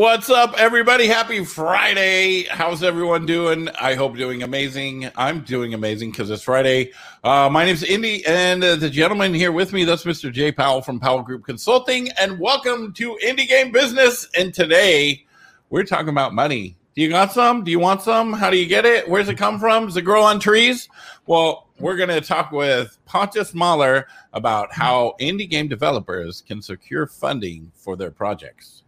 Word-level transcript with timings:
What's 0.00 0.30
up, 0.30 0.54
everybody? 0.56 1.06
Happy 1.06 1.44
Friday. 1.44 2.44
How's 2.44 2.82
everyone 2.82 3.26
doing? 3.26 3.68
I 3.78 3.92
hope 3.92 4.16
doing 4.16 4.42
amazing. 4.42 5.10
I'm 5.14 5.40
doing 5.40 5.74
amazing 5.74 6.12
because 6.12 6.30
it's 6.30 6.42
Friday. 6.42 6.92
Uh, 7.22 7.50
my 7.52 7.66
name's 7.66 7.82
Indy, 7.82 8.24
and 8.24 8.64
uh, 8.64 8.76
the 8.76 8.88
gentleman 8.88 9.34
here 9.34 9.52
with 9.52 9.74
me, 9.74 9.84
that's 9.84 10.04
Mr. 10.04 10.32
Jay 10.32 10.52
Powell 10.52 10.80
from 10.80 11.00
Powell 11.00 11.20
Group 11.20 11.44
Consulting. 11.44 12.08
And 12.18 12.40
welcome 12.40 12.94
to 12.94 13.18
Indie 13.22 13.46
Game 13.46 13.72
Business. 13.72 14.26
And 14.38 14.54
today 14.54 15.26
we're 15.68 15.84
talking 15.84 16.08
about 16.08 16.32
money. 16.32 16.78
Do 16.94 17.02
you 17.02 17.10
got 17.10 17.30
some? 17.30 17.62
Do 17.62 17.70
you 17.70 17.78
want 17.78 18.00
some? 18.00 18.32
How 18.32 18.48
do 18.48 18.56
you 18.56 18.66
get 18.66 18.86
it? 18.86 19.06
Where's 19.06 19.28
it 19.28 19.36
come 19.36 19.60
from? 19.60 19.84
Does 19.84 19.98
it 19.98 20.02
grow 20.02 20.22
on 20.22 20.40
trees? 20.40 20.88
Well, 21.26 21.68
we're 21.78 21.96
going 21.96 22.08
to 22.08 22.22
talk 22.22 22.52
with 22.52 22.96
Pontus 23.04 23.52
Mahler 23.52 24.06
about 24.32 24.72
how 24.72 25.14
indie 25.20 25.50
game 25.50 25.68
developers 25.68 26.40
can 26.40 26.62
secure 26.62 27.06
funding 27.06 27.70
for 27.74 27.96
their 27.96 28.10
projects. 28.10 28.82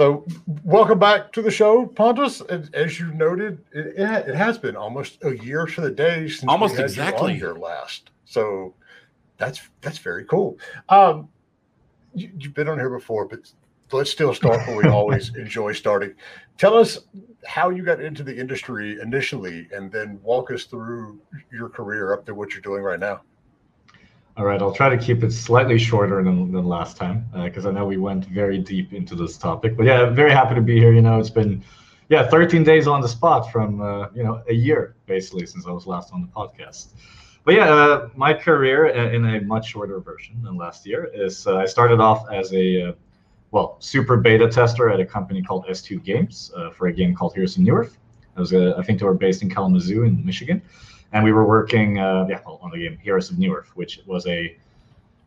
So, 0.00 0.24
welcome 0.64 0.98
back 0.98 1.30
to 1.32 1.42
the 1.42 1.50
show, 1.50 1.84
Pontus. 1.84 2.40
As 2.72 2.98
you 2.98 3.12
noted, 3.12 3.62
it, 3.70 3.98
it 3.98 4.34
has 4.34 4.56
been 4.56 4.74
almost 4.74 5.18
a 5.24 5.36
year 5.36 5.66
to 5.66 5.80
the 5.82 5.90
day 5.90 6.26
since 6.26 6.48
almost 6.48 6.78
exactly 6.78 7.36
your 7.36 7.58
last. 7.58 8.10
So, 8.24 8.72
that's 9.36 9.60
that's 9.82 9.98
very 9.98 10.24
cool. 10.24 10.58
Um, 10.88 11.28
you, 12.14 12.30
have 12.44 12.54
been 12.54 12.66
on 12.66 12.78
here 12.78 12.88
before, 12.88 13.26
but 13.28 13.52
let's 13.92 14.10
still 14.10 14.32
start 14.32 14.66
where 14.66 14.78
we 14.78 14.88
always 14.88 15.36
enjoy 15.36 15.74
starting. 15.74 16.14
Tell 16.56 16.78
us 16.78 17.00
how 17.44 17.68
you 17.68 17.82
got 17.84 18.00
into 18.00 18.22
the 18.22 18.34
industry 18.34 18.98
initially, 19.02 19.68
and 19.70 19.92
then 19.92 20.18
walk 20.22 20.50
us 20.50 20.64
through 20.64 21.20
your 21.52 21.68
career 21.68 22.14
up 22.14 22.24
to 22.24 22.34
what 22.34 22.54
you're 22.54 22.62
doing 22.62 22.82
right 22.82 23.00
now. 23.00 23.20
All 24.40 24.46
right, 24.46 24.62
I'll 24.62 24.72
try 24.72 24.88
to 24.88 24.96
keep 24.96 25.22
it 25.22 25.32
slightly 25.32 25.78
shorter 25.78 26.24
than, 26.24 26.50
than 26.50 26.64
last 26.64 26.96
time 26.96 27.26
because 27.44 27.66
uh, 27.66 27.68
I 27.68 27.72
know 27.72 27.84
we 27.84 27.98
went 27.98 28.24
very 28.24 28.56
deep 28.56 28.94
into 28.94 29.14
this 29.14 29.36
topic. 29.36 29.76
But 29.76 29.84
yeah, 29.84 30.06
very 30.08 30.30
happy 30.30 30.54
to 30.54 30.62
be 30.62 30.78
here. 30.78 30.94
You 30.94 31.02
know, 31.02 31.20
it's 31.20 31.28
been 31.28 31.62
yeah 32.08 32.26
13 32.26 32.64
days 32.64 32.86
on 32.86 33.02
the 33.02 33.08
spot 33.08 33.52
from 33.52 33.82
uh, 33.82 34.08
you 34.14 34.22
know 34.22 34.42
a 34.48 34.54
year 34.54 34.94
basically 35.04 35.44
since 35.44 35.66
I 35.66 35.70
was 35.72 35.86
last 35.86 36.14
on 36.14 36.22
the 36.22 36.28
podcast. 36.28 36.94
But 37.44 37.52
yeah, 37.52 37.68
uh, 37.68 38.08
my 38.16 38.32
career 38.32 38.86
in 38.86 39.26
a 39.26 39.42
much 39.42 39.68
shorter 39.68 40.00
version 40.00 40.42
than 40.42 40.56
last 40.56 40.86
year 40.86 41.10
is 41.12 41.46
uh, 41.46 41.58
I 41.58 41.66
started 41.66 42.00
off 42.00 42.24
as 42.32 42.50
a 42.54 42.88
uh, 42.88 42.92
well 43.50 43.76
super 43.78 44.16
beta 44.16 44.48
tester 44.48 44.88
at 44.88 45.00
a 45.00 45.04
company 45.04 45.42
called 45.42 45.66
S2 45.66 46.02
Games 46.02 46.50
uh, 46.56 46.70
for 46.70 46.86
a 46.86 46.92
game 46.94 47.14
called 47.14 47.34
Heroes 47.34 47.58
of 47.58 47.64
Newerth. 47.64 47.98
I 48.38 48.40
was 48.40 48.54
I 48.54 48.82
think 48.84 49.00
they 49.00 49.04
were 49.04 49.12
based 49.12 49.42
in 49.42 49.50
Kalamazoo 49.50 50.04
in 50.04 50.24
Michigan 50.24 50.62
and 51.12 51.24
we 51.24 51.32
were 51.32 51.44
working 51.44 51.98
uh, 51.98 52.26
yeah, 52.28 52.40
on 52.44 52.70
the 52.70 52.78
game 52.78 52.98
Heroes 52.98 53.30
of 53.30 53.36
Newerth, 53.36 53.68
which 53.74 54.00
was 54.06 54.26
a 54.26 54.56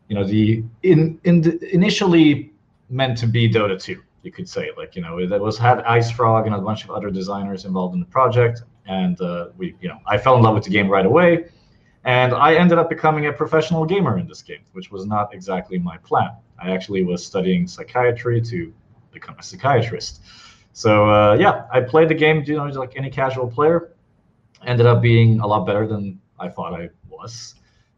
you 0.08 0.14
know 0.14 0.24
the 0.24 0.62
in 0.82 1.18
in 1.24 1.40
the, 1.40 1.74
initially 1.74 2.52
meant 2.90 3.18
to 3.18 3.26
be 3.26 3.50
Dota 3.50 3.80
2, 3.80 4.02
you 4.22 4.32
could 4.32 4.48
say 4.48 4.70
like 4.76 4.96
you 4.96 5.02
know 5.02 5.26
that 5.26 5.40
was 5.40 5.58
had 5.58 5.78
IceFrog 5.84 6.46
and 6.46 6.54
a 6.54 6.58
bunch 6.58 6.84
of 6.84 6.90
other 6.90 7.10
designers 7.10 7.64
involved 7.64 7.94
in 7.94 8.00
the 8.00 8.06
project, 8.06 8.62
and 8.86 9.20
uh, 9.20 9.48
we 9.56 9.74
you 9.80 9.88
know 9.88 9.98
I 10.06 10.18
fell 10.18 10.36
in 10.36 10.42
love 10.42 10.54
with 10.54 10.64
the 10.64 10.70
game 10.70 10.88
right 10.88 11.06
away, 11.06 11.46
and 12.04 12.32
I 12.32 12.54
ended 12.54 12.78
up 12.78 12.88
becoming 12.88 13.26
a 13.26 13.32
professional 13.32 13.84
gamer 13.84 14.18
in 14.18 14.26
this 14.26 14.42
game, 14.42 14.64
which 14.72 14.90
was 14.90 15.06
not 15.06 15.34
exactly 15.34 15.78
my 15.78 15.98
plan. 15.98 16.30
I 16.58 16.70
actually 16.70 17.02
was 17.04 17.24
studying 17.24 17.66
psychiatry 17.66 18.40
to 18.42 18.72
become 19.12 19.36
a 19.38 19.42
psychiatrist. 19.42 20.22
So 20.72 21.08
uh, 21.08 21.36
yeah, 21.38 21.66
I 21.72 21.80
played 21.80 22.08
the 22.08 22.14
game, 22.14 22.42
you 22.46 22.56
know, 22.56 22.64
like 22.64 22.96
any 22.96 23.10
casual 23.10 23.46
player 23.46 23.93
ended 24.66 24.86
up 24.86 25.02
being 25.02 25.40
a 25.40 25.46
lot 25.46 25.66
better 25.66 25.86
than 25.86 26.20
I 26.38 26.48
thought 26.48 26.74
I 26.74 26.90
was. 27.08 27.54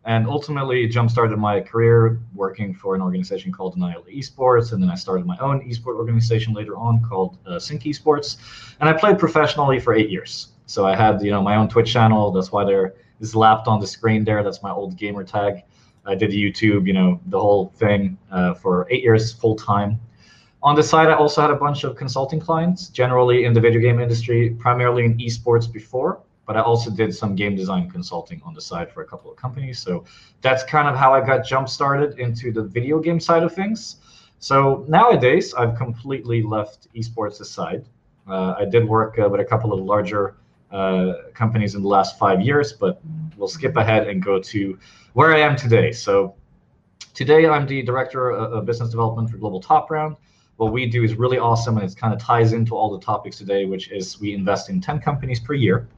And 0.07 0.29
ultimately, 0.29 0.87
jump 0.87 1.11
started 1.11 1.37
my 1.37 1.61
career 1.61 2.21
working 2.33 2.73
for 2.73 2.95
an 2.95 3.03
organization 3.03 3.51
called 3.51 3.75
Denial 3.75 4.05
Esports. 4.05 4.73
And 4.73 4.81
then 4.81 4.89
I 4.89 4.95
started 4.95 5.27
my 5.27 5.37
own 5.39 5.69
esport 5.69 5.97
organization 5.97 6.55
later 6.55 6.77
on 6.77 7.03
called 7.03 7.39
uh, 7.45 7.59
Sync 7.59 7.83
Esports. 7.83 8.37
And 8.79 8.89
I 8.89 8.93
played 8.93 9.19
professionally 9.19 9.81
for 9.81 9.95
eight 9.95 10.09
years. 10.09 10.53
So 10.67 10.87
I 10.87 10.95
had, 10.95 11.23
you 11.23 11.33
know, 11.33 11.43
my 11.43 11.57
own 11.57 11.69
Twitch 11.69 11.93
channel. 11.93 12.31
That's 12.31 12.53
why 12.53 12.65
there 12.65 12.95
is 13.19 13.35
lapped 13.35 13.67
on 13.67 13.81
the 13.81 13.87
screen 13.87 14.23
there. 14.23 14.45
That's 14.45 14.63
my 14.63 14.71
old 14.71 14.97
gamer 14.97 15.25
tag. 15.25 15.65
I 16.05 16.15
did 16.15 16.31
YouTube, 16.31 16.87
you 16.87 16.93
know, 16.93 17.21
the 17.27 17.41
whole 17.41 17.71
thing 17.71 18.17
uh, 18.31 18.55
for 18.55 18.87
eight 18.91 19.03
years 19.03 19.33
full 19.33 19.57
time. 19.57 19.99
On 20.63 20.77
the 20.77 20.85
side, 20.85 21.09
I 21.09 21.15
also 21.15 21.41
had 21.41 21.51
a 21.51 21.57
bunch 21.57 21.83
of 21.83 21.97
consulting 21.97 22.39
clients, 22.39 22.89
generally 22.91 23.45
in 23.45 23.53
the 23.53 23.61
video 23.61 23.81
game 23.81 23.99
industry, 23.99 24.51
primarily 24.59 25.05
in 25.05 25.19
esports 25.19 25.71
before 25.71 26.21
but 26.47 26.57
I 26.57 26.61
also 26.61 26.91
did 26.91 27.15
some 27.15 27.35
game 27.35 27.57
design 27.57 27.91
consulting 27.91 28.41
on 28.45 28.55
the 28.55 28.61
side 28.61 28.91
for 28.93 29.03
a 29.03 29.05
couple 29.05 29.31
of 29.31 29.37
companies. 29.37 29.81
So 29.81 30.05
that's 30.41 30.63
kind 30.63 30.89
of 30.89 30.97
how 30.97 31.13
I 31.13 31.21
got 31.21 31.45
jump 31.45 31.69
started 31.69 32.19
into 32.19 32.53
the 32.53 32.63
video 32.63 33.01
game 33.01 33.19
side 33.19 33.43
of 33.43 33.53
things. 33.53 33.97
So 34.39 34.85
nowadays, 34.89 35.55
I've 35.55 35.77
completely 35.77 36.43
left 36.43 36.93
esports 36.95 37.41
aside. 37.41 37.85
Uh, 38.29 38.55
I 38.59 38.65
did 38.65 38.87
work 38.89 39.19
uh, 39.19 39.29
with 39.29 39.41
a 39.41 39.45
couple 39.45 39.73
of 39.73 39.81
larger 39.81 40.37
uh, 40.71 41.15
companies 41.35 41.75
in 41.75 41.83
the 41.83 41.89
last 41.89 42.19
five 42.19 42.41
years, 42.41 42.73
but 42.73 43.01
we'll 43.37 43.49
skip 43.49 43.77
ahead 43.77 44.09
and 44.09 44.23
go 44.23 44.41
to 44.41 44.79
where 45.15 45.35
I 45.35 45.41
am 45.41 45.57
today. 45.57 45.91
So 45.91 46.35
today, 47.15 47.47
I'm 47.49 47.67
the 47.67 47.83
director 47.83 48.31
of 48.31 48.67
business 48.67 48.91
development 48.91 49.31
for 49.31 49.37
Global 49.37 49.61
Top 49.61 49.91
Round. 49.91 50.17
What 50.59 50.73
we 50.73 50.87
do 50.87 51.03
is 51.05 51.15
really 51.15 51.39
awesome, 51.39 51.77
and 51.79 51.91
it 51.91 51.97
kind 51.97 52.15
of 52.15 52.21
ties 52.21 52.53
into 52.53 52.77
all 52.77 52.91
the 52.91 53.05
topics 53.05 53.39
today, 53.39 53.65
which 53.65 53.91
is 53.91 54.21
we 54.21 54.33
invest 54.33 54.71
in 54.71 54.81
10 54.81 55.01
companies 55.01 55.41
per 55.41 55.55
year 55.55 55.89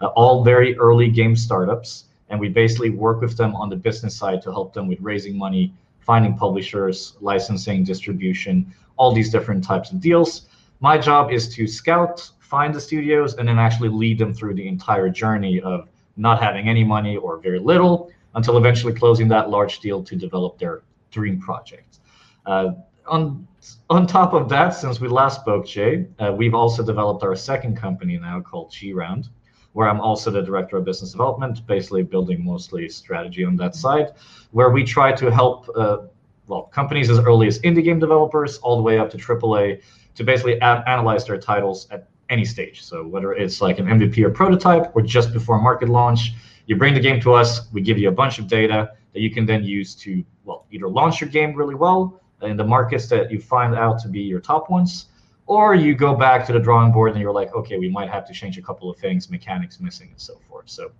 uh, 0.00 0.06
all 0.08 0.44
very 0.44 0.76
early 0.78 1.08
game 1.08 1.36
startups. 1.36 2.04
And 2.28 2.40
we 2.40 2.48
basically 2.48 2.90
work 2.90 3.20
with 3.20 3.36
them 3.36 3.54
on 3.54 3.68
the 3.68 3.76
business 3.76 4.16
side 4.16 4.42
to 4.42 4.50
help 4.50 4.72
them 4.72 4.88
with 4.88 4.98
raising 5.00 5.36
money, 5.36 5.72
finding 6.00 6.36
publishers, 6.36 7.16
licensing, 7.20 7.84
distribution, 7.84 8.74
all 8.96 9.12
these 9.12 9.30
different 9.30 9.62
types 9.62 9.90
of 9.92 10.00
deals. 10.00 10.48
My 10.80 10.98
job 10.98 11.32
is 11.32 11.54
to 11.54 11.66
scout, 11.66 12.30
find 12.40 12.74
the 12.74 12.80
studios, 12.80 13.34
and 13.34 13.48
then 13.48 13.58
actually 13.58 13.88
lead 13.88 14.18
them 14.18 14.34
through 14.34 14.54
the 14.54 14.66
entire 14.66 15.08
journey 15.08 15.60
of 15.60 15.88
not 16.16 16.42
having 16.42 16.68
any 16.68 16.84
money 16.84 17.16
or 17.16 17.38
very 17.38 17.58
little 17.58 18.10
until 18.34 18.56
eventually 18.56 18.92
closing 18.92 19.28
that 19.28 19.50
large 19.50 19.80
deal 19.80 20.02
to 20.02 20.16
develop 20.16 20.58
their 20.58 20.82
dream 21.10 21.40
project. 21.40 21.98
Uh, 22.46 22.72
on 23.06 23.46
on 23.88 24.06
top 24.06 24.34
of 24.34 24.48
that, 24.48 24.70
since 24.70 25.00
we 25.00 25.08
last 25.08 25.40
spoke, 25.40 25.66
Jay, 25.66 26.06
uh, 26.18 26.32
we've 26.36 26.54
also 26.54 26.84
developed 26.84 27.22
our 27.22 27.36
second 27.36 27.76
company 27.76 28.18
now 28.18 28.40
called 28.40 28.70
G 28.70 28.92
Round, 28.92 29.28
where 29.74 29.88
I'm 29.88 30.00
also 30.00 30.30
the 30.30 30.40
director 30.40 30.76
of 30.76 30.84
business 30.84 31.10
development, 31.10 31.66
basically 31.66 32.04
building 32.04 32.44
mostly 32.44 32.88
strategy 32.88 33.44
on 33.44 33.56
that 33.56 33.74
side, 33.74 34.12
where 34.52 34.70
we 34.70 34.84
try 34.84 35.12
to 35.12 35.30
help 35.30 35.68
uh, 35.76 35.98
well 36.46 36.62
companies 36.62 37.10
as 37.10 37.18
early 37.18 37.48
as 37.48 37.58
indie 37.60 37.84
game 37.84 37.98
developers 37.98 38.58
all 38.58 38.76
the 38.76 38.82
way 38.82 38.98
up 38.98 39.10
to 39.10 39.18
AAA 39.18 39.82
to 40.14 40.24
basically 40.24 40.60
analyze 40.62 41.24
their 41.26 41.38
titles 41.38 41.88
at 41.90 42.08
any 42.30 42.44
stage. 42.44 42.82
So 42.84 43.04
whether 43.04 43.32
it's 43.32 43.60
like 43.60 43.80
an 43.80 43.86
MVP 43.86 44.24
or 44.24 44.30
prototype 44.30 44.94
or 44.94 45.02
just 45.02 45.32
before 45.32 45.60
market 45.60 45.88
launch, 45.88 46.32
you 46.66 46.76
bring 46.76 46.94
the 46.94 47.00
game 47.00 47.20
to 47.22 47.32
us, 47.32 47.72
we 47.72 47.80
give 47.80 47.98
you 47.98 48.08
a 48.08 48.12
bunch 48.12 48.38
of 48.38 48.46
data 48.46 48.92
that 49.12 49.20
you 49.20 49.30
can 49.30 49.44
then 49.44 49.64
use 49.64 49.94
to 49.96 50.24
well 50.44 50.66
either 50.70 50.88
launch 50.88 51.20
your 51.20 51.30
game 51.30 51.52
really 51.52 51.74
well 51.74 52.20
in 52.42 52.56
the 52.56 52.64
markets 52.64 53.08
that 53.08 53.30
you 53.32 53.40
find 53.40 53.74
out 53.74 53.98
to 53.98 54.08
be 54.08 54.20
your 54.20 54.40
top 54.40 54.70
ones 54.70 55.06
or 55.46 55.74
you 55.74 55.94
go 55.94 56.14
back 56.14 56.46
to 56.46 56.52
the 56.52 56.58
drawing 56.58 56.90
board 56.92 57.12
and 57.12 57.20
you're 57.20 57.32
like, 57.32 57.54
okay, 57.54 57.78
we 57.78 57.88
might 57.88 58.08
have 58.08 58.26
to 58.26 58.32
change 58.32 58.56
a 58.58 58.62
couple 58.62 58.90
of 58.90 58.98
things, 58.98 59.30
mechanics 59.30 59.80
missing, 59.80 60.08
and 60.10 60.20
so 60.20 60.38
forth. 60.48 60.68
So 60.70 60.90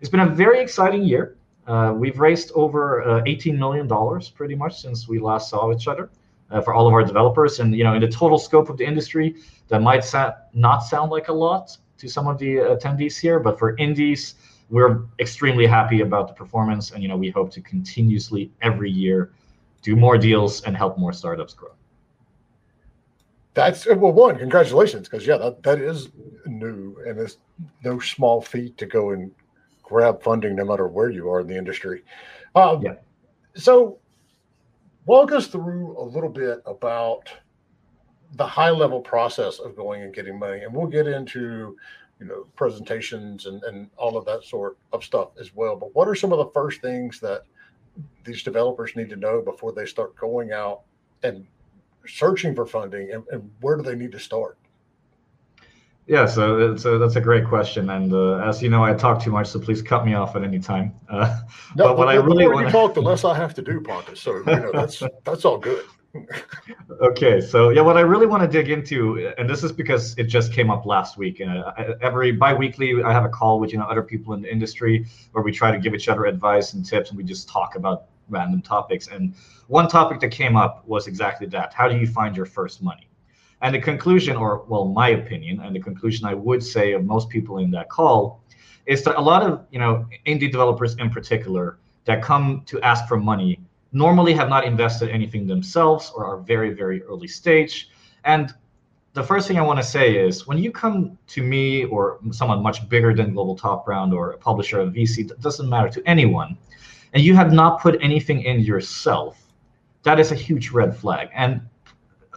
it's 0.00 0.10
been 0.10 0.20
a 0.20 0.26
very 0.26 0.60
exciting 0.60 1.02
year. 1.02 1.36
Uh, 1.66 1.92
we've 1.94 2.18
raised 2.18 2.52
over 2.54 3.02
uh, 3.02 3.22
18 3.26 3.58
million 3.58 3.86
dollars 3.86 4.30
pretty 4.30 4.54
much 4.54 4.80
since 4.80 5.08
we 5.08 5.18
last 5.18 5.50
saw 5.50 5.72
each 5.72 5.88
other 5.88 6.10
uh, 6.50 6.60
for 6.60 6.72
all 6.72 6.86
of 6.86 6.94
our 6.94 7.04
developers. 7.04 7.60
And 7.60 7.74
you 7.74 7.84
know, 7.84 7.94
in 7.94 8.00
the 8.00 8.08
total 8.08 8.38
scope 8.38 8.70
of 8.70 8.76
the 8.76 8.86
industry, 8.86 9.36
that 9.68 9.82
might 9.82 10.04
sa- 10.04 10.34
not 10.54 10.78
sound 10.78 11.10
like 11.10 11.28
a 11.28 11.32
lot 11.32 11.76
to 11.98 12.08
some 12.08 12.26
of 12.26 12.38
the 12.38 12.56
attendees 12.56 13.18
here, 13.18 13.40
but 13.40 13.58
for 13.58 13.76
indies, 13.76 14.36
we're 14.70 15.02
extremely 15.18 15.66
happy 15.66 16.02
about 16.02 16.28
the 16.28 16.34
performance, 16.34 16.92
and 16.92 17.02
you 17.02 17.08
know, 17.08 17.16
we 17.16 17.30
hope 17.30 17.50
to 17.52 17.60
continuously 17.60 18.50
every 18.62 18.90
year 18.90 19.32
do 19.82 19.96
more 19.96 20.18
deals 20.18 20.62
and 20.62 20.76
help 20.76 20.98
more 20.98 21.12
startups 21.12 21.54
grow. 21.54 21.70
That's 23.58 23.86
well, 23.86 24.12
one, 24.12 24.38
congratulations, 24.38 25.08
because 25.08 25.26
yeah, 25.26 25.36
that, 25.36 25.64
that 25.64 25.80
is 25.80 26.10
new 26.46 26.96
and 27.04 27.18
it's 27.18 27.38
no 27.82 27.98
small 27.98 28.40
feat 28.40 28.78
to 28.78 28.86
go 28.86 29.10
and 29.10 29.32
grab 29.82 30.22
funding 30.22 30.54
no 30.54 30.64
matter 30.64 30.86
where 30.86 31.10
you 31.10 31.28
are 31.28 31.40
in 31.40 31.48
the 31.48 31.58
industry. 31.58 32.04
Um, 32.54 32.82
yeah. 32.82 32.94
So, 33.56 33.98
walk 35.06 35.32
us 35.32 35.48
through 35.48 35.98
a 35.98 36.04
little 36.04 36.28
bit 36.28 36.62
about 36.66 37.30
the 38.34 38.46
high 38.46 38.70
level 38.70 39.00
process 39.00 39.58
of 39.58 39.74
going 39.74 40.02
and 40.02 40.14
getting 40.14 40.38
money, 40.38 40.60
and 40.60 40.72
we'll 40.72 40.86
get 40.86 41.08
into 41.08 41.76
you 42.20 42.26
know 42.26 42.46
presentations 42.54 43.46
and, 43.46 43.60
and 43.64 43.90
all 43.96 44.16
of 44.16 44.24
that 44.26 44.44
sort 44.44 44.78
of 44.92 45.02
stuff 45.02 45.30
as 45.40 45.52
well. 45.52 45.74
But 45.74 45.92
what 45.96 46.06
are 46.06 46.14
some 46.14 46.30
of 46.30 46.38
the 46.38 46.52
first 46.54 46.80
things 46.80 47.18
that 47.18 47.42
these 48.22 48.44
developers 48.44 48.94
need 48.94 49.10
to 49.10 49.16
know 49.16 49.42
before 49.42 49.72
they 49.72 49.84
start 49.84 50.14
going 50.14 50.52
out 50.52 50.82
and 51.24 51.44
searching 52.08 52.54
for 52.54 52.66
funding 52.66 53.12
and, 53.12 53.24
and 53.30 53.50
where 53.60 53.76
do 53.76 53.82
they 53.82 53.94
need 53.94 54.12
to 54.12 54.18
start? 54.18 54.58
Yeah, 56.08 56.24
so 56.24 56.72
it's 56.72 56.86
a, 56.86 56.96
that's 56.96 57.16
a 57.16 57.20
great 57.20 57.44
question, 57.46 57.90
and 57.90 58.10
uh, 58.14 58.38
as 58.38 58.62
you 58.62 58.70
know, 58.70 58.82
I 58.82 58.94
talk 58.94 59.22
too 59.22 59.30
much, 59.30 59.48
so 59.48 59.60
please 59.60 59.82
cut 59.82 60.06
me 60.06 60.14
off 60.14 60.36
at 60.36 60.42
any 60.42 60.58
time. 60.58 60.94
Uh, 61.10 61.38
no, 61.76 61.84
but 61.84 61.98
what 61.98 62.08
I 62.08 62.14
really 62.14 62.48
want 62.48 62.66
to 62.66 62.72
talk, 62.72 62.94
the 62.94 63.02
less 63.02 63.26
I 63.26 63.36
have 63.36 63.52
to 63.54 63.62
do, 63.62 63.78
Pontus. 63.82 64.18
So 64.18 64.38
you 64.38 64.44
know 64.44 64.70
that's 64.72 65.02
that's 65.24 65.44
all 65.44 65.58
good. 65.58 65.84
okay, 67.02 67.42
so 67.42 67.68
yeah, 67.68 67.82
what 67.82 67.98
I 67.98 68.00
really 68.00 68.26
want 68.26 68.42
to 68.42 68.48
dig 68.48 68.70
into, 68.70 69.34
and 69.36 69.50
this 69.50 69.62
is 69.62 69.70
because 69.70 70.16
it 70.16 70.24
just 70.24 70.50
came 70.50 70.70
up 70.70 70.86
last 70.86 71.18
week. 71.18 71.42
Uh, 71.42 71.72
every 72.00 72.32
bi-weekly, 72.32 73.02
I 73.02 73.12
have 73.12 73.26
a 73.26 73.28
call 73.28 73.60
with 73.60 73.70
you 73.72 73.78
know 73.78 73.84
other 73.84 74.02
people 74.02 74.32
in 74.32 74.40
the 74.40 74.50
industry 74.50 75.06
where 75.32 75.44
we 75.44 75.52
try 75.52 75.70
to 75.70 75.78
give 75.78 75.94
each 75.94 76.08
other 76.08 76.24
advice 76.24 76.72
and 76.72 76.86
tips, 76.86 77.10
and 77.10 77.18
we 77.18 77.22
just 77.22 77.50
talk 77.50 77.74
about 77.76 78.06
random 78.28 78.62
topics. 78.62 79.08
And 79.08 79.34
one 79.66 79.88
topic 79.88 80.20
that 80.20 80.30
came 80.30 80.56
up 80.56 80.86
was 80.86 81.06
exactly 81.06 81.46
that: 81.48 81.74
how 81.74 81.88
do 81.88 81.96
you 81.96 82.06
find 82.06 82.36
your 82.36 82.46
first 82.46 82.82
money? 82.82 83.08
And 83.60 83.74
the 83.74 83.80
conclusion, 83.80 84.36
or 84.36 84.64
well, 84.68 84.86
my 84.86 85.10
opinion, 85.10 85.60
and 85.60 85.74
the 85.74 85.80
conclusion 85.80 86.26
I 86.26 86.34
would 86.34 86.62
say 86.62 86.92
of 86.92 87.04
most 87.04 87.28
people 87.28 87.58
in 87.58 87.70
that 87.72 87.88
call, 87.88 88.42
is 88.86 89.02
that 89.04 89.16
a 89.16 89.20
lot 89.20 89.42
of 89.42 89.66
you 89.70 89.78
know 89.78 90.06
indie 90.26 90.50
developers 90.50 90.96
in 90.96 91.10
particular 91.10 91.78
that 92.04 92.22
come 92.22 92.62
to 92.66 92.80
ask 92.80 93.06
for 93.06 93.16
money 93.16 93.60
normally 93.92 94.34
have 94.34 94.48
not 94.48 94.64
invested 94.64 95.08
anything 95.10 95.46
themselves 95.46 96.12
or 96.14 96.24
are 96.24 96.38
very, 96.38 96.72
very 96.74 97.02
early 97.02 97.28
stage. 97.28 97.90
And 98.24 98.52
the 99.14 99.22
first 99.22 99.48
thing 99.48 99.58
I 99.58 99.62
want 99.62 99.78
to 99.78 99.84
say 99.84 100.16
is 100.16 100.46
when 100.46 100.58
you 100.58 100.70
come 100.70 101.18
to 101.28 101.42
me 101.42 101.84
or 101.84 102.18
someone 102.30 102.62
much 102.62 102.88
bigger 102.88 103.14
than 103.14 103.32
Global 103.32 103.56
Top 103.56 103.88
Round 103.88 104.12
or 104.12 104.32
a 104.32 104.38
publisher 104.38 104.80
of 104.80 104.92
VC, 104.92 105.38
doesn't 105.40 105.68
matter 105.68 105.88
to 105.88 106.02
anyone, 106.06 106.56
and 107.12 107.22
you 107.22 107.34
have 107.34 107.52
not 107.52 107.80
put 107.80 107.98
anything 108.02 108.42
in 108.42 108.60
yourself, 108.60 109.38
that 110.02 110.20
is 110.20 110.32
a 110.32 110.34
huge 110.34 110.70
red 110.70 110.96
flag. 110.96 111.28
And 111.34 111.60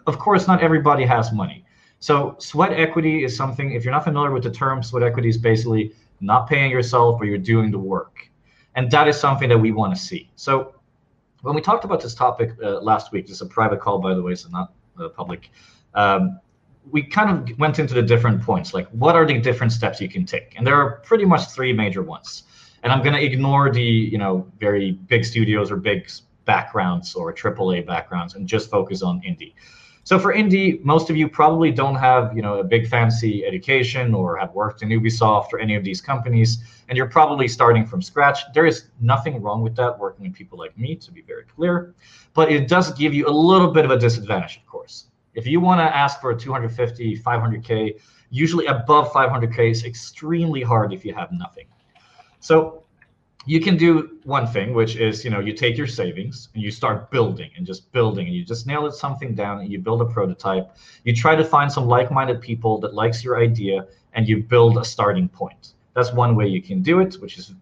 of 0.07 0.17
course, 0.17 0.47
not 0.47 0.61
everybody 0.61 1.05
has 1.05 1.31
money. 1.31 1.65
So 1.99 2.35
sweat 2.39 2.73
equity 2.73 3.23
is 3.23 3.35
something, 3.35 3.73
if 3.73 3.83
you're 3.83 3.93
not 3.93 4.03
familiar 4.03 4.31
with 4.31 4.43
the 4.43 4.51
term, 4.51 4.81
sweat 4.81 5.03
equity 5.03 5.29
is 5.29 5.37
basically 5.37 5.93
not 6.19 6.47
paying 6.47 6.71
yourself, 6.71 7.19
but 7.19 7.27
you're 7.27 7.37
doing 7.37 7.71
the 7.71 7.79
work. 7.79 8.29
And 8.75 8.89
that 8.91 9.07
is 9.07 9.19
something 9.19 9.49
that 9.49 9.57
we 9.57 9.71
want 9.71 9.95
to 9.95 10.01
see. 10.01 10.31
So 10.35 10.75
when 11.41 11.55
we 11.55 11.61
talked 11.61 11.85
about 11.85 12.01
this 12.01 12.15
topic 12.15 12.51
uh, 12.63 12.79
last 12.81 13.11
week, 13.11 13.27
this 13.27 13.35
is 13.35 13.41
a 13.41 13.45
private 13.45 13.79
call, 13.79 13.99
by 13.99 14.13
the 14.13 14.21
way, 14.21 14.35
so 14.35 14.49
not 14.49 14.73
uh, 14.99 15.09
public. 15.09 15.51
Um, 15.93 16.39
we 16.89 17.03
kind 17.03 17.49
of 17.49 17.59
went 17.59 17.79
into 17.79 17.93
the 17.93 18.01
different 18.01 18.41
points, 18.41 18.73
like 18.73 18.87
what 18.89 19.15
are 19.15 19.25
the 19.25 19.39
different 19.39 19.71
steps 19.71 20.01
you 20.01 20.09
can 20.09 20.25
take, 20.25 20.55
and 20.57 20.65
there 20.65 20.75
are 20.75 21.01
pretty 21.03 21.25
much 21.25 21.49
three 21.49 21.73
major 21.73 22.01
ones. 22.01 22.43
And 22.83 22.91
I'm 22.91 23.03
going 23.03 23.15
to 23.15 23.23
ignore 23.23 23.71
the 23.71 23.81
you 23.81 24.17
know 24.17 24.47
very 24.59 24.93
big 24.93 25.25
studios 25.25 25.71
or 25.71 25.77
big 25.77 26.09
backgrounds 26.45 27.15
or 27.15 27.33
AAA 27.33 27.85
backgrounds 27.85 28.35
and 28.35 28.47
just 28.47 28.69
focus 28.69 29.01
on 29.01 29.21
indie. 29.21 29.53
So 30.03 30.17
for 30.17 30.33
indie, 30.33 30.83
most 30.83 31.11
of 31.11 31.15
you 31.15 31.29
probably 31.29 31.71
don't 31.71 31.95
have, 31.95 32.35
you 32.35 32.41
know, 32.41 32.59
a 32.59 32.63
big 32.63 32.87
fancy 32.87 33.45
education 33.45 34.15
or 34.15 34.35
have 34.35 34.51
worked 34.53 34.81
in 34.81 34.89
Ubisoft 34.89 35.53
or 35.53 35.59
any 35.59 35.75
of 35.75 35.83
these 35.83 36.01
companies, 36.01 36.57
and 36.89 36.97
you're 36.97 37.09
probably 37.09 37.47
starting 37.47 37.85
from 37.85 38.01
scratch. 38.01 38.39
There 38.53 38.65
is 38.65 38.85
nothing 38.99 39.41
wrong 39.41 39.61
with 39.61 39.75
that 39.75 39.97
working 39.99 40.25
with 40.25 40.33
people 40.33 40.57
like 40.57 40.75
me, 40.77 40.95
to 40.95 41.11
be 41.11 41.21
very 41.21 41.43
clear, 41.43 41.93
but 42.33 42.51
it 42.51 42.67
does 42.67 42.91
give 42.93 43.13
you 43.13 43.27
a 43.27 43.35
little 43.51 43.69
bit 43.69 43.85
of 43.85 43.91
a 43.91 43.97
disadvantage, 43.97 44.57
of 44.57 44.65
course. 44.65 45.05
If 45.35 45.45
you 45.45 45.61
want 45.61 45.79
to 45.79 45.95
ask 45.95 46.19
for 46.19 46.31
a 46.31 46.37
250, 46.37 47.19
500k, 47.19 47.99
usually 48.31 48.65
above 48.65 49.11
500k 49.13 49.69
is 49.69 49.85
extremely 49.85 50.63
hard 50.63 50.93
if 50.93 51.05
you 51.05 51.13
have 51.13 51.31
nothing. 51.31 51.67
So 52.41 52.83
you 53.45 53.59
can 53.59 53.77
do 53.77 54.19
one 54.23 54.45
thing, 54.45 54.73
which 54.73 54.97
is, 54.97 55.23
you 55.23 55.31
know, 55.31 55.39
you 55.39 55.53
take 55.53 55.77
your 55.77 55.87
savings 55.87 56.49
and 56.53 56.61
you 56.61 56.69
start 56.69 57.09
building 57.09 57.49
and 57.55 57.65
just 57.65 57.91
building 57.91 58.27
and 58.27 58.35
you 58.35 58.43
just 58.43 58.67
nail 58.67 58.85
it 58.85 58.93
something 58.93 59.33
down 59.33 59.61
and 59.61 59.71
you 59.71 59.79
build 59.79 60.01
a 60.01 60.05
prototype. 60.05 60.75
You 61.05 61.15
try 61.15 61.35
to 61.35 61.43
find 61.43 61.71
some 61.71 61.87
like-minded 61.87 62.41
people 62.41 62.79
that 62.81 62.93
likes 62.93 63.23
your 63.23 63.39
idea 63.39 63.87
and 64.13 64.27
you 64.27 64.43
build 64.43 64.77
a 64.77 64.83
starting 64.83 65.29
point. 65.29 65.73
That's 65.95 66.13
one 66.13 66.35
way 66.35 66.47
you 66.47 66.61
can 66.61 66.81
do 66.81 66.99
it, 66.99 67.15
which 67.15 67.37
is, 67.37 67.53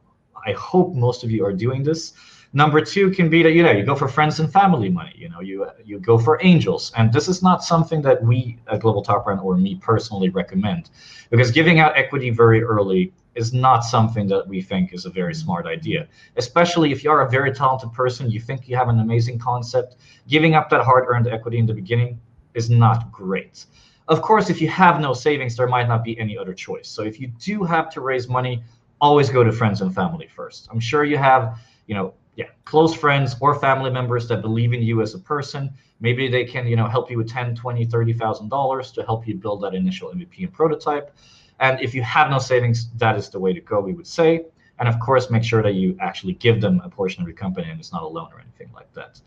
I 0.45 0.53
hope 0.53 0.95
most 0.95 1.23
of 1.23 1.31
you 1.31 1.45
are 1.45 1.53
doing 1.53 1.83
this. 1.83 2.13
Number 2.51 2.81
two 2.81 3.11
can 3.11 3.29
be 3.29 3.43
that 3.43 3.51
you 3.51 3.61
know 3.61 3.71
you 3.71 3.83
go 3.85 3.95
for 3.95 4.07
friends 4.07 4.39
and 4.39 4.51
family 4.51 4.89
money. 4.89 5.13
You 5.15 5.29
know 5.29 5.39
you 5.39 5.67
you 5.85 5.99
go 5.99 6.17
for 6.17 6.39
angels, 6.41 6.91
and 6.97 7.13
this 7.13 7.27
is 7.27 7.43
not 7.43 7.63
something 7.63 8.01
that 8.01 8.23
we 8.23 8.57
at 8.71 8.79
Global 8.79 9.03
Top 9.03 9.27
Round 9.27 9.39
or 9.41 9.55
me 9.55 9.75
personally 9.75 10.29
recommend, 10.29 10.89
because 11.29 11.51
giving 11.51 11.79
out 11.79 11.95
equity 11.95 12.31
very 12.31 12.63
early 12.63 13.13
is 13.35 13.53
not 13.53 13.81
something 13.81 14.27
that 14.27 14.47
we 14.47 14.61
think 14.61 14.93
is 14.93 15.05
a 15.05 15.09
very 15.09 15.33
mm-hmm. 15.33 15.43
smart 15.43 15.65
idea. 15.65 16.07
Especially 16.35 16.91
if 16.91 17.03
you 17.03 17.11
are 17.11 17.25
a 17.25 17.29
very 17.29 17.53
talented 17.53 17.93
person, 17.93 18.29
you 18.29 18.39
think 18.39 18.67
you 18.67 18.75
have 18.75 18.89
an 18.89 18.99
amazing 18.99 19.39
concept, 19.39 19.95
giving 20.27 20.55
up 20.55 20.69
that 20.69 20.83
hard-earned 20.83 21.27
equity 21.27 21.59
in 21.59 21.65
the 21.65 21.73
beginning 21.73 22.19
is 22.53 22.69
not 22.69 23.11
great. 23.11 23.65
Of 24.07 24.21
course, 24.21 24.49
if 24.49 24.59
you 24.59 24.67
have 24.69 24.99
no 24.99 25.13
savings, 25.13 25.55
there 25.55 25.67
might 25.67 25.87
not 25.87 26.03
be 26.03 26.19
any 26.19 26.37
other 26.37 26.53
choice. 26.53 26.87
So 26.87 27.03
if 27.03 27.19
you 27.19 27.27
do 27.39 27.63
have 27.63 27.89
to 27.91 28.01
raise 28.01 28.27
money, 28.27 28.63
always 28.99 29.29
go 29.29 29.43
to 29.43 29.51
friends 29.51 29.81
and 29.81 29.93
family 29.93 30.27
first. 30.27 30.67
I'm 30.71 30.79
sure 30.79 31.03
you 31.03 31.17
have, 31.17 31.59
you 31.85 31.93
know, 31.93 32.13
yeah, 32.35 32.47
close 32.65 32.95
friends 32.95 33.35
or 33.39 33.59
family 33.59 33.91
members 33.91 34.27
that 34.29 34.41
believe 34.41 34.73
in 34.73 34.81
you 34.81 35.01
as 35.01 35.13
a 35.13 35.19
person. 35.19 35.71
Maybe 35.99 36.29
they 36.29 36.45
can, 36.45 36.65
you 36.67 36.75
know, 36.75 36.87
help 36.87 37.11
you 37.11 37.17
with 37.17 37.29
10, 37.29 37.55
20, 37.55 37.85
30,000 37.85 38.49
dollars 38.49 38.91
to 38.93 39.03
help 39.03 39.27
you 39.27 39.35
build 39.35 39.61
that 39.63 39.75
initial 39.75 40.09
MVP 40.09 40.39
and 40.39 40.53
prototype. 40.53 41.13
And 41.59 41.79
if 41.81 41.93
you 41.93 42.01
have 42.03 42.29
no 42.29 42.39
savings, 42.39 42.89
that 42.97 43.17
is 43.17 43.29
the 43.29 43.39
way 43.39 43.53
to 43.53 43.61
go, 43.61 43.79
we 43.79 43.93
would 43.93 44.07
say. 44.07 44.45
And 44.79 44.87
of 44.87 44.99
course, 44.99 45.29
make 45.29 45.43
sure 45.43 45.61
that 45.61 45.73
you 45.73 45.97
actually 45.99 46.33
give 46.33 46.61
them 46.61 46.81
a 46.83 46.89
portion 46.89 47.21
of 47.21 47.27
your 47.27 47.35
company 47.35 47.69
and 47.69 47.79
it's 47.79 47.91
not 47.91 48.03
a 48.03 48.07
loan 48.07 48.29
or 48.33 48.39
anything 48.39 48.69
like 48.73 48.91
that. 48.93 49.19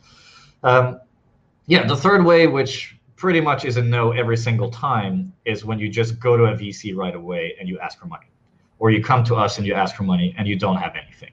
Um, 0.62 1.00
yeah, 1.66 1.86
the 1.86 1.96
third 1.96 2.24
way, 2.24 2.46
which 2.46 2.96
pretty 3.16 3.40
much 3.40 3.64
is 3.64 3.76
a 3.76 3.82
no 3.82 4.12
every 4.12 4.36
single 4.36 4.70
time, 4.70 5.32
is 5.44 5.64
when 5.64 5.78
you 5.78 5.88
just 5.88 6.18
go 6.18 6.36
to 6.36 6.44
a 6.44 6.54
VC 6.54 6.96
right 6.96 7.14
away 7.14 7.54
and 7.60 7.68
you 7.68 7.78
ask 7.78 7.98
for 7.98 8.06
money. 8.06 8.26
Or 8.78 8.90
you 8.90 9.02
come 9.02 9.22
to 9.24 9.36
us 9.36 9.58
and 9.58 9.66
you 9.66 9.74
ask 9.74 9.94
for 9.94 10.02
money 10.02 10.34
and 10.38 10.48
you 10.48 10.58
don't 10.58 10.76
have 10.76 10.96
anything 10.96 11.30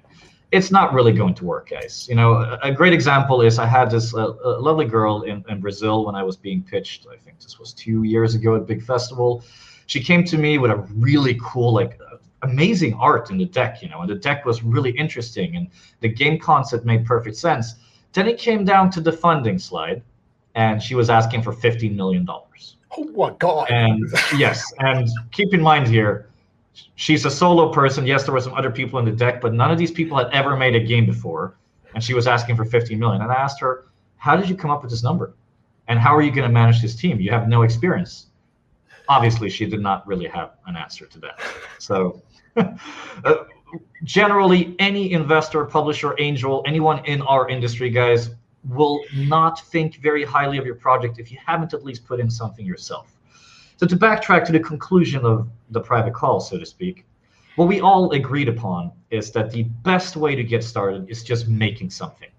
it's 0.51 0.71
not 0.71 0.93
really 0.93 1.11
going 1.11 1.35
to 1.35 1.45
work, 1.45 1.69
guys. 1.69 2.07
You 2.09 2.15
know, 2.15 2.57
a 2.63 2.71
great 2.71 2.93
example 2.93 3.41
is 3.41 3.59
I 3.59 3.67
had 3.67 3.91
this 3.91 4.15
uh, 4.15 4.33
lovely 4.59 4.85
girl 4.85 5.21
in, 5.23 5.43
in 5.47 5.59
Brazil 5.59 6.05
when 6.05 6.15
I 6.15 6.23
was 6.23 6.37
being 6.37 6.63
pitched. 6.63 7.05
I 7.11 7.17
think 7.17 7.39
this 7.39 7.59
was 7.59 7.73
two 7.73 8.03
years 8.03 8.33
ago 8.33 8.55
at 8.55 8.65
Big 8.65 8.81
Festival. 8.81 9.43
She 9.89 9.99
came 10.03 10.23
to 10.25 10.37
me 10.37 10.59
with 10.59 10.69
a 10.69 10.77
really 10.95 11.39
cool, 11.41 11.73
like, 11.73 11.99
amazing 12.43 12.93
art 12.93 13.31
in 13.31 13.39
the 13.39 13.45
deck, 13.45 13.81
you 13.81 13.89
know, 13.89 14.01
and 14.01 14.09
the 14.09 14.15
deck 14.15 14.45
was 14.45 14.61
really 14.61 14.91
interesting 14.91 15.55
and 15.55 15.67
the 15.99 16.07
game 16.07 16.37
concept 16.37 16.85
made 16.85 17.05
perfect 17.05 17.35
sense. 17.35 17.73
Then 18.13 18.27
it 18.27 18.37
came 18.37 18.63
down 18.63 18.91
to 18.91 19.01
the 19.01 19.11
funding 19.11 19.57
slide, 19.57 20.03
and 20.53 20.81
she 20.81 20.93
was 20.93 21.09
asking 21.09 21.41
for 21.41 21.53
$15 21.53 21.95
million. 21.95 22.23
Oh 22.29 23.03
my 23.15 23.31
God. 23.39 23.67
And 23.71 24.05
yes, 24.37 24.63
and 24.77 25.09
keep 25.31 25.55
in 25.55 25.61
mind 25.61 25.87
here, 25.87 26.29
she's 26.93 27.25
a 27.25 27.31
solo 27.31 27.73
person. 27.73 28.05
Yes, 28.05 28.25
there 28.25 28.33
were 28.33 28.41
some 28.41 28.53
other 28.53 28.71
people 28.71 28.99
in 28.99 29.05
the 29.05 29.11
deck, 29.11 29.41
but 29.41 29.53
none 29.53 29.71
of 29.71 29.79
these 29.79 29.91
people 29.91 30.17
had 30.17 30.27
ever 30.31 30.55
made 30.55 30.75
a 30.75 30.79
game 30.79 31.07
before. 31.07 31.55
And 31.95 32.03
she 32.03 32.13
was 32.13 32.27
asking 32.27 32.55
for 32.55 32.63
15 32.63 32.99
million. 32.99 33.23
And 33.23 33.31
I 33.31 33.35
asked 33.35 33.59
her, 33.61 33.85
how 34.17 34.35
did 34.35 34.47
you 34.47 34.55
come 34.55 34.69
up 34.69 34.83
with 34.83 34.91
this 34.91 35.01
number? 35.03 35.33
And 35.87 35.97
how 35.99 36.15
are 36.15 36.21
you 36.21 36.29
going 36.29 36.47
to 36.47 36.53
manage 36.53 36.81
this 36.81 36.95
team? 36.95 37.19
You 37.19 37.31
have 37.31 37.47
no 37.47 37.63
experience. 37.63 38.27
Obviously, 39.09 39.49
she 39.49 39.65
did 39.65 39.81
not 39.81 40.07
really 40.07 40.27
have 40.27 40.51
an 40.67 40.77
answer 40.77 41.05
to 41.07 41.19
that. 41.19 41.39
So, 41.79 42.21
uh, 42.55 43.35
generally, 44.03 44.75
any 44.79 45.11
investor, 45.11 45.65
publisher, 45.65 46.15
angel, 46.19 46.63
anyone 46.65 47.03
in 47.05 47.21
our 47.23 47.49
industry, 47.49 47.89
guys, 47.89 48.29
will 48.67 49.01
not 49.15 49.61
think 49.67 49.97
very 49.97 50.23
highly 50.23 50.57
of 50.57 50.65
your 50.65 50.75
project 50.75 51.19
if 51.19 51.31
you 51.31 51.37
haven't 51.43 51.73
at 51.73 51.83
least 51.83 52.05
put 52.05 52.19
in 52.19 52.29
something 52.29 52.65
yourself. 52.65 53.15
So 53.77 53.87
to 53.87 53.95
backtrack 53.95 54.43
to 54.45 54.51
the 54.51 54.59
conclusion 54.59 55.25
of 55.25 55.47
the 55.69 55.79
private 55.79 56.13
call, 56.13 56.39
so 56.39 56.57
to 56.57 56.65
speak, 56.65 57.05
what 57.55 57.67
we 57.67 57.79
all 57.79 58.11
agreed 58.11 58.49
upon 58.49 58.91
is 59.09 59.31
that 59.31 59.51
the 59.51 59.63
best 59.63 60.15
way 60.15 60.35
to 60.35 60.43
get 60.43 60.63
started 60.63 61.09
is 61.09 61.23
just 61.23 61.47
making 61.47 61.89
something. 61.89 62.29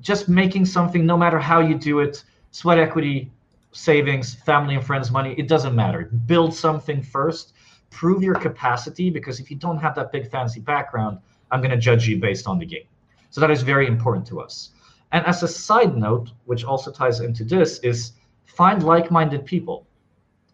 Just 0.00 0.28
making 0.28 0.66
something, 0.66 1.06
no 1.06 1.16
matter 1.16 1.38
how 1.38 1.60
you 1.60 1.74
do 1.74 2.00
it, 2.00 2.24
sweat 2.50 2.78
equity, 2.78 3.30
savings, 3.72 4.34
family 4.34 4.74
and 4.74 4.84
friends 4.84 5.10
money, 5.10 5.34
it 5.38 5.48
doesn't 5.48 5.74
matter. 5.74 6.10
Build 6.26 6.54
something 6.54 7.02
first, 7.02 7.54
prove 7.90 8.22
your 8.22 8.34
capacity, 8.34 9.10
because 9.10 9.40
if 9.40 9.50
you 9.50 9.56
don't 9.56 9.78
have 9.78 9.94
that 9.94 10.12
big 10.12 10.30
fancy 10.30 10.60
background, 10.60 11.18
I'm 11.50 11.60
going 11.60 11.70
to 11.70 11.76
judge 11.76 12.06
you 12.06 12.18
based 12.18 12.46
on 12.46 12.58
the 12.58 12.66
game. 12.66 12.86
So 13.30 13.40
that 13.40 13.50
is 13.50 13.62
very 13.62 13.86
important 13.86 14.26
to 14.28 14.40
us. 14.40 14.70
And 15.12 15.24
as 15.26 15.42
a 15.42 15.48
side 15.48 15.96
note, 15.96 16.30
which 16.44 16.64
also 16.64 16.90
ties 16.90 17.20
into 17.20 17.44
this, 17.44 17.78
is 17.80 18.12
find 18.44 18.82
like-minded 18.82 19.44
people 19.44 19.86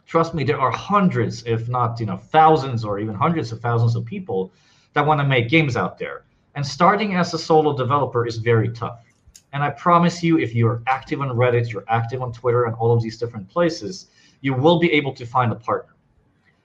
trust 0.08 0.32
me, 0.32 0.42
there 0.42 0.58
are 0.58 0.70
hundreds, 0.70 1.44
if 1.44 1.68
not 1.68 2.00
you 2.00 2.06
know 2.06 2.16
thousands 2.16 2.84
or 2.84 2.98
even 2.98 3.14
hundreds 3.14 3.52
of 3.52 3.60
thousands 3.60 3.94
of 3.94 4.04
people 4.04 4.50
that 4.94 5.06
want 5.06 5.20
to 5.20 5.26
make 5.26 5.48
games 5.48 5.76
out 5.76 5.98
there. 5.98 6.24
And 6.54 6.66
starting 6.66 7.14
as 7.14 7.34
a 7.34 7.38
solo 7.38 7.76
developer 7.76 8.26
is 8.26 8.38
very 8.38 8.70
tough. 8.70 9.04
And 9.52 9.62
I 9.62 9.70
promise 9.70 10.22
you, 10.22 10.38
if 10.38 10.54
you're 10.54 10.82
active 10.86 11.20
on 11.20 11.28
Reddit, 11.28 11.72
you're 11.72 11.84
active 11.88 12.22
on 12.22 12.32
Twitter, 12.32 12.64
and 12.64 12.74
all 12.76 12.92
of 12.92 13.02
these 13.02 13.16
different 13.16 13.48
places, 13.48 14.08
you 14.40 14.54
will 14.54 14.78
be 14.78 14.92
able 14.92 15.12
to 15.14 15.26
find 15.26 15.52
a 15.52 15.54
partner. 15.54 15.94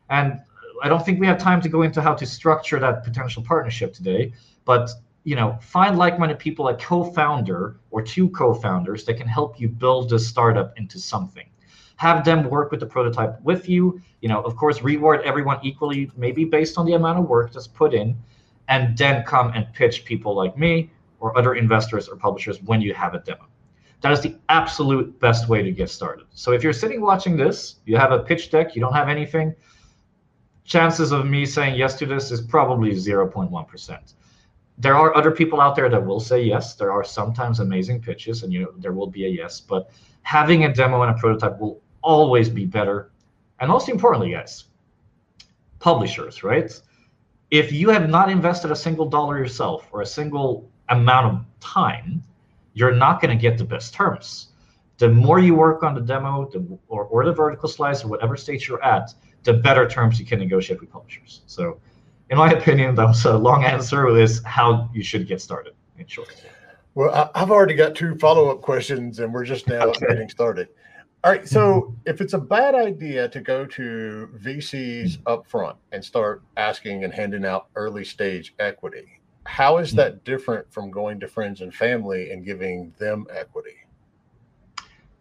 And 0.10 0.42
I 0.84 0.90
don't 0.90 1.04
think 1.06 1.20
we 1.20 1.28
have 1.28 1.38
time 1.38 1.62
to 1.62 1.70
go 1.70 1.84
into 1.84 2.02
how 2.02 2.13
to 2.13 2.25
structure 2.25 2.80
that 2.80 3.04
potential 3.04 3.42
partnership 3.42 3.94
today, 3.94 4.34
but 4.66 4.90
you 5.24 5.38
know, 5.38 5.58
find 5.62 5.98
like-minded 5.98 6.38
people, 6.38 6.68
a 6.68 6.75
co-founder 6.75 7.78
or 7.92 8.02
two 8.02 8.30
co-founders 8.32 9.06
that 9.06 9.13
can 9.13 9.25
help 9.25 9.58
you 9.58 9.70
build 9.70 10.10
this 10.10 10.28
startup 10.28 10.78
into 10.78 11.00
something 11.00 11.46
have 12.04 12.25
them 12.25 12.50
work 12.50 12.70
with 12.72 12.80
the 12.80 12.86
prototype 12.86 13.40
with 13.42 13.70
you. 13.70 14.02
You 14.22 14.30
know, 14.30 14.42
of 14.42 14.56
course, 14.56 14.82
reward 14.82 15.22
everyone 15.24 15.60
equally, 15.63 16.12
maybe 16.18 16.44
based 16.44 16.78
on 16.78 16.86
the 16.86 16.94
amount 16.94 17.20
of 17.20 17.30
work 17.30 17.54
that's 17.54 17.68
put 17.68 17.94
in, 17.94 18.18
and 18.68 18.98
then 18.98 19.24
come 19.24 19.52
and 19.56 19.72
pitch 19.74 20.06
people 20.06 20.36
like 20.36 20.58
me 20.58 20.92
or 21.24 21.36
other 21.38 21.56
investors 21.56 22.10
or 22.10 22.18
publishers 22.18 22.62
when 22.63 22.82
you 22.82 22.94
have 22.94 23.13
a 23.13 23.20
demo. 23.20 23.48
That 24.01 24.12
is 24.12 24.20
the 24.20 24.36
absolute 24.50 25.18
best 25.22 25.48
way 25.48 25.63
to 25.63 25.72
get 25.72 25.89
started. 25.89 26.25
So 26.34 26.51
if 26.51 26.62
you're 26.62 26.74
sitting 26.74 27.00
watching 27.00 27.38
this, 27.38 27.75
you 27.86 27.96
have 27.96 28.12
a 28.12 28.20
pitch 28.20 28.51
deck, 28.51 28.75
you 28.75 28.82
don't 28.82 28.92
have 28.92 29.08
anything, 29.08 29.56
chances 30.65 31.13
of 31.13 31.25
me 31.25 31.46
saying 31.46 31.75
yes 31.75 31.94
to 32.00 32.06
this 32.06 32.30
is 32.30 32.42
probably 32.42 32.92
0.1%. 32.92 34.13
There 34.77 34.96
are 34.96 35.15
other 35.15 35.32
people 35.32 35.62
out 35.62 35.77
there 35.77 35.88
that 35.88 36.06
will 36.06 36.20
say 36.20 36.44
yes. 36.44 36.74
There 36.74 36.92
are 36.92 37.06
sometimes 37.06 37.62
amazing 37.62 38.01
pitches 38.01 38.44
and 38.44 38.51
you 38.51 38.63
know 38.63 38.74
there 38.77 38.92
will 38.92 39.08
be 39.08 39.24
a 39.25 39.30
yes, 39.30 39.62
but 39.62 39.92
having 40.24 40.65
a 40.65 40.74
demo 40.74 41.03
and 41.03 41.15
a 41.15 41.18
prototype 41.18 41.58
will 41.58 41.82
always 42.01 42.50
be 42.50 42.65
better. 42.65 43.12
And 43.62 43.70
most 43.70 43.88
importantly, 43.88 44.32
guys, 44.32 44.65
publishers, 45.80 46.44
right? 46.44 46.70
If 47.50 47.72
you 47.72 47.89
have 47.92 48.10
not 48.10 48.30
invested 48.30 48.72
a 48.72 48.75
single 48.75 49.06
dollar 49.06 49.38
yourself 49.38 49.88
or 49.94 50.01
a 50.01 50.06
single 50.06 50.70
amount 50.90 51.34
of 51.34 51.46
time, 51.60 52.24
you're 52.74 52.94
not 52.94 53.22
going 53.22 53.36
to 53.36 53.42
get 53.42 53.58
the 53.58 53.63
best 53.63 53.94
terms. 53.94 54.50
The 54.98 55.10
more 55.10 55.40
you 55.40 55.56
work 55.56 55.84
on 55.84 55.96
the 55.96 56.02
demo 56.02 56.50
the, 56.52 56.78
or, 56.88 57.06
or 57.06 57.25
the 57.25 57.34
vertical 57.34 57.68
slice 57.70 58.04
or 58.04 58.08
whatever 58.08 58.38
stage 58.38 58.68
you're 58.68 58.84
at, 58.84 59.13
the 59.44 59.54
better 59.54 59.88
terms 59.88 60.20
you 60.20 60.25
can 60.25 60.40
negotiate 60.40 60.80
with 60.80 60.92
publishers. 60.92 61.42
So, 61.46 61.80
in 62.30 62.38
my 62.38 62.52
opinion, 62.52 62.96
that 62.96 63.06
was 63.06 63.25
a 63.25 63.38
long 63.38 63.63
answer. 63.63 64.08
Is 64.18 64.42
how 64.46 64.90
you 64.94 65.04
should 65.04 65.28
get 65.28 65.42
started 65.42 65.74
in 65.98 66.08
short. 66.08 66.34
Well, 66.96 67.32
I've 67.36 67.52
already 67.52 67.74
got 67.74 67.96
two 67.96 68.16
follow 68.16 68.50
up 68.50 68.62
questions, 68.62 69.20
and 69.20 69.34
we're 69.34 69.46
just 69.46 69.68
now 69.68 69.88
okay. 69.88 70.06
getting 70.08 70.30
started. 70.30 70.70
All 71.24 71.32
right. 71.32 71.48
So, 71.48 71.96
if 72.06 72.22
it's 72.22 72.34
a 72.34 72.40
bad 72.40 72.75
idea 72.75 73.28
to 73.30 73.42
go 73.42 73.66
to 73.66 74.30
VCs 74.38 75.20
up 75.25 75.48
front 75.48 75.78
and 75.92 76.04
start 76.04 76.44
asking 76.56 77.04
and 77.04 77.13
handing 77.13 77.46
out 77.46 77.68
early 77.75 78.06
stage 78.06 78.54
equity, 78.60 79.20
how 79.46 79.78
is 79.78 79.92
that 79.94 80.14
mm-hmm. 80.14 80.24
different 80.24 80.72
from 80.72 80.92
going 80.92 81.20
to 81.20 81.28
friends 81.28 81.62
and 81.62 81.74
family 81.74 82.32
and 82.32 82.46
giving 82.46 82.94
them 82.98 83.26
equity? 83.32 83.76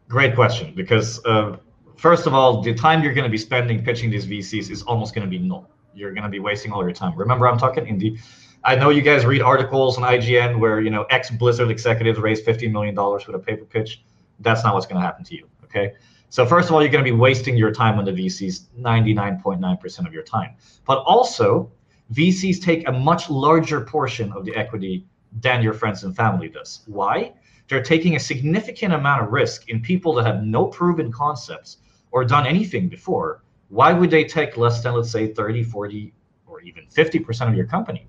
Great 0.08 0.34
question. 0.34 0.74
Because 0.74 1.24
uh, 1.24 1.56
first 1.96 2.26
of 2.26 2.34
all, 2.34 2.62
the 2.62 2.74
time 2.74 3.02
you're 3.02 3.14
going 3.14 3.24
to 3.24 3.30
be 3.30 3.38
spending 3.38 3.84
pitching 3.84 4.10
these 4.10 4.26
VCs 4.26 4.70
is 4.70 4.82
almost 4.82 5.14
going 5.14 5.26
to 5.26 5.30
be 5.30 5.38
null. 5.38 5.70
You're 5.94 6.12
going 6.12 6.24
to 6.24 6.28
be 6.28 6.40
wasting 6.40 6.72
all 6.72 6.82
your 6.82 6.92
time. 6.92 7.16
Remember, 7.16 7.48
I'm 7.48 7.58
talking 7.58 7.84
indie. 7.84 8.20
I 8.64 8.76
know 8.76 8.90
you 8.90 9.02
guys 9.02 9.24
read 9.24 9.42
articles 9.42 9.98
on 9.98 10.04
IGN 10.04 10.58
where 10.58 10.80
you 10.80 10.90
know 10.90 11.02
ex 11.04 11.30
Blizzard 11.30 11.70
executives 11.70 12.18
raised 12.18 12.44
50 12.44 12.68
million 12.68 12.94
dollars 12.94 13.26
with 13.26 13.36
a 13.36 13.38
paper 13.38 13.64
pitch. 13.64 14.04
That's 14.40 14.62
not 14.64 14.74
what's 14.74 14.86
going 14.86 15.00
to 15.00 15.04
happen 15.04 15.24
to 15.24 15.34
you. 15.34 15.48
Okay. 15.64 15.94
So 16.28 16.46
first 16.46 16.68
of 16.68 16.74
all, 16.74 16.80
you're 16.80 16.90
going 16.90 17.04
to 17.04 17.10
be 17.10 17.16
wasting 17.16 17.56
your 17.56 17.72
time 17.72 17.98
on 17.98 18.06
the 18.06 18.12
VCs 18.12 18.68
99.9% 18.80 20.06
of 20.06 20.14
your 20.14 20.22
time. 20.22 20.54
But 20.86 20.98
also, 21.00 21.70
VCs 22.12 22.62
take 22.62 22.86
a 22.86 22.92
much 22.92 23.30
larger 23.30 23.80
portion 23.80 24.32
of 24.32 24.44
the 24.44 24.54
equity 24.54 25.06
than 25.40 25.62
your 25.62 25.72
friends 25.72 26.04
and 26.04 26.14
family 26.14 26.48
does. 26.48 26.82
Why? 26.86 27.32
They're 27.68 27.82
taking 27.82 28.16
a 28.16 28.20
significant 28.20 28.92
amount 28.92 29.22
of 29.22 29.32
risk 29.32 29.70
in 29.70 29.80
people 29.80 30.12
that 30.14 30.26
have 30.26 30.44
no 30.44 30.66
proven 30.66 31.10
concepts 31.10 31.78
or 32.10 32.24
done 32.24 32.46
anything 32.46 32.88
before. 32.88 33.42
Why 33.68 33.94
would 33.94 34.10
they 34.10 34.24
take 34.24 34.58
less 34.58 34.82
than, 34.82 34.94
let's 34.94 35.10
say, 35.10 35.32
30, 35.32 35.62
40, 35.64 36.12
or 36.46 36.60
even 36.60 36.84
50% 36.86 37.48
of 37.48 37.56
your 37.56 37.66
company? 37.66 38.06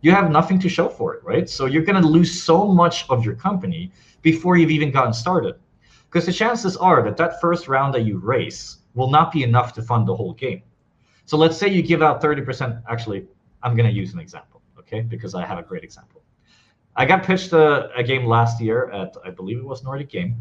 You 0.00 0.12
have 0.12 0.30
nothing 0.30 0.58
to 0.60 0.68
show 0.68 0.88
for 0.88 1.14
it, 1.14 1.22
right? 1.22 1.48
So 1.48 1.66
you're 1.66 1.82
going 1.82 2.00
to 2.00 2.08
lose 2.08 2.42
so 2.42 2.66
much 2.66 3.04
of 3.10 3.24
your 3.24 3.34
company 3.34 3.92
before 4.22 4.56
you've 4.56 4.70
even 4.70 4.90
gotten 4.90 5.12
started. 5.12 5.56
Because 6.06 6.24
the 6.26 6.32
chances 6.32 6.76
are 6.76 7.02
that 7.02 7.18
that 7.18 7.40
first 7.40 7.68
round 7.68 7.92
that 7.94 8.06
you 8.06 8.18
raise 8.18 8.78
will 8.94 9.10
not 9.10 9.30
be 9.30 9.42
enough 9.42 9.74
to 9.74 9.82
fund 9.82 10.08
the 10.08 10.16
whole 10.16 10.32
game. 10.32 10.62
So 11.26 11.36
let's 11.36 11.56
say 11.56 11.68
you 11.68 11.82
give 11.82 12.02
out 12.02 12.20
30%, 12.22 12.82
actually, 12.88 13.26
I'm 13.62 13.76
going 13.76 13.88
to 13.88 13.94
use 13.94 14.12
an 14.12 14.20
example, 14.20 14.60
okay? 14.78 15.00
Because 15.00 15.34
I 15.34 15.44
have 15.44 15.58
a 15.58 15.62
great 15.62 15.84
example. 15.84 16.22
I 16.96 17.06
got 17.06 17.22
pitched 17.22 17.52
a, 17.52 17.90
a 17.94 18.02
game 18.02 18.26
last 18.26 18.60
year 18.60 18.90
at, 18.90 19.16
I 19.24 19.30
believe 19.30 19.58
it 19.58 19.64
was 19.64 19.82
Nordic 19.82 20.10
Game, 20.10 20.36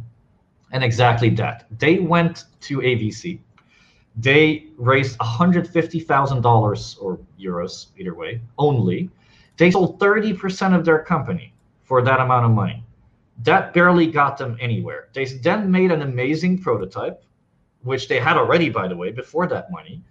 and 0.71 0.83
exactly 0.83 1.29
that. 1.31 1.65
They 1.79 1.99
went 1.99 2.45
to 2.61 2.81
a 2.81 2.95
VC. 2.97 3.39
They 4.17 4.67
raised 4.77 5.17
$150,000 5.19 7.01
or 7.01 7.19
euros, 7.39 7.87
either 7.97 8.13
way, 8.13 8.41
only. 8.57 9.09
They 9.57 9.71
sold 9.71 9.99
30% 9.99 10.75
of 10.75 10.83
their 10.83 10.99
company 10.99 11.53
for 11.83 12.01
that 12.01 12.19
amount 12.19 12.45
of 12.45 12.51
money. 12.51 12.83
That 13.43 13.73
barely 13.73 14.07
got 14.07 14.37
them 14.37 14.57
anywhere. 14.59 15.07
They 15.13 15.25
then 15.25 15.71
made 15.71 15.91
an 15.91 16.01
amazing 16.01 16.61
prototype, 16.61 17.23
which 17.83 18.07
they 18.07 18.19
had 18.19 18.37
already, 18.37 18.69
by 18.69 18.87
the 18.87 18.95
way, 18.95 19.11
before 19.11 19.47
that 19.47 19.71
money 19.71 20.03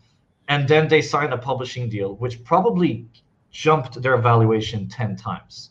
and 0.50 0.66
then 0.66 0.88
they 0.88 1.00
signed 1.00 1.32
a 1.32 1.38
publishing 1.38 1.88
deal 1.88 2.16
which 2.16 2.42
probably 2.44 3.06
jumped 3.52 4.02
their 4.02 4.18
valuation 4.18 4.88
10 4.88 5.16
times. 5.16 5.70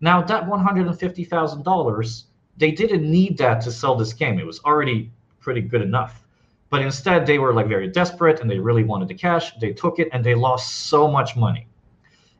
Now 0.00 0.22
that 0.22 0.46
$150000 0.46 2.22
they 2.56 2.70
didn't 2.70 3.10
need 3.10 3.36
that 3.38 3.60
to 3.62 3.72
sell 3.72 3.94
this 3.96 4.12
game. 4.12 4.38
It 4.38 4.46
was 4.46 4.60
already 4.60 5.10
pretty 5.40 5.60
good 5.60 5.82
enough. 5.82 6.22
But 6.70 6.82
instead 6.82 7.26
they 7.26 7.38
were 7.38 7.52
like 7.52 7.66
very 7.66 7.88
desperate 7.88 8.40
and 8.40 8.48
they 8.48 8.58
really 8.58 8.84
wanted 8.84 9.08
the 9.08 9.14
cash. 9.14 9.52
They 9.56 9.72
took 9.72 9.98
it 9.98 10.08
and 10.12 10.24
they 10.24 10.34
lost 10.34 10.86
so 10.86 11.08
much 11.08 11.36
money. 11.36 11.66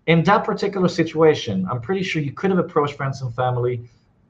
In 0.07 0.23
that 0.25 0.45
particular 0.45 0.89
situation 0.89 1.67
i'm 1.71 1.81
pretty 1.81 2.03
sure 2.03 2.23
you 2.23 2.33
could 2.33 2.51
have 2.51 2.59
approached 2.67 2.95
friends 2.95 3.21
and 3.23 3.35
family 3.35 3.83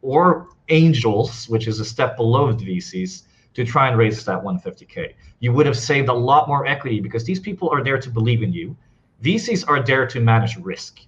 or 0.03 0.49
angels 0.71 1.49
which 1.49 1.69
is 1.69 1.79
a 1.81 1.85
step 1.85 2.17
below 2.17 2.53
the 2.53 2.65
vcs 2.65 3.23
to 3.55 3.65
try 3.65 3.89
and 3.89 3.99
raise 3.99 4.25
that 4.25 4.43
150k. 4.43 5.15
You 5.41 5.53
would 5.53 5.67
have 5.67 5.77
saved 5.77 6.09
a 6.09 6.13
lot 6.13 6.49
more 6.49 6.67
equity 6.67 7.01
because 7.01 7.25
these 7.25 7.41
people 7.41 7.69
are 7.71 7.83
there 7.83 7.99
to 7.99 8.11
believe 8.11 8.43
in 8.43 8.53
you. 8.53 8.77
VCs 9.23 9.65
are 9.69 9.83
there 9.83 10.07
to 10.07 10.21
manage 10.21 10.57
risk. 10.57 11.01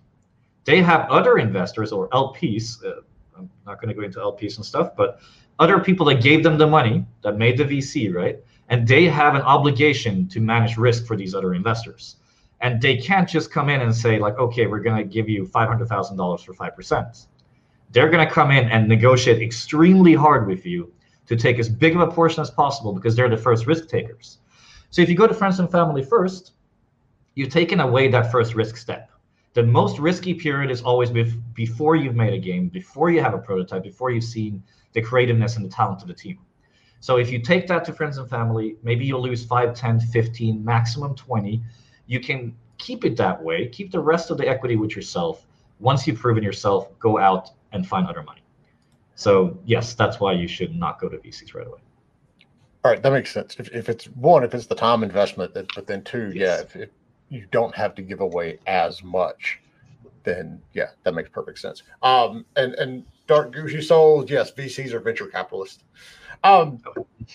They 0.64 0.82
have 0.82 1.08
other 1.10 1.38
investors 1.38 1.92
or 1.92 2.08
LPs. 2.10 2.84
Uh, 2.84 3.00
I'm 3.36 3.50
not 3.66 3.80
going 3.80 3.88
to 3.88 3.94
go 3.94 4.02
into 4.02 4.18
LPs 4.18 4.56
and 4.56 4.64
stuff, 4.64 4.94
but 4.96 5.20
other 5.58 5.78
people 5.80 6.06
that 6.06 6.22
gave 6.22 6.42
them 6.42 6.58
the 6.58 6.66
money 6.66 7.04
that 7.22 7.36
made 7.36 7.56
the 7.56 7.64
VC, 7.64 8.12
right? 8.12 8.38
And 8.68 8.86
they 8.86 9.06
have 9.06 9.34
an 9.34 9.42
obligation 9.42 10.28
to 10.28 10.40
manage 10.40 10.76
risk 10.76 11.06
for 11.06 11.16
these 11.16 11.34
other 11.34 11.54
investors. 11.54 12.16
And 12.60 12.80
they 12.80 12.96
can't 12.96 13.28
just 13.28 13.50
come 13.50 13.68
in 13.68 13.80
and 13.80 13.94
say, 13.94 14.18
like, 14.18 14.38
okay, 14.38 14.66
we're 14.66 14.80
going 14.80 14.96
to 14.96 15.04
give 15.04 15.28
you 15.28 15.46
$500,000 15.46 16.44
for 16.44 16.54
5%. 16.54 17.26
They're 17.90 18.08
going 18.08 18.26
to 18.26 18.32
come 18.32 18.50
in 18.50 18.68
and 18.70 18.88
negotiate 18.88 19.42
extremely 19.42 20.14
hard 20.14 20.46
with 20.46 20.64
you 20.64 20.92
to 21.26 21.36
take 21.36 21.58
as 21.58 21.68
big 21.68 21.94
of 21.94 22.00
a 22.00 22.10
portion 22.10 22.40
as 22.40 22.50
possible 22.50 22.92
because 22.92 23.14
they're 23.14 23.28
the 23.28 23.36
first 23.36 23.66
risk 23.66 23.88
takers. 23.88 24.38
So 24.90 25.02
if 25.02 25.08
you 25.08 25.16
go 25.16 25.26
to 25.26 25.34
friends 25.34 25.58
and 25.60 25.70
family 25.70 26.02
first, 26.02 26.52
you've 27.34 27.50
taken 27.50 27.80
away 27.80 28.08
that 28.08 28.30
first 28.30 28.54
risk 28.54 28.76
step. 28.76 29.10
The 29.54 29.62
most 29.62 29.98
risky 29.98 30.34
period 30.34 30.70
is 30.70 30.82
always 30.82 31.10
before 31.54 31.96
you've 31.96 32.16
made 32.16 32.32
a 32.32 32.38
game, 32.38 32.68
before 32.68 33.10
you 33.10 33.20
have 33.20 33.34
a 33.34 33.38
prototype, 33.38 33.82
before 33.82 34.10
you've 34.10 34.24
seen 34.24 34.62
the 34.92 35.02
creativeness 35.02 35.56
and 35.56 35.64
the 35.64 35.68
talent 35.68 36.02
of 36.02 36.08
the 36.08 36.14
team. 36.14 36.38
So 37.00 37.16
if 37.16 37.30
you 37.30 37.40
take 37.40 37.66
that 37.68 37.84
to 37.86 37.92
friends 37.92 38.18
and 38.18 38.28
family, 38.30 38.76
maybe 38.82 39.04
you'll 39.04 39.22
lose 39.22 39.44
5, 39.44 39.74
10, 39.74 40.00
15, 40.00 40.64
maximum 40.64 41.14
20. 41.14 41.62
You 42.06 42.20
can 42.20 42.54
keep 42.78 43.04
it 43.04 43.16
that 43.16 43.42
way, 43.42 43.68
keep 43.68 43.90
the 43.90 44.00
rest 44.00 44.30
of 44.30 44.38
the 44.38 44.46
equity 44.48 44.76
with 44.76 44.94
yourself. 44.94 45.46
Once 45.80 46.06
you've 46.06 46.18
proven 46.18 46.42
yourself, 46.42 46.96
go 46.98 47.18
out 47.18 47.50
and 47.72 47.86
find 47.86 48.06
other 48.06 48.22
money. 48.22 48.41
So 49.14 49.58
yes, 49.64 49.94
that's 49.94 50.20
why 50.20 50.32
you 50.32 50.48
should 50.48 50.74
not 50.74 51.00
go 51.00 51.08
to 51.08 51.16
VCs 51.18 51.54
right 51.54 51.66
away. 51.66 51.80
All 52.84 52.90
right, 52.90 53.02
that 53.02 53.12
makes 53.12 53.32
sense. 53.32 53.56
If, 53.58 53.68
if 53.72 53.88
it's 53.88 54.06
one, 54.06 54.42
if 54.42 54.54
it's 54.54 54.66
the 54.66 54.74
time 54.74 55.04
investment, 55.04 55.52
but 55.54 55.86
then 55.86 56.02
two, 56.02 56.32
yes. 56.34 56.36
yeah, 56.36 56.60
if, 56.62 56.76
if 56.76 56.88
you 57.28 57.46
don't 57.52 57.74
have 57.74 57.94
to 57.94 58.02
give 58.02 58.20
away 58.20 58.58
as 58.66 59.02
much, 59.04 59.60
then 60.24 60.60
yeah, 60.72 60.88
that 61.04 61.14
makes 61.14 61.28
perfect 61.28 61.58
sense. 61.58 61.82
Um, 62.02 62.44
and 62.56 62.74
and 62.74 63.04
Dark 63.28 63.52
Goosey 63.52 63.80
Souls, 63.80 64.28
yes, 64.28 64.50
VCs 64.52 64.92
are 64.92 65.00
venture 65.00 65.26
capitalists. 65.26 65.84
Um, 66.42 66.82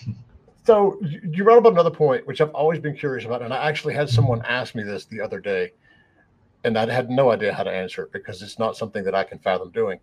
so 0.64 1.00
you 1.02 1.44
brought 1.44 1.58
up 1.58 1.72
another 1.72 1.90
point, 1.90 2.26
which 2.26 2.42
I've 2.42 2.50
always 2.50 2.78
been 2.78 2.94
curious 2.94 3.24
about, 3.24 3.40
and 3.40 3.54
I 3.54 3.68
actually 3.68 3.94
had 3.94 4.10
someone 4.10 4.42
ask 4.46 4.74
me 4.74 4.82
this 4.82 5.06
the 5.06 5.20
other 5.20 5.40
day, 5.40 5.72
and 6.64 6.76
I 6.76 6.92
had 6.92 7.08
no 7.08 7.30
idea 7.30 7.54
how 7.54 7.62
to 7.62 7.70
answer 7.70 8.02
it 8.02 8.12
because 8.12 8.42
it's 8.42 8.58
not 8.58 8.76
something 8.76 9.02
that 9.04 9.14
I 9.14 9.24
can 9.24 9.38
fathom 9.38 9.70
doing 9.70 9.98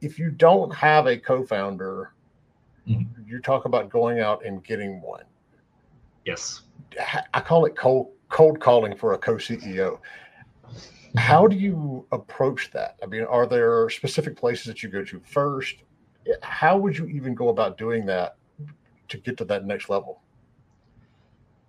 if 0.00 0.18
you 0.18 0.30
don't 0.30 0.74
have 0.74 1.06
a 1.06 1.16
co-founder, 1.16 2.12
mm-hmm. 2.88 3.28
you 3.28 3.40
talk 3.40 3.64
about 3.64 3.90
going 3.90 4.20
out 4.20 4.44
and 4.44 4.64
getting 4.64 5.00
one. 5.00 5.24
Yes. 6.24 6.62
I 7.34 7.40
call 7.40 7.66
it 7.66 7.76
cold 7.76 8.12
cold 8.28 8.60
calling 8.60 8.96
for 8.96 9.14
a 9.14 9.18
co-CEO. 9.18 9.98
How 11.16 11.46
do 11.46 11.56
you 11.56 12.06
approach 12.12 12.70
that? 12.70 12.96
I 13.02 13.06
mean, 13.06 13.24
are 13.24 13.46
there 13.46 13.90
specific 13.90 14.36
places 14.36 14.66
that 14.66 14.82
you 14.82 14.88
go 14.88 15.04
to 15.04 15.20
first? 15.20 15.76
How 16.42 16.78
would 16.78 16.96
you 16.96 17.06
even 17.06 17.34
go 17.34 17.48
about 17.48 17.76
doing 17.76 18.06
that 18.06 18.36
to 19.08 19.18
get 19.18 19.36
to 19.38 19.44
that 19.46 19.66
next 19.66 19.88
level? 19.88 20.22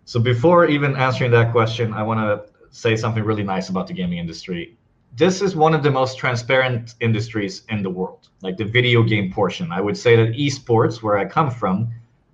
So 0.05 0.19
before 0.19 0.67
even 0.67 0.95
answering 0.95 1.31
that 1.31 1.51
question, 1.51 1.93
I 1.93 2.03
want 2.03 2.19
to 2.19 2.51
say 2.69 2.95
something 2.95 3.23
really 3.23 3.43
nice 3.43 3.69
about 3.69 3.87
the 3.87 3.93
gaming 3.93 4.19
industry 4.19 4.77
this 5.15 5.41
is 5.41 5.55
one 5.55 5.73
of 5.73 5.83
the 5.83 5.91
most 5.91 6.17
transparent 6.17 6.95
industries 6.99 7.63
in 7.69 7.83
the 7.83 7.89
world, 7.89 8.29
like 8.41 8.57
the 8.57 8.65
video 8.65 9.03
game 9.03 9.31
portion. 9.31 9.71
I 9.71 9.81
would 9.81 9.97
say 9.97 10.15
that 10.15 10.35
esports, 10.35 11.03
where 11.03 11.17
I 11.17 11.25
come 11.25 11.51
from, 11.51 11.91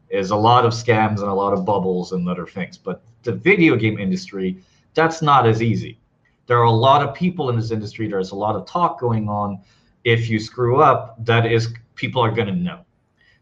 is 0.09 0.31
a 0.31 0.35
lot 0.35 0.65
of 0.65 0.73
scams 0.73 1.19
and 1.19 1.29
a 1.29 1.33
lot 1.33 1.53
of 1.53 1.65
bubbles 1.65 2.11
and 2.11 2.27
other 2.29 2.45
things. 2.45 2.77
But 2.77 3.01
the 3.23 3.31
video 3.31 3.75
game 3.75 3.99
industry, 3.99 4.59
that's 4.93 5.21
not 5.21 5.47
as 5.47 5.61
easy. 5.61 5.99
There 6.45 6.57
are 6.59 6.63
a 6.63 6.71
lot 6.71 7.01
of 7.01 7.13
people 7.13 7.49
in 7.49 7.57
this 7.57 7.71
industry. 7.71 8.07
There's 8.07 8.31
a 8.31 8.35
lot 8.35 8.55
of 8.55 8.65
talk 8.65 8.99
going 8.99 9.27
on. 9.27 9.59
If 10.03 10.29
you 10.29 10.39
screw 10.39 10.81
up, 10.81 11.23
that 11.25 11.45
is 11.45 11.73
people 11.95 12.21
are 12.21 12.31
going 12.31 12.47
to 12.47 12.55
know. 12.55 12.85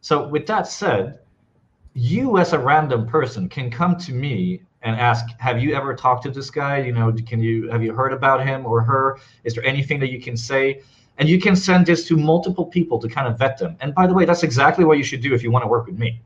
So 0.02 0.28
with 0.28 0.48
that 0.48 0.68
said, 0.68 1.20
you 1.94 2.38
as 2.38 2.54
a 2.54 2.60
random 2.60 3.06
person 3.06 3.48
can 3.48 3.70
come 3.70 3.96
to 3.98 4.14
me 4.14 4.62
and 4.86 4.96
ask, 4.96 5.26
have 5.40 5.62
you 5.62 5.76
ever 5.76 5.96
talked 5.96 6.24
to 6.24 6.30
this 6.30 6.52
guy? 6.52 6.78
You 6.78 6.94
know, 6.94 7.12
can 7.12 7.42
you 7.42 7.70
have 7.70 7.84
you 7.84 7.92
heard 7.92 8.14
about 8.14 8.46
him 8.46 8.66
or 8.66 8.82
her? 8.84 9.18
Is 9.44 9.56
there 9.56 9.66
anything 9.66 10.00
that 10.00 10.12
you 10.12 10.22
can 10.22 10.38
say? 10.38 10.82
And 11.18 11.28
you 11.28 11.42
can 11.42 11.56
send 11.56 11.88
this 11.88 12.08
to 12.08 12.18
multiple 12.18 12.66
people 12.66 13.00
to 13.00 13.08
kind 13.10 13.28
of 13.28 13.40
vet 13.40 13.58
them. 13.58 13.76
And 13.80 13.96
by 13.96 14.06
the 14.06 14.14
way, 14.14 14.26
that's 14.26 14.44
exactly 14.44 14.86
what 14.86 14.98
you 14.98 15.04
should 15.04 15.22
do 15.22 15.34
if 15.34 15.42
you 15.42 15.50
want 15.50 15.64
to 15.64 15.68
work 15.68 15.88
with 15.88 15.98
me. 15.98 16.22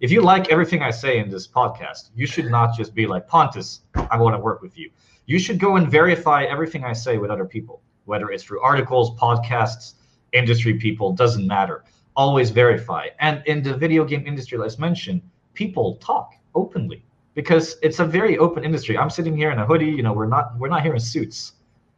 If 0.00 0.10
you 0.10 0.22
like 0.22 0.50
everything 0.50 0.82
I 0.82 0.90
say 0.90 1.18
in 1.18 1.30
this 1.30 1.46
podcast, 1.46 2.10
you 2.16 2.26
should 2.26 2.46
not 2.46 2.76
just 2.76 2.94
be 2.94 3.06
like, 3.06 3.28
Pontus, 3.28 3.82
I 4.10 4.18
want 4.18 4.34
to 4.34 4.40
work 4.40 4.60
with 4.60 4.76
you. 4.76 4.90
You 5.26 5.38
should 5.38 5.60
go 5.60 5.76
and 5.76 5.88
verify 5.88 6.44
everything 6.44 6.84
I 6.84 6.92
say 6.92 7.16
with 7.18 7.30
other 7.30 7.44
people, 7.44 7.80
whether 8.06 8.30
it's 8.30 8.42
through 8.42 8.60
articles, 8.60 9.12
podcasts, 9.12 9.94
industry 10.32 10.74
people, 10.74 11.12
doesn't 11.12 11.46
matter. 11.46 11.84
Always 12.16 12.50
verify. 12.50 13.08
And 13.20 13.42
in 13.46 13.62
the 13.62 13.76
video 13.76 14.04
game 14.04 14.26
industry, 14.26 14.58
let's 14.58 14.78
mention, 14.78 15.22
people 15.54 15.96
talk 15.96 16.34
openly 16.54 17.04
because 17.34 17.76
it's 17.82 17.98
a 17.98 18.04
very 18.04 18.38
open 18.38 18.64
industry. 18.64 18.96
I'm 18.96 19.10
sitting 19.10 19.36
here 19.36 19.50
in 19.50 19.58
a 19.58 19.66
hoodie. 19.66 19.90
You 19.90 20.02
know, 20.02 20.12
we're 20.12 20.26
not 20.26 20.56
we're 20.58 20.68
not 20.68 20.82
here 20.82 20.94
in 20.94 21.00
suits, 21.00 21.52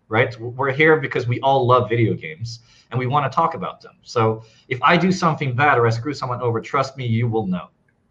right? 0.09 0.39
We're 0.41 0.73
here 0.73 0.99
because 0.99 1.27
we 1.27 1.41
all 1.41 1.67
love 1.67 1.89
video 1.89 2.15
games 2.15 2.61
and 2.91 2.99
we 2.99 3.07
want 3.07 3.31
to 3.31 3.35
talk 3.35 3.55
about 3.55 3.81
them. 3.81 3.95
So 4.03 4.45
if 4.69 4.83
I 4.83 4.97
do 4.97 5.13
something 5.13 5.55
bad 5.55 5.79
or 5.79 5.87
I 5.87 5.91
screw 5.91 6.15
someone 6.15 6.41
over, 6.41 6.61
trust 6.61 6.97
me, 6.97 7.07
you 7.07 7.29
will 7.29 7.47
know. 7.47 7.69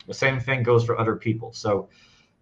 The 0.08 0.13
same 0.13 0.39
thing 0.39 0.63
goes 0.63 0.86
for 0.86 1.00
other 1.00 1.15
people. 1.15 1.53
So 1.53 1.89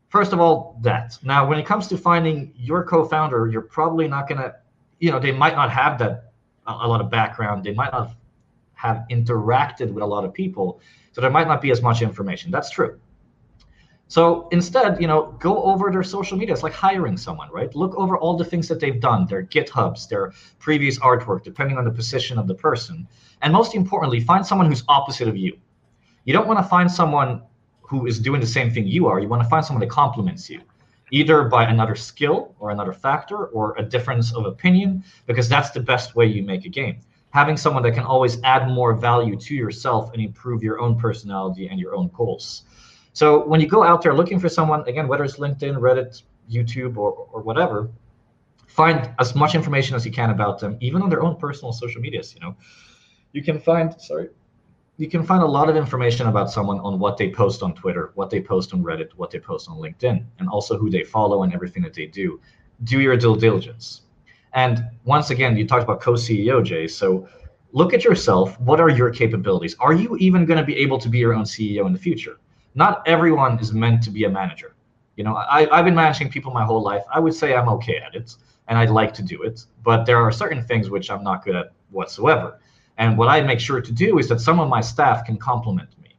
first 0.09 0.33
of 0.33 0.39
all, 0.39 0.77
that. 0.81 1.17
Now, 1.23 1.47
when 1.47 1.57
it 1.59 1.65
comes 1.65 1.87
to 1.87 1.97
finding 1.97 2.53
your 2.57 2.83
co-founder, 2.83 3.47
you're 3.47 3.61
probably 3.61 4.07
not 4.07 4.27
gonna, 4.27 4.55
you 4.99 5.11
know, 5.11 5.19
they 5.19 5.31
might 5.31 5.55
not 5.55 5.71
have 5.71 5.97
that 5.99 6.31
a 6.67 6.87
lot 6.87 7.01
of 7.01 7.09
background. 7.09 7.63
They 7.63 7.73
might 7.73 7.91
not 7.91 8.11
have 8.73 9.05
interacted 9.09 9.91
with 9.93 10.03
a 10.03 10.05
lot 10.05 10.25
of 10.25 10.33
people, 10.33 10.81
so 11.13 11.21
there 11.21 11.29
might 11.29 11.47
not 11.47 11.61
be 11.61 11.71
as 11.71 11.81
much 11.81 12.01
information. 12.01 12.51
That's 12.51 12.69
true. 12.69 12.99
So 14.13 14.48
instead, 14.51 15.01
you 15.01 15.08
know, 15.08 15.36
go 15.39 15.63
over 15.63 15.89
their 15.89 16.03
social 16.03 16.38
media. 16.38 16.53
It's 16.53 16.62
like 16.62 16.72
hiring 16.72 17.17
someone, 17.17 17.50
right? 17.51 17.75
Look 17.75 17.96
over 17.96 18.15
all 18.15 18.38
the 18.38 18.46
things 18.46 18.67
that 18.67 18.79
they've 18.79 19.01
done, 19.01 19.25
their 19.25 19.41
GitHubs, 19.41 20.08
their 20.08 20.34
previous 20.60 21.00
artwork, 21.00 21.43
depending 21.43 21.79
on 21.79 21.84
the 21.84 21.89
position 21.89 22.38
of 22.38 22.46
the 22.48 22.53
person. 22.53 23.08
And 23.41 23.51
most 23.51 23.74
importantly, 23.74 24.20
find 24.20 24.46
someone 24.46 24.67
who's 24.67 24.84
opposite 24.88 25.27
of 25.27 25.36
you. 25.36 25.58
You 26.25 26.34
don't 26.34 26.48
want 26.48 26.60
to 26.60 26.63
find 26.63 26.91
someone 26.91 27.41
who 27.82 28.05
is 28.05 28.20
doing 28.20 28.39
the 28.39 28.46
same 28.46 28.70
thing 28.72 28.86
you 28.86 29.08
are. 29.08 29.20
You 29.20 29.27
want 29.27 29.41
to 29.41 29.50
find 29.50 29.65
someone 29.65 29.82
that 29.82 29.89
complements 29.89 30.48
you, 30.48 30.62
either 31.10 31.46
by 31.46 31.63
another 31.63 31.96
skill 31.96 32.53
or 32.60 32.70
another 32.70 32.93
factor 32.93 33.48
or 33.48 33.74
a 33.79 33.84
difference 33.84 34.32
of 34.32 34.46
opinion, 34.46 35.03
because 35.25 35.50
that's 35.50 35.72
the 35.72 35.79
best 35.79 36.15
way 36.15 36.27
you 36.27 36.43
make 36.43 36.65
a 36.65 36.70
game. 36.70 37.00
Having 37.32 37.58
someone 37.58 37.82
that 37.82 37.96
can 37.96 38.03
always 38.03 38.38
add 38.43 38.70
more 38.70 38.93
value 38.93 39.36
to 39.38 39.55
yourself 39.55 40.13
and 40.13 40.22
improve 40.22 40.62
your 40.62 40.79
own 40.79 41.00
personality 41.00 41.67
and 41.67 41.79
your 41.79 41.96
own 41.96 42.12
goals. 42.13 42.65
So 43.13 43.46
when 43.48 43.62
you 43.62 43.67
go 43.67 43.84
out 43.84 44.01
there 44.01 44.13
looking 44.13 44.39
for 44.39 44.50
someone, 44.50 44.88
again, 44.88 45.08
whether 45.08 45.24
it's 45.24 45.38
LinkedIn, 45.38 45.77
Reddit, 45.79 46.24
YouTube, 46.50 46.98
or, 46.98 47.27
or 47.32 47.41
whatever, 47.41 47.89
find 48.67 49.12
as 49.20 49.36
much 49.36 49.53
information 49.53 49.96
as 49.96 50.03
you 50.05 50.12
can 50.12 50.32
about 50.32 50.60
them, 50.60 50.77
even 50.82 51.01
on 51.03 51.10
their 51.10 51.22
own 51.22 51.36
personal 51.36 51.72
social 51.72 52.01
medias. 52.01 52.34
You 52.34 52.41
know, 52.41 52.55
you 53.32 53.43
can 53.43 53.60
find 53.60 53.93
sorry, 54.01 54.29
you 54.98 55.08
can 55.08 55.24
find 55.24 55.43
a 55.43 55.46
lot 55.46 55.70
of 55.70 55.75
information 55.75 56.27
about 56.27 56.51
someone 56.51 56.79
on 56.79 56.98
what 56.98 57.17
they 57.17 57.29
post 57.29 57.62
on 57.62 57.75
Twitter, 57.75 58.12
what 58.15 58.32
they 58.32 58.41
post 58.41 58.74
on 58.74 58.84
Reddit, 58.84 59.10
what 59.15 59.29
they 59.29 59.39
post 59.39 59.70
on 59.70 59.77
LinkedIn, 59.77 60.25
and 60.39 60.50
also 60.50 60.77
who 60.77 60.89
they 60.89 61.03
follow 61.03 61.43
and 61.43 61.53
everything 61.53 61.84
that 61.84 61.93
they 61.93 62.08
do. 62.08 62.39
Do 62.84 63.00
your 63.00 63.15
due 63.15 63.38
diligence. 63.38 64.01
And 64.53 64.83
once 65.03 65.29
again, 65.29 65.55
you 65.55 65.68
talked 65.68 65.83
about 65.83 66.01
co-CEO, 66.01 66.64
Jay. 66.64 66.87
So 66.87 67.27
look 67.72 67.94
at 67.94 68.03
yourself. 68.03 68.59
What 68.59 68.79
are 68.79 68.90
your 68.90 69.09
capabilities? 69.09 69.75
Are 69.79 69.94
you 69.94 70.16
even 70.18 70.46
going 70.46 70.59
to 70.59 70.66
be 70.66 70.77
able 70.77 71.00
to 71.00 71.09
be 71.09 71.18
your 71.18 71.33
own 71.33 71.44
CEO 71.44 71.87
in 71.87 71.94
the 71.94 72.00
future? 72.00 72.37
Not 72.75 73.07
everyone 73.07 73.59
is 73.59 73.74
meant 73.74 74.01
to 74.03 74.09
be 74.09 74.24
a 74.24 74.29
manager. 74.29 74.75
You 75.16 75.24
know, 75.24 75.36
I, 75.36 75.68
I've 75.72 75.86
been 75.86 75.96
managing 75.96 76.29
people 76.29 76.51
my 76.51 76.66
whole 76.66 76.81
life. 76.81 77.03
I 77.14 77.20
would 77.20 77.33
say 77.33 77.55
I'm 77.55 77.70
okay 77.70 77.98
at 77.98 78.16
it 78.16 78.36
and 78.68 78.77
I'd 78.77 78.90
like 78.90 79.14
to 79.16 79.24
do 79.24 79.44
it, 79.44 79.66
but 79.83 80.05
there 80.05 80.18
are 80.18 80.31
certain 80.31 80.64
things 80.64 80.90
which 80.90 81.12
I'm 81.12 81.24
not 81.24 81.46
good 81.46 81.55
at 81.55 81.74
whatsoever. 81.92 82.59
And 82.98 83.18
what 83.18 83.29
I 83.29 83.42
make 83.42 83.59
sure 83.59 83.81
to 83.81 83.92
do 83.92 84.20
is 84.20 84.27
that 84.29 84.40
some 84.40 84.59
of 84.59 84.70
my 84.70 84.81
staff 84.81 85.25
can 85.25 85.38
complement 85.38 85.90
me. 86.01 86.16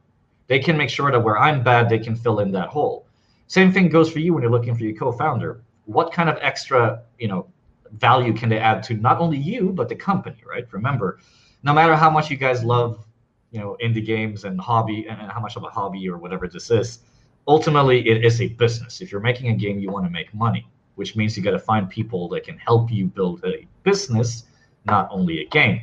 They 0.47 0.59
can 0.59 0.77
make 0.77 0.89
sure 0.89 1.11
that 1.11 1.19
where 1.19 1.37
I'm 1.37 1.63
bad, 1.63 1.89
they 1.89 1.99
can 1.99 2.15
fill 2.15 2.39
in 2.39 2.51
that 2.51 2.69
hole. 2.69 3.07
Same 3.47 3.71
thing 3.71 3.89
goes 3.89 4.11
for 4.11 4.19
you 4.19 4.33
when 4.33 4.43
you're 4.43 4.51
looking 4.51 4.75
for 4.75 4.83
your 4.83 4.95
co-founder. 4.95 5.61
What 5.85 6.11
kind 6.11 6.29
of 6.29 6.37
extra, 6.41 7.03
you 7.19 7.27
know, 7.27 7.47
value 7.91 8.33
can 8.33 8.49
they 8.49 8.59
add 8.59 8.83
to 8.83 8.95
not 8.95 9.19
only 9.19 9.37
you 9.37 9.71
but 9.71 9.89
the 9.89 9.95
company, 9.95 10.37
right? 10.47 10.65
Remember, 10.71 11.19
no 11.63 11.73
matter 11.73 11.95
how 11.95 12.09
much 12.09 12.29
you 12.29 12.37
guys 12.37 12.63
love 12.63 13.04
you 13.55 13.61
know 13.61 13.77
indie 13.81 14.05
games 14.05 14.43
and 14.43 14.59
hobby 14.59 15.07
and 15.07 15.31
how 15.31 15.39
much 15.39 15.55
of 15.55 15.63
a 15.63 15.69
hobby 15.69 16.07
or 16.09 16.17
whatever 16.17 16.47
this 16.47 16.69
is 16.69 16.99
ultimately 17.47 18.07
it 18.07 18.25
is 18.25 18.41
a 18.41 18.47
business. 18.47 19.01
If 19.01 19.11
you're 19.11 19.21
making 19.21 19.49
a 19.49 19.55
game 19.55 19.79
you 19.79 19.89
want 19.89 20.05
to 20.05 20.11
make 20.11 20.33
money 20.33 20.67
which 20.95 21.15
means 21.15 21.35
you 21.35 21.43
got 21.43 21.51
to 21.51 21.59
find 21.59 21.89
people 21.89 22.27
that 22.29 22.43
can 22.43 22.57
help 22.57 22.91
you 22.91 23.05
build 23.05 23.43
a 23.45 23.65
business 23.83 24.43
not 24.85 25.07
only 25.11 25.41
a 25.41 25.47
game. 25.47 25.81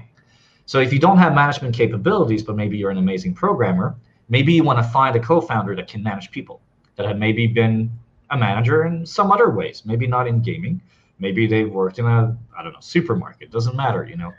So 0.67 0.79
if 0.81 0.93
you 0.93 0.99
don't 0.99 1.19
have 1.19 1.35
management 1.35 1.75
capabilities 1.75 2.43
but 2.43 2.57
maybe 2.57 2.77
you're 2.77 2.91
an 2.91 2.99
amazing 2.99 3.35
programmer 3.35 3.97
maybe 4.29 4.53
you 4.53 4.63
want 4.63 4.79
to 4.79 4.89
find 4.99 5.17
a 5.17 5.21
co-founder 5.21 5.75
that 5.77 5.89
can 5.89 6.03
manage 6.03 6.31
people 6.31 6.61
that 6.97 7.07
have 7.07 7.19
maybe 7.19 7.47
been 7.47 7.91
a 8.31 8.37
manager 8.37 8.85
in 8.85 9.07
some 9.07 9.33
other 9.33 9.51
ways 9.51 9.83
maybe 9.87 10.07
not 10.07 10.27
in 10.29 10.41
gaming 10.41 10.81
maybe 11.19 11.47
they've 11.47 11.71
worked 11.71 11.99
in 11.99 12.07
a 12.07 12.37
i 12.57 12.63
don't 12.63 12.73
know 12.73 12.81
supermarket 12.81 13.51
doesn't 13.51 13.77
matter 13.77 14.05
you 14.05 14.17
know. 14.17 14.33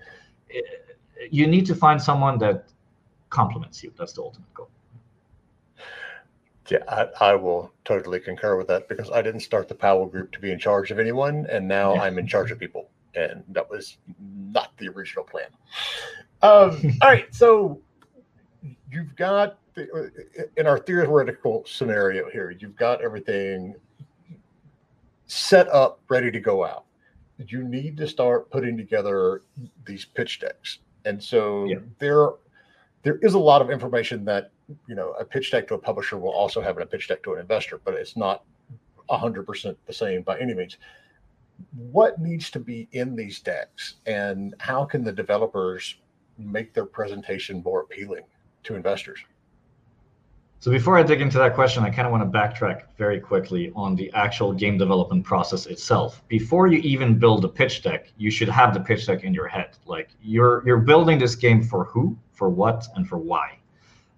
Eh, 0.53 0.61
you 1.31 1.47
need 1.47 1.65
to 1.65 1.75
find 1.75 2.01
someone 2.01 2.37
that 2.37 2.72
complements 3.33 3.83
you. 3.83 3.91
That's 3.97 4.13
the 4.13 4.21
ultimate 4.21 4.53
goal. 4.53 4.69
Yeah, 6.69 6.83
I, 6.87 7.31
I, 7.31 7.35
will 7.35 7.73
totally 7.83 8.21
concur 8.21 8.55
with 8.55 8.67
that 8.67 8.87
because 8.87 9.11
I 9.11 9.21
didn't 9.21 9.41
start 9.41 9.67
the 9.67 9.75
Powell 9.75 10.05
Group 10.05 10.31
to 10.31 10.39
be 10.39 10.51
in 10.51 10.59
charge 10.59 10.91
of 10.91 10.99
anyone, 10.99 11.45
and 11.49 11.67
now 11.67 11.95
yeah. 11.95 12.03
I'm 12.03 12.17
in 12.17 12.25
charge 12.25 12.51
of 12.51 12.59
people, 12.59 12.89
and 13.15 13.43
that 13.49 13.69
was 13.69 13.97
not 14.53 14.71
the 14.77 14.87
original 14.87 15.25
plan. 15.25 15.47
Um, 16.41 16.97
all 17.01 17.09
right, 17.09 17.33
so 17.35 17.81
you've 18.89 19.13
got 19.17 19.57
the, 19.73 20.09
in 20.55 20.65
our 20.65 20.79
theoretical 20.79 21.65
scenario 21.67 22.29
here, 22.29 22.55
you've 22.57 22.77
got 22.77 23.01
everything 23.01 23.75
set 25.25 25.67
up, 25.67 25.99
ready 26.07 26.31
to 26.31 26.39
go 26.39 26.63
out. 26.63 26.85
You 27.45 27.63
need 27.63 27.97
to 27.97 28.07
start 28.07 28.49
putting 28.51 28.77
together 28.77 29.41
these 29.85 30.05
pitch 30.05 30.39
decks, 30.39 30.79
and 31.03 31.21
so 31.21 31.65
yeah. 31.65 31.79
there 31.99 32.29
there 33.03 33.19
is 33.21 33.33
a 33.33 33.39
lot 33.39 33.61
of 33.61 33.69
information 33.69 34.25
that 34.25 34.51
you 34.87 34.95
know 34.95 35.11
a 35.19 35.25
pitch 35.25 35.51
deck 35.51 35.67
to 35.67 35.75
a 35.75 35.77
publisher 35.77 36.17
will 36.17 36.31
also 36.31 36.61
have 36.61 36.77
in 36.77 36.83
a 36.83 36.85
pitch 36.85 37.07
deck 37.07 37.21
to 37.23 37.33
an 37.33 37.39
investor, 37.39 37.79
but 37.83 37.93
it's 37.93 38.17
not 38.17 38.43
hundred 39.09 39.45
percent 39.45 39.77
the 39.85 39.93
same 39.93 40.23
by 40.23 40.39
any 40.39 40.55
means. 40.55 40.77
What 41.91 42.19
needs 42.19 42.49
to 42.49 42.59
be 42.59 42.87
in 42.93 43.15
these 43.15 43.39
decks, 43.39 43.95
and 44.07 44.55
how 44.59 44.85
can 44.85 45.03
the 45.03 45.11
developers 45.11 45.97
make 46.39 46.73
their 46.73 46.85
presentation 46.85 47.61
more 47.63 47.81
appealing 47.81 48.23
to 48.63 48.75
investors? 48.75 49.19
So 50.63 50.71
before 50.71 50.97
I 50.97 51.03
dig 51.03 51.19
into 51.19 51.37
that 51.39 51.55
question, 51.55 51.83
I 51.83 51.89
kind 51.89 52.07
of 52.07 52.13
want 52.13 52.23
to 52.23 52.39
backtrack 52.39 52.83
very 52.97 53.19
quickly 53.19 53.73
on 53.75 53.97
the 53.97 54.09
actual 54.13 54.53
game 54.53 54.77
development 54.77 55.25
process 55.25 55.65
itself. 55.65 56.23
Before 56.29 56.67
you 56.67 56.79
even 56.79 57.19
build 57.19 57.43
a 57.43 57.49
pitch 57.49 57.83
deck, 57.83 58.13
you 58.17 58.31
should 58.31 58.47
have 58.47 58.73
the 58.73 58.79
pitch 58.79 59.05
deck 59.05 59.25
in 59.25 59.33
your 59.33 59.49
head. 59.49 59.77
Like 59.85 60.11
you're 60.21 60.63
you're 60.65 60.77
building 60.77 61.19
this 61.19 61.35
game 61.35 61.61
for 61.61 61.83
who, 61.83 62.17
for 62.33 62.49
what, 62.49 62.85
and 62.95 63.07
for 63.07 63.17
why. 63.17 63.57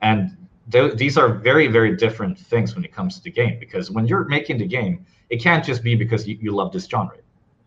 And 0.01 0.35
th- 0.71 0.95
these 0.95 1.17
are 1.17 1.29
very 1.29 1.67
very 1.67 1.95
different 1.95 2.37
things 2.37 2.75
when 2.75 2.83
it 2.83 2.93
comes 2.93 3.15
to 3.17 3.23
the 3.23 3.31
game 3.31 3.59
because 3.59 3.91
when 3.91 4.07
you're 4.07 4.25
making 4.25 4.57
the 4.57 4.67
game, 4.67 5.05
it 5.29 5.41
can't 5.41 5.63
just 5.63 5.83
be 5.83 5.95
because 5.95 6.27
you, 6.27 6.37
you 6.41 6.51
love 6.51 6.71
this 6.71 6.85
genre. 6.85 7.17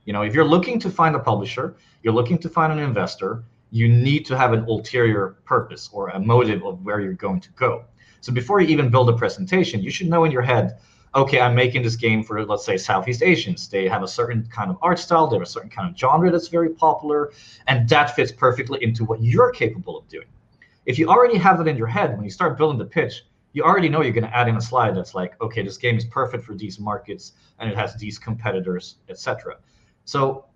You 0.05 0.13
know, 0.13 0.23
if 0.23 0.35
you're 0.35 0.45
looking 0.45 0.79
to 0.81 0.91
find 0.91 1.15
a 1.15 1.19
publisher, 1.19 1.77
you're 2.03 2.15
looking 2.15 2.39
to 2.39 2.49
find 2.49 2.73
an 2.73 2.79
investor, 2.79 3.45
you 3.71 3.89
need 3.89 4.25
to 4.27 4.37
have 4.37 4.53
an 4.53 4.65
ulterior 4.65 5.37
purpose 5.45 5.91
or 5.93 6.09
a 6.09 6.19
motive 6.19 6.65
of 6.65 6.83
where 6.85 7.01
you're 7.01 7.13
going 7.13 7.41
to 7.41 7.51
go. 7.51 7.85
So 8.21 8.33
before 8.33 8.61
you 8.61 8.69
even 8.69 8.91
build 8.91 9.11
a 9.11 9.13
presentation, 9.13 9.83
you 9.83 9.91
should 9.91 10.09
know 10.09 10.25
in 10.25 10.33
your 10.33 10.43
head, 10.43 10.79
okay, 11.15 11.41
I'm 11.41 11.55
making 11.55 11.83
this 11.83 11.97
game 11.97 12.23
for, 12.23 12.45
let's 12.45 12.65
say, 12.65 12.77
Southeast 12.77 13.23
Asians. 13.23 13.69
They 13.69 13.89
have 13.89 14.03
a 14.03 14.09
certain 14.09 14.47
kind 14.47 14.71
of 14.71 14.79
art 14.83 14.99
style, 14.99 15.27
they 15.27 15.37
have 15.37 15.43
a 15.43 15.47
certain 15.47 15.71
kind 15.71 15.91
of 15.91 15.99
genre 15.99 16.31
that's 16.31 16.49
very 16.49 16.71
popular, 16.71 17.33
and 17.67 17.89
that 17.89 18.17
fits 18.17 18.33
perfectly 18.33 18.83
into 18.83 19.05
what 19.05 19.23
you're 19.23 19.51
capable 19.51 19.99
of 19.99 20.09
doing. 20.09 20.27
If 20.88 20.98
you 20.98 21.07
already 21.07 21.37
have 21.37 21.59
that 21.59 21.68
in 21.68 21.77
your 21.77 21.87
head, 21.87 22.16
when 22.16 22.24
you 22.24 22.31
start 22.31 22.57
building 22.57 22.79
the 22.79 22.87
pitch, 22.87 23.27
you 23.53 23.62
already 23.62 23.90
know 23.90 24.01
you're 24.01 24.14
going 24.14 24.24
to 24.24 24.35
add 24.35 24.48
in 24.48 24.57
a 24.57 24.61
slide 24.61 24.96
that's 24.96 25.14
like, 25.14 25.38
okay, 25.42 25.62
this 25.62 25.77
game 25.77 25.98
is 25.98 26.07
perfect 26.07 26.42
for 26.42 26.55
these 26.55 26.81
markets 26.81 27.33
and 27.59 27.70
it 27.70 27.77
has 27.77 27.94
these 27.96 28.18
competitors, 28.18 28.96
etc. 29.11 29.59
So 30.07 30.46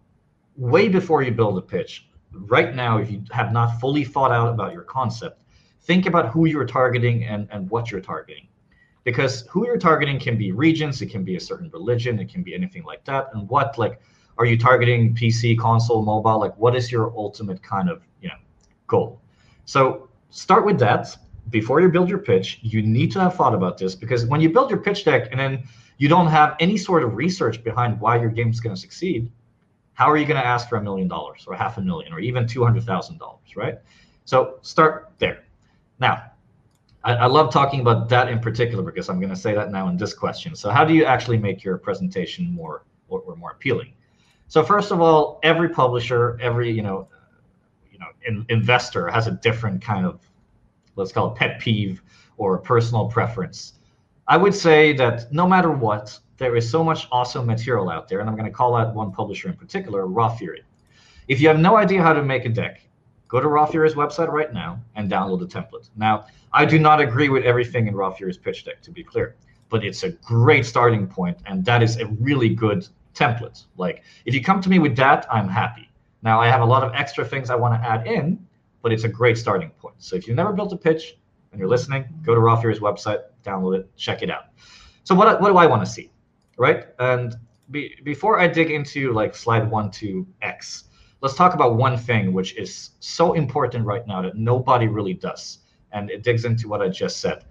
way 0.57 0.89
before 0.89 1.23
you 1.23 1.33
build 1.33 1.59
a 1.59 1.61
pitch, 1.61 2.09
right 2.33 2.75
now, 2.75 2.97
if 2.97 3.11
you 3.11 3.23
have 3.31 3.53
not 3.53 3.79
fully 3.79 4.05
thought 4.05 4.33
out 4.33 4.49
about 4.49 4.73
your 4.73 4.85
concept, 4.85 5.43
think 5.83 6.07
about 6.07 6.31
who 6.31 6.47
you're 6.47 6.65
targeting 6.65 7.25
and, 7.25 7.47
and 7.51 7.69
what 7.69 7.91
you're 7.91 8.01
targeting. 8.01 8.49
Because 9.05 9.47
who 9.51 9.67
you're 9.67 9.77
targeting 9.77 10.19
can 10.19 10.39
be 10.39 10.51
regions, 10.53 11.03
it 11.03 11.11
can 11.11 11.25
be 11.25 11.37
a 11.37 11.41
certain 11.41 11.69
religion, 11.75 12.19
it 12.19 12.31
can 12.33 12.43
be 12.43 12.55
anything 12.55 12.85
like 12.85 13.05
that. 13.05 13.29
And 13.35 13.47
what 13.51 13.77
like 13.77 14.01
are 14.39 14.47
you 14.47 14.57
targeting 14.57 15.15
PC, 15.15 15.59
console, 15.59 16.03
mobile? 16.03 16.41
Like 16.41 16.57
what 16.57 16.75
is 16.75 16.91
your 16.91 17.13
ultimate 17.19 17.63
kind 17.63 17.91
of 17.91 18.03
you 18.23 18.29
know 18.29 18.37
goal? 18.87 19.21
So 19.67 20.09
start 20.33 20.65
with 20.65 20.79
that. 20.81 21.17
before 21.51 21.81
you 21.81 21.89
build 21.89 22.09
your 22.09 22.19
pitch, 22.19 22.59
you 22.63 22.83
need 22.83 23.13
to 23.13 23.21
have 23.21 23.35
thought 23.35 23.53
about 23.53 23.77
this 23.77 23.95
because 23.95 24.25
when 24.25 24.41
you 24.41 24.49
build 24.49 24.71
your 24.71 24.79
pitch 24.79 25.05
deck 25.05 25.29
and 25.31 25.39
then 25.39 25.65
you 25.99 26.09
don't 26.09 26.29
have 26.29 26.57
any 26.61 26.77
sort 26.77 27.03
of 27.03 27.15
research 27.15 27.63
behind 27.63 28.01
why 28.01 28.19
your 28.19 28.31
game 28.31 28.49
is 28.49 28.61
going 28.61 28.75
to 28.75 28.81
succeed, 28.81 29.31
how 29.95 30.11
are 30.11 30.17
you 30.17 30.25
going 30.25 30.41
to 30.41 30.47
ask 30.47 30.69
for 30.69 30.77
a 30.77 30.83
million 30.83 31.09
dollars 31.09 31.45
or 31.47 31.55
half 31.55 31.79
a 31.79 31.81
million 31.81 32.13
or 32.13 32.21
even 32.21 32.45
$200,000, 32.45 33.39
right? 33.57 33.79
So 34.25 34.59
start 34.63 35.13
there. 35.19 35.45
Now, 35.99 36.31
I, 37.05 37.15
I, 37.15 37.27
love 37.27 37.53
talking 37.53 37.81
about 37.81 38.09
that 38.09 38.29
in 38.29 38.39
particular 38.39 38.83
because 38.83 39.09
I'm 39.09 39.19
going 39.19 39.31
to 39.31 39.37
say 39.37 39.53
that 39.55 39.71
now 39.71 39.89
in 39.89 39.97
this 39.97 40.15
question. 40.15 40.55
So 40.55 40.71
how 40.71 40.85
do 40.85 40.95
you 40.95 41.05
actually 41.05 41.39
make 41.39 41.63
your 41.63 41.77
presentation 41.77 42.51
more 42.53 42.85
or, 43.09 43.21
or 43.21 43.37
more 43.37 43.51
appealing? 43.51 43.93
So 44.49 44.63
first 44.63 44.93
of 44.93 45.01
all, 45.01 45.41
every 45.43 45.69
publisher, 45.69 46.39
every, 46.41 46.71
you 46.71 46.83
know, 46.83 47.09
in, 48.27 48.45
investor 48.49 49.09
has 49.09 49.27
a 49.27 49.33
different 49.33 49.83
kind 49.83 50.07
of, 50.07 50.21
let's 50.97 51.13
call 51.13 51.33
it 51.33 51.37
pet 51.37 51.61
peeve 51.61 52.03
or 52.37 52.59
personal 52.59 53.07
preference. 53.07 53.75
I 54.29 54.37
would 54.37 54.55
say 54.55 54.93
that 54.95 55.33
no 55.33 55.47
matter 55.47 55.71
what, 55.71 56.19
there 56.39 56.57
is 56.57 56.69
so 56.69 56.83
much 56.83 57.07
awesome 57.13 57.47
material 57.47 57.91
out 57.91 58.09
there, 58.09 58.21
and 58.21 58.29
I'm 58.29 58.37
going 58.37 58.51
to 58.51 58.57
call 58.57 58.75
out 58.75 58.95
one 58.95 59.13
publisher 59.13 59.49
in 59.49 59.55
particular, 59.55 60.07
Raw 60.07 60.35
Fury. 60.35 60.63
If 61.29 61.41
you 61.41 61.49
have 61.49 61.59
no 61.59 61.77
idea 61.77 62.03
how 62.03 62.13
to 62.13 62.23
make 62.23 62.45
a 62.45 62.49
deck, 62.49 62.81
go 63.29 63.41
to 63.41 63.49
Raw 63.49 63.67
Fury's 63.67 63.95
website 63.95 64.29
right 64.29 64.53
now 64.53 64.81
and 64.97 65.11
download 65.11 65.41
the 65.41 65.47
template. 65.47 65.89
Now, 65.97 66.27
I 66.53 66.65
do 66.65 66.79
not 66.79 67.01
agree 67.01 67.29
with 67.29 67.45
everything 67.45 67.87
in 67.87 67.95
Raw 67.95 68.11
Fury's 68.11 68.37
pitch 68.37 68.65
deck, 68.65 68.83
to 68.83 68.91
be 68.91 69.05
clear, 69.05 69.37
but 69.69 69.85
it's 69.85 70.03
a 70.03 70.11
great 70.11 70.67
starting 70.67 71.07
point, 71.07 71.39
and 71.47 71.65
that 71.65 71.83
is 71.83 71.99
a 71.99 72.07
really 72.07 72.49
good 72.49 72.87
template. 73.15 73.65
Like, 73.77 74.03
if 74.25 74.35
you 74.35 74.43
come 74.43 74.61
to 74.63 74.69
me 74.69 74.79
with 74.79 74.97
that, 74.97 75.27
I'm 75.31 75.49
happy. 75.49 75.89
Now, 76.23 76.41
I 76.41 76.49
have 76.49 76.61
a 76.61 76.65
lot 76.65 76.85
of 76.85 76.93
extra 76.95 77.25
things 77.25 77.51
I 77.51 77.57
want 77.57 77.75
to 77.75 77.87
add 77.87 78.07
in, 78.07 78.47
but 78.81 78.93
it's 78.93 79.05
a 79.05 79.09
great 79.09 79.37
starting 79.37 79.71
point. 79.71 79.97
So 79.99 80.17
if 80.17 80.27
you've 80.27 80.37
never 80.37 80.53
built 80.53 80.73
a 80.73 80.77
pitch 80.77 81.17
and 81.51 81.59
you're 81.59 81.69
listening, 81.69 82.05
go 82.23 82.35
to 82.35 82.61
Fury's 82.61 82.79
website, 82.79 83.23
download 83.45 83.79
it, 83.79 83.97
check 83.97 84.23
it 84.23 84.31
out. 84.31 84.47
So 85.05 85.15
what, 85.15 85.41
what 85.41 85.49
do 85.49 85.57
I 85.57 85.67
want 85.67 85.85
to 85.85 85.91
see, 85.91 86.11
right? 86.57 86.87
And 86.99 87.37
be, 87.71 87.97
before 88.05 88.39
I 88.39 88.47
dig 88.47 88.71
into 88.71 89.13
like 89.13 89.35
slide 89.35 89.69
one 89.69 89.91
to 89.93 90.27
X, 90.43 90.85
let's 91.21 91.35
talk 91.35 91.55
about 91.55 91.77
one 91.77 91.97
thing 91.97 92.33
which 92.33 92.57
is 92.57 92.91
so 93.01 93.33
important 93.33 93.85
right 93.85 94.07
now 94.07 94.23
that 94.23 94.37
nobody 94.37 94.87
really 94.87 95.15
does. 95.15 95.59
And 95.93 96.11
it 96.11 96.23
digs 96.23 96.45
into 96.45 96.69
what 96.69 96.81
I 96.81 96.89
just 96.89 97.21
said. 97.21 97.45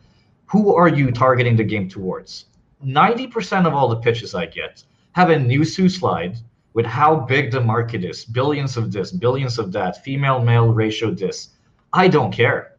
Who 0.46 0.76
are 0.76 0.88
you 0.88 1.12
targeting 1.12 1.56
the 1.56 1.64
game 1.64 1.88
towards? 1.88 2.46
90% 2.86 3.68
of 3.68 3.74
all 3.74 3.88
the 3.88 3.98
pitches 3.98 4.34
I 4.34 4.46
get 4.46 4.84
have 5.14 5.30
a 5.30 5.36
Newzoo 5.36 5.90
slide 5.92 6.38
with 6.74 6.86
how 6.86 7.16
big 7.16 7.52
the 7.52 7.62
market 7.62 8.04
is 8.04 8.26
billions 8.26 8.78
of 8.78 8.92
this, 8.92 9.12
billions 9.12 9.60
of 9.60 9.72
that, 9.74 10.04
female 10.04 10.42
male 10.42 10.68
ratio 10.70 11.12
this. 11.12 11.50
I 11.94 12.08
don't 12.08 12.32
care. 12.32 12.78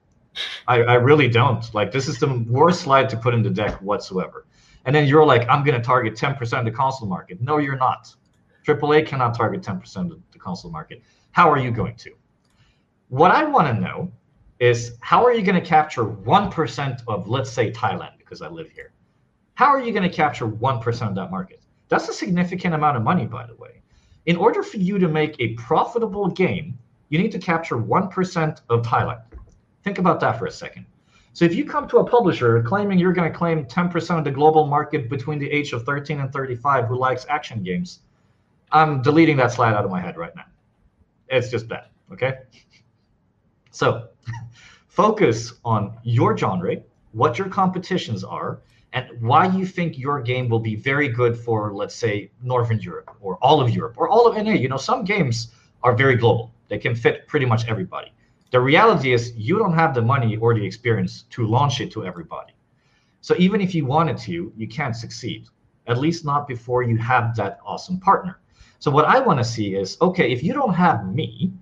I, 0.67 0.83
I 0.83 0.95
really 0.95 1.29
don't. 1.29 1.63
Like, 1.75 1.93
this 1.93 2.09
is 2.09 2.19
the 2.19 2.45
worst 2.49 2.81
slide 2.81 3.09
to 3.11 3.17
put 3.17 3.35
in 3.35 3.43
the 3.43 3.51
deck 3.51 3.81
whatsoever. 3.83 4.47
And 4.85 4.95
then 4.95 5.07
you're 5.07 5.27
like, 5.27 5.49
I'm 5.49 5.65
going 5.65 5.79
to 5.79 5.85
target 5.85 6.15
10% 6.15 6.59
of 6.59 6.65
the 6.65 6.71
console 6.71 7.09
market. 7.09 7.41
No, 7.41 7.59
you're 7.59 7.77
not. 7.77 8.15
AAA 8.67 9.07
cannot 9.07 9.35
target 9.35 9.63
10% 9.63 10.11
of 10.11 10.21
the 10.33 10.39
console 10.39 10.71
market. 10.71 11.03
How 11.33 11.51
are 11.51 11.59
you 11.59 11.71
going 11.71 11.97
to? 11.97 12.13
What 13.09 13.31
I 13.31 13.45
want 13.45 13.69
to 13.69 13.75
know 13.81 14.11
is 14.59 14.97
how 15.01 15.25
are 15.25 15.33
you 15.33 15.43
going 15.43 15.61
to 15.61 15.67
capture 15.67 16.05
1% 16.05 17.03
of, 17.09 17.29
let's 17.29 17.51
say, 17.51 17.71
Thailand, 17.73 18.17
because 18.19 18.43
I 18.43 18.49
live 18.49 18.71
here? 18.71 18.93
How 19.55 19.67
are 19.67 19.81
you 19.81 19.93
going 19.93 20.09
to 20.09 20.15
capture 20.15 20.47
1% 20.47 21.09
of 21.09 21.15
that 21.17 21.31
market? 21.31 21.62
That's 21.93 22.09
a 22.09 22.15
significant 22.15 22.75
amount 22.75 22.97
of 22.97 23.03
money, 23.03 23.27
by 23.27 23.45
the 23.45 23.55
way. 23.57 23.83
In 24.25 24.37
order 24.37 24.63
for 24.63 24.79
you 24.79 24.99
to 24.99 25.09
make 25.09 25.37
a 25.39 25.49
profitable 25.57 26.27
game, 26.27 26.79
you 27.11 27.19
need 27.19 27.33
to 27.33 27.39
capture 27.39 27.77
1% 27.77 28.61
of 28.71 28.81
Thailand. 28.81 29.21
Think 29.85 29.99
about 29.99 30.19
that 30.21 30.39
for 30.39 30.47
a 30.47 30.51
second. 30.51 30.87
So 31.35 31.45
if 31.45 31.55
you 31.55 31.67
come 31.67 31.87
to 31.89 31.99
a 31.99 32.05
publisher 32.05 32.63
claiming 32.63 32.99
you're 32.99 33.13
going 33.13 33.31
to 33.31 33.39
claim 33.39 33.67
10% 33.67 34.17
of 34.17 34.25
the 34.25 34.31
global 34.31 34.67
market 34.67 35.11
between 35.11 35.39
the 35.39 35.51
age 35.51 35.75
of 35.75 35.85
13 35.85 36.21
and 36.21 36.33
35 36.33 36.87
who 36.87 36.97
likes 36.97 37.27
action 37.29 37.63
games, 37.63 37.99
I'm 38.71 39.03
deleting 39.03 39.37
that 39.37 39.53
slide 39.53 39.75
out 39.75 39.85
of 39.85 39.91
my 39.91 40.01
head 40.01 40.17
right 40.17 40.35
now. 40.35 40.47
It's 41.29 41.51
just 41.51 41.69
bad, 41.69 41.89
okay? 42.11 42.37
So 43.71 44.09
focus 44.89 45.53
on 45.63 45.99
your 46.05 46.39
genre, 46.39 46.77
what 47.13 47.37
your 47.37 47.51
competitions 47.51 48.25
are, 48.25 48.63
and 48.93 49.09
why 49.21 49.47
you 49.47 49.65
think 49.65 49.99
your 49.99 50.21
game 50.21 50.49
will 50.49 50.61
be 50.61 50.77
very 50.77 51.09
good 51.09 51.37
for, 51.37 51.73
let's 51.73 51.95
say, 51.95 52.31
Northern 52.43 52.79
Europe 52.81 53.11
or 53.21 53.39
all 53.41 53.61
of 53.61 53.71
Europe 53.71 53.95
or 53.97 54.09
all 54.09 54.27
of 54.27 54.37
NA. 54.37 54.53
You 54.53 54.69
know, 54.69 54.77
some 54.77 55.05
games 55.05 55.53
are 55.83 55.95
very 55.95 56.15
global. 56.15 56.53
They 56.69 56.79
can 56.79 56.95
fit 56.95 57.27
pretty 57.27 57.47
much 57.47 57.67
everybody. 57.69 58.13
The 58.51 58.61
reality 58.61 59.15
is 59.15 59.33
you 59.35 59.59
don't 59.59 59.73
have 59.73 59.95
the 59.95 60.03
money 60.03 60.37
or 60.37 60.55
the 60.55 60.65
experience 60.65 61.23
to 61.31 61.47
launch 61.47 61.81
it 61.81 61.91
to 61.93 62.05
everybody. 62.05 62.53
So 63.23 63.35
even 63.39 63.61
if 63.61 63.75
you 63.75 63.87
wanted 63.87 64.19
to, 64.19 64.53
you 64.57 64.69
can't 64.69 64.95
succeed. 64.95 65.49
At 65.87 65.99
least 65.99 66.25
not 66.25 66.47
before 66.47 66.83
you 66.83 66.99
have 66.99 67.35
that 67.37 67.61
awesome 67.65 67.99
partner. 67.99 68.41
So 68.79 68.91
what 68.91 69.07
I 69.07 69.21
want 69.21 69.39
to 69.39 69.45
see 69.45 69.75
is, 69.75 69.97
okay, 70.03 70.31
if 70.31 70.43
you 70.43 70.53
don't 70.53 70.75
have 70.75 71.07
me, 71.07 71.53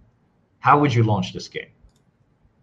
how 0.58 0.80
would 0.80 0.92
you 0.92 1.04
launch 1.04 1.32
this 1.32 1.48
game? 1.48 1.68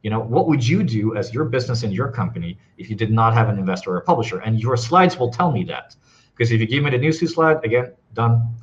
You 0.08 0.12
know, 0.12 0.22
what 0.22 0.48
would 0.48 0.65
you 0.65 0.84
do 0.84 1.17
as 1.17 1.34
your 1.34 1.43
business 1.43 1.84
and 1.84 1.91
your 1.91 2.10
company 2.10 2.58
if 2.78 2.89
you 2.89 2.96
did 2.96 3.12
not 3.12 3.34
have 3.34 3.50
an 3.50 3.60
investor 3.60 3.91
or 3.91 3.98
a 3.98 4.02
publisher? 4.02 4.39
And 4.39 4.58
your 4.58 4.78
slides 4.78 5.17
will 5.17 5.30
tell 5.30 5.52
me 5.52 5.65
that. 5.65 5.98
Because 6.32 6.50
if 6.54 6.62
you 6.62 6.65
give 6.65 6.86
me 6.86 6.91
the 6.91 6.98
Newzoo 6.98 7.28
slide, 7.28 7.58
again, 7.65 7.91
done. 8.13 8.56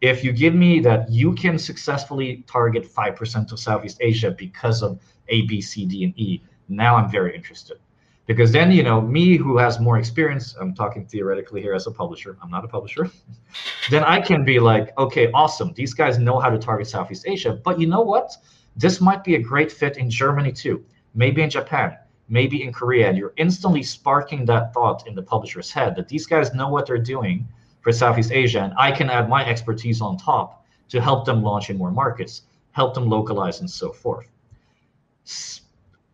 If 0.00 0.22
you 0.22 0.30
give 0.30 0.54
me 0.54 0.78
that 0.78 1.10
you 1.10 1.32
can 1.32 1.58
successfully 1.58 2.44
target 2.46 2.84
5% 2.84 3.50
of 3.50 3.58
Southeast 3.58 3.98
Asia 4.00 4.30
because 4.30 4.80
of 4.80 5.00
A, 5.26 5.42
B, 5.48 5.60
C, 5.60 5.86
D, 5.86 6.04
and 6.04 6.16
E, 6.16 6.40
now 6.68 6.94
I'm 6.94 7.10
very 7.10 7.34
interested. 7.34 7.78
Because 8.26 8.52
then, 8.52 8.70
you 8.70 8.84
know, 8.84 9.00
me 9.00 9.36
who 9.36 9.58
has 9.58 9.80
more 9.80 9.98
experience, 9.98 10.54
I'm 10.60 10.72
talking 10.72 11.04
theoretically 11.04 11.60
here 11.62 11.74
as 11.74 11.88
a 11.88 11.90
publisher, 11.90 12.38
I'm 12.40 12.50
not 12.50 12.64
a 12.64 12.68
publisher, 12.68 13.10
then 13.90 14.04
I 14.04 14.20
can 14.20 14.44
be 14.44 14.60
like, 14.60 14.96
okay, 14.98 15.32
awesome. 15.32 15.72
These 15.74 15.94
guys 15.94 16.20
know 16.20 16.38
how 16.38 16.48
to 16.48 16.58
target 16.58 16.86
Southeast 16.86 17.24
Asia. 17.26 17.60
But 17.64 17.80
you 17.80 17.88
know 17.88 18.02
what? 18.02 18.36
This 18.76 19.00
might 19.00 19.24
be 19.24 19.34
a 19.34 19.42
great 19.42 19.70
fit 19.70 19.96
in 19.96 20.08
Germany 20.08 20.52
too, 20.52 20.84
maybe 21.14 21.42
in 21.42 21.50
Japan, 21.50 21.96
maybe 22.28 22.62
in 22.62 22.72
Korea. 22.72 23.08
And 23.08 23.18
you're 23.18 23.34
instantly 23.36 23.82
sparking 23.82 24.44
that 24.46 24.72
thought 24.72 25.06
in 25.06 25.14
the 25.14 25.22
publisher's 25.22 25.70
head 25.70 25.96
that 25.96 26.08
these 26.08 26.26
guys 26.26 26.54
know 26.54 26.68
what 26.68 26.86
they're 26.86 26.98
doing 26.98 27.46
for 27.80 27.92
Southeast 27.92 28.32
Asia. 28.32 28.60
And 28.60 28.74
I 28.78 28.92
can 28.92 29.10
add 29.10 29.28
my 29.28 29.46
expertise 29.46 30.00
on 30.00 30.16
top 30.16 30.64
to 30.88 31.00
help 31.00 31.24
them 31.24 31.42
launch 31.42 31.70
in 31.70 31.78
more 31.78 31.90
markets, 31.90 32.42
help 32.72 32.94
them 32.94 33.08
localize, 33.08 33.60
and 33.60 33.70
so 33.70 33.92
forth. 33.92 34.28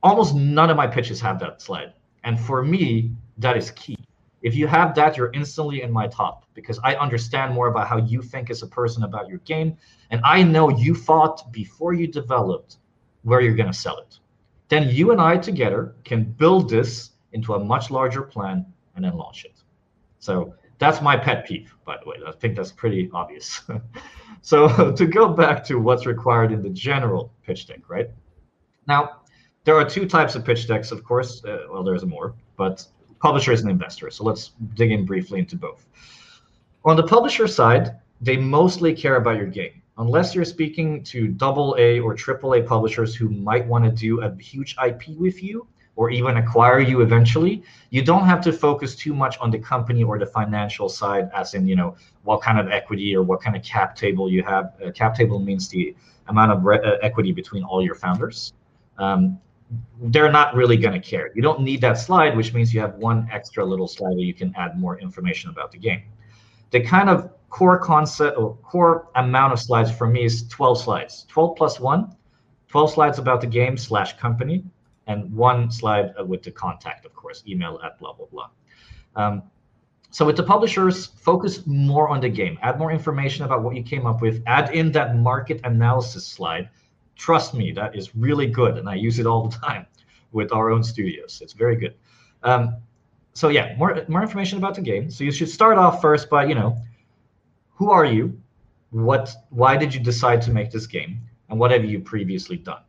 Almost 0.02 0.34
none 0.34 0.70
of 0.70 0.76
my 0.76 0.87
pitches 0.87 1.20
have 1.20 1.38
that 1.40 1.61
slide. 1.61 1.92
And 2.24 2.38
for 2.38 2.62
me, 2.62 3.11
that 3.38 3.56
is 3.56 3.70
key. 3.72 3.96
If 4.42 4.54
you 4.54 4.68
have 4.68 4.94
that, 4.94 5.16
you're 5.16 5.32
instantly 5.32 5.82
in 5.82 5.90
my 5.90 6.06
top 6.06 6.44
because 6.54 6.78
I 6.84 6.94
understand 6.94 7.52
more 7.52 7.68
about 7.68 7.88
how 7.88 7.96
you 7.96 8.22
think 8.22 8.50
as 8.50 8.62
a 8.62 8.68
person 8.68 9.02
about 9.02 9.28
your 9.28 9.38
game. 9.38 9.76
And 10.11 10.20
I 10.24 10.42
know 10.42 10.68
you 10.68 10.94
thought 10.94 11.50
before 11.52 11.92
you 11.92 12.06
developed 12.06 12.76
where 13.22 13.40
you're 13.40 13.56
going 13.56 13.70
to 13.70 13.76
sell 13.76 13.98
it. 13.98 14.18
Then 14.68 14.88
you 14.90 15.12
and 15.12 15.20
I 15.20 15.37
together 15.37 15.94
can 16.04 16.24
build 16.24 16.68
this 16.68 17.11
into 17.33 17.54
a 17.54 17.64
much 17.64 17.90
larger 17.90 18.22
plan 18.22 18.66
and 18.96 19.04
then 19.04 19.16
launch 19.16 19.44
it. 19.44 19.62
So 20.18 20.54
that's 20.78 21.00
my 21.00 21.16
pet 21.16 21.46
peeve, 21.46 21.74
by 21.85 21.96
the 22.02 22.09
way. 22.09 22.16
I 22.26 22.33
think 22.33 22.57
that's 22.57 22.72
pretty 22.72 23.11
obvious. 23.12 23.62
so 24.42 24.92
to 24.96 25.07
go 25.07 25.28
back 25.28 25.64
to 25.64 25.76
what's 25.76 26.07
required 26.07 26.52
in 26.52 26.62
the 26.62 26.70
general 26.70 27.33
pitch 27.44 27.66
deck, 27.66 27.81
right? 27.88 28.11
Now, 28.87 29.20
there 29.64 29.76
are 29.76 29.88
two 29.88 30.07
types 30.07 30.35
of 30.35 30.44
pitch 30.44 30.66
decks, 30.66 30.92
of 30.92 31.04
course. 31.04 31.44
Uh, 31.44 31.66
well, 31.70 31.83
there's 31.83 32.04
more, 32.04 32.35
but 32.57 32.87
publishers 33.20 33.61
and 33.61 33.70
investors. 33.70 34.16
So 34.16 34.24
let's 34.24 34.52
dig 34.74 34.92
in 34.92 35.04
briefly 35.04 35.40
into 35.40 35.57
both. 35.57 35.87
On 36.85 36.96
the 36.96 37.02
publisher 37.02 37.46
side, 37.46 37.96
they 38.20 38.37
mostly 38.37 38.94
care 38.94 39.16
about 39.16 39.37
your 39.37 39.46
game. 39.46 39.77
Unless 39.98 40.34
you're 40.34 40.44
speaking 40.44 41.02
to 41.04 41.26
double 41.26 41.74
A 41.78 41.98
or 41.98 42.14
triple 42.14 42.54
A 42.54 42.62
publishers 42.62 43.16
who 43.16 43.28
might 43.28 43.66
want 43.66 43.84
to 43.84 43.90
do 43.90 44.22
a 44.22 44.34
huge 44.37 44.76
IP 44.84 45.08
with 45.18 45.42
you 45.42 45.66
or 45.96 46.11
even 46.11 46.37
acquire 46.37 46.78
you 46.78 47.00
eventually, 47.00 47.64
you 47.90 48.02
don't 48.02 48.24
have 48.24 48.40
to 48.42 48.52
focus 48.52 48.94
too 48.94 49.12
much 49.12 49.37
on 49.38 49.50
the 49.50 49.58
company 49.58 50.04
or 50.04 50.16
the 50.16 50.26
financial 50.26 50.88
side, 50.88 51.28
as 51.34 51.54
in, 51.54 51.66
you 51.66 51.74
know, 51.74 51.96
what 52.22 52.40
kind 52.40 52.61
of 52.61 52.68
equity 52.68 53.16
or 53.16 53.24
what 53.24 53.42
kind 53.42 53.56
of 53.56 53.64
cap 53.64 53.96
table 53.96 54.30
you 54.30 54.44
have. 54.44 54.72
Uh, 54.84 54.92
cap 54.92 55.16
table 55.16 55.40
means 55.40 55.68
the 55.68 55.96
amount 56.28 56.52
of 56.52 56.64
re- 56.64 56.78
uh, 56.78 56.98
equity 57.02 57.32
between 57.32 57.64
all 57.64 57.82
your 57.82 57.96
founders. 57.96 58.52
Um, 58.98 59.40
they're 60.00 60.30
not 60.30 60.54
really 60.54 60.76
going 60.76 60.94
to 60.94 61.06
care. 61.06 61.32
You 61.34 61.42
don't 61.42 61.61
need 61.61 61.80
that 61.80 61.98
slide, 61.98 62.37
which 62.37 62.54
means 62.54 62.72
you 62.72 62.80
have 62.80 62.94
one 62.94 63.28
extra 63.32 63.64
little 63.64 63.88
slide 63.88 64.14
where 64.14 64.24
you 64.24 64.34
can 64.34 64.54
add 64.56 64.78
more 64.78 65.00
information 65.00 65.50
about 65.50 65.72
the 65.72 65.78
game. 65.78 66.02
The 66.70 66.80
kind 66.80 67.11
of 67.11 67.30
core 67.50 67.78
concept 67.78 68.38
or 68.38 68.56
core 68.56 69.08
amount 69.14 69.52
of 69.52 69.61
slides 69.61 69.90
for 69.90 70.06
me 70.06 70.24
is 70.24 70.46
12 70.48 70.82
slides. 70.82 71.26
12 71.28 71.56
plus 71.56 71.80
one, 71.80 72.14
12 72.68 72.92
slides 72.92 73.18
about 73.18 73.40
the 73.40 73.46
game 73.46 73.76
slash 73.76 74.16
company, 74.18 74.64
and 75.06 75.32
one 75.34 75.70
slide 75.70 76.12
with 76.26 76.42
the 76.42 76.50
contact, 76.50 77.06
of 77.06 77.14
course, 77.14 77.42
email 77.48 77.80
at 77.84 77.98
blah, 77.98 78.12
blah, 78.12 78.26
blah. 78.26 78.50
Um, 79.16 79.42
so 80.11 80.24
with 80.24 80.37
the 80.37 80.42
publishers, 80.42 81.06
focus 81.06 81.66
more 81.66 82.08
on 82.08 82.20
the 82.20 82.28
game. 82.28 82.58
Add 82.62 82.78
more 82.78 82.92
information 82.92 83.44
about 83.44 83.62
what 83.62 83.76
you 83.76 83.82
came 83.82 84.06
up 84.06 84.20
with. 84.22 84.42
Add 84.46 84.74
in 84.74 84.92
that 84.92 85.16
market 85.16 85.61
analysis 85.64 86.26
slide 86.26 86.68
Trust 87.18 87.52
me, 87.52 87.72
that 87.72 87.96
is 87.96 88.14
really 88.14 88.46
good, 88.46 88.78
and 88.78 88.88
I 88.88 88.94
use 88.94 89.18
it 89.18 89.26
all 89.26 89.48
the 89.48 89.56
time. 89.56 89.87
with 90.32 90.52
our 90.52 90.70
own 90.70 90.82
studios. 90.82 91.40
It's 91.42 91.52
very 91.52 91.76
good. 91.76 91.94
Um, 92.42 92.76
so 93.32 93.48
yeah, 93.48 93.74
more 93.76 94.04
more 94.08 94.22
information 94.22 94.58
about 94.58 94.74
the 94.74 94.82
game. 94.82 95.11
So 95.11 95.24
you 95.24 95.32
should 95.32 95.48
start 95.48 95.78
off 95.78 96.00
first 96.00 96.28
by 96.28 96.44
you 96.44 96.54
know, 96.54 96.76
who 97.78 97.92
are 97.92 98.04
you? 98.04 98.36
What? 98.90 99.32
Why 99.50 99.76
did 99.76 99.94
you 99.94 100.00
decide 100.00 100.42
to 100.42 100.50
make 100.50 100.72
this 100.72 100.88
game? 100.88 101.20
And 101.48 101.60
what 101.60 101.70
have 101.70 101.84
you 101.84 102.00
previously 102.00 102.56
done? 102.56 102.82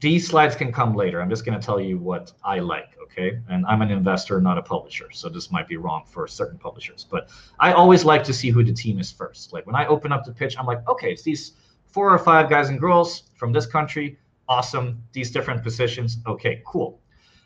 These 0.00 0.26
slides 0.26 0.56
can 0.56 0.72
come 0.72 0.96
later. 0.96 1.22
I'm 1.22 1.30
just 1.30 1.44
going 1.44 1.58
to 1.58 1.64
tell 1.64 1.78
you 1.78 1.96
what 1.96 2.32
I 2.42 2.58
like, 2.58 2.96
okay? 3.04 3.38
And 3.48 3.64
I'm 3.66 3.82
an 3.82 3.90
investor, 3.90 4.40
not 4.40 4.58
a 4.58 4.62
publisher, 4.62 5.10
so 5.12 5.28
this 5.28 5.52
might 5.52 5.68
be 5.68 5.76
wrong 5.76 6.02
for 6.06 6.26
certain 6.26 6.58
publishers. 6.58 7.06
But 7.08 7.30
I 7.60 7.72
always 7.72 8.04
like 8.04 8.24
to 8.24 8.32
see 8.32 8.50
who 8.50 8.64
the 8.64 8.72
team 8.72 8.98
is 8.98 9.12
first. 9.12 9.52
Like 9.52 9.64
when 9.66 9.76
I 9.76 9.86
open 9.86 10.10
up 10.10 10.24
the 10.24 10.32
pitch, 10.32 10.56
I'm 10.58 10.66
like, 10.66 10.86
okay, 10.88 11.12
it's 11.12 11.22
these 11.22 11.52
four 11.86 12.12
or 12.12 12.18
five 12.18 12.50
guys 12.50 12.68
and 12.68 12.80
girls 12.80 13.24
from 13.36 13.52
this 13.52 13.66
country. 13.66 14.18
Awesome. 14.48 15.00
These 15.12 15.30
different 15.30 15.62
positions. 15.62 16.18
Okay, 16.26 16.62
cool. 16.66 17.00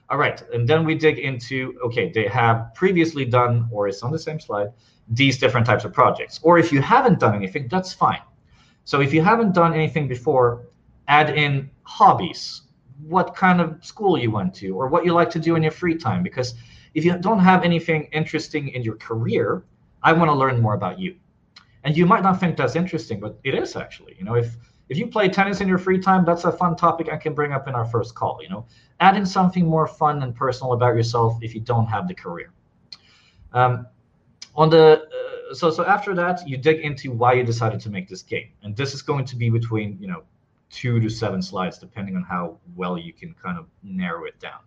All 0.09 0.19
right, 0.19 0.43
and 0.53 0.67
then 0.67 0.85
we 0.85 0.95
dig 0.95 1.19
into 1.19 1.79
okay, 1.85 2.11
they 2.11 2.29
have 2.29 2.73
previously 2.75 3.25
done, 3.25 3.69
or 3.71 3.89
it's 3.89 4.03
on 4.03 4.13
the 4.13 4.19
same 4.19 4.39
slide, 4.39 4.69
these 5.09 5.39
different 5.39 5.67
types 5.67 5.85
of 5.85 5.93
projects. 5.93 6.41
Or 6.43 6.59
if 6.59 6.73
you 6.73 6.81
haven't 6.81 7.19
done 7.21 7.35
anything, 7.35 7.69
that's 7.69 7.93
fine. 7.93 8.23
So 8.85 9.01
if 9.01 9.13
you 9.13 9.23
haven't 9.23 9.55
done 9.55 9.75
anything 9.75 10.09
before, 10.09 10.67
add 11.09 11.31
in 11.31 11.71
hobbies, 11.83 12.63
what 13.07 13.35
kind 13.35 13.61
of 13.61 13.85
school 13.85 14.19
you 14.19 14.31
went 14.31 14.55
to, 14.57 14.71
or 14.71 14.89
what 14.89 15.05
you 15.05 15.13
like 15.13 15.31
to 15.31 15.39
do 15.39 15.57
in 15.57 15.63
your 15.63 15.73
free 15.73 15.97
time. 15.97 16.23
Because 16.23 16.55
if 16.95 17.05
you 17.05 17.17
don't 17.19 17.41
have 17.41 17.65
anything 17.65 18.05
interesting 18.13 18.69
in 18.69 18.83
your 18.83 18.97
career, 18.97 19.65
I 20.03 20.13
want 20.13 20.31
to 20.31 20.35
learn 20.35 20.61
more 20.61 20.75
about 20.75 20.99
you. 20.99 21.17
And 21.83 21.97
you 21.97 22.07
might 22.07 22.23
not 22.23 22.41
think 22.41 22.57
that's 22.57 22.77
interesting, 22.77 23.21
but 23.21 23.39
it 23.45 23.55
is 23.55 23.77
actually. 23.77 24.17
You 24.19 24.25
know, 24.25 24.35
if 24.35 24.57
if 24.89 24.99
you 24.99 25.07
play 25.07 25.29
tennis 25.29 25.61
in 25.61 25.69
your 25.69 25.79
free 25.79 25.99
time, 25.99 26.25
that's 26.25 26.45
a 26.45 26.53
fun 26.53 26.77
topic 26.77 27.09
I 27.11 27.17
can 27.17 27.35
bring 27.35 27.53
up 27.53 27.69
in 27.69 27.75
our 27.75 27.87
first 27.87 28.15
call. 28.15 28.39
You 28.43 28.49
know, 28.51 28.67
add 29.01 29.17
in 29.17 29.27
something 29.27 29.67
more 29.67 29.87
fun 29.87 30.23
and 30.23 30.35
personal 30.35 30.73
about 30.75 30.95
yourself 30.95 31.39
if 31.43 31.55
you 31.55 31.61
don't 31.61 31.87
have 31.87 32.07
the 32.07 32.15
career. 32.15 32.53
Um, 33.53 33.87
on 34.55 34.71
the 34.71 35.03
uh, 35.03 35.55
so 35.55 35.71
so 35.71 35.85
after 35.85 36.15
that, 36.15 36.47
you 36.49 36.57
dig 36.57 36.81
into 36.81 37.13
why 37.13 37.35
you 37.35 37.45
decided 37.45 37.81
to 37.81 37.91
make 37.91 38.09
this 38.09 38.23
game, 38.23 38.49
and 38.63 38.77
this 38.77 38.95
is 38.95 39.03
going 39.03 39.25
to 39.27 39.37
be 39.37 39.51
between 39.51 39.99
you 40.01 40.09
know 40.09 40.23
two 40.71 41.01
to 41.01 41.09
seven 41.09 41.43
slides, 41.43 41.79
depending 41.79 42.17
on 42.17 42.23
how 42.23 42.59
well 42.77 42.99
you 42.99 43.13
can 43.13 43.35
kind 43.35 43.59
of 43.59 43.67
narrow 43.83 44.25
it 44.25 44.39
down. 44.41 44.61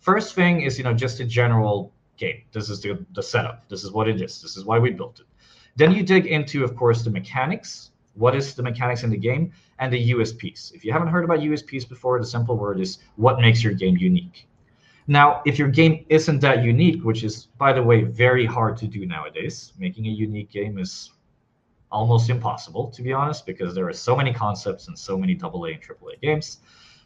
First 0.00 0.34
thing 0.34 0.62
is 0.62 0.78
you 0.78 0.84
know 0.84 0.94
just 0.94 1.20
a 1.20 1.24
general 1.24 1.92
game. 2.16 2.42
This 2.52 2.68
is 2.70 2.80
the 2.80 3.04
the 3.14 3.22
setup. 3.22 3.68
This 3.68 3.84
is 3.84 3.92
what 3.92 4.08
it 4.08 4.20
is. 4.20 4.40
This 4.40 4.56
is 4.56 4.64
why 4.64 4.78
we 4.78 4.90
built 4.90 5.20
it. 5.20 5.26
Then 5.76 5.90
you 5.90 6.04
dig 6.04 6.26
into, 6.26 6.62
of 6.62 6.76
course, 6.76 7.02
the 7.02 7.10
mechanics. 7.10 7.90
What 8.14 8.36
is 8.36 8.54
the 8.54 8.62
mechanics 8.62 9.02
in 9.02 9.10
the 9.10 9.16
game 9.16 9.52
and 9.80 9.92
the 9.92 10.10
USPs? 10.10 10.72
If 10.72 10.84
you 10.84 10.92
haven't 10.92 11.08
heard 11.08 11.24
about 11.24 11.40
USPs 11.40 11.88
before, 11.88 12.20
the 12.20 12.26
simple 12.26 12.56
word 12.56 12.80
is 12.80 12.98
what 13.16 13.40
makes 13.40 13.64
your 13.64 13.72
game 13.72 13.96
unique. 13.96 14.46
Now, 15.06 15.42
if 15.44 15.58
your 15.58 15.68
game 15.68 16.06
isn't 16.08 16.40
that 16.40 16.64
unique, 16.64 17.04
which 17.04 17.24
is, 17.24 17.46
by 17.58 17.72
the 17.72 17.82
way, 17.82 18.04
very 18.04 18.46
hard 18.46 18.76
to 18.78 18.86
do 18.86 19.04
nowadays, 19.04 19.72
making 19.78 20.06
a 20.06 20.10
unique 20.10 20.50
game 20.50 20.78
is 20.78 21.12
almost 21.92 22.30
impossible, 22.30 22.90
to 22.90 23.02
be 23.02 23.12
honest, 23.12 23.44
because 23.44 23.74
there 23.74 23.86
are 23.86 23.92
so 23.92 24.16
many 24.16 24.32
concepts 24.32 24.88
and 24.88 24.98
so 24.98 25.18
many 25.18 25.34
AA 25.34 25.64
and 25.64 25.82
AAA 25.82 26.20
games. 26.22 26.58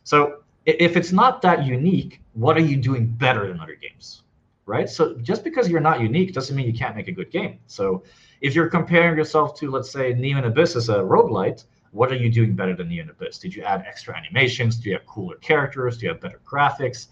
So 0.04 0.42
if 0.64 0.96
it's 0.96 1.12
not 1.12 1.42
that 1.42 1.66
unique, 1.66 2.20
what 2.34 2.56
are 2.56 2.62
you 2.62 2.76
doing 2.76 3.06
better 3.06 3.48
than 3.48 3.60
other 3.60 3.74
games? 3.74 4.22
Right? 4.64 4.88
So 4.88 5.14
just 5.16 5.42
because 5.42 5.68
you're 5.68 5.80
not 5.80 6.00
unique 6.00 6.32
doesn't 6.32 6.54
mean 6.54 6.66
you 6.66 6.74
can't 6.74 6.94
make 6.94 7.08
a 7.08 7.12
good 7.12 7.30
game. 7.30 7.58
So 7.66 8.04
if 8.40 8.54
you're 8.54 8.68
comparing 8.68 9.16
yourself 9.16 9.58
to, 9.58 9.70
let's 9.70 9.90
say, 9.90 10.14
Neon 10.14 10.44
Abyss 10.44 10.76
as 10.76 10.88
a 10.88 10.98
roguelite, 10.98 11.64
what 11.90 12.12
are 12.12 12.16
you 12.16 12.30
doing 12.30 12.54
better 12.54 12.76
than 12.76 12.88
Neon 12.88 13.10
Abyss? 13.10 13.38
Did 13.38 13.54
you 13.54 13.62
add 13.62 13.84
extra 13.86 14.16
animations? 14.16 14.76
Do 14.76 14.90
you 14.90 14.96
have 14.96 15.06
cooler 15.06 15.36
characters? 15.36 15.98
Do 15.98 16.06
you 16.06 16.12
have 16.12 16.20
better 16.20 16.40
graphics? 16.46 17.08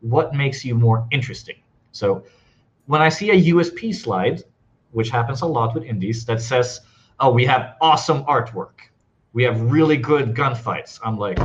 What 0.00 0.34
makes 0.34 0.64
you 0.64 0.74
more 0.74 1.06
interesting? 1.10 1.56
So 1.92 2.24
when 2.86 3.02
I 3.02 3.08
see 3.08 3.30
a 3.30 3.52
USP 3.54 3.94
slide, 3.94 4.42
which 4.92 5.10
happens 5.10 5.42
a 5.42 5.46
lot 5.46 5.74
with 5.74 5.84
indies, 5.84 6.24
that 6.26 6.40
says, 6.40 6.80
oh, 7.20 7.30
we 7.32 7.44
have 7.46 7.76
awesome 7.80 8.24
artwork. 8.24 8.80
We 9.32 9.44
have 9.44 9.60
really 9.60 9.96
good 9.96 10.34
gunfights. 10.34 10.98
I'm 11.04 11.16
like, 11.16 11.38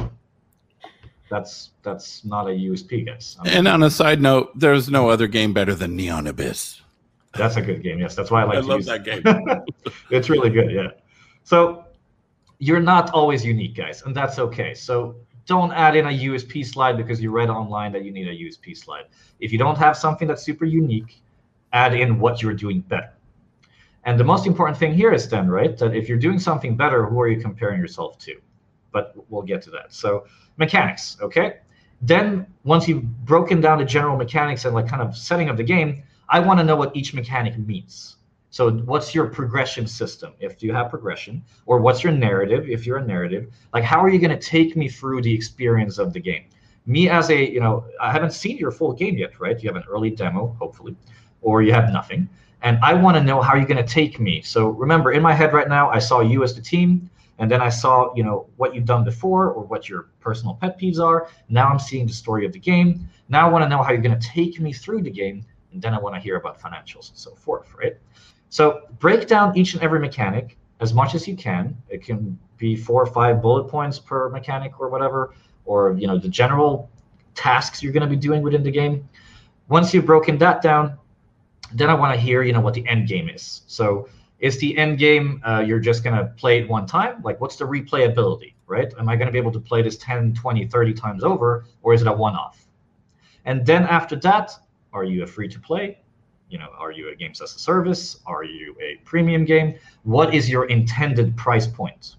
that's 1.29 1.71
that's 1.83 2.23
not 2.25 2.47
a 2.47 2.51
USP, 2.51 3.05
guys. 3.05 3.37
I'm 3.39 3.47
and 3.47 3.67
on 3.67 3.83
a 3.83 3.89
side 3.89 4.21
note, 4.21 4.57
there's 4.57 4.89
no 4.89 5.09
other 5.09 5.27
game 5.27 5.53
better 5.53 5.75
than 5.75 5.95
Neon 5.95 6.27
Abyss. 6.27 6.81
That's 7.35 7.57
a 7.57 7.61
good 7.61 7.83
game. 7.83 7.99
Yes, 7.99 8.15
that's 8.15 8.31
why 8.31 8.41
I 8.41 8.45
like. 8.45 8.57
I 8.57 8.61
love 8.61 8.85
that 8.85 9.03
game. 9.03 9.21
it's 10.09 10.29
really 10.29 10.49
good. 10.49 10.71
Yeah. 10.71 10.91
So 11.43 11.85
you're 12.59 12.79
not 12.79 13.11
always 13.11 13.45
unique, 13.45 13.75
guys, 13.75 14.03
and 14.03 14.15
that's 14.15 14.39
okay. 14.39 14.73
So 14.73 15.15
don't 15.45 15.71
add 15.71 15.95
in 15.95 16.05
a 16.05 16.09
USP 16.09 16.65
slide 16.65 16.97
because 16.97 17.21
you 17.21 17.31
read 17.31 17.49
online 17.49 17.91
that 17.93 18.03
you 18.03 18.11
need 18.11 18.27
a 18.27 18.31
USP 18.31 18.75
slide. 18.75 19.05
If 19.39 19.51
you 19.51 19.57
don't 19.57 19.77
have 19.77 19.95
something 19.95 20.27
that's 20.27 20.43
super 20.43 20.65
unique, 20.65 21.21
add 21.73 21.93
in 21.93 22.19
what 22.19 22.41
you're 22.41 22.53
doing 22.53 22.81
better. 22.81 23.11
And 24.05 24.19
the 24.19 24.23
most 24.23 24.45
important 24.45 24.77
thing 24.77 24.93
here 24.93 25.11
is 25.11 25.27
then, 25.27 25.49
right, 25.49 25.77
that 25.77 25.95
if 25.95 26.07
you're 26.07 26.17
doing 26.17 26.39
something 26.39 26.75
better, 26.75 27.05
who 27.05 27.19
are 27.21 27.27
you 27.27 27.41
comparing 27.41 27.79
yourself 27.79 28.17
to? 28.19 28.39
But 28.91 29.15
we'll 29.29 29.41
get 29.41 29.61
to 29.63 29.71
that. 29.71 29.93
So 29.93 30.25
mechanics, 30.57 31.17
okay? 31.21 31.57
Then 32.01 32.45
once 32.63 32.87
you've 32.87 33.03
broken 33.25 33.61
down 33.61 33.79
the 33.79 33.85
general 33.85 34.15
mechanics 34.15 34.65
and 34.65 34.75
like 34.75 34.87
kind 34.87 35.01
of 35.01 35.17
setting 35.17 35.49
of 35.49 35.57
the 35.57 35.63
game, 35.63 36.03
I 36.29 36.39
want 36.39 36.59
to 36.59 36.63
know 36.63 36.75
what 36.75 36.95
each 36.95 37.13
mechanic 37.13 37.57
means. 37.57 38.14
So 38.55 38.71
what's 38.71 39.13
your 39.13 39.27
progression 39.27 39.85
system 39.85 40.31
if 40.39 40.63
you 40.63 40.71
have 40.71 40.89
progression 40.89 41.43
or 41.65 41.81
what's 41.81 42.05
your 42.05 42.13
narrative 42.13 42.69
if 42.69 42.85
you're 42.85 42.99
a 42.99 43.05
narrative? 43.05 43.53
Like 43.73 43.83
how 43.83 44.01
are 44.01 44.07
you 44.07 44.17
going 44.17 44.31
to 44.31 44.41
take 44.41 44.77
me 44.77 44.87
through 44.87 45.23
the 45.23 45.33
experience 45.33 45.97
of 45.97 46.13
the 46.13 46.21
game? 46.21 46.45
Me 46.85 47.09
as 47.09 47.29
a, 47.31 47.51
you 47.51 47.59
know, 47.59 47.83
I 47.99 48.13
haven't 48.13 48.31
seen 48.31 48.55
your 48.57 48.71
full 48.71 48.93
game 48.93 49.17
yet, 49.17 49.37
right? 49.41 49.61
You 49.61 49.67
have 49.67 49.75
an 49.75 49.83
early 49.89 50.09
demo, 50.09 50.55
hopefully, 50.57 50.95
or 51.41 51.63
you 51.63 51.73
have 51.73 51.91
nothing. 51.91 52.29
And 52.61 52.79
I 52.81 52.93
want 52.93 53.17
to 53.17 53.23
know 53.23 53.41
how 53.41 53.55
you're 53.55 53.67
going 53.67 53.85
to 53.85 53.93
take 53.93 54.21
me. 54.21 54.41
So 54.41 54.69
remember, 54.69 55.11
in 55.11 55.21
my 55.21 55.33
head 55.33 55.51
right 55.51 55.67
now, 55.67 55.89
I 55.89 55.99
saw 55.99 56.21
you 56.21 56.41
as 56.41 56.55
the 56.55 56.61
team, 56.61 57.09
and 57.39 57.51
then 57.51 57.59
I 57.59 57.67
saw, 57.67 58.15
you 58.15 58.23
know, 58.23 58.47
what 58.55 58.73
you've 58.73 58.85
done 58.85 59.03
before 59.03 59.49
or 59.51 59.65
what 59.65 59.89
your 59.89 60.07
personal 60.21 60.53
pet 60.53 60.79
peeves 60.79 61.01
are. 61.01 61.27
Now 61.49 61.67
I'm 61.67 61.79
seeing 61.79 62.07
the 62.07 62.13
story 62.13 62.45
of 62.45 62.53
the 62.53 62.59
game. 62.59 63.09
Now 63.27 63.49
I 63.49 63.51
want 63.51 63.65
to 63.65 63.67
know 63.69 63.83
how 63.83 63.91
you're 63.91 64.01
going 64.01 64.17
to 64.17 64.27
take 64.27 64.61
me 64.61 64.71
through 64.71 65.01
the 65.01 65.11
game 65.11 65.43
and 65.75 65.81
then 65.81 65.93
I 65.93 65.99
want 65.99 66.15
to 66.15 66.21
hear 66.21 66.37
about 66.37 66.57
financials 66.57 67.09
and 67.09 67.17
so 67.17 67.35
forth, 67.35 67.67
right? 67.77 67.97
So 68.49 68.83
break 68.99 69.27
down 69.27 69.57
each 69.57 69.73
and 69.73 69.83
every 69.83 69.99
mechanic 69.99 70.57
as 70.79 70.93
much 70.93 71.15
as 71.15 71.27
you 71.27 71.35
can. 71.35 71.75
It 71.89 72.03
can 72.03 72.37
be 72.57 72.75
four 72.75 73.01
or 73.01 73.05
five 73.05 73.41
bullet 73.41 73.65
points 73.65 73.99
per 73.99 74.29
mechanic 74.29 74.79
or 74.79 74.89
whatever, 74.89 75.33
or 75.65 75.93
you 75.97 76.07
know 76.07 76.17
the 76.17 76.29
general 76.29 76.89
tasks 77.33 77.83
you're 77.83 77.93
going 77.93 78.07
to 78.07 78.09
be 78.09 78.15
doing 78.15 78.41
within 78.41 78.63
the 78.63 78.71
game. 78.71 79.07
Once 79.67 79.93
you've 79.93 80.05
broken 80.05 80.37
that 80.37 80.61
down, 80.61 80.97
then 81.73 81.89
I 81.89 81.93
want 81.93 82.13
to 82.13 82.19
hear 82.19 82.43
you 82.43 82.53
know 82.53 82.61
what 82.61 82.73
the 82.73 82.87
end 82.87 83.07
game 83.07 83.29
is. 83.29 83.61
So 83.67 84.07
is 84.39 84.59
the 84.59 84.77
end 84.77 84.99
game 84.99 85.41
uh, 85.45 85.63
you're 85.65 85.79
just 85.79 86.03
going 86.03 86.15
to 86.15 86.25
play 86.37 86.59
it 86.59 86.69
one 86.69 86.85
time? 86.85 87.21
Like 87.23 87.39
what's 87.39 87.55
the 87.55 87.65
replayability, 87.65 88.53
right? 88.67 88.93
Am 88.99 89.09
I 89.09 89.15
going 89.15 89.27
to 89.27 89.31
be 89.31 89.37
able 89.37 89.53
to 89.53 89.59
play 89.59 89.81
this 89.81 89.97
10, 89.97 90.33
20, 90.33 90.67
30 90.67 90.93
times 90.93 91.23
over, 91.23 91.65
or 91.81 91.93
is 91.93 92.01
it 92.01 92.07
a 92.07 92.13
one-off? 92.13 92.67
And 93.45 93.65
then 93.65 93.83
after 93.83 94.15
that, 94.17 94.51
are 94.91 95.03
you 95.03 95.23
a 95.23 95.27
free 95.27 95.47
to 95.47 95.59
play? 95.59 95.99
You 96.49 96.59
know, 96.59 96.69
are 96.77 96.91
you 96.91 97.09
a 97.09 97.15
games 97.15 97.41
as 97.41 97.55
a 97.55 97.59
service? 97.59 98.19
Are 98.25 98.43
you 98.43 98.75
a 98.81 98.97
premium 99.03 99.45
game? 99.45 99.75
What 100.03 100.33
is 100.33 100.49
your 100.49 100.65
intended 100.65 101.35
price 101.35 101.67
point? 101.67 102.15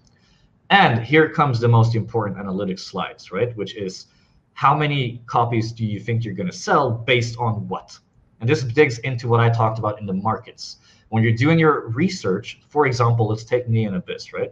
And 0.69 1.01
here 1.01 1.29
comes 1.29 1.59
the 1.59 1.67
most 1.67 1.95
important 1.95 2.37
analytics 2.37 2.81
slides, 2.81 3.31
right? 3.31 3.55
Which 3.55 3.75
is 3.75 4.07
how 4.53 4.75
many 4.75 5.21
copies 5.27 5.71
do 5.71 5.85
you 5.85 5.99
think 5.99 6.25
you're 6.25 6.33
going 6.33 6.49
to 6.49 6.57
sell 6.57 6.91
based 6.91 7.37
on 7.37 7.67
what? 7.67 7.97
And 8.41 8.49
this 8.49 8.63
digs 8.63 8.99
into 8.99 9.27
what 9.27 9.39
I 9.39 9.49
talked 9.49 9.79
about 9.79 9.99
in 9.99 10.05
the 10.05 10.13
markets. 10.13 10.77
When 11.09 11.23
you're 11.23 11.35
doing 11.35 11.57
your 11.57 11.87
research, 11.89 12.59
for 12.67 12.85
example, 12.85 13.27
let's 13.27 13.45
take 13.45 13.69
Neon 13.69 13.95
Abyss, 13.95 14.33
right? 14.33 14.51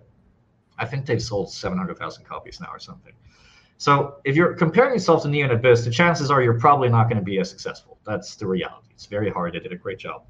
I 0.77 0.85
think 0.85 1.05
they've 1.05 1.21
sold 1.21 1.51
700,000 1.51 2.23
copies 2.23 2.59
now 2.61 2.69
or 2.71 2.79
something. 2.79 3.13
So 3.77 4.17
if 4.23 4.35
you're 4.35 4.53
comparing 4.53 4.93
yourself 4.93 5.23
to 5.23 5.27
Neon 5.27 5.51
Abyss, 5.51 5.83
the 5.83 5.91
chances 5.91 6.31
are 6.31 6.41
you're 6.41 6.59
probably 6.59 6.88
not 6.88 7.09
going 7.09 7.17
to 7.17 7.23
be 7.23 7.39
as 7.39 7.49
successful. 7.49 7.97
That's 8.05 8.35
the 8.35 8.47
reality. 8.47 8.84
It's 8.95 9.05
very 9.05 9.29
hard. 9.29 9.53
They 9.53 9.60
did 9.60 9.71
a 9.71 9.77
great 9.77 9.99
job. 9.99 10.23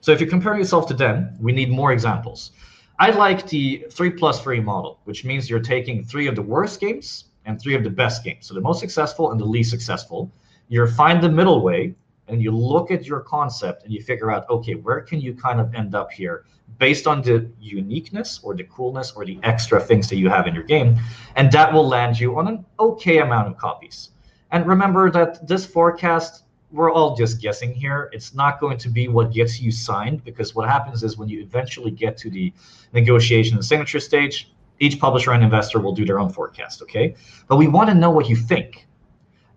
So 0.00 0.12
if 0.12 0.20
you're 0.20 0.30
comparing 0.30 0.60
yourself 0.60 0.86
to 0.88 0.94
them, 0.94 1.36
we 1.40 1.52
need 1.52 1.70
more 1.70 1.92
examples. 1.92 2.52
I 2.98 3.10
like 3.10 3.48
the 3.48 3.86
three 3.90 4.10
plus 4.10 4.40
three 4.40 4.60
model, 4.60 5.00
which 5.04 5.24
means 5.24 5.48
you're 5.48 5.60
taking 5.60 6.04
three 6.04 6.26
of 6.26 6.36
the 6.36 6.42
worst 6.42 6.80
games 6.80 7.24
and 7.46 7.60
three 7.60 7.74
of 7.74 7.82
the 7.82 7.90
best 7.90 8.22
games. 8.22 8.46
So 8.46 8.54
the 8.54 8.60
most 8.60 8.80
successful 8.80 9.32
and 9.32 9.40
the 9.40 9.44
least 9.44 9.70
successful. 9.70 10.30
You 10.68 10.86
find 10.86 11.22
the 11.22 11.28
middle 11.28 11.62
way 11.62 11.94
and 12.28 12.42
you 12.42 12.50
look 12.50 12.90
at 12.90 13.06
your 13.06 13.20
concept 13.20 13.84
and 13.84 13.92
you 13.92 14.02
figure 14.02 14.30
out, 14.30 14.48
okay, 14.48 14.74
where 14.74 15.00
can 15.00 15.20
you 15.20 15.34
kind 15.34 15.60
of 15.60 15.74
end 15.74 15.94
up 15.94 16.12
here 16.12 16.44
based 16.78 17.06
on 17.06 17.22
the 17.22 17.50
uniqueness 17.60 18.40
or 18.42 18.54
the 18.54 18.64
coolness 18.64 19.12
or 19.12 19.24
the 19.24 19.38
extra 19.42 19.80
things 19.80 20.08
that 20.08 20.16
you 20.16 20.28
have 20.28 20.46
in 20.46 20.54
your 20.54 20.64
game. 20.64 20.98
And 21.36 21.50
that 21.52 21.72
will 21.72 21.86
land 21.86 22.18
you 22.18 22.38
on 22.38 22.48
an 22.48 22.64
okay 22.78 23.18
amount 23.18 23.48
of 23.48 23.56
copies. 23.56 24.10
And 24.52 24.66
remember 24.66 25.10
that 25.10 25.46
this 25.46 25.66
forecast, 25.66 26.44
we're 26.72 26.92
all 26.92 27.16
just 27.16 27.40
guessing 27.40 27.74
here. 27.74 28.10
It's 28.12 28.34
not 28.34 28.60
going 28.60 28.78
to 28.78 28.88
be 28.88 29.08
what 29.08 29.32
gets 29.32 29.60
you 29.60 29.72
signed 29.72 30.24
because 30.24 30.54
what 30.54 30.68
happens 30.68 31.02
is 31.02 31.16
when 31.16 31.28
you 31.28 31.40
eventually 31.40 31.90
get 31.90 32.16
to 32.18 32.30
the 32.30 32.52
negotiation 32.92 33.56
and 33.56 33.64
signature 33.64 34.00
stage, 34.00 34.52
each 34.78 34.98
publisher 34.98 35.32
and 35.32 35.42
investor 35.42 35.80
will 35.80 35.92
do 35.92 36.04
their 36.04 36.18
own 36.20 36.30
forecast, 36.30 36.80
okay? 36.82 37.14
But 37.48 37.56
we 37.56 37.66
want 37.68 37.88
to 37.90 37.94
know 37.94 38.10
what 38.10 38.28
you 38.28 38.36
think. 38.36 38.86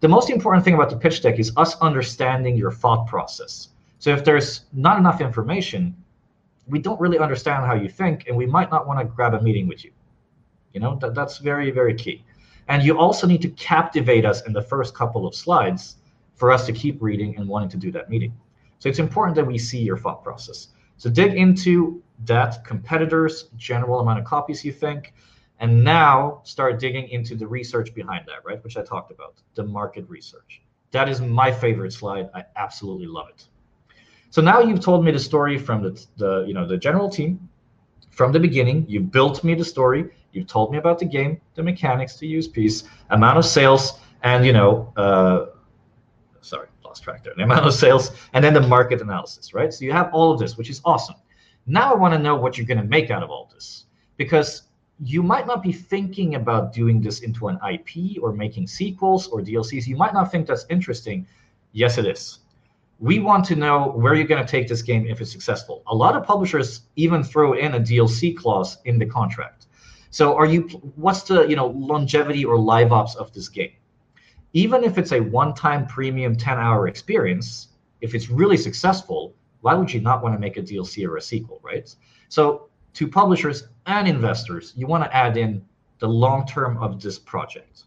the 0.01 0.09
most 0.09 0.29
important 0.29 0.65
thing 0.65 0.73
about 0.73 0.89
the 0.89 0.97
pitch 0.97 1.21
deck 1.21 1.39
is 1.39 1.53
us 1.55 1.77
understanding 1.79 2.57
your 2.57 2.73
thought 2.73 3.07
process. 3.07 3.69
So 3.99 4.09
if 4.09 4.25
there's 4.25 4.65
not 4.73 4.97
enough 4.97 5.21
information, 5.21 5.95
we 6.67 6.79
don't 6.79 6.99
really 6.99 7.19
understand 7.19 7.65
how 7.65 7.73
you 7.73 7.87
think, 7.87 8.27
and 8.27 8.35
we 8.35 8.45
might 8.45 8.69
not 8.69 8.85
want 8.85 8.99
to 8.99 9.05
grab 9.05 9.33
a 9.33 9.41
meeting 9.41 9.65
with 9.65 9.85
you. 9.85 9.91
You 10.73 10.81
know, 10.81 10.97
that, 10.99 11.15
that's 11.15 11.37
very, 11.37 11.71
very 11.71 11.93
key. 11.93 12.25
And 12.67 12.83
you 12.83 12.97
also 12.97 13.25
need 13.27 13.41
to 13.43 13.49
captivate 13.51 14.25
us 14.25 14.41
in 14.41 14.51
the 14.51 14.61
first 14.61 14.93
couple 14.93 15.25
of 15.25 15.33
slides 15.35 15.95
for 16.43 16.51
us 16.51 16.65
to 16.65 16.73
keep 16.73 17.01
reading 17.01 17.37
and 17.37 17.47
wanting 17.47 17.69
to 17.69 17.77
do 17.77 17.89
that 17.89 18.09
meeting. 18.09 18.33
So 18.79 18.89
it's 18.89 18.99
important 18.99 19.33
that 19.37 19.47
we 19.47 19.57
see 19.57 19.81
your 19.81 19.97
thought 19.97 20.25
process. 20.25 20.67
So 20.97 21.09
dig 21.09 21.35
into 21.35 22.03
that 22.25 22.65
competitors, 22.65 23.45
general 23.55 24.01
amount 24.01 24.19
of 24.19 24.25
copies 24.25 24.65
you 24.65 24.73
think, 24.73 25.13
and 25.61 25.85
now 25.85 26.41
start 26.43 26.81
digging 26.81 27.07
into 27.07 27.35
the 27.35 27.47
research 27.47 27.93
behind 27.93 28.25
that, 28.27 28.43
right? 28.43 28.61
Which 28.61 28.75
I 28.75 28.83
talked 28.83 29.09
about, 29.09 29.35
the 29.55 29.63
market 29.63 30.03
research. 30.09 30.61
That 30.91 31.07
is 31.07 31.21
my 31.21 31.49
favorite 31.49 31.93
slide. 31.93 32.29
I 32.35 32.43
absolutely 32.57 33.07
love 33.07 33.29
it. 33.29 33.47
So 34.29 34.41
now 34.41 34.59
you've 34.59 34.81
told 34.81 35.05
me 35.05 35.11
the 35.11 35.19
story 35.19 35.57
from 35.57 35.81
the, 35.81 36.05
the 36.17 36.43
you 36.45 36.53
know 36.53 36.67
the 36.67 36.75
general 36.75 37.07
team 37.07 37.47
from 38.09 38.33
the 38.33 38.39
beginning. 38.41 38.85
You 38.89 38.99
built 38.99 39.45
me 39.45 39.55
the 39.55 39.63
story. 39.63 40.09
You've 40.33 40.47
told 40.47 40.73
me 40.73 40.77
about 40.77 40.99
the 40.99 41.05
game, 41.05 41.39
the 41.55 41.63
mechanics, 41.63 42.17
the 42.17 42.27
use 42.27 42.49
piece, 42.49 42.83
amount 43.11 43.37
of 43.37 43.45
sales, 43.45 44.01
and 44.23 44.45
you 44.45 44.51
know, 44.51 44.91
uh, 44.97 45.52
sorry, 46.43 46.67
lost 46.83 47.03
track 47.03 47.23
there. 47.23 47.33
The 47.35 47.43
amount 47.43 47.65
of 47.65 47.73
sales, 47.73 48.11
and 48.33 48.43
then 48.43 48.53
the 48.53 48.61
market 48.61 49.01
analysis, 49.01 49.53
right? 49.53 49.73
So 49.73 49.85
you 49.85 49.91
have 49.91 50.13
all 50.13 50.31
of 50.31 50.39
this, 50.39 50.57
which 50.57 50.69
is 50.69 50.81
awesome. 50.85 51.15
Now 51.65 51.93
I 51.93 51.95
want 51.95 52.13
to 52.13 52.19
know 52.19 52.35
what 52.35 52.57
you're 52.57 52.67
going 52.67 52.81
to 52.81 52.87
make 52.87 53.09
out 53.09 53.23
of 53.23 53.29
all 53.29 53.49
this, 53.53 53.85
because 54.17 54.63
you 55.03 55.23
might 55.23 55.47
not 55.47 55.63
be 55.63 55.71
thinking 55.71 56.35
about 56.35 56.73
doing 56.73 57.01
this 57.01 57.21
into 57.21 57.47
an 57.47 57.57
IP 57.69 58.21
or 58.21 58.31
making 58.33 58.67
sequels 58.67 59.27
or 59.27 59.41
DLCs. 59.41 59.87
You 59.87 59.95
might 59.95 60.13
not 60.13 60.31
think 60.31 60.47
that's 60.47 60.65
interesting. 60.69 61.25
Yes, 61.71 61.97
it 61.97 62.05
is 62.05 62.39
we 63.03 63.19
want 63.19 63.43
to 63.43 63.55
know 63.57 63.91
where 63.95 64.13
you're 64.13 64.25
going 64.25 64.43
to 64.43 64.49
take 64.49 64.67
this 64.67 64.81
game 64.81 65.05
if 65.05 65.19
it's 65.19 65.29
successful. 65.29 65.83
A 65.87 65.95
lot 65.95 66.15
of 66.15 66.23
publishers 66.23 66.83
even 66.95 67.21
throw 67.21 67.51
in 67.51 67.75
a 67.75 67.79
DLC 67.79 68.35
clause 68.35 68.77
in 68.85 68.97
the 68.97 69.05
contract. 69.05 69.67
So 70.09 70.35
are 70.37 70.45
you 70.45 70.61
what's 70.95 71.23
the, 71.23 71.45
you 71.47 71.57
know, 71.57 71.67
longevity 71.67 72.45
or 72.45 72.57
live 72.57 72.93
ops 72.93 73.15
of 73.15 73.33
this 73.33 73.49
game? 73.49 73.71
Even 74.53 74.83
if 74.83 74.97
it's 74.97 75.11
a 75.11 75.19
one-time 75.19 75.85
premium 75.87 76.35
10-hour 76.35 76.87
experience, 76.87 77.69
if 78.01 78.13
it's 78.13 78.29
really 78.29 78.57
successful, 78.57 79.33
why 79.61 79.73
would 79.73 79.91
you 79.91 80.01
not 80.01 80.21
want 80.21 80.35
to 80.35 80.39
make 80.39 80.57
a 80.57 80.61
DLC 80.61 81.07
or 81.07 81.17
a 81.17 81.21
sequel, 81.21 81.59
right? 81.63 81.93
So 82.29 82.69
to 82.93 83.07
publishers 83.07 83.67
and 83.85 84.07
investors, 84.07 84.73
you 84.75 84.87
want 84.87 85.03
to 85.03 85.15
add 85.15 85.37
in 85.37 85.63
the 85.99 86.07
long 86.07 86.45
term 86.45 86.77
of 86.77 87.01
this 87.01 87.17
project. 87.17 87.85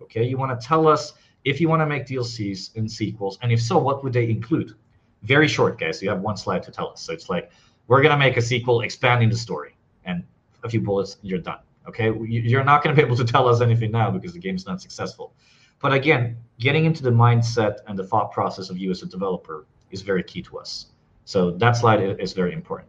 Okay, 0.00 0.24
you 0.24 0.38
want 0.38 0.58
to 0.58 0.66
tell 0.66 0.86
us 0.86 1.14
if 1.44 1.60
you 1.60 1.68
want 1.68 1.80
to 1.80 1.86
make 1.86 2.06
DLCs 2.06 2.76
and 2.76 2.90
sequels, 2.90 3.38
and 3.42 3.50
if 3.52 3.60
so, 3.60 3.78
what 3.78 4.04
would 4.04 4.12
they 4.12 4.28
include? 4.28 4.74
Very 5.22 5.48
short, 5.48 5.78
guys. 5.78 6.02
You 6.02 6.08
have 6.10 6.20
one 6.20 6.36
slide 6.36 6.62
to 6.64 6.70
tell 6.70 6.90
us. 6.90 7.02
So 7.02 7.12
it's 7.12 7.28
like, 7.28 7.50
we're 7.88 8.02
to 8.02 8.16
make 8.16 8.36
a 8.36 8.42
sequel 8.42 8.82
expanding 8.82 9.30
the 9.30 9.36
story, 9.36 9.76
and 10.04 10.24
a 10.64 10.68
few 10.68 10.80
bullets, 10.80 11.18
you're 11.22 11.38
done. 11.38 11.58
Okay, 11.88 12.12
you're 12.26 12.64
not 12.64 12.82
to 12.84 12.92
be 12.92 13.00
able 13.00 13.16
to 13.16 13.24
tell 13.24 13.48
us 13.48 13.60
anything 13.60 13.90
now 13.90 14.10
because 14.10 14.32
the 14.32 14.38
game's 14.38 14.66
not 14.66 14.80
successful. 14.80 15.32
But 15.80 15.92
again, 15.92 16.36
getting 16.58 16.84
into 16.84 17.02
the 17.02 17.10
mindset 17.10 17.78
and 17.86 17.98
the 17.98 18.04
thought 18.04 18.32
process 18.32 18.70
of 18.70 18.78
you 18.78 18.90
as 18.90 19.02
a 19.02 19.06
developer 19.06 19.66
is 19.90 20.02
very 20.02 20.22
key 20.22 20.42
to 20.42 20.58
us. 20.58 20.86
So 21.24 21.50
that 21.52 21.72
slide 21.76 22.00
is 22.20 22.32
very 22.32 22.52
important. 22.52 22.88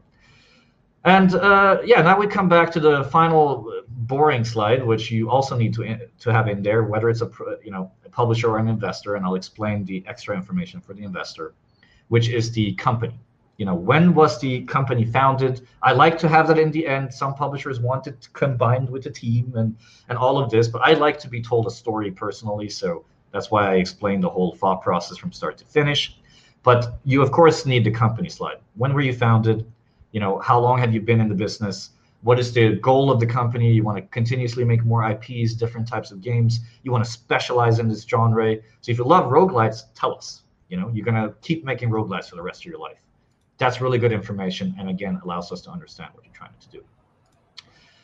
And 1.04 1.36
uh, 1.36 1.80
yeah, 1.86 2.02
now 2.02 2.20
we 2.20 2.28
come 2.28 2.50
back 2.50 2.72
to 2.72 2.80
the 2.80 3.04
final 3.06 3.84
boring 3.88 4.44
slide, 4.44 4.84
which 4.84 5.10
you 5.10 5.30
also 5.30 5.58
need 5.58 5.74
to 5.76 5.98
to 6.20 6.34
have 6.34 6.48
in 6.48 6.62
there, 6.62 6.84
whether 6.84 7.10
it's 7.10 7.22
a 7.22 7.32
you 7.64 7.72
know 7.72 7.92
a 8.06 8.10
publisher 8.10 8.50
or 8.50 8.58
an 8.58 8.68
investor, 8.68 9.16
and 9.16 9.26
I'll 9.26 9.36
explain 9.36 9.86
the 9.86 10.04
extra 10.06 10.36
information 10.36 10.82
for 10.82 10.94
the 10.94 11.04
investor, 11.04 11.54
which 12.10 12.30
is 12.30 12.52
the 12.52 12.74
company. 12.74 13.18
You 13.58 13.66
know, 13.66 13.76
when 13.76 14.14
was 14.14 14.40
the 14.40 14.62
company 14.66 15.04
founded? 15.04 15.68
I 15.82 15.92
like 15.92 16.18
to 16.20 16.28
have 16.28 16.48
that 16.48 16.60
in 16.60 16.72
the 16.72 16.88
end. 16.88 17.12
Some 17.12 17.34
publishers 17.34 17.80
want 17.80 18.06
it 18.06 18.30
combined 18.34 18.90
with 18.90 19.04
the 19.04 19.10
team 19.10 19.54
and 19.56 19.76
and 20.10 20.18
all 20.18 20.38
of 20.38 20.50
this, 20.50 20.68
but 20.68 20.82
I 20.84 20.94
like 20.94 21.20
to 21.20 21.30
be 21.30 21.42
told 21.42 21.66
a 21.66 21.72
story 21.72 22.12
personally, 22.12 22.70
so 22.70 23.04
that's 23.32 23.50
why 23.50 23.72
I 23.72 23.76
explained 23.76 24.24
the 24.24 24.30
whole 24.30 24.56
thought 24.56 24.82
process 24.82 25.18
from 25.18 25.32
start 25.32 25.58
to 25.58 25.66
finish. 25.66 26.20
But 26.64 27.00
you 27.04 27.22
of 27.22 27.32
course 27.32 27.66
need 27.66 27.84
the 27.84 27.92
company 27.92 28.30
slide. 28.30 28.60
When 28.76 28.94
were 28.94 29.02
you 29.02 29.14
founded? 29.14 29.66
You 30.12 30.20
know, 30.20 30.40
how 30.40 30.60
long 30.60 30.78
have 30.80 30.94
you 30.94 31.02
been 31.02 31.20
in 31.20 31.28
the 31.28 31.36
business? 31.36 31.92
what 32.22 32.40
is 32.40 32.52
the 32.52 32.76
goal 32.78 33.12
of 33.12 33.20
the 33.20 33.26
company 33.26 33.72
you 33.72 33.84
want 33.84 33.98
to 33.98 34.02
continuously 34.08 34.64
make 34.64 34.84
more 34.84 35.04
ips 35.12 35.54
different 35.54 35.88
types 35.88 36.12
of 36.12 36.22
games 36.22 36.62
you 36.84 36.92
want 36.92 37.04
to 37.04 37.10
specialize 37.10 37.80
in 37.80 37.88
this 37.88 38.04
genre 38.04 38.56
so 38.82 38.92
if 38.92 38.98
you 38.98 39.04
love 39.04 39.32
roguelites 39.32 39.84
tell 39.94 40.16
us 40.16 40.42
you 40.70 40.78
know 40.78 40.90
you're 40.94 41.06
going 41.06 41.16
to 41.16 41.34
keep 41.42 41.64
making 41.64 41.90
roguelites 41.90 42.30
for 42.30 42.36
the 42.36 42.42
rest 42.42 42.62
of 42.62 42.66
your 42.66 42.80
life 42.80 42.98
that's 43.58 43.82
really 43.82 43.98
good 43.98 44.12
information 44.12 44.76
and 44.80 44.90
again 44.90 45.20
allows 45.24 45.52
us 45.52 45.62
to 45.62 45.70
understand 45.70 46.10
what 46.14 46.24
you're 46.24 46.34
trying 46.34 46.52
to 46.60 46.70
do 46.70 46.84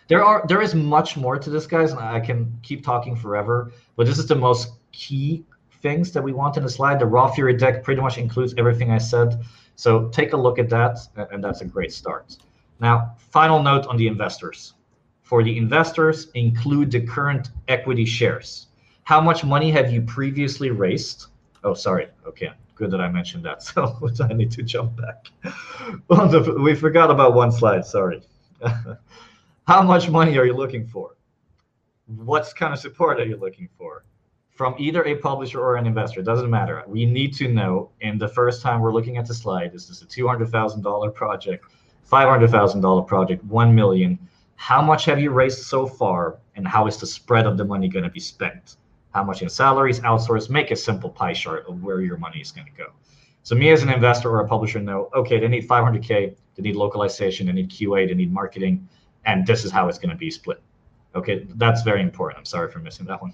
there 0.07 0.23
are 0.23 0.45
there 0.47 0.61
is 0.61 0.75
much 0.75 1.15
more 1.17 1.37
to 1.37 1.49
this 1.49 1.67
guys 1.67 1.91
and 1.91 2.01
i 2.01 2.19
can 2.19 2.51
keep 2.61 2.83
talking 2.83 3.15
forever 3.15 3.71
but 3.95 4.05
this 4.05 4.17
is 4.17 4.27
the 4.27 4.35
most 4.35 4.73
key 4.91 5.45
things 5.81 6.11
that 6.11 6.23
we 6.23 6.31
want 6.31 6.55
in 6.57 6.63
the 6.63 6.69
slide 6.69 6.99
the 6.99 7.05
raw 7.05 7.29
fury 7.29 7.55
deck 7.55 7.83
pretty 7.83 8.01
much 8.01 8.17
includes 8.17 8.53
everything 8.57 8.91
i 8.91 8.97
said 8.97 9.43
so 9.75 10.07
take 10.09 10.33
a 10.33 10.37
look 10.37 10.59
at 10.59 10.69
that 10.69 10.99
and 11.31 11.43
that's 11.43 11.61
a 11.61 11.65
great 11.65 11.91
start 11.91 12.37
now, 12.83 13.15
final 13.17 13.61
note 13.63 13.87
on 13.87 13.95
the 13.95 14.07
investors. 14.07 14.73
For 15.21 15.41
the 15.41 15.57
investors, 15.57 16.27
include 16.33 16.91
the 16.91 16.99
current 16.99 17.49
equity 17.69 18.05
shares. 18.05 18.67
How 19.03 19.21
much 19.21 19.45
money 19.45 19.71
have 19.71 19.91
you 19.91 20.01
previously 20.01 20.69
raised? 20.69 21.27
Oh, 21.63 21.73
sorry. 21.73 22.09
Okay, 22.25 22.51
good 22.83 22.91
that 22.91 23.01
I 23.01 23.09
mentioned 23.09 23.45
that. 23.45 23.63
So 24.13 24.25
I 24.29 24.33
need 24.33 24.51
to 24.51 24.63
jump 24.63 24.91
back. 24.97 25.31
we 26.59 26.75
forgot 26.75 27.09
about 27.09 27.33
one 27.33 27.51
slide. 27.51 27.85
Sorry. 27.85 28.21
How 29.67 29.81
much 29.81 30.09
money 30.09 30.37
are 30.37 30.45
you 30.45 30.53
looking 30.53 30.85
for? 30.85 31.15
What 32.07 32.51
kind 32.57 32.73
of 32.73 32.79
support 32.79 33.19
are 33.21 33.25
you 33.25 33.37
looking 33.37 33.69
for? 33.77 34.03
From 34.51 34.75
either 34.77 35.03
a 35.05 35.15
publisher 35.15 35.59
or 35.61 35.77
an 35.77 35.87
investor, 35.87 36.19
it 36.19 36.25
doesn't 36.25 36.49
matter. 36.49 36.83
We 36.85 37.05
need 37.05 37.33
to 37.35 37.47
know. 37.47 37.91
And 38.01 38.19
the 38.19 38.27
first 38.27 38.61
time 38.61 38.81
we're 38.81 38.91
looking 38.91 39.17
at 39.17 39.25
the 39.25 39.33
slide, 39.33 39.71
this 39.71 39.89
is 39.89 40.01
a 40.01 40.05
$200,000 40.05 41.13
project? 41.15 41.65
$500,000 42.11 43.07
project, 43.07 43.43
1 43.45 43.75
million. 43.75 44.19
How 44.55 44.81
much 44.81 45.05
have 45.05 45.19
you 45.19 45.31
raised 45.31 45.59
so 45.59 45.87
far 45.87 46.37
and 46.55 46.67
how 46.67 46.87
is 46.87 46.97
the 46.97 47.07
spread 47.07 47.47
of 47.47 47.57
the 47.57 47.65
money 47.65 47.87
going 47.87 48.03
to 48.03 48.11
be 48.11 48.19
spent? 48.19 48.75
How 49.13 49.23
much 49.23 49.41
in 49.41 49.49
salaries, 49.49 49.99
outsource, 50.01 50.49
make 50.49 50.71
a 50.71 50.75
simple 50.75 51.09
pie 51.09 51.33
chart 51.33 51.65
of 51.67 51.83
where 51.83 52.01
your 52.01 52.17
money 52.17 52.39
is 52.39 52.51
going 52.51 52.67
to 52.67 52.73
go. 52.73 52.87
So 53.43 53.55
me 53.55 53.71
as 53.71 53.83
an 53.83 53.89
investor 53.89 54.29
or 54.29 54.39
a 54.39 54.47
publisher 54.47 54.79
know, 54.79 55.09
okay, 55.13 55.39
they 55.39 55.47
need 55.47 55.67
500K, 55.67 56.35
they 56.55 56.63
need 56.63 56.75
localization, 56.75 57.47
they 57.47 57.53
need 57.53 57.69
QA, 57.69 58.07
they 58.07 58.15
need 58.15 58.31
marketing, 58.31 58.87
and 59.25 59.45
this 59.45 59.65
is 59.65 59.71
how 59.71 59.87
it's 59.89 59.97
going 59.97 60.11
to 60.11 60.15
be 60.15 60.31
split. 60.31 60.61
Okay, 61.13 61.45
that's 61.55 61.83
very 61.83 62.01
important. 62.01 62.39
I'm 62.39 62.45
sorry 62.45 62.71
for 62.71 62.79
missing 62.79 63.05
that 63.07 63.21
one. 63.21 63.33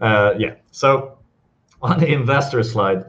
Uh, 0.00 0.34
yeah, 0.38 0.54
so 0.70 1.18
on 1.80 1.98
the 1.98 2.12
investor 2.12 2.62
slide, 2.62 3.04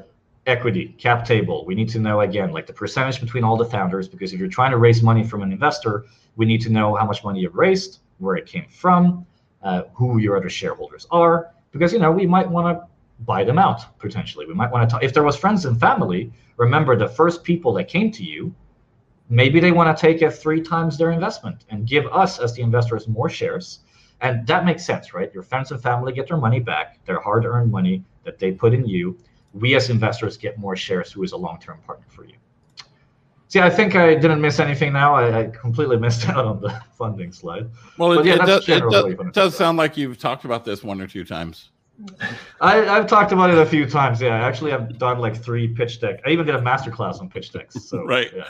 equity 0.48 0.96
cap 0.98 1.24
table 1.24 1.64
we 1.66 1.76
need 1.76 1.88
to 1.88 2.00
know 2.00 2.22
again 2.22 2.52
like 2.52 2.66
the 2.66 2.74
percentage 2.74 3.22
between 3.22 3.44
all 3.44 3.56
the 3.56 3.66
founders 3.66 4.08
because 4.08 4.34
if 4.34 4.40
you're 4.40 4.50
trying 4.50 4.72
to 4.72 4.78
raise 4.78 5.04
money 5.04 5.24
from 5.24 5.44
an 5.44 5.52
investor 5.52 6.06
we 6.36 6.48
need 6.48 6.60
to 6.60 6.72
know 6.72 6.96
how 6.96 7.06
much 7.06 7.24
money 7.24 7.42
you've 7.42 7.56
raised 7.56 8.00
where 8.18 8.36
it 8.36 8.48
came 8.48 8.66
from 8.68 9.24
uh, 9.62 9.84
who 9.94 10.18
your 10.18 10.36
other 10.36 10.50
shareholders 10.50 11.06
are 11.12 11.52
because 11.72 11.94
you 11.94 12.00
know 12.00 12.12
we 12.12 12.26
might 12.26 12.50
want 12.50 12.78
to 12.78 12.88
buy 13.26 13.44
them 13.44 13.60
out 13.60 13.98
potentially. 14.00 14.46
We 14.46 14.54
might 14.54 14.72
want 14.72 14.90
to 14.90 14.94
talk 14.94 15.04
if 15.04 15.14
there 15.14 15.24
was 15.24 15.36
friends 15.36 15.66
and 15.66 15.80
family 15.80 16.32
remember 16.58 16.96
the 16.96 17.08
first 17.08 17.44
people 17.44 17.74
that 17.74 17.88
came 17.88 18.12
to 18.12 18.24
you 18.24 18.54
maybe 19.32 19.62
they 19.62 19.72
want 19.72 19.98
to 19.98 20.00
take 20.00 20.22
it 20.22 20.32
three 20.32 20.62
times 20.62 20.98
their 20.98 21.12
investment 21.12 21.64
and 21.70 21.88
give 21.88 22.06
us 22.08 22.38
as 22.40 22.54
the 22.54 22.62
investors 22.62 23.08
more 23.08 23.30
shares. 23.30 23.80
And 24.20 24.46
that 24.46 24.66
makes 24.66 24.86
sense 24.86 25.14
right? 25.14 25.34
Your 25.34 25.42
friends 25.42 25.72
and 25.72 25.82
family 25.82 26.14
get 26.14 26.28
their 26.28 26.38
money 26.38 26.60
back 26.60 27.04
their 27.06 27.20
hard-earned 27.20 27.72
money 27.72 28.04
that 28.24 28.38
they 28.38 28.52
put 28.52 28.74
in 28.74 28.86
you. 28.86 29.18
We 29.54 29.76
as 29.76 29.90
investors 29.90 30.38
get 30.38 30.60
more 30.60 30.76
shares 30.76 31.12
who 31.12 31.24
is 31.24 31.32
a 31.32 31.38
long-term 31.38 31.80
partner 31.88 32.06
for 32.10 32.26
you. 32.26 32.36
See, 33.52 33.60
I 33.60 33.70
think 33.70 33.98
I 33.98 34.16
didn't 34.16 34.40
miss 34.40 34.62
anything 34.62 34.94
now. 34.94 35.14
I, 35.14 35.42
I 35.42 35.48
completely 35.48 35.98
missed 35.98 36.30
out 36.30 36.46
on 36.46 36.62
the 36.62 36.70
funding 36.98 37.34
slide. 37.34 37.70
Well, 37.98 38.18
it, 38.18 38.26
yeah, 38.26 38.36
it, 38.36 38.46
does, 38.46 38.70
it 38.70 38.82
does, 38.90 39.16
does 39.34 39.58
sound 39.58 39.78
like 39.78 39.98
you've 39.98 40.18
talked 40.18 40.46
about 40.46 40.64
this 40.64 40.86
one 40.86 41.02
or 41.02 41.08
two 41.08 41.26
times. 41.26 41.72
I, 42.62 42.76
have 42.76 43.08
talked 43.08 43.34
about 43.34 43.50
it 43.50 43.58
a 43.58 43.66
few 43.66 43.86
times. 43.86 44.22
Yeah, 44.22 44.36
actually, 44.42 44.72
I've 44.72 44.98
done 44.98 45.20
like 45.20 45.36
three 45.36 45.68
pitch 45.68 46.00
deck. 46.00 46.22
I 46.26 46.30
even 46.30 46.46
did 46.46 46.56
a 46.56 46.62
master 46.62 46.92
class 46.92 47.20
on 47.20 47.30
pitch 47.30 47.52
decks. 47.52 47.84
So 47.84 48.02
right. 48.06 48.32
Yeah. 48.34 48.48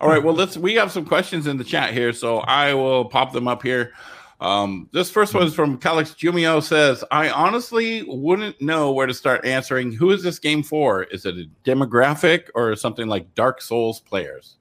All 0.00 0.08
right. 0.08 0.22
Well, 0.22 0.34
let's. 0.34 0.56
We 0.56 0.74
have 0.74 0.92
some 0.92 1.04
questions 1.04 1.48
in 1.48 1.56
the 1.56 1.64
chat 1.64 1.92
here, 1.92 2.12
so 2.12 2.38
I 2.38 2.72
will 2.72 3.04
pop 3.04 3.32
them 3.32 3.48
up 3.48 3.64
here. 3.64 3.94
Um, 4.40 4.88
this 4.92 5.10
first 5.10 5.32
one 5.32 5.46
is 5.46 5.54
from 5.54 5.78
Calix 5.78 6.10
Jumio 6.10 6.62
says, 6.62 7.02
I 7.10 7.30
honestly 7.30 8.02
wouldn't 8.06 8.60
know 8.60 8.92
where 8.92 9.06
to 9.06 9.14
start 9.14 9.46
answering. 9.46 9.92
Who 9.92 10.10
is 10.10 10.22
this 10.22 10.38
game 10.38 10.62
for? 10.62 11.04
Is 11.04 11.24
it 11.24 11.36
a 11.36 11.44
demographic 11.64 12.48
or 12.54 12.76
something 12.76 13.06
like 13.06 13.34
Dark 13.34 13.62
Souls 13.62 14.00
players? 14.00 14.56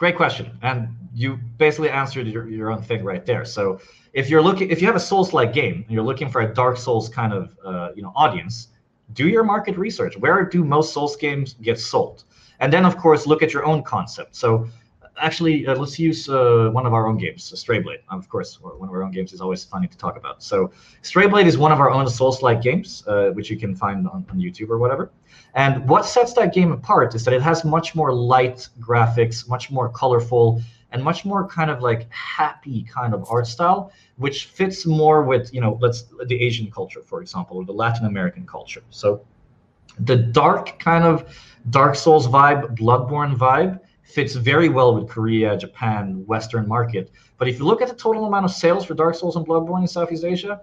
great 0.00 0.16
question, 0.16 0.50
and 0.62 0.88
you 1.14 1.38
basically 1.58 1.90
answered 1.90 2.26
your, 2.26 2.48
your 2.48 2.70
own 2.70 2.80
thing 2.82 3.04
right 3.04 3.26
there. 3.26 3.44
So 3.44 3.80
if 4.14 4.30
you're 4.30 4.40
looking, 4.40 4.70
if 4.70 4.80
you 4.80 4.86
have 4.86 4.96
a 4.96 5.06
Souls-like 5.10 5.52
game 5.52 5.84
and 5.86 5.90
you're 5.90 6.02
looking 6.02 6.30
for 6.30 6.40
a 6.40 6.54
Dark 6.54 6.78
Souls 6.78 7.10
kind 7.10 7.34
of 7.34 7.54
uh, 7.62 7.90
you 7.94 8.02
know 8.02 8.10
audience, 8.16 8.68
do 9.12 9.28
your 9.28 9.44
market 9.44 9.76
research. 9.76 10.16
Where 10.16 10.42
do 10.42 10.64
most 10.64 10.94
Souls 10.94 11.16
games 11.16 11.54
get 11.60 11.78
sold? 11.78 12.24
And 12.60 12.72
then 12.72 12.86
of 12.86 12.96
course 12.96 13.26
look 13.26 13.42
at 13.42 13.52
your 13.52 13.66
own 13.66 13.82
concept. 13.82 14.34
So 14.34 14.66
actually, 15.20 15.66
uh, 15.66 15.76
let's 15.76 15.98
use 15.98 16.28
uh, 16.28 16.70
one 16.72 16.86
of 16.86 16.92
our 16.92 17.06
own 17.06 17.16
games, 17.16 17.52
Strayblade. 17.52 18.00
Of 18.08 18.28
course, 18.28 18.60
one 18.60 18.88
of 18.88 18.94
our 18.94 19.02
own 19.02 19.12
games 19.12 19.32
is 19.32 19.40
always 19.40 19.64
funny 19.64 19.86
to 19.86 19.96
talk 19.96 20.16
about. 20.16 20.42
So 20.42 20.70
Strayblade 21.02 21.46
is 21.46 21.58
one 21.58 21.72
of 21.72 21.80
our 21.80 21.90
own 21.90 22.08
Souls-like 22.08 22.62
games, 22.62 23.04
uh, 23.06 23.30
which 23.30 23.50
you 23.50 23.56
can 23.56 23.74
find 23.74 24.08
on, 24.08 24.26
on, 24.30 24.38
YouTube 24.38 24.70
or 24.70 24.78
whatever. 24.78 25.10
And 25.54 25.88
what 25.88 26.04
sets 26.04 26.32
that 26.34 26.52
game 26.52 26.72
apart 26.72 27.14
is 27.14 27.24
that 27.24 27.34
it 27.34 27.42
has 27.42 27.64
much 27.64 27.94
more 27.94 28.12
light 28.12 28.68
graphics, 28.80 29.48
much 29.48 29.70
more 29.70 29.88
colorful, 29.88 30.62
and 30.92 31.02
much 31.02 31.24
more 31.24 31.46
kind 31.46 31.70
of 31.70 31.82
like 31.82 32.10
happy 32.10 32.82
kind 32.82 33.14
of 33.14 33.24
art 33.30 33.46
style, 33.46 33.92
which 34.16 34.46
fits 34.46 34.86
more 34.86 35.22
with 35.22 35.52
you 35.54 35.60
know 35.60 35.78
let's 35.80 36.04
the 36.26 36.40
Asian 36.40 36.70
culture, 36.70 37.02
for 37.04 37.20
example, 37.20 37.56
or 37.58 37.64
the 37.64 37.72
Latin 37.72 38.06
American 38.06 38.46
culture. 38.46 38.82
So 38.90 39.24
the 40.00 40.16
dark 40.16 40.78
kind 40.78 41.04
of 41.04 41.36
Dark 41.68 41.94
Souls 41.94 42.26
vibe, 42.26 42.76
Bloodborne 42.76 43.36
vibe 43.36 43.80
fits 44.10 44.34
very 44.34 44.68
well 44.68 44.94
with 44.94 45.08
Korea, 45.08 45.56
Japan, 45.56 46.24
Western 46.26 46.66
market. 46.66 47.10
But 47.38 47.48
if 47.48 47.58
you 47.58 47.64
look 47.64 47.80
at 47.82 47.88
the 47.88 47.94
total 47.94 48.26
amount 48.26 48.44
of 48.44 48.50
sales 48.50 48.84
for 48.84 48.94
Dark 48.94 49.14
Souls 49.14 49.36
and 49.36 49.46
Bloodborne 49.46 49.82
in 49.82 49.88
Southeast 49.88 50.24
Asia, 50.24 50.60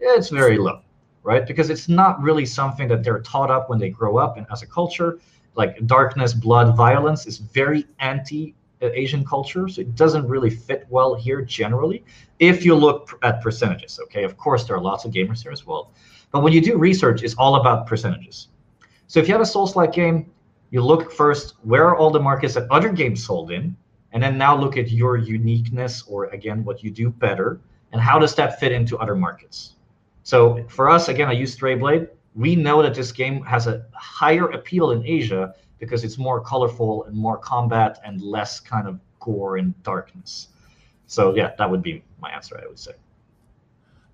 it's 0.00 0.28
very 0.28 0.58
low, 0.58 0.80
right? 1.22 1.46
Because 1.46 1.70
it's 1.70 1.88
not 1.88 2.20
really 2.20 2.46
something 2.46 2.88
that 2.88 3.02
they're 3.02 3.20
taught 3.20 3.50
up 3.50 3.70
when 3.70 3.78
they 3.78 3.90
grow 3.90 4.18
up 4.18 4.36
and 4.36 4.46
as 4.52 4.62
a 4.62 4.66
culture. 4.66 5.18
Like 5.54 5.86
darkness, 5.86 6.34
blood, 6.34 6.76
violence 6.76 7.26
is 7.26 7.38
very 7.38 7.86
anti 7.98 8.54
Asian 8.82 9.24
culture, 9.24 9.68
so 9.68 9.80
it 9.80 9.94
doesn't 9.94 10.28
really 10.28 10.50
fit 10.50 10.86
well 10.90 11.14
here 11.14 11.42
generally. 11.42 12.04
If 12.38 12.64
you 12.64 12.74
look 12.74 13.18
at 13.22 13.40
percentages, 13.40 13.98
okay, 14.04 14.22
of 14.22 14.36
course 14.36 14.64
there 14.64 14.76
are 14.76 14.82
lots 14.82 15.04
of 15.04 15.12
gamers 15.12 15.42
here 15.42 15.52
as 15.52 15.66
well, 15.66 15.92
but 16.30 16.42
when 16.42 16.52
you 16.52 16.60
do 16.60 16.76
research, 16.76 17.22
it's 17.22 17.34
all 17.34 17.56
about 17.56 17.86
percentages. 17.86 18.48
So 19.06 19.18
if 19.18 19.28
you 19.28 19.32
have 19.32 19.40
a 19.40 19.46
Souls-like 19.46 19.92
game, 19.92 20.30
you 20.70 20.82
look 20.82 21.12
first 21.12 21.54
where 21.62 21.86
are 21.86 21.96
all 21.96 22.10
the 22.10 22.20
markets 22.20 22.54
that 22.54 22.70
other 22.70 22.90
games 22.90 23.24
sold 23.24 23.50
in, 23.50 23.76
and 24.12 24.22
then 24.22 24.38
now 24.38 24.56
look 24.56 24.76
at 24.76 24.90
your 24.90 25.16
uniqueness 25.16 26.02
or 26.06 26.26
again 26.26 26.64
what 26.64 26.82
you 26.82 26.90
do 26.90 27.10
better, 27.10 27.60
and 27.92 28.00
how 28.00 28.18
does 28.18 28.34
that 28.34 28.58
fit 28.58 28.72
into 28.72 28.98
other 28.98 29.14
markets. 29.14 29.74
So 30.22 30.64
for 30.68 30.90
us, 30.90 31.08
again, 31.08 31.28
I 31.28 31.32
use 31.32 31.56
Strayblade. 31.56 32.08
We 32.34 32.56
know 32.56 32.82
that 32.82 32.94
this 32.94 33.12
game 33.12 33.42
has 33.44 33.66
a 33.66 33.86
higher 33.94 34.50
appeal 34.50 34.90
in 34.90 35.06
Asia 35.06 35.54
because 35.78 36.04
it's 36.04 36.18
more 36.18 36.40
colorful 36.40 37.04
and 37.04 37.16
more 37.16 37.38
combat 37.38 38.00
and 38.04 38.20
less 38.20 38.60
kind 38.60 38.88
of 38.88 38.98
gore 39.20 39.56
and 39.58 39.80
darkness. 39.82 40.48
So 41.06 41.34
yeah, 41.34 41.52
that 41.58 41.70
would 41.70 41.82
be 41.82 42.02
my 42.20 42.30
answer. 42.30 42.60
I 42.62 42.66
would 42.66 42.78
say. 42.78 42.92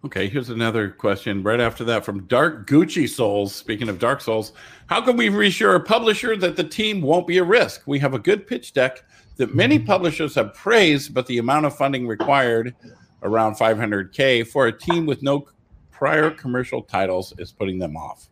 Okay, 0.04 0.28
here's 0.28 0.50
another 0.50 0.90
question 0.90 1.44
right 1.44 1.60
after 1.60 1.84
that 1.84 2.04
from 2.04 2.24
Dark 2.24 2.66
Gucci 2.66 3.08
Souls. 3.08 3.54
Speaking 3.54 3.88
of 3.88 4.00
Dark 4.00 4.20
Souls, 4.20 4.52
how 4.88 5.00
can 5.00 5.16
we 5.16 5.28
reassure 5.28 5.76
a 5.76 5.80
publisher 5.80 6.34
that 6.38 6.56
the 6.56 6.64
team 6.64 7.00
won't 7.00 7.24
be 7.24 7.38
a 7.38 7.44
risk? 7.44 7.82
We 7.86 8.00
have 8.00 8.12
a 8.12 8.18
good 8.18 8.44
pitch 8.48 8.72
deck 8.72 9.04
that 9.36 9.54
many 9.54 9.78
publishers 9.78 10.34
have 10.34 10.54
praised, 10.54 11.14
but 11.14 11.28
the 11.28 11.38
amount 11.38 11.66
of 11.66 11.76
funding 11.76 12.08
required, 12.08 12.74
around 13.22 13.54
500K, 13.54 14.44
for 14.48 14.66
a 14.66 14.76
team 14.76 15.06
with 15.06 15.22
no 15.22 15.46
prior 15.92 16.32
commercial 16.32 16.82
titles 16.82 17.32
is 17.38 17.52
putting 17.52 17.78
them 17.78 17.96
off. 17.96 18.28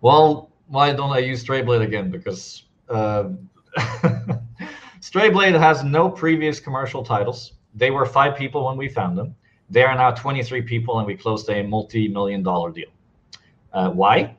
Well, 0.00 0.50
why 0.66 0.92
don't 0.92 1.12
I 1.12 1.18
use 1.18 1.44
Strayblade 1.44 1.82
again? 1.82 2.10
Because 2.10 2.64
uh, 2.88 3.28
Strayblade 5.00 5.56
has 5.60 5.84
no 5.84 6.10
previous 6.10 6.58
commercial 6.58 7.04
titles. 7.04 7.52
They 7.76 7.92
were 7.92 8.04
five 8.04 8.36
people 8.36 8.64
when 8.64 8.76
we 8.76 8.88
found 8.88 9.16
them 9.16 9.36
they 9.70 9.82
are 9.82 9.94
now 9.94 10.10
23 10.12 10.62
people, 10.62 10.98
and 10.98 11.06
we 11.06 11.16
closed 11.16 11.48
a 11.50 11.62
multi-million 11.62 12.42
dollar 12.42 12.70
deal. 12.70 12.90
Uh, 13.72 13.90
why? 13.90 14.34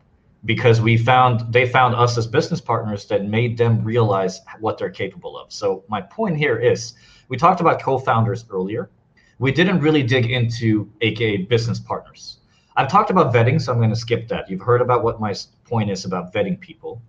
Because 0.45 0.79
we 0.79 0.97
found 0.97 1.51
they 1.51 1.67
found 1.67 1.95
us 1.95 2.17
as 2.17 2.27
business 2.27 2.61
partners 2.61 3.05
that 3.07 3.25
made 3.25 3.57
them 3.57 3.83
realize 3.83 4.41
what 4.59 4.77
they're 4.77 4.89
capable 4.89 5.37
of. 5.37 5.51
So 5.51 5.83
my 5.89 6.01
point 6.01 6.37
here 6.37 6.57
is, 6.57 6.93
we 7.27 7.37
talked 7.37 7.59
about 7.59 7.81
co-founders 7.81 8.45
earlier. 8.49 8.89
We 9.39 9.51
didn't 9.51 9.81
really 9.81 10.03
dig 10.03 10.31
into 10.31 10.89
AKA 11.01 11.37
business 11.45 11.79
partners. 11.79 12.39
I've 12.77 12.87
talked 12.87 13.09
about 13.09 13.33
vetting, 13.33 13.59
so 13.59 13.71
I'm 13.71 13.79
going 13.79 13.89
to 13.89 13.95
skip 13.95 14.27
that. 14.29 14.49
You've 14.49 14.61
heard 14.61 14.81
about 14.81 15.03
what 15.03 15.19
my 15.19 15.35
point 15.65 15.89
is 15.89 16.05
about 16.05 16.31
vetting 16.31 16.59
people. 16.59 17.01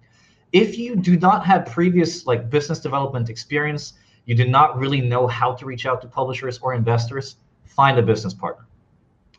If 0.53 0.79
you 0.79 0.97
do 0.97 1.19
not 1.19 1.45
have 1.45 1.67
previous 1.67 2.27
like 2.27 2.49
business 2.49 2.81
development 2.81 3.29
experience, 3.29 3.93
you 4.25 4.35
do 4.35 4.47
not 4.47 4.79
really 4.79 5.01
know 5.01 5.27
how 5.27 5.53
to 5.53 5.67
reach 5.67 5.87
out 5.87 6.01
to 6.03 6.09
publishers 6.09 6.59
or 6.59 6.75
investors, 6.75 7.37
find 7.69 7.99
a 7.99 8.03
business 8.03 8.35
partner. 8.35 8.67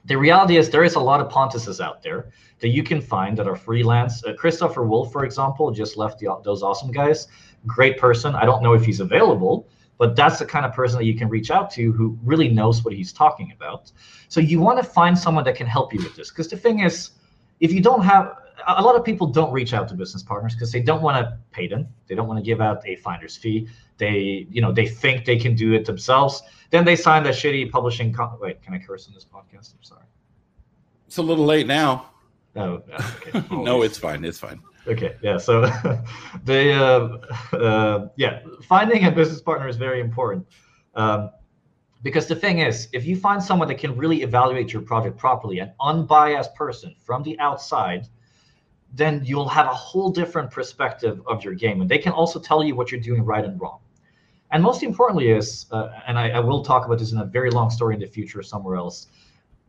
The 0.05 0.17
reality 0.17 0.57
is 0.57 0.69
there 0.69 0.83
is 0.83 0.95
a 0.95 0.99
lot 0.99 1.19
of 1.19 1.31
Pontuses 1.31 1.83
out 1.83 2.01
there 2.01 2.31
that 2.59 2.69
you 2.69 2.83
can 2.83 3.01
find 3.01 3.37
that 3.37 3.47
are 3.47 3.55
freelance. 3.55 4.23
Uh, 4.23 4.33
Christopher 4.33 4.83
Wolf, 4.83 5.11
for 5.11 5.25
example, 5.25 5.71
just 5.71 5.97
left 5.97 6.19
the, 6.19 6.29
those 6.43 6.63
awesome 6.63 6.91
guys. 6.91 7.27
Great 7.65 7.97
person. 7.97 8.35
I 8.35 8.45
don't 8.45 8.63
know 8.63 8.73
if 8.73 8.83
he's 8.83 8.99
available, 8.99 9.67
but 9.97 10.15
that's 10.15 10.39
the 10.39 10.45
kind 10.45 10.65
of 10.65 10.73
person 10.73 10.97
that 10.99 11.05
you 11.05 11.15
can 11.15 11.29
reach 11.29 11.51
out 11.51 11.69
to 11.71 11.91
who 11.91 12.17
really 12.23 12.49
knows 12.49 12.83
what 12.83 12.93
he's 12.93 13.11
talking 13.11 13.51
about. 13.55 13.91
So 14.29 14.39
you 14.39 14.59
want 14.59 14.77
to 14.77 14.83
find 14.83 15.17
someone 15.17 15.43
that 15.45 15.55
can 15.55 15.67
help 15.67 15.93
you 15.93 16.01
with 16.01 16.15
this. 16.15 16.29
Because 16.29 16.47
the 16.47 16.57
thing 16.57 16.79
is, 16.79 17.11
if 17.59 17.71
you 17.73 17.81
don't 17.81 18.03
have 18.03 18.37
a 18.67 18.81
lot 18.81 18.95
of 18.95 19.03
people 19.03 19.27
don't 19.27 19.51
reach 19.51 19.73
out 19.73 19.87
to 19.89 19.95
business 19.95 20.23
partners 20.23 20.53
because 20.53 20.71
they 20.71 20.81
don't 20.81 21.01
want 21.01 21.17
to 21.17 21.37
pay 21.51 21.67
them. 21.67 21.87
They 22.07 22.15
don't 22.15 22.27
want 22.27 22.39
to 22.39 22.43
give 22.43 22.61
out 22.61 22.85
a 22.85 22.95
finder's 22.97 23.37
fee. 23.37 23.67
They, 23.99 24.47
you 24.49 24.61
know, 24.61 24.71
they 24.71 24.87
think 24.87 25.25
they 25.25 25.37
can 25.37 25.53
do 25.53 25.73
it 25.73 25.85
themselves. 25.85 26.41
Then 26.71 26.85
they 26.85 26.95
sign 26.95 27.23
that 27.23 27.35
shitty 27.35 27.69
publishing. 27.69 28.11
Con- 28.11 28.37
Wait, 28.39 28.61
can 28.63 28.73
I 28.73 28.79
curse 28.79 29.07
in 29.07 29.13
this 29.13 29.25
podcast? 29.25 29.73
I'm 29.73 29.83
sorry. 29.83 30.05
It's 31.05 31.17
a 31.17 31.21
little 31.21 31.45
late 31.45 31.67
now. 31.67 32.09
Oh, 32.55 32.81
okay. 33.27 33.43
no, 33.51 33.83
it's 33.83 33.97
fine. 33.97 34.25
It's 34.25 34.39
fine. 34.39 34.61
Okay, 34.87 35.15
yeah. 35.21 35.37
So, 35.37 35.69
they, 36.43 36.73
uh, 36.73 37.17
uh, 37.53 38.07
yeah, 38.15 38.39
finding 38.63 39.05
a 39.05 39.11
business 39.11 39.41
partner 39.41 39.67
is 39.67 39.75
very 39.75 39.99
important. 39.99 40.47
Um, 40.95 41.29
because 42.01 42.27
the 42.27 42.35
thing 42.35 42.59
is, 42.59 42.87
if 42.93 43.05
you 43.05 43.17
find 43.17 43.43
someone 43.43 43.67
that 43.67 43.77
can 43.77 43.95
really 43.95 44.23
evaluate 44.23 44.71
your 44.71 44.81
project 44.81 45.17
properly, 45.17 45.59
an 45.59 45.73
unbiased 45.81 46.55
person 46.55 46.95
from 47.03 47.23
the 47.23 47.37
outside, 47.39 48.07
then 48.93 49.21
you'll 49.23 49.49
have 49.49 49.67
a 49.67 49.73
whole 49.73 50.09
different 50.09 50.49
perspective 50.49 51.21
of 51.27 51.43
your 51.43 51.53
game. 51.53 51.81
And 51.81 51.89
they 51.89 51.97
can 51.97 52.13
also 52.13 52.39
tell 52.39 52.63
you 52.63 52.75
what 52.75 52.91
you're 52.91 53.01
doing 53.01 53.23
right 53.23 53.43
and 53.43 53.59
wrong. 53.59 53.79
And 54.51 54.63
most 54.63 54.81
importantly 54.83 55.29
is, 55.29 55.67
uh, 55.71 55.89
and 56.07 56.17
I, 56.17 56.29
I, 56.29 56.39
will 56.39 56.63
talk 56.63 56.85
about 56.85 56.97
this 56.97 57.11
in 57.11 57.19
a 57.19 57.25
very 57.25 57.51
long 57.51 57.69
story 57.69 57.93
in 57.93 58.01
the 58.01 58.07
future 58.07 58.41
somewhere 58.41 58.77
else, 58.77 59.07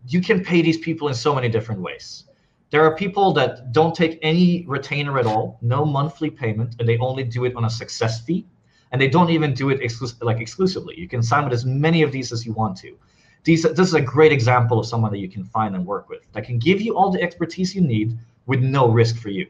you 0.06 0.22
can 0.22 0.42
pay 0.42 0.62
these 0.62 0.78
people 0.78 1.08
in 1.08 1.14
so 1.14 1.34
many 1.34 1.48
different 1.50 1.82
ways. 1.82 2.24
There 2.70 2.82
are 2.84 2.94
people 2.94 3.32
that 3.34 3.72
don't 3.72 3.94
take 3.94 4.18
any 4.22 4.64
retainer 4.66 5.18
at 5.18 5.26
all, 5.26 5.58
no 5.60 5.84
monthly 5.84 6.30
payment, 6.30 6.76
and 6.78 6.88
they 6.88 6.96
only 6.98 7.24
do 7.24 7.44
it 7.44 7.54
on 7.56 7.64
a 7.64 7.70
success 7.70 8.20
fee. 8.20 8.46
And 8.92 9.00
they 9.00 9.08
don't 9.08 9.30
even 9.30 9.54
do 9.54 9.70
it 9.70 9.80
exclus- 9.80 10.20
like 10.22 10.40
exclusively. 10.40 10.98
You 10.98 11.08
can 11.08 11.22
sign 11.22 11.44
with 11.44 11.52
as 11.52 11.64
many 11.64 12.02
of 12.02 12.10
these 12.10 12.32
as 12.32 12.46
you 12.46 12.52
want 12.52 12.76
to. 12.78 12.96
These, 13.44 13.62
this 13.62 13.88
is 13.88 13.94
a 13.94 14.00
great 14.00 14.32
example 14.32 14.78
of 14.78 14.86
someone 14.86 15.12
that 15.12 15.18
you 15.18 15.28
can 15.28 15.44
find 15.44 15.74
and 15.74 15.86
work 15.86 16.08
with 16.08 16.20
that 16.32 16.44
can 16.44 16.58
give 16.58 16.80
you 16.80 16.96
all 16.96 17.10
the 17.10 17.22
expertise 17.22 17.74
you 17.74 17.80
need 17.82 18.18
with 18.46 18.60
no 18.60 18.88
risk 18.88 19.16
for 19.16 19.30
you. 19.30 19.46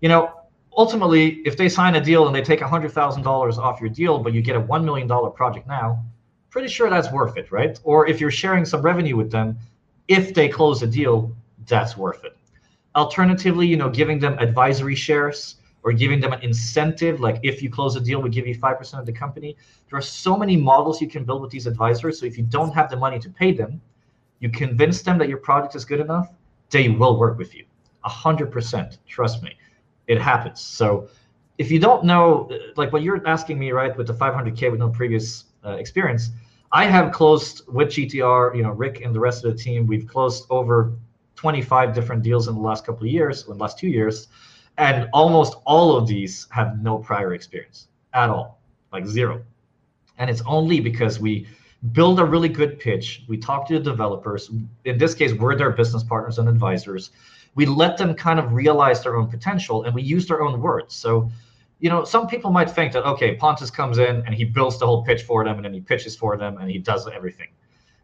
You 0.00 0.08
know, 0.08 0.32
ultimately, 0.78 1.42
if 1.44 1.56
they 1.56 1.68
sign 1.68 1.96
a 1.96 2.00
deal 2.00 2.26
and 2.28 2.34
they 2.34 2.40
take 2.40 2.60
$100,000 2.60 3.58
off 3.58 3.80
your 3.80 3.90
deal, 3.90 4.18
but 4.20 4.32
you 4.32 4.40
get 4.40 4.56
a 4.56 4.60
$1 4.60 4.84
million 4.84 5.08
project 5.32 5.66
now, 5.66 6.02
pretty 6.50 6.68
sure 6.68 6.88
that's 6.88 7.10
worth 7.12 7.36
it, 7.36 7.50
right? 7.52 7.78
Or 7.82 8.06
if 8.06 8.20
you're 8.20 8.30
sharing 8.30 8.64
some 8.64 8.80
revenue 8.80 9.16
with 9.16 9.30
them, 9.30 9.58
if 10.06 10.32
they 10.32 10.48
close 10.48 10.82
a 10.82 10.86
deal, 10.86 11.34
that's 11.66 11.96
worth 11.96 12.24
it. 12.24 12.36
Alternatively, 12.94 13.66
you 13.66 13.76
know, 13.76 13.90
giving 13.90 14.18
them 14.18 14.38
advisory 14.38 14.94
shares 14.94 15.56
or 15.82 15.92
giving 15.92 16.20
them 16.20 16.32
an 16.32 16.40
incentive, 16.42 17.20
like 17.20 17.38
if 17.42 17.62
you 17.62 17.68
close 17.68 17.96
a 17.96 18.00
deal, 18.00 18.22
we 18.22 18.30
give 18.30 18.46
you 18.46 18.56
5% 18.56 18.98
of 18.98 19.04
the 19.04 19.12
company. 19.12 19.56
There 19.90 19.98
are 19.98 20.02
so 20.02 20.36
many 20.36 20.56
models 20.56 21.00
you 21.00 21.08
can 21.08 21.24
build 21.24 21.42
with 21.42 21.50
these 21.50 21.66
advisors. 21.66 22.20
So 22.20 22.26
if 22.26 22.38
you 22.38 22.44
don't 22.44 22.72
have 22.72 22.88
the 22.88 22.96
money 22.96 23.18
to 23.18 23.28
pay 23.28 23.52
them, 23.52 23.80
you 24.38 24.48
convince 24.48 25.02
them 25.02 25.18
that 25.18 25.28
your 25.28 25.38
product 25.38 25.74
is 25.74 25.84
good 25.84 26.00
enough, 26.00 26.30
they 26.70 26.88
will 26.88 27.18
work 27.18 27.36
with 27.36 27.54
you. 27.54 27.64
100%. 28.06 28.98
Trust 29.06 29.42
me, 29.42 29.57
it 30.08 30.20
happens. 30.20 30.60
So 30.60 31.08
if 31.58 31.70
you 31.70 31.78
don't 31.78 32.04
know, 32.04 32.50
like 32.76 32.92
what 32.92 33.02
you're 33.02 33.26
asking 33.26 33.58
me, 33.58 33.70
right, 33.70 33.96
with 33.96 34.06
the 34.06 34.14
500K 34.14 34.70
with 34.70 34.80
no 34.80 34.88
previous 34.88 35.44
uh, 35.64 35.70
experience, 35.72 36.30
I 36.72 36.86
have 36.86 37.12
closed 37.12 37.62
with 37.68 37.88
GTR, 37.88 38.56
you 38.56 38.62
know, 38.62 38.70
Rick 38.70 39.02
and 39.02 39.14
the 39.14 39.20
rest 39.20 39.44
of 39.44 39.56
the 39.56 39.62
team, 39.62 39.86
we've 39.86 40.06
closed 40.06 40.46
over 40.50 40.92
25 41.36 41.94
different 41.94 42.22
deals 42.22 42.48
in 42.48 42.54
the 42.54 42.60
last 42.60 42.84
couple 42.84 43.06
of 43.06 43.12
years, 43.12 43.46
in 43.46 43.52
the 43.54 43.58
last 43.58 43.78
two 43.78 43.88
years. 43.88 44.28
And 44.76 45.08
almost 45.12 45.54
all 45.64 45.96
of 45.96 46.06
these 46.06 46.46
have 46.50 46.80
no 46.82 46.98
prior 46.98 47.34
experience 47.34 47.88
at 48.12 48.30
all, 48.30 48.60
like 48.92 49.06
zero. 49.06 49.42
And 50.18 50.28
it's 50.30 50.42
only 50.46 50.80
because 50.80 51.18
we 51.18 51.46
build 51.92 52.20
a 52.20 52.24
really 52.24 52.48
good 52.48 52.78
pitch. 52.78 53.24
We 53.28 53.38
talk 53.38 53.66
to 53.68 53.74
the 53.74 53.80
developers. 53.80 54.50
In 54.84 54.98
this 54.98 55.14
case, 55.14 55.32
we're 55.32 55.56
their 55.56 55.70
business 55.70 56.02
partners 56.02 56.38
and 56.38 56.48
advisors 56.48 57.10
we 57.58 57.66
let 57.66 57.96
them 57.96 58.14
kind 58.14 58.38
of 58.38 58.52
realize 58.52 59.02
their 59.02 59.16
own 59.16 59.26
potential 59.26 59.82
and 59.82 59.92
we 59.92 60.00
use 60.00 60.28
their 60.28 60.42
own 60.42 60.60
words. 60.60 60.94
So 60.94 61.28
you 61.80 61.90
know, 61.90 62.04
some 62.04 62.26
people 62.28 62.50
might 62.52 62.70
think 62.70 62.92
that 62.92 63.04
okay, 63.04 63.34
Pontus 63.34 63.70
comes 63.70 63.98
in 63.98 64.14
and 64.24 64.32
he 64.34 64.44
builds 64.44 64.78
the 64.78 64.86
whole 64.86 65.04
pitch 65.04 65.22
for 65.22 65.44
them, 65.44 65.56
and 65.56 65.64
then 65.64 65.74
he 65.74 65.80
pitches 65.80 66.16
for 66.16 66.36
them, 66.36 66.58
and 66.58 66.70
he 66.70 66.78
does 66.78 67.08
everything. 67.08 67.48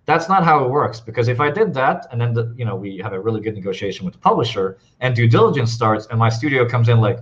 That's 0.07 0.29
not 0.29 0.45
how 0.45 0.65
it 0.65 0.71
works 0.71 1.01
because 1.01 1.29
if 1.29 1.41
I 1.41 1.51
did 1.51 1.73
that, 1.75 2.07
and 2.11 2.21
then 2.21 2.35
the, 2.35 2.53
you 2.59 2.65
know 2.65 2.77
we 2.77 2.99
have 2.99 3.13
a 3.13 3.21
really 3.27 3.41
good 3.41 3.55
negotiation 3.55 4.05
with 4.05 4.15
the 4.15 4.21
publisher, 4.21 4.79
and 5.01 5.15
due 5.15 5.29
diligence 5.29 5.73
starts, 5.73 6.07
and 6.11 6.19
my 6.19 6.29
studio 6.29 6.69
comes 6.69 6.89
in 6.89 7.01
like, 7.01 7.21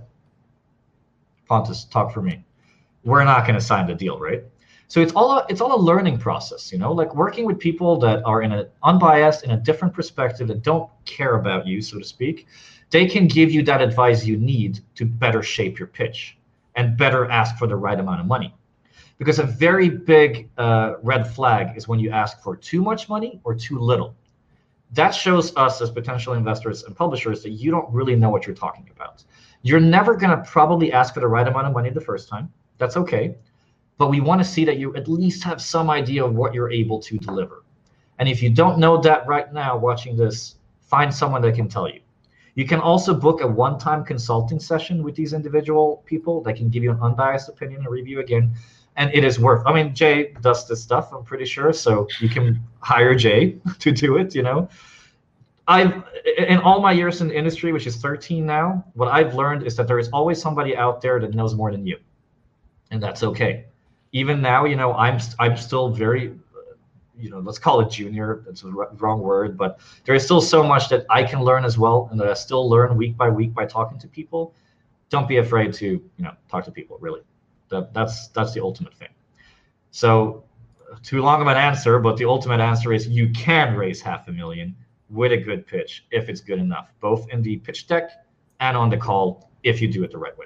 Pontus, 1.47 1.85
talk 1.85 2.13
for 2.13 2.21
me. 2.21 2.43
We're 3.03 3.23
not 3.23 3.41
going 3.45 3.59
to 3.61 3.65
sign 3.71 3.85
the 3.85 3.95
deal, 3.95 4.17
right? 4.19 4.43
So 4.87 5.01
it's 5.01 5.13
all 5.13 5.31
a, 5.31 5.45
it's 5.49 5.61
all 5.61 5.75
a 5.75 5.81
learning 5.81 6.19
process, 6.19 6.71
you 6.71 6.77
know, 6.77 6.91
like 6.91 7.15
working 7.15 7.45
with 7.45 7.57
people 7.57 7.97
that 7.99 8.23
are 8.25 8.41
in 8.41 8.51
an 8.51 8.67
unbiased, 8.83 9.43
in 9.43 9.51
a 9.51 9.57
different 9.57 9.93
perspective, 9.93 10.47
that 10.49 10.61
don't 10.61 10.89
care 11.05 11.35
about 11.35 11.65
you, 11.65 11.81
so 11.81 11.97
to 11.97 12.05
speak. 12.05 12.47
They 12.91 13.07
can 13.07 13.27
give 13.27 13.51
you 13.51 13.63
that 13.63 13.81
advice 13.81 14.23
you 14.23 14.37
need 14.37 14.81
to 14.95 15.05
better 15.05 15.41
shape 15.41 15.79
your 15.79 15.87
pitch 15.87 16.37
and 16.75 16.95
better 16.97 17.29
ask 17.29 17.57
for 17.57 17.65
the 17.65 17.75
right 17.75 17.99
amount 17.99 18.21
of 18.21 18.27
money. 18.27 18.53
Because 19.17 19.39
a 19.39 19.43
very 19.43 19.89
big 19.89 20.49
uh, 20.57 20.95
red 21.01 21.27
flag 21.33 21.77
is 21.77 21.87
when 21.87 21.99
you 21.99 22.11
ask 22.11 22.41
for 22.41 22.55
too 22.55 22.81
much 22.81 23.09
money 23.09 23.39
or 23.43 23.55
too 23.55 23.79
little. 23.79 24.15
That 24.91 25.11
shows 25.11 25.55
us 25.55 25.81
as 25.81 25.89
potential 25.89 26.33
investors 26.33 26.83
and 26.83 26.95
publishers 26.95 27.41
that 27.43 27.51
you 27.51 27.71
don't 27.71 27.91
really 27.91 28.15
know 28.15 28.29
what 28.29 28.45
you're 28.45 28.55
talking 28.55 28.87
about. 28.95 29.23
You're 29.63 29.79
never 29.79 30.15
going 30.15 30.37
to 30.37 30.43
probably 30.43 30.91
ask 30.91 31.13
for 31.13 31.19
the 31.19 31.27
right 31.27 31.47
amount 31.47 31.65
of 31.67 31.73
money 31.73 31.89
the 31.89 32.01
first 32.01 32.27
time. 32.29 32.51
That's 32.77 32.97
okay. 32.97 33.35
But 33.97 34.09
we 34.09 34.21
want 34.21 34.41
to 34.41 34.45
see 34.45 34.65
that 34.65 34.77
you 34.77 34.95
at 34.95 35.07
least 35.07 35.43
have 35.43 35.61
some 35.61 35.89
idea 35.89 36.25
of 36.25 36.33
what 36.35 36.53
you're 36.53 36.71
able 36.71 36.99
to 36.99 37.17
deliver. 37.17 37.63
And 38.19 38.27
if 38.29 38.41
you 38.41 38.49
don't 38.49 38.79
know 38.79 38.97
that 39.01 39.27
right 39.27 39.51
now 39.53 39.77
watching 39.77 40.15
this, 40.15 40.55
find 40.81 41.13
someone 41.13 41.41
that 41.41 41.55
can 41.55 41.67
tell 41.67 41.87
you. 41.87 41.99
You 42.55 42.65
can 42.65 42.79
also 42.79 43.13
book 43.13 43.41
a 43.41 43.47
one 43.47 43.79
time 43.79 44.05
consulting 44.05 44.59
session 44.59 45.03
with 45.03 45.15
these 45.15 45.33
individual 45.33 46.03
people 46.05 46.41
that 46.43 46.55
can 46.55 46.69
give 46.69 46.83
you 46.83 46.91
an 46.91 46.99
unbiased 47.01 47.49
opinion 47.49 47.81
and 47.81 47.89
review 47.89 48.19
again. 48.19 48.53
And 48.95 49.11
it 49.11 49.23
is 49.23 49.39
worth. 49.39 49.65
I 49.65 49.73
mean, 49.73 49.95
Jay 49.95 50.33
does 50.41 50.67
this 50.67 50.83
stuff. 50.83 51.11
I'm 51.11 51.23
pretty 51.23 51.45
sure, 51.45 51.73
so 51.73 52.07
you 52.19 52.29
can 52.29 52.61
hire 52.79 53.15
Jay 53.15 53.57
to 53.79 53.91
do 53.91 54.17
it. 54.17 54.35
You 54.35 54.43
know, 54.43 54.69
I've 55.67 56.03
in 56.37 56.59
all 56.59 56.79
my 56.79 56.91
years 56.91 57.21
in 57.21 57.29
the 57.29 57.35
industry, 57.35 57.73
which 57.73 57.87
is 57.87 57.95
13 57.95 58.45
now, 58.45 58.85
what 58.93 59.07
I've 59.07 59.33
learned 59.33 59.65
is 59.65 59.75
that 59.77 59.87
there 59.87 59.97
is 59.97 60.09
always 60.09 60.39
somebody 60.39 60.77
out 60.77 61.01
there 61.01 61.19
that 61.19 61.33
knows 61.33 61.55
more 61.55 61.71
than 61.71 61.87
you, 61.87 61.97
and 62.91 63.01
that's 63.01 63.23
okay. 63.23 63.65
Even 64.13 64.41
now, 64.41 64.65
you 64.65 64.75
know, 64.75 64.93
I'm 64.93 65.19
I'm 65.39 65.57
still 65.57 65.89
very 65.89 66.33
you 67.15 67.29
know 67.29 67.39
let's 67.39 67.59
call 67.59 67.79
it 67.79 67.91
junior 67.91 68.41
that's 68.43 68.63
a 68.63 68.67
wrong 68.67 69.21
word 69.21 69.55
but 69.55 69.79
there 70.03 70.15
is 70.15 70.23
still 70.23 70.41
so 70.41 70.63
much 70.63 70.89
that 70.89 71.05
i 71.11 71.23
can 71.23 71.43
learn 71.43 71.63
as 71.63 71.77
well 71.77 72.07
and 72.09 72.19
that 72.19 72.27
i 72.27 72.33
still 72.33 72.67
learn 72.67 72.97
week 72.97 73.15
by 73.15 73.29
week 73.29 73.53
by 73.53 73.65
talking 73.65 73.99
to 73.99 74.07
people. 74.07 74.55
Don't 75.09 75.27
be 75.27 75.37
afraid 75.37 75.73
to 75.75 75.85
you 75.85 76.23
know 76.23 76.33
talk 76.49 76.65
to 76.65 76.71
people 76.71 76.97
really. 76.99 77.21
That 77.69 77.93
that's 77.93 78.29
that's 78.29 78.51
the 78.53 78.61
ultimate 78.61 78.95
thing. 78.95 79.09
So 79.91 80.43
too 81.01 81.21
long 81.21 81.41
of 81.41 81.47
an 81.47 81.57
answer 81.57 81.99
but 81.99 82.17
the 82.17 82.25
ultimate 82.25 82.59
answer 82.59 82.93
is 82.93 83.07
you 83.07 83.29
can 83.29 83.75
raise 83.75 84.01
half 84.01 84.27
a 84.27 84.31
million 84.31 84.75
with 85.09 85.31
a 85.31 85.37
good 85.37 85.65
pitch 85.65 86.05
if 86.11 86.29
it's 86.29 86.41
good 86.41 86.59
enough 86.59 86.91
both 86.99 87.27
in 87.29 87.41
the 87.41 87.57
pitch 87.57 87.87
deck 87.87 88.11
and 88.59 88.77
on 88.77 88.89
the 88.89 88.97
call 88.97 89.49
if 89.63 89.81
you 89.81 89.87
do 89.87 90.03
it 90.03 90.11
the 90.11 90.17
right 90.17 90.37
way 90.37 90.45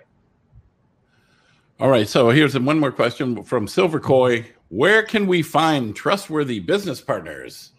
all 1.79 1.89
right 1.89 2.07
so 2.07 2.29
here's 2.29 2.57
one 2.57 2.79
more 2.79 2.91
question 2.91 3.43
from 3.43 3.67
silver 3.67 3.99
koi 3.99 4.45
where 4.69 5.03
can 5.03 5.27
we 5.27 5.41
find 5.41 5.95
trustworthy 5.95 6.59
business 6.59 6.99
partners? 6.99 7.71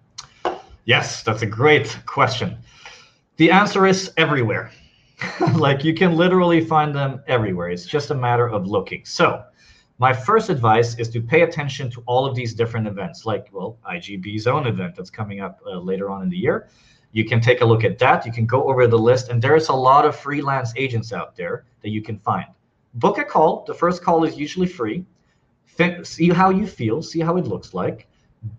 yes, 0.84 1.22
that's 1.22 1.42
a 1.42 1.46
great 1.46 1.96
question. 2.06 2.58
The 3.36 3.52
answer 3.52 3.86
is 3.86 4.12
everywhere. 4.16 4.72
like 5.54 5.84
you 5.84 5.94
can 5.94 6.16
literally 6.16 6.64
find 6.64 6.94
them 6.94 7.22
everywhere. 7.28 7.70
It's 7.70 7.86
just 7.86 8.10
a 8.10 8.14
matter 8.14 8.48
of 8.48 8.66
looking. 8.66 9.04
So, 9.04 9.44
my 10.00 10.12
first 10.12 10.48
advice 10.48 10.96
is 10.98 11.08
to 11.10 11.20
pay 11.20 11.42
attention 11.42 11.90
to 11.90 12.02
all 12.06 12.24
of 12.24 12.36
these 12.36 12.54
different 12.54 12.86
events, 12.86 13.26
like, 13.26 13.48
well, 13.50 13.78
IGB's 13.88 14.46
own 14.46 14.68
event 14.68 14.94
that's 14.94 15.10
coming 15.10 15.40
up 15.40 15.60
uh, 15.66 15.78
later 15.78 16.08
on 16.08 16.22
in 16.22 16.28
the 16.28 16.36
year. 16.36 16.68
You 17.10 17.24
can 17.24 17.40
take 17.40 17.62
a 17.62 17.64
look 17.64 17.82
at 17.82 17.98
that. 17.98 18.24
You 18.24 18.30
can 18.30 18.46
go 18.46 18.68
over 18.68 18.86
the 18.86 18.98
list, 18.98 19.28
and 19.28 19.42
there's 19.42 19.70
a 19.70 19.72
lot 19.72 20.04
of 20.04 20.14
freelance 20.14 20.72
agents 20.76 21.12
out 21.12 21.34
there 21.34 21.64
that 21.82 21.88
you 21.88 22.00
can 22.00 22.16
find. 22.20 22.46
Book 22.94 23.18
a 23.18 23.24
call. 23.24 23.64
The 23.66 23.74
first 23.74 24.02
call 24.02 24.24
is 24.24 24.36
usually 24.36 24.66
free 24.66 25.04
see 26.02 26.28
how 26.30 26.50
you 26.50 26.66
feel, 26.66 27.02
see 27.02 27.20
how 27.20 27.36
it 27.36 27.46
looks 27.46 27.74
like, 27.74 28.08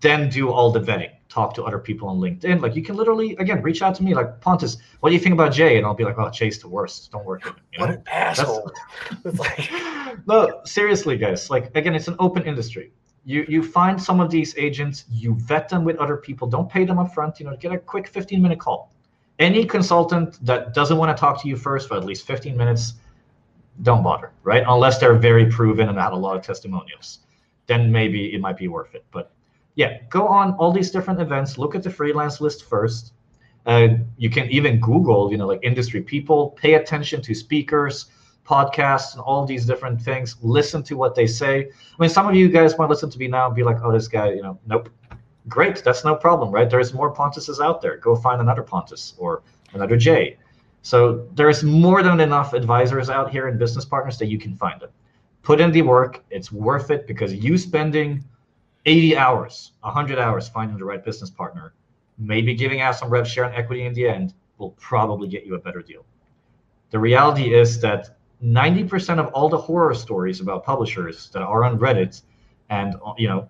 then 0.00 0.28
do 0.28 0.50
all 0.50 0.70
the 0.70 0.80
vetting. 0.80 1.10
Talk 1.28 1.54
to 1.54 1.64
other 1.64 1.78
people 1.78 2.08
on 2.08 2.18
LinkedIn. 2.18 2.60
Like 2.60 2.74
you 2.74 2.82
can 2.82 2.96
literally 2.96 3.36
again 3.36 3.62
reach 3.62 3.82
out 3.82 3.94
to 3.96 4.02
me 4.02 4.14
like 4.14 4.40
Pontus, 4.40 4.78
what 5.00 5.10
do 5.10 5.14
you 5.14 5.20
think 5.20 5.32
about 5.32 5.52
Jay? 5.52 5.76
And 5.76 5.86
I'll 5.86 5.94
be 5.94 6.04
like, 6.04 6.18
oh, 6.18 6.28
Jay's 6.30 6.58
the 6.58 6.68
worst. 6.68 7.12
Don't 7.12 7.24
work 7.24 7.44
with 7.44 7.54
him. 7.54 7.62
You 7.72 7.78
know? 7.78 7.86
What 7.86 7.94
an 7.94 8.02
asshole. 8.08 8.72
like... 9.24 9.70
no, 10.26 10.60
seriously, 10.64 11.16
guys. 11.16 11.50
Like 11.50 11.74
again, 11.76 11.94
it's 11.94 12.08
an 12.08 12.16
open 12.18 12.42
industry. 12.44 12.92
You 13.24 13.44
you 13.48 13.62
find 13.62 14.02
some 14.02 14.18
of 14.18 14.30
these 14.30 14.56
agents, 14.56 15.04
you 15.10 15.34
vet 15.34 15.68
them 15.68 15.84
with 15.84 15.96
other 15.98 16.16
people. 16.16 16.48
Don't 16.48 16.68
pay 16.68 16.84
them 16.84 16.98
up 16.98 17.14
front. 17.14 17.38
You 17.38 17.46
know, 17.46 17.56
get 17.56 17.72
a 17.72 17.78
quick 17.78 18.08
15 18.08 18.42
minute 18.42 18.58
call. 18.58 18.92
Any 19.38 19.64
consultant 19.64 20.44
that 20.44 20.74
doesn't 20.74 20.98
want 20.98 21.16
to 21.16 21.20
talk 21.20 21.40
to 21.42 21.48
you 21.48 21.56
first 21.56 21.88
for 21.88 21.96
at 21.96 22.04
least 22.04 22.26
15 22.26 22.56
minutes, 22.56 22.94
don't 23.82 24.02
bother, 24.02 24.32
right? 24.42 24.64
Unless 24.66 24.98
they're 24.98 25.14
very 25.14 25.46
proven 25.46 25.88
and 25.88 25.98
have 25.98 26.12
a 26.12 26.16
lot 26.16 26.36
of 26.36 26.42
testimonials, 26.42 27.20
then 27.66 27.90
maybe 27.90 28.34
it 28.34 28.40
might 28.40 28.56
be 28.56 28.68
worth 28.68 28.94
it. 28.94 29.04
But 29.10 29.32
yeah, 29.74 29.98
go 30.10 30.26
on 30.26 30.54
all 30.54 30.72
these 30.72 30.90
different 30.90 31.20
events. 31.20 31.56
Look 31.58 31.74
at 31.74 31.82
the 31.82 31.90
freelance 31.90 32.40
list 32.40 32.64
first. 32.64 33.12
Uh, 33.66 33.88
you 34.16 34.30
can 34.30 34.48
even 34.50 34.80
Google, 34.80 35.30
you 35.30 35.38
know, 35.38 35.46
like 35.46 35.60
industry 35.62 36.02
people. 36.02 36.50
Pay 36.50 36.74
attention 36.74 37.22
to 37.22 37.34
speakers, 37.34 38.06
podcasts, 38.46 39.12
and 39.12 39.22
all 39.22 39.46
these 39.46 39.64
different 39.66 40.00
things. 40.00 40.36
Listen 40.42 40.82
to 40.84 40.94
what 40.96 41.14
they 41.14 41.26
say. 41.26 41.60
I 41.60 41.96
mean, 41.98 42.10
some 42.10 42.26
of 42.26 42.34
you 42.34 42.48
guys 42.48 42.76
might 42.78 42.88
listen 42.88 43.10
to 43.10 43.18
me 43.18 43.28
now 43.28 43.46
and 43.46 43.54
be 43.54 43.62
like, 43.62 43.76
"Oh, 43.82 43.92
this 43.92 44.08
guy, 44.08 44.32
you 44.32 44.42
know, 44.42 44.58
nope." 44.66 44.88
Great, 45.48 45.82
that's 45.82 46.04
no 46.04 46.14
problem, 46.14 46.50
right? 46.50 46.68
There's 46.68 46.92
more 46.92 47.14
Pontuses 47.14 47.64
out 47.64 47.80
there. 47.80 47.96
Go 47.96 48.14
find 48.14 48.40
another 48.40 48.62
Pontus 48.62 49.14
or 49.18 49.42
another 49.72 49.96
Jay 49.96 50.36
so 50.82 51.28
there's 51.34 51.62
more 51.62 52.02
than 52.02 52.20
enough 52.20 52.52
advisors 52.54 53.10
out 53.10 53.30
here 53.30 53.48
and 53.48 53.58
business 53.58 53.84
partners 53.84 54.18
that 54.18 54.26
you 54.26 54.38
can 54.38 54.56
find 54.56 54.80
them. 54.80 54.90
Put 55.42 55.60
in 55.60 55.72
the 55.72 55.82
work. 55.82 56.24
It's 56.30 56.50
worth 56.52 56.90
it 56.90 57.06
because 57.06 57.32
you 57.34 57.58
spending 57.58 58.24
80 58.86 59.16
hours, 59.16 59.72
100 59.80 60.18
hours 60.18 60.48
finding 60.48 60.78
the 60.78 60.84
right 60.84 61.04
business 61.04 61.30
partner, 61.30 61.74
maybe 62.18 62.54
giving 62.54 62.80
out 62.80 62.96
some 62.96 63.10
rev 63.10 63.28
share 63.28 63.44
and 63.44 63.54
equity 63.54 63.84
in 63.84 63.92
the 63.94 64.08
end 64.08 64.34
will 64.58 64.70
probably 64.72 65.28
get 65.28 65.44
you 65.44 65.54
a 65.54 65.58
better 65.58 65.82
deal. 65.82 66.04
The 66.90 66.98
reality 66.98 67.54
is 67.54 67.80
that 67.80 68.16
90% 68.42 69.18
of 69.18 69.26
all 69.32 69.48
the 69.48 69.56
horror 69.56 69.94
stories 69.94 70.40
about 70.40 70.64
publishers 70.64 71.28
that 71.30 71.42
are 71.42 71.64
on 71.64 71.78
Reddit 71.78 72.22
and 72.70 72.94
you 73.18 73.28
know 73.28 73.48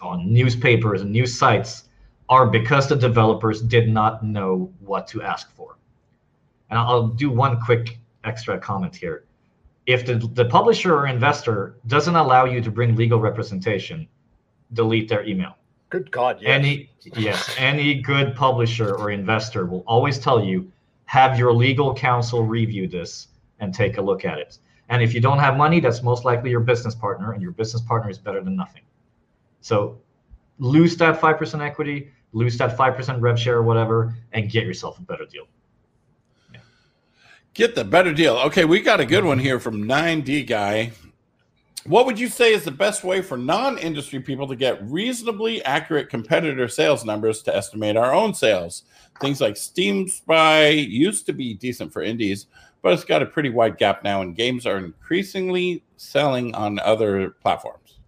on 0.00 0.32
newspapers 0.32 1.02
and 1.02 1.10
news 1.10 1.36
sites 1.36 1.84
are 2.28 2.46
because 2.46 2.88
the 2.88 2.96
developers 2.96 3.62
did 3.62 3.88
not 3.88 4.24
know 4.24 4.72
what 4.80 5.06
to 5.08 5.22
ask 5.22 5.54
for. 5.54 5.76
And 6.70 6.78
I'll 6.78 7.08
do 7.08 7.30
one 7.30 7.60
quick 7.60 7.98
extra 8.24 8.58
comment 8.58 8.94
here. 8.94 9.24
If 9.86 10.04
the, 10.04 10.14
the 10.14 10.44
publisher 10.44 10.94
or 10.94 11.06
investor 11.06 11.76
doesn't 11.86 12.16
allow 12.16 12.44
you 12.44 12.60
to 12.60 12.70
bring 12.70 12.96
legal 12.96 13.20
representation, 13.20 14.08
delete 14.72 15.08
their 15.08 15.24
email. 15.24 15.56
Good 15.90 16.10
God, 16.10 16.38
yes. 16.40 16.50
Any 16.50 16.90
yes, 17.16 17.54
any 17.56 17.94
good 17.94 18.34
publisher 18.34 18.96
or 18.96 19.10
investor 19.10 19.66
will 19.66 19.84
always 19.86 20.18
tell 20.18 20.44
you 20.44 20.70
have 21.04 21.38
your 21.38 21.52
legal 21.52 21.94
counsel 21.94 22.42
review 22.42 22.88
this 22.88 23.28
and 23.60 23.72
take 23.72 23.98
a 23.98 24.02
look 24.02 24.24
at 24.24 24.38
it. 24.38 24.58
And 24.88 25.02
if 25.02 25.14
you 25.14 25.20
don't 25.20 25.38
have 25.38 25.56
money, 25.56 25.78
that's 25.78 26.02
most 26.02 26.24
likely 26.24 26.50
your 26.50 26.60
business 26.60 26.94
partner, 26.94 27.32
and 27.32 27.42
your 27.42 27.52
business 27.52 27.82
partner 27.82 28.10
is 28.10 28.18
better 28.18 28.42
than 28.42 28.56
nothing. 28.56 28.82
So 29.60 29.98
lose 30.58 30.96
that 30.96 31.20
5% 31.20 31.60
equity, 31.60 32.10
lose 32.32 32.56
that 32.58 32.76
5% 32.76 33.20
rev 33.20 33.38
share 33.38 33.56
or 33.56 33.62
whatever, 33.62 34.14
and 34.32 34.50
get 34.50 34.64
yourself 34.64 34.98
a 34.98 35.02
better 35.02 35.24
deal. 35.24 35.46
Get 37.56 37.74
the 37.74 37.84
better 37.84 38.12
deal. 38.12 38.36
Okay, 38.36 38.66
we 38.66 38.82
got 38.82 39.00
a 39.00 39.06
good 39.06 39.24
one 39.24 39.38
here 39.38 39.58
from 39.58 39.84
9D 39.84 40.46
Guy. 40.46 40.92
What 41.86 42.04
would 42.04 42.18
you 42.18 42.28
say 42.28 42.52
is 42.52 42.64
the 42.64 42.70
best 42.70 43.02
way 43.02 43.22
for 43.22 43.38
non 43.38 43.78
industry 43.78 44.20
people 44.20 44.46
to 44.48 44.56
get 44.56 44.86
reasonably 44.90 45.64
accurate 45.64 46.10
competitor 46.10 46.68
sales 46.68 47.02
numbers 47.02 47.40
to 47.44 47.56
estimate 47.56 47.96
our 47.96 48.12
own 48.12 48.34
sales? 48.34 48.82
Things 49.22 49.40
like 49.40 49.56
Steam 49.56 50.06
Spy 50.06 50.68
used 50.68 51.24
to 51.26 51.32
be 51.32 51.54
decent 51.54 51.94
for 51.94 52.02
indies, 52.02 52.46
but 52.82 52.92
it's 52.92 53.04
got 53.04 53.22
a 53.22 53.26
pretty 53.26 53.48
wide 53.48 53.78
gap 53.78 54.04
now, 54.04 54.20
and 54.20 54.36
games 54.36 54.66
are 54.66 54.76
increasingly 54.76 55.82
selling 55.96 56.54
on 56.54 56.78
other 56.80 57.30
platforms. 57.40 58.00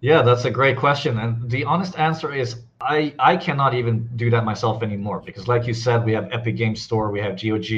Yeah, 0.00 0.22
that's 0.22 0.44
a 0.44 0.50
great 0.50 0.76
question. 0.76 1.20
And 1.20 1.48
the 1.48 1.62
honest 1.66 1.96
answer 2.00 2.34
is 2.34 2.62
I 2.82 3.14
I 3.18 3.36
cannot 3.36 3.74
even 3.74 4.08
do 4.16 4.30
that 4.30 4.44
myself 4.44 4.82
anymore 4.82 5.20
because, 5.24 5.48
like 5.48 5.66
you 5.66 5.74
said, 5.74 6.04
we 6.04 6.12
have 6.12 6.28
Epic 6.32 6.56
Game 6.56 6.76
Store, 6.76 7.10
we 7.10 7.20
have 7.20 7.40
GOG, 7.40 7.70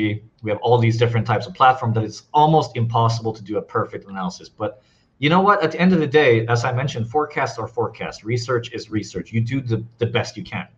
we 0.43 0.51
have 0.51 0.59
all 0.63 0.79
these 0.79 0.97
different 0.97 1.27
types 1.27 1.47
of 1.47 1.55
platforms 1.55 1.95
that 1.95 2.05
it's 2.05 2.25
almost 2.33 2.77
impossible 2.77 3.33
to 3.33 3.43
do 3.43 3.59
a 3.59 3.63
perfect 3.63 4.09
analysis. 4.09 4.49
But 4.49 4.83
you 5.19 5.31
know 5.31 5.41
what? 5.41 5.63
At 5.63 5.73
the 5.73 5.81
end 5.81 5.93
of 5.93 6.01
the 6.01 6.07
day, 6.07 6.47
as 6.47 6.65
I 6.65 6.73
mentioned, 6.73 7.09
forecasts 7.11 7.59
are 7.59 7.69
forecasts. 7.69 8.25
Research 8.25 8.73
is 8.73 8.91
research. 8.91 9.33
You 9.33 9.41
do 9.41 9.61
the, 9.61 9.85
the 9.99 10.07
best 10.07 10.37
you 10.37 10.43
can. 10.43 10.69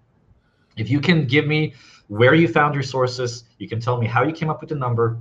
If 0.76 0.90
you 0.90 1.00
can 1.00 1.26
give 1.26 1.46
me 1.46 1.74
where 2.08 2.34
you 2.34 2.46
found 2.46 2.74
your 2.74 2.82
sources, 2.82 3.44
you 3.58 3.68
can 3.68 3.80
tell 3.80 3.98
me 3.98 4.06
how 4.06 4.22
you 4.22 4.32
came 4.32 4.50
up 4.50 4.60
with 4.60 4.68
the 4.68 4.76
number, 4.76 5.18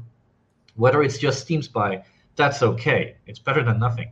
Whether 0.75 1.01
it's 1.03 1.17
just 1.17 1.41
Steam 1.41 1.61
Spy, 1.61 2.03
that's 2.35 2.61
okay. 2.61 3.15
It's 3.25 3.39
better 3.39 3.63
than 3.63 3.79
nothing. 3.79 4.11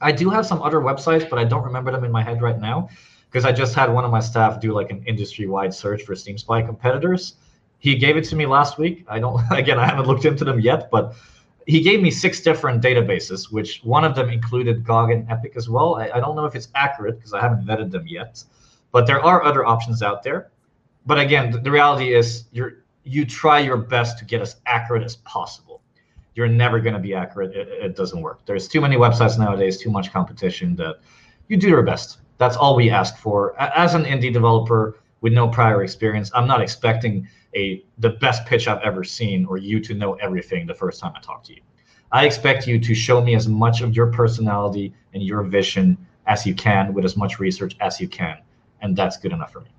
I 0.00 0.12
do 0.12 0.30
have 0.30 0.46
some 0.46 0.62
other 0.62 0.78
websites, 0.78 1.28
but 1.28 1.38
I 1.38 1.44
don't 1.44 1.64
remember 1.64 1.92
them 1.92 2.04
in 2.04 2.10
my 2.10 2.22
head 2.22 2.40
right 2.40 2.58
now 2.58 2.88
because 3.30 3.44
I 3.44 3.52
just 3.52 3.74
had 3.74 3.92
one 3.92 4.04
of 4.04 4.10
my 4.10 4.20
staff 4.20 4.60
do 4.60 4.72
like 4.72 4.90
an 4.90 5.02
industry-wide 5.06 5.72
search 5.74 6.02
for 6.02 6.14
Steam 6.14 6.38
Spy 6.38 6.62
competitors. 6.62 7.34
He 7.78 7.94
gave 7.94 8.16
it 8.16 8.24
to 8.24 8.36
me 8.36 8.46
last 8.46 8.78
week. 8.78 9.04
I 9.08 9.18
don't 9.18 9.40
again 9.52 9.78
I 9.78 9.86
haven't 9.86 10.06
looked 10.06 10.24
into 10.24 10.44
them 10.44 10.60
yet, 10.60 10.90
but 10.90 11.14
he 11.66 11.82
gave 11.82 12.00
me 12.00 12.10
six 12.10 12.40
different 12.40 12.82
databases, 12.82 13.52
which 13.52 13.82
one 13.84 14.02
of 14.02 14.14
them 14.14 14.30
included 14.30 14.84
GOG 14.84 15.10
and 15.10 15.30
Epic 15.30 15.52
as 15.54 15.68
well. 15.68 15.96
I, 15.96 16.08
I 16.14 16.20
don't 16.20 16.34
know 16.34 16.46
if 16.46 16.54
it's 16.54 16.68
accurate 16.74 17.18
because 17.18 17.34
I 17.34 17.40
haven't 17.40 17.66
vetted 17.66 17.90
them 17.90 18.06
yet, 18.06 18.42
but 18.90 19.06
there 19.06 19.22
are 19.22 19.44
other 19.44 19.66
options 19.66 20.02
out 20.02 20.22
there. 20.22 20.50
But 21.04 21.18
again, 21.18 21.50
the, 21.50 21.58
the 21.58 21.70
reality 21.70 22.14
is 22.14 22.44
you're 22.52 22.84
you 23.04 23.24
try 23.24 23.58
your 23.58 23.76
best 23.76 24.18
to 24.18 24.24
get 24.24 24.40
as 24.42 24.56
accurate 24.66 25.02
as 25.02 25.16
possible. 25.16 25.80
You're 26.34 26.48
never 26.48 26.78
going 26.78 26.94
to 26.94 27.00
be 27.00 27.14
accurate. 27.14 27.56
It, 27.56 27.68
it 27.68 27.96
doesn't 27.96 28.20
work. 28.20 28.44
There's 28.44 28.68
too 28.68 28.80
many 28.80 28.96
websites 28.96 29.38
nowadays, 29.38 29.78
too 29.78 29.90
much 29.90 30.12
competition 30.12 30.76
that 30.76 30.96
you 31.48 31.56
do 31.56 31.68
your 31.68 31.82
best. 31.82 32.18
That's 32.38 32.56
all 32.56 32.76
we 32.76 32.88
ask 32.88 33.16
for. 33.18 33.60
As 33.60 33.94
an 33.94 34.04
indie 34.04 34.32
developer 34.32 35.00
with 35.20 35.32
no 35.32 35.48
prior 35.48 35.82
experience, 35.82 36.30
I'm 36.34 36.46
not 36.46 36.60
expecting 36.60 37.28
a 37.54 37.84
the 37.98 38.10
best 38.10 38.46
pitch 38.46 38.68
I've 38.68 38.82
ever 38.82 39.02
seen 39.02 39.44
or 39.46 39.58
you 39.58 39.80
to 39.80 39.94
know 39.94 40.14
everything 40.14 40.66
the 40.66 40.74
first 40.74 41.00
time 41.00 41.12
I 41.16 41.20
talk 41.20 41.42
to 41.44 41.54
you. 41.54 41.60
I 42.12 42.24
expect 42.24 42.66
you 42.66 42.78
to 42.78 42.94
show 42.94 43.20
me 43.20 43.34
as 43.34 43.48
much 43.48 43.82
of 43.82 43.94
your 43.94 44.06
personality 44.06 44.94
and 45.12 45.22
your 45.22 45.42
vision 45.42 45.98
as 46.26 46.46
you 46.46 46.54
can 46.54 46.94
with 46.94 47.04
as 47.04 47.16
much 47.16 47.38
research 47.38 47.76
as 47.80 48.00
you 48.00 48.08
can, 48.08 48.38
and 48.80 48.96
that's 48.96 49.16
good 49.16 49.32
enough 49.32 49.52
for 49.52 49.60
me. 49.60 49.70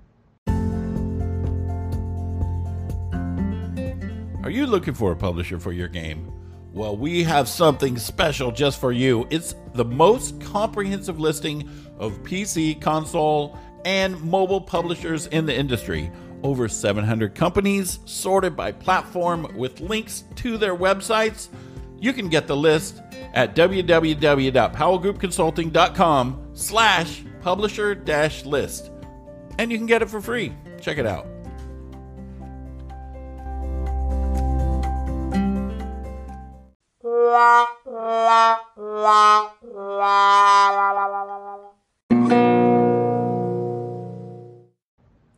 Are 4.44 4.50
you 4.50 4.66
looking 4.66 4.94
for 4.94 5.12
a 5.12 5.16
publisher 5.16 5.58
for 5.58 5.72
your 5.72 5.88
game? 5.88 6.39
Well, 6.72 6.96
we 6.96 7.24
have 7.24 7.48
something 7.48 7.98
special 7.98 8.52
just 8.52 8.80
for 8.80 8.92
you. 8.92 9.26
It's 9.30 9.56
the 9.74 9.84
most 9.84 10.40
comprehensive 10.40 11.18
listing 11.18 11.68
of 11.98 12.22
PC, 12.22 12.80
console, 12.80 13.58
and 13.84 14.22
mobile 14.22 14.60
publishers 14.60 15.26
in 15.26 15.46
the 15.46 15.56
industry. 15.56 16.12
Over 16.44 16.68
700 16.68 17.34
companies 17.34 17.98
sorted 18.04 18.56
by 18.56 18.70
platform 18.72 19.48
with 19.56 19.80
links 19.80 20.22
to 20.36 20.56
their 20.56 20.76
websites. 20.76 21.48
You 21.98 22.12
can 22.12 22.28
get 22.28 22.46
the 22.46 22.56
list 22.56 23.02
at 23.34 23.56
www.powellgroupconsulting.com 23.56 26.50
slash 26.54 27.24
publisher 27.42 27.94
dash 27.94 28.44
list. 28.44 28.90
And 29.58 29.72
you 29.72 29.76
can 29.76 29.86
get 29.86 30.02
it 30.02 30.08
for 30.08 30.20
free. 30.20 30.54
Check 30.80 30.98
it 30.98 31.06
out. 31.06 31.26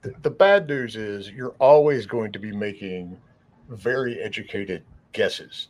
The, 0.02 0.14
the 0.22 0.30
bad 0.30 0.68
news 0.68 0.96
is 0.96 1.30
you're 1.30 1.54
always 1.58 2.06
going 2.06 2.32
to 2.32 2.38
be 2.38 2.50
making 2.50 3.18
very 3.68 4.20
educated 4.20 4.84
guesses. 5.12 5.68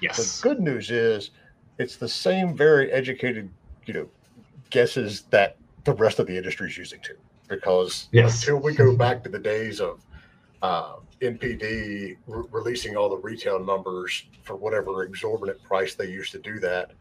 Yes. 0.00 0.40
The 0.40 0.42
good 0.42 0.60
news 0.60 0.90
is 0.90 1.30
it's 1.78 1.96
the 1.96 2.08
same 2.08 2.56
very 2.56 2.90
educated, 2.90 3.48
you 3.86 3.94
know, 3.94 4.08
guesses 4.70 5.22
that 5.30 5.56
the 5.84 5.94
rest 5.94 6.18
of 6.18 6.26
the 6.26 6.36
industry 6.36 6.68
is 6.68 6.76
using 6.76 7.00
too. 7.00 7.16
Because 7.48 8.08
Yes. 8.10 8.42
until 8.42 8.60
we 8.60 8.74
go 8.74 8.96
back 8.96 9.22
to 9.22 9.28
the 9.28 9.38
days 9.38 9.80
of 9.80 10.00
uh, 10.60 10.96
NPD 11.22 12.16
re- 12.26 12.44
releasing 12.50 12.96
all 12.96 13.08
the 13.08 13.16
retail 13.16 13.64
numbers 13.64 14.24
for 14.42 14.56
whatever 14.56 15.04
exorbitant 15.04 15.62
price 15.62 15.94
they 15.94 16.08
used 16.08 16.32
to 16.32 16.38
do 16.38 16.58
that, 16.60 16.92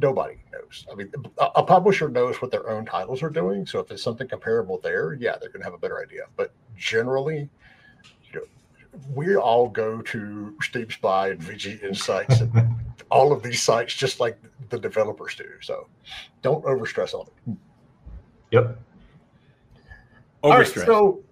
nobody 0.00 0.36
knows. 0.52 0.86
I 0.90 0.94
mean, 0.94 1.12
a, 1.38 1.46
a 1.56 1.62
publisher 1.62 2.08
knows 2.08 2.40
what 2.42 2.50
their 2.50 2.68
own 2.68 2.84
titles 2.84 3.22
are 3.22 3.30
doing. 3.30 3.66
So 3.66 3.80
if 3.80 3.90
it's 3.90 4.02
something 4.02 4.28
comparable 4.28 4.78
there, 4.82 5.14
yeah, 5.14 5.36
they're 5.40 5.48
going 5.50 5.60
to 5.60 5.66
have 5.66 5.74
a 5.74 5.78
better 5.78 6.02
idea. 6.02 6.22
But 6.36 6.52
generally, 6.76 7.48
you 8.32 8.40
know, 8.40 8.46
we 9.14 9.36
all 9.36 9.68
go 9.68 10.00
to 10.02 10.56
Steam 10.62 10.90
Spy 10.90 11.30
and 11.30 11.40
VG 11.40 11.82
Insights 11.82 12.40
and 12.40 12.52
all 13.10 13.32
of 13.32 13.42
these 13.42 13.62
sites 13.62 13.94
just 13.94 14.20
like 14.20 14.38
the 14.68 14.78
developers 14.78 15.34
do. 15.36 15.48
So 15.60 15.86
don't 16.42 16.64
overstress 16.64 17.14
on 17.14 17.26
it. 17.26 17.56
Yep. 18.52 18.78
All 20.42 20.50
right, 20.50 20.66
Overstress. 20.66 20.86
so 20.86 21.22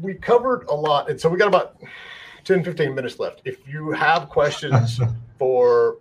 we 0.00 0.14
covered 0.14 0.64
a 0.68 0.74
lot. 0.74 1.10
And 1.10 1.20
so 1.20 1.28
we 1.28 1.38
got 1.38 1.48
about 1.48 1.76
10, 2.44 2.64
15 2.64 2.94
minutes 2.94 3.18
left. 3.18 3.42
If 3.44 3.66
you 3.66 3.90
have 3.92 4.28
questions 4.28 5.00
for 5.38 5.96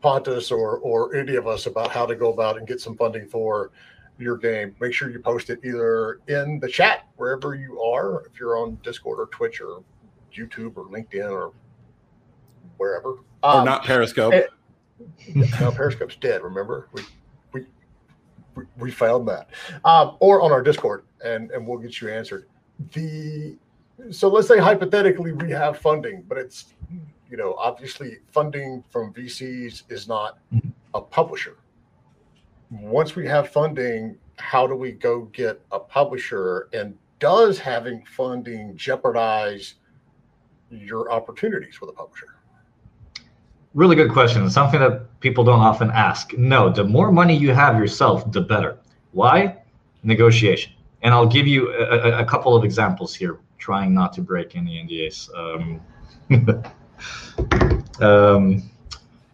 Pontus 0.00 0.50
or, 0.50 0.78
or 0.78 1.14
any 1.14 1.36
of 1.36 1.46
us 1.46 1.66
about 1.66 1.90
how 1.90 2.06
to 2.06 2.14
go 2.14 2.32
about 2.32 2.58
and 2.58 2.66
get 2.66 2.80
some 2.80 2.96
funding 2.96 3.26
for 3.26 3.70
your 4.18 4.36
game, 4.36 4.74
make 4.80 4.92
sure 4.92 5.10
you 5.10 5.18
post 5.18 5.50
it 5.50 5.60
either 5.64 6.20
in 6.28 6.58
the 6.60 6.68
chat 6.68 7.06
wherever 7.16 7.54
you 7.54 7.80
are, 7.80 8.24
if 8.26 8.38
you're 8.40 8.58
on 8.58 8.78
Discord 8.82 9.18
or 9.20 9.26
Twitch 9.26 9.60
or 9.60 9.82
YouTube 10.34 10.76
or 10.76 10.84
LinkedIn 10.86 11.30
or 11.30 11.52
wherever. 12.78 13.10
or 13.10 13.18
Um, 13.42 13.64
not 13.64 13.84
Periscope. 13.84 14.32
eh, 14.34 14.46
no, 15.34 15.70
Periscope's 15.70 16.16
dead. 16.16 16.42
Remember, 16.42 16.88
we 16.92 17.02
we 17.52 17.66
we, 18.54 18.64
we 18.78 18.90
found 18.90 19.28
that, 19.28 19.50
um, 19.84 20.16
or 20.20 20.40
on 20.42 20.50
our 20.52 20.62
Discord, 20.62 21.04
and 21.24 21.50
and 21.50 21.66
we'll 21.66 21.78
get 21.78 22.00
you 22.00 22.08
answered. 22.08 22.46
The 22.92 23.56
so 24.10 24.28
let's 24.28 24.48
say 24.48 24.58
hypothetically 24.58 25.32
we 25.32 25.50
have 25.50 25.78
funding, 25.78 26.22
but 26.28 26.38
it's 26.38 26.66
you 27.30 27.36
know 27.36 27.54
obviously 27.54 28.18
funding 28.30 28.84
from 28.90 29.12
VCs 29.12 29.82
is 29.88 30.08
not 30.08 30.38
mm-hmm. 30.54 30.68
a 30.94 31.00
publisher. 31.00 31.56
Once 32.70 33.14
we 33.14 33.26
have 33.26 33.48
funding, 33.48 34.16
how 34.38 34.66
do 34.66 34.74
we 34.74 34.92
go 34.92 35.22
get 35.26 35.60
a 35.72 35.78
publisher? 35.78 36.68
And 36.72 36.96
does 37.18 37.58
having 37.58 38.04
funding 38.04 38.76
jeopardize 38.76 39.74
your 40.70 41.10
opportunities 41.12 41.80
with 41.80 41.90
a 41.90 41.92
publisher? 41.92 42.26
Really 43.74 43.94
good 43.94 44.10
question. 44.10 44.48
Something 44.50 44.80
that 44.80 45.20
people 45.20 45.44
don't 45.44 45.60
often 45.60 45.90
ask. 45.90 46.32
No, 46.36 46.70
the 46.70 46.84
more 46.84 47.12
money 47.12 47.36
you 47.36 47.52
have 47.52 47.78
yourself, 47.78 48.30
the 48.32 48.40
better. 48.40 48.78
Why? 49.12 49.58
Negotiation. 50.02 50.72
And 51.06 51.14
I'll 51.14 51.24
give 51.24 51.46
you 51.46 51.72
a, 51.72 52.18
a, 52.18 52.24
couple 52.24 52.56
of 52.56 52.64
examples 52.64 53.14
here, 53.14 53.38
trying 53.58 53.94
not 53.94 54.12
to 54.14 54.20
break 54.20 54.56
any 54.56 54.72
NDAs. 54.84 55.30
Um, 55.38 55.80
um, 58.04 58.68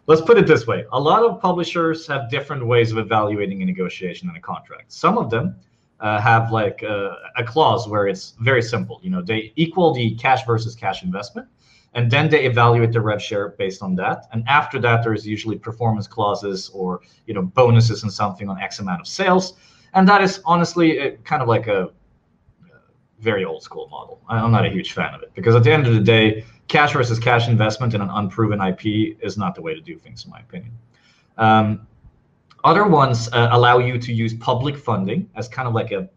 let's 0.07 0.21
put 0.21 0.37
it 0.37 0.47
this 0.47 0.67
way 0.67 0.85
a 0.93 1.01
lot 1.01 1.23
of 1.23 1.41
publishers 1.41 2.07
have 2.09 2.29
different 2.29 2.67
ways 2.67 2.93
of 2.93 2.99
evaluating 2.99 3.63
a 3.63 3.65
negotiation 3.65 4.29
and 4.29 4.37
a 4.37 4.41
contract. 4.41 4.93
Some 4.93 5.17
of 5.17 5.31
them 5.31 5.57
uh, 6.01 6.21
have 6.21 6.53
like 6.53 6.83
uh, 6.83 7.15
a 7.39 7.43
clause 7.43 7.89
where 7.89 8.07
it's 8.07 8.35
very 8.41 8.61
simple. 8.61 9.01
You 9.03 9.09
know, 9.09 9.23
they 9.23 9.55
equal 9.57 9.95
the 9.95 10.15
cash 10.17 10.45
versus 10.45 10.75
cash 10.75 11.03
investment 11.03 11.49
and 11.95 12.11
then 12.11 12.29
they 12.29 12.45
evaluate 12.45 12.93
the 12.93 13.01
rev 13.01 13.23
share 13.23 13.49
based 13.59 13.83
on 13.83 13.95
that 13.95 14.27
and 14.33 14.45
after 14.47 14.79
that 14.79 15.03
there's 15.03 15.27
usually 15.27 15.59
performance 15.59 16.07
clauses 16.07 16.71
or 16.75 17.01
you 17.27 17.35
know 17.35 17.43
bonuses 17.43 18.03
and 18.03 18.13
something 18.13 18.49
on 18.49 18.59
x 18.61 18.79
amount 18.79 19.01
of 19.01 19.07
sales 19.07 19.55
and 19.95 20.09
that 20.09 20.23
is 20.23 20.41
honestly 20.45 21.01
uh, 21.01 21.11
kind 21.25 21.43
of 21.43 21.49
like 21.49 21.67
a 21.67 21.85
uh, 21.85 21.89
very 23.21 23.45
old 23.45 23.63
school 23.63 23.89
model. 23.89 24.21
I'm 24.29 24.51
not 24.51 24.65
a 24.65 24.71
huge 24.71 24.93
fan 24.93 25.15
of 25.15 25.23
it 25.23 25.33
because 25.35 25.55
at 25.55 25.65
the 25.65 25.73
end 25.73 25.87
of 25.87 25.95
the 25.95 26.01
day 26.01 26.45
cash 26.69 26.93
versus 26.93 27.19
cash 27.19 27.49
investment 27.49 27.95
in 27.95 28.01
an 28.01 28.11
unproven 28.11 28.61
ip 28.63 28.85
is 29.21 29.37
not 29.37 29.55
the 29.55 29.63
way 29.63 29.75
to 29.75 29.81
do 29.81 29.99
things 29.99 30.25
in 30.25 30.31
my 30.31 30.41
opinion. 30.41 30.73
Um, 31.39 31.87
other 32.65 32.87
ones 32.87 33.29
uh, 33.33 33.49
allow 33.53 33.79
you 33.79 33.99
to 33.99 34.13
use 34.13 34.35
public 34.35 34.77
funding 34.77 35.29
as 35.35 35.49
kind 35.49 35.67
of 35.67 35.75
like 35.75 35.91
a 35.93 36.09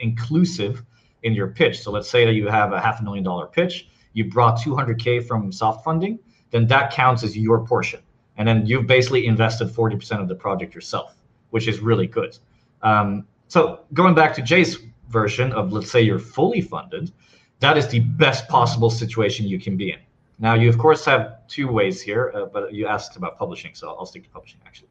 inclusive 0.00 0.82
in 1.22 1.32
your 1.32 1.48
pitch. 1.48 1.80
So 1.80 1.90
let's 1.90 2.10
say 2.10 2.24
that 2.26 2.34
you 2.34 2.48
have 2.48 2.72
a 2.72 2.80
half 2.80 3.00
a 3.00 3.04
million 3.04 3.24
dollar 3.24 3.46
pitch 3.46 3.88
you 4.12 4.24
brought 4.24 4.58
200k 4.60 5.26
from 5.26 5.50
soft 5.50 5.84
funding 5.84 6.18
then 6.50 6.66
that 6.68 6.92
counts 6.92 7.24
as 7.24 7.36
your 7.36 7.66
portion. 7.66 8.00
And 8.36 8.46
then 8.46 8.64
you've 8.64 8.86
basically 8.86 9.26
invested 9.26 9.68
40% 9.68 10.20
of 10.20 10.28
the 10.28 10.34
project 10.34 10.74
yourself 10.74 11.16
which 11.50 11.68
is 11.68 11.78
really 11.80 12.06
good 12.06 12.36
um, 12.84 13.26
so 13.48 13.80
going 13.92 14.14
back 14.14 14.34
to 14.34 14.42
jay's 14.42 14.78
version 15.08 15.52
of 15.52 15.72
let's 15.72 15.90
say 15.90 16.00
you're 16.00 16.18
fully 16.18 16.60
funded 16.60 17.12
that 17.60 17.76
is 17.76 17.88
the 17.88 18.00
best 18.00 18.48
possible 18.48 18.90
situation 18.90 19.46
you 19.46 19.58
can 19.58 19.76
be 19.76 19.90
in 19.90 19.98
now 20.38 20.54
you 20.54 20.68
of 20.68 20.78
course 20.78 21.04
have 21.04 21.46
two 21.48 21.68
ways 21.68 22.00
here 22.00 22.32
uh, 22.34 22.46
but 22.46 22.72
you 22.72 22.86
asked 22.86 23.16
about 23.16 23.36
publishing 23.38 23.74
so 23.74 23.90
i'll 23.98 24.06
stick 24.06 24.22
to 24.22 24.30
publishing 24.30 24.60
actually 24.66 24.88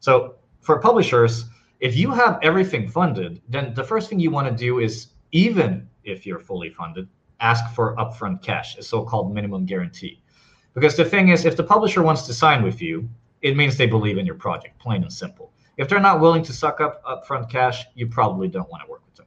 so 0.00 0.34
for 0.60 0.78
publishers 0.80 1.44
if 1.80 1.96
you 1.96 2.10
have 2.10 2.38
everything 2.42 2.88
funded 2.88 3.40
then 3.48 3.72
the 3.74 3.84
first 3.84 4.08
thing 4.08 4.18
you 4.18 4.30
want 4.30 4.48
to 4.48 4.54
do 4.54 4.80
is 4.80 5.08
even 5.32 5.88
if 6.04 6.26
you're 6.26 6.40
fully 6.40 6.70
funded 6.70 7.08
ask 7.44 7.74
for 7.74 7.94
upfront 7.96 8.42
cash, 8.42 8.76
a 8.78 8.82
so-called 8.82 9.34
minimum 9.34 9.66
guarantee. 9.66 10.20
Because 10.74 10.96
the 10.96 11.04
thing 11.04 11.28
is, 11.28 11.44
if 11.44 11.56
the 11.56 11.62
publisher 11.62 12.02
wants 12.02 12.26
to 12.26 12.34
sign 12.34 12.62
with 12.62 12.80
you, 12.80 13.08
it 13.42 13.56
means 13.56 13.76
they 13.76 13.86
believe 13.86 14.18
in 14.18 14.26
your 14.26 14.34
project, 14.34 14.78
plain 14.78 15.02
and 15.02 15.12
simple. 15.12 15.52
If 15.76 15.88
they're 15.88 16.00
not 16.00 16.20
willing 16.20 16.42
to 16.44 16.52
suck 16.52 16.80
up 16.80 17.02
upfront 17.04 17.50
cash, 17.50 17.84
you 17.94 18.06
probably 18.06 18.48
don't 18.48 18.68
want 18.70 18.84
to 18.84 18.90
work 18.90 19.02
with 19.06 19.16
them. 19.16 19.26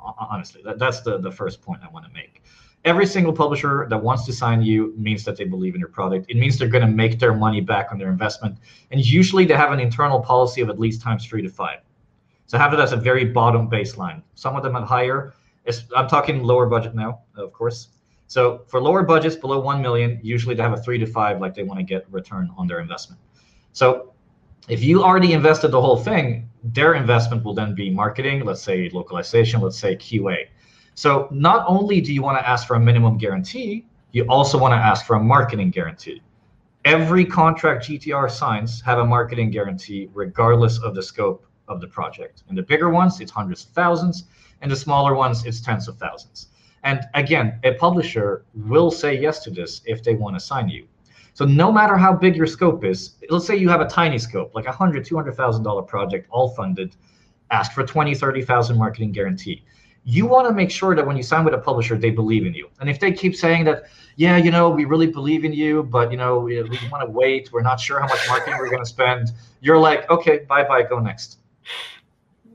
Honestly, 0.00 0.62
that, 0.64 0.78
that's 0.78 1.00
the, 1.00 1.18
the 1.18 1.30
first 1.30 1.62
point 1.62 1.80
I 1.84 1.88
want 1.88 2.06
to 2.06 2.12
make. 2.12 2.42
every 2.86 3.04
single 3.04 3.32
publisher 3.32 3.86
that 3.90 4.00
wants 4.00 4.24
to 4.24 4.32
sign 4.32 4.62
you 4.62 4.94
means 4.96 5.24
that 5.24 5.36
they 5.36 5.44
believe 5.44 5.74
in 5.74 5.80
your 5.80 5.88
product. 5.88 6.30
It 6.30 6.36
means 6.36 6.56
they're 6.56 6.68
going 6.68 6.86
to 6.86 6.92
make 6.92 7.18
their 7.18 7.34
money 7.34 7.60
back 7.60 7.88
on 7.90 7.98
their 7.98 8.10
investment. 8.10 8.58
And 8.92 9.04
usually 9.04 9.44
they 9.44 9.54
have 9.54 9.72
an 9.72 9.80
internal 9.80 10.20
policy 10.20 10.60
of 10.60 10.70
at 10.70 10.78
least 10.78 11.02
times 11.02 11.26
three 11.26 11.42
to 11.42 11.48
five. 11.48 11.80
So 12.46 12.56
have 12.58 12.72
it 12.72 12.78
as 12.78 12.92
a 12.92 12.96
very 12.96 13.24
bottom 13.24 13.68
baseline. 13.68 14.22
Some 14.36 14.54
of 14.54 14.62
them 14.62 14.76
are 14.76 14.86
higher. 14.86 15.34
I'm 15.96 16.08
talking 16.08 16.44
lower 16.44 16.66
budget 16.66 16.94
now, 16.94 17.22
of 17.34 17.52
course. 17.52 17.88
So 18.28 18.62
for 18.68 18.80
lower 18.80 19.02
budgets 19.02 19.34
below 19.34 19.58
1 19.58 19.82
million, 19.82 20.20
usually 20.22 20.54
they 20.54 20.62
have 20.62 20.72
a 20.72 20.80
three 20.80 20.98
to 20.98 21.06
five, 21.06 21.40
like 21.40 21.54
they 21.54 21.64
want 21.64 21.80
to 21.80 21.84
get 21.84 22.06
return 22.10 22.52
on 22.56 22.68
their 22.68 22.78
investment. 22.78 23.20
So 23.72 24.14
if 24.68 24.82
you 24.82 25.02
already 25.02 25.32
invested 25.32 25.68
the 25.68 25.80
whole 25.80 25.96
thing, 25.96 26.48
their 26.64 26.94
investment 26.94 27.44
will 27.44 27.54
then 27.54 27.74
be 27.74 27.90
marketing, 27.90 28.44
let's 28.44 28.62
say 28.62 28.90
localization, 28.90 29.60
let's 29.60 29.78
say 29.78 29.96
QA. 29.96 30.46
So 30.94 31.28
not 31.30 31.64
only 31.68 32.00
do 32.00 32.12
you 32.12 32.22
want 32.22 32.38
to 32.38 32.48
ask 32.48 32.66
for 32.66 32.74
a 32.74 32.80
minimum 32.80 33.18
guarantee, 33.18 33.86
you 34.12 34.24
also 34.28 34.58
want 34.58 34.72
to 34.72 34.76
ask 34.76 35.06
for 35.06 35.16
a 35.16 35.22
marketing 35.22 35.70
guarantee. 35.70 36.22
Every 36.84 37.24
contract 37.24 37.86
GTR 37.86 38.30
signs 38.30 38.80
have 38.80 38.98
a 38.98 39.04
marketing 39.04 39.50
guarantee 39.50 40.08
regardless 40.14 40.78
of 40.78 40.94
the 40.94 41.02
scope 41.02 41.46
of 41.68 41.80
the 41.80 41.88
project. 41.88 42.44
And 42.48 42.56
the 42.56 42.62
bigger 42.62 42.90
ones, 42.90 43.20
it's 43.20 43.30
hundreds 43.30 43.64
of 43.64 43.70
thousands, 43.70 44.24
and 44.62 44.70
the 44.70 44.76
smaller 44.76 45.14
ones, 45.14 45.44
it's 45.44 45.60
tens 45.60 45.88
of 45.88 45.98
thousands. 45.98 46.48
And 46.82 47.00
again, 47.14 47.58
a 47.64 47.74
publisher 47.74 48.44
will 48.54 48.90
say 48.90 49.20
yes 49.20 49.40
to 49.44 49.50
this 49.50 49.82
if 49.84 50.02
they 50.02 50.14
want 50.14 50.36
to 50.36 50.40
sign 50.40 50.68
you. 50.68 50.86
So 51.36 51.44
no 51.44 51.70
matter 51.70 51.98
how 51.98 52.14
big 52.14 52.34
your 52.34 52.46
scope 52.46 52.82
is, 52.82 53.16
let's 53.28 53.46
say 53.46 53.56
you 53.56 53.68
have 53.68 53.82
a 53.82 53.86
tiny 53.86 54.18
scope, 54.18 54.54
like 54.54 54.64
a 54.64 54.72
hundred, 54.72 55.04
two 55.04 55.16
hundred 55.16 55.34
thousand 55.34 55.64
dollar 55.64 55.82
project, 55.82 56.26
all 56.30 56.48
funded, 56.48 56.96
ask 57.50 57.72
for 57.72 57.84
20, 57.84 58.14
30,000 58.14 58.78
marketing 58.78 59.12
guarantee. 59.12 59.62
You 60.04 60.24
want 60.24 60.48
to 60.48 60.54
make 60.54 60.70
sure 60.70 60.96
that 60.96 61.06
when 61.06 61.14
you 61.14 61.22
sign 61.22 61.44
with 61.44 61.52
a 61.52 61.58
publisher, 61.58 61.98
they 61.98 62.08
believe 62.08 62.46
in 62.46 62.54
you. 62.54 62.70
And 62.80 62.88
if 62.88 62.98
they 62.98 63.12
keep 63.12 63.36
saying 63.36 63.66
that, 63.66 63.82
yeah, 64.16 64.38
you 64.38 64.50
know, 64.50 64.70
we 64.70 64.86
really 64.86 65.08
believe 65.08 65.44
in 65.44 65.52
you, 65.52 65.82
but 65.82 66.10
you 66.10 66.16
know, 66.16 66.38
we, 66.38 66.62
we 66.62 66.78
want 66.90 67.06
to 67.06 67.10
wait, 67.10 67.52
we're 67.52 67.60
not 67.60 67.78
sure 67.80 68.00
how 68.00 68.06
much 68.06 68.26
marketing 68.28 68.56
we're 68.58 68.70
going 68.70 68.82
to 68.82 68.88
spend, 68.88 69.32
you're 69.60 69.78
like, 69.78 70.08
okay, 70.08 70.38
bye 70.48 70.64
bye, 70.64 70.84
go 70.84 70.98
next. 70.98 71.40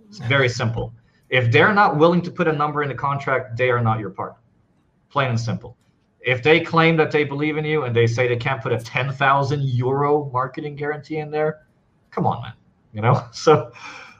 It's 0.09 0.17
very 0.17 0.49
simple. 0.49 0.91
If 1.29 1.51
they're 1.51 1.71
not 1.71 1.97
willing 1.97 2.23
to 2.23 2.31
put 2.31 2.47
a 2.47 2.51
number 2.51 2.81
in 2.81 2.89
the 2.89 2.95
contract, 2.95 3.57
they 3.57 3.69
are 3.69 3.79
not 3.79 3.99
your 3.99 4.09
partner. 4.09 4.39
Plain 5.11 5.29
and 5.29 5.39
simple 5.39 5.77
if 6.23 6.43
they 6.43 6.59
claim 6.59 6.95
that 6.97 7.11
they 7.11 7.23
believe 7.23 7.57
in 7.57 7.65
you 7.65 7.83
and 7.83 7.95
they 7.95 8.07
say 8.07 8.27
they 8.27 8.35
can't 8.35 8.61
put 8.61 8.71
a 8.71 8.77
10,000 8.77 9.63
euro 9.63 10.29
marketing 10.31 10.75
guarantee 10.75 11.17
in 11.17 11.31
there, 11.31 11.65
come 12.11 12.25
on, 12.25 12.41
man. 12.41 12.53
You 12.93 13.01
know, 13.01 13.25
so 13.31 13.71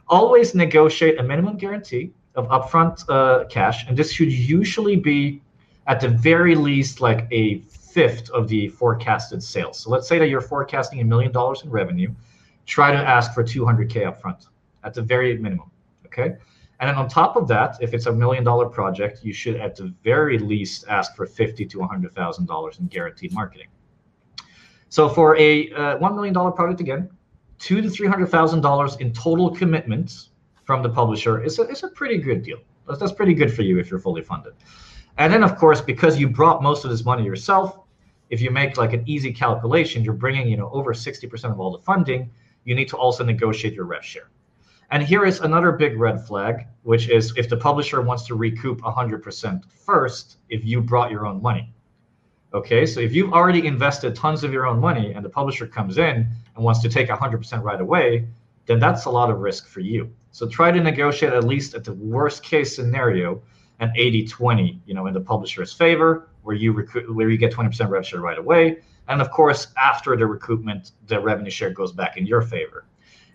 always 0.08 0.56
negotiate 0.56 1.20
a 1.20 1.24
minimum 1.24 1.58
guarantee 1.58 2.12
of 2.36 2.48
upfront 2.48 3.04
uh, 3.10 3.46
cash, 3.46 3.88
and 3.88 3.96
this 3.96 4.12
should 4.12 4.32
usually 4.32 4.96
be 4.96 5.42
at 5.88 6.00
the 6.00 6.08
very 6.08 6.56
least 6.56 7.02
like 7.02 7.28
a 7.32 7.60
fifth 7.60 8.30
of 8.30 8.48
the 8.48 8.70
forecasted 8.70 9.44
sales. 9.44 9.80
So 9.80 9.90
let's 9.90 10.08
say 10.08 10.18
that 10.20 10.30
you're 10.30 10.42
forecasting 10.42 11.02
a 11.02 11.04
million 11.04 11.32
dollars 11.32 11.64
in 11.64 11.70
revenue, 11.70 12.14
try 12.66 12.92
to 12.92 12.98
ask 12.98 13.34
for 13.34 13.44
200k 13.44 13.94
upfront 14.04 14.48
at 14.84 14.94
the 14.94 15.02
very 15.02 15.38
minimum. 15.38 15.70
Okay. 16.06 16.36
And 16.82 16.90
then 16.90 16.96
on 16.98 17.08
top 17.08 17.36
of 17.36 17.48
that, 17.48 17.78
if 17.80 17.94
it's 17.94 18.08
a 18.08 18.12
million 18.12 18.44
dollar 18.44 18.66
project, 18.66 19.24
you 19.24 19.34
should 19.34 19.56
at 19.56 19.76
the 19.76 19.94
very 20.04 20.40
least 20.40 20.84
ask 20.90 21.16
for 21.16 21.28
fifty 21.28 21.64
to 21.68 21.80
one 21.80 21.88
hundred 21.88 22.14
thousand 22.14 22.48
dollars 22.48 22.80
in 22.80 22.88
guaranteed 22.88 23.32
marketing. 23.34 23.68
So 24.90 25.08
for 25.08 25.38
a 25.38 25.72
uh, 25.74 25.98
one 26.00 26.16
million 26.16 26.34
dollar 26.34 26.50
project, 26.50 26.82
again, 26.82 27.08
two 27.60 27.82
to 27.82 27.90
three 27.90 28.08
hundred 28.08 28.30
thousand 28.30 28.62
dollars 28.62 28.96
in 28.98 29.14
total 29.14 29.52
commitments 29.52 30.32
from 30.66 30.82
the 30.82 30.90
publisher 30.90 31.44
is 31.44 31.60
a, 31.60 31.70
is 31.70 31.84
a 31.84 31.90
pretty 31.90 32.18
good 32.18 32.42
deal. 32.42 32.58
That's, 32.88 33.00
that's 33.00 33.12
pretty 33.12 33.36
good 33.36 33.54
for 33.54 33.62
you 33.62 33.78
if 33.78 33.92
you're 33.92 34.00
fully 34.00 34.24
funded. 34.24 34.54
And 35.20 35.32
then 35.32 35.44
of 35.44 35.58
course, 35.58 35.82
because 35.82 36.20
you 36.20 36.28
brought 36.28 36.64
most 36.64 36.84
of 36.84 36.90
this 36.90 37.06
money 37.06 37.24
yourself, 37.24 37.80
if 38.32 38.42
you 38.42 38.50
make 38.50 38.78
like 38.78 38.94
an 38.94 39.04
easy 39.06 39.32
calculation, 39.32 40.04
you're 40.04 40.16
bringing 40.16 40.48
you 40.48 40.58
know 40.58 40.72
over 40.72 40.96
sixty 40.96 41.28
percent 41.28 41.54
of 41.54 41.60
all 41.60 41.72
the 41.72 41.84
funding. 41.84 42.32
You 42.64 42.74
need 42.74 42.88
to 42.88 42.98
also 42.98 43.24
negotiate 43.24 43.76
your 43.76 43.86
rev 43.86 44.04
share. 44.04 44.32
And 44.92 45.02
here 45.02 45.26
is 45.26 45.40
another 45.40 45.72
big 45.72 45.98
red 45.98 46.26
flag, 46.26 46.68
which 46.84 47.08
is 47.08 47.34
if 47.38 47.48
the 47.48 47.56
publisher 47.56 48.02
wants 48.02 48.28
to 48.28 48.36
recoup 48.36 48.82
100% 48.82 49.64
first, 49.72 50.38
if 50.50 50.66
you 50.66 50.82
brought 50.82 51.12
your 51.12 51.26
own 51.26 51.42
money. 51.42 51.74
Okay, 52.54 52.86
so 52.86 53.00
if 53.00 53.14
you've 53.14 53.32
already 53.32 53.66
invested 53.66 54.14
tons 54.14 54.44
of 54.44 54.52
your 54.52 54.68
own 54.68 54.80
money 54.80 55.14
and 55.14 55.24
the 55.24 55.30
publisher 55.30 55.66
comes 55.66 55.98
in 55.98 56.28
and 56.56 56.64
wants 56.66 56.82
to 56.82 56.90
take 56.90 57.08
100% 57.08 57.64
right 57.64 57.80
away, 57.80 58.28
then 58.66 58.80
that's 58.80 59.06
a 59.06 59.10
lot 59.10 59.30
of 59.30 59.40
risk 59.40 59.70
for 59.70 59.80
you. 59.80 60.12
So 60.32 60.48
try 60.48 60.72
to 60.72 60.82
negotiate 60.82 61.32
at 61.32 61.46
least 61.46 61.74
at 61.74 61.86
the 61.86 61.94
worst 61.94 62.44
case 62.44 62.76
scenario 62.76 63.42
an 63.80 63.94
80-20, 63.98 64.80
you 64.86 64.94
know, 64.94 65.08
in 65.08 65.14
the 65.14 65.22
publisher's 65.22 65.72
favor, 65.72 66.28
where 66.44 66.56
you 66.56 66.74
recruit, 66.74 67.14
where 67.16 67.30
you 67.30 67.38
get 67.38 67.54
20% 67.54 67.90
rev 67.90 68.06
share 68.06 68.20
right 68.20 68.38
away. 68.38 68.80
And 69.08 69.22
of 69.22 69.32
course, 69.32 69.68
after 69.78 70.18
the 70.18 70.26
recoupment, 70.26 70.92
the 71.08 71.20
revenue 71.20 71.50
share 71.50 71.72
goes 71.72 71.94
back 71.94 72.18
in 72.18 72.28
your 72.28 72.42
favor. 72.42 72.86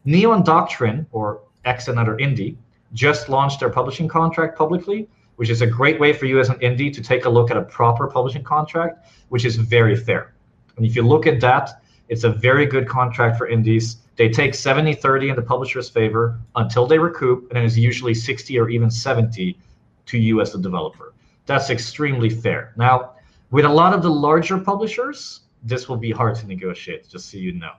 Neon 0.05 0.45
Doctrine, 0.45 1.07
or 1.11 1.41
X 1.67 1.89
and 1.89 1.99
Another 1.99 2.17
Indie, 2.17 2.57
just 2.93 3.29
launched 3.29 3.61
their 3.61 3.71
publishing 3.71 4.09
contract 4.09 4.57
publicly, 4.57 5.09
which 5.37 5.51
is 5.51 5.61
a 5.61 5.67
great 5.67 6.01
way 6.01 6.13
for 6.13 6.27
you 6.27 6.41
as 6.41 6.49
an 6.49 6.57
indie 6.61 6.93
to 6.93 7.03
take 7.03 7.25
a 7.25 7.29
look 7.29 7.51
at 7.51 7.57
a 7.57 7.63
proper 7.63 8.07
publishing 8.07 8.43
contract, 8.43 9.09
which 9.29 9.45
is 9.45 9.57
very 9.57 9.97
fair. 9.97 10.35
And 10.77 10.87
if 10.87 10.97
you 10.97 11.03
look 11.03 11.27
at 11.27 11.41
that, 11.41 11.83
it's 12.09 12.25
a 12.25 12.31
very 12.31 12.67
good 12.67 12.89
contract 12.89 13.37
for 13.37 13.49
indies. 13.49 13.99
They 14.17 14.29
take 14.29 14.55
70 14.55 14.95
30 14.95 15.31
in 15.31 15.37
the 15.37 15.43
publisher's 15.43 15.91
favor 15.91 16.41
until 16.55 16.87
they 16.87 16.99
recoup, 16.99 17.49
and 17.49 17.57
then 17.57 17.65
it 17.65 17.67
is 17.67 17.79
usually 17.79 18.15
60 18.15 18.59
or 18.59 18.71
even 18.71 18.91
70 18.91 19.59
to 20.07 20.19
you 20.19 20.41
as 20.41 20.53
the 20.53 20.59
developer. 20.59 21.13
That's 21.47 21.71
extremely 21.71 22.31
fair. 22.31 22.73
Now, 22.77 23.13
with 23.51 23.65
a 23.65 23.69
lot 23.69 23.93
of 23.93 24.03
the 24.03 24.11
larger 24.11 24.59
publishers, 24.59 25.41
this 25.63 25.89
will 25.89 25.97
be 25.97 26.13
hard 26.13 26.37
to 26.37 26.47
negotiate, 26.47 27.09
just 27.09 27.31
so 27.31 27.39
you 27.39 27.53
know 27.53 27.73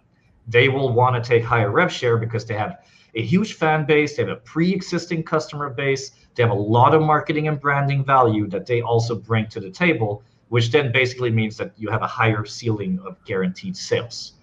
they 0.47 0.69
will 0.69 0.93
want 0.93 1.21
to 1.21 1.27
take 1.27 1.43
higher 1.43 1.71
rev 1.71 1.91
share 1.91 2.17
because 2.17 2.45
they 2.45 2.53
have 2.53 2.77
a 3.15 3.21
huge 3.21 3.53
fan 3.53 3.85
base, 3.85 4.15
they 4.15 4.23
have 4.23 4.31
a 4.31 4.41
pre-existing 4.41 5.23
customer 5.23 5.69
base, 5.69 6.11
they 6.35 6.43
have 6.43 6.51
a 6.51 6.55
lot 6.55 6.93
of 6.93 7.01
marketing 7.01 7.47
and 7.47 7.59
branding 7.59 8.03
value 8.03 8.47
that 8.47 8.65
they 8.65 8.81
also 8.81 9.15
bring 9.15 9.47
to 9.47 9.59
the 9.59 9.71
table, 9.71 10.23
which 10.49 10.71
then 10.71 10.91
basically 10.91 11.31
means 11.31 11.57
that 11.57 11.71
you 11.77 11.89
have 11.89 12.03
a 12.03 12.07
higher 12.07 12.45
ceiling 12.45 12.99
of 13.05 13.23
guaranteed 13.25 13.75
sales. 13.75 14.33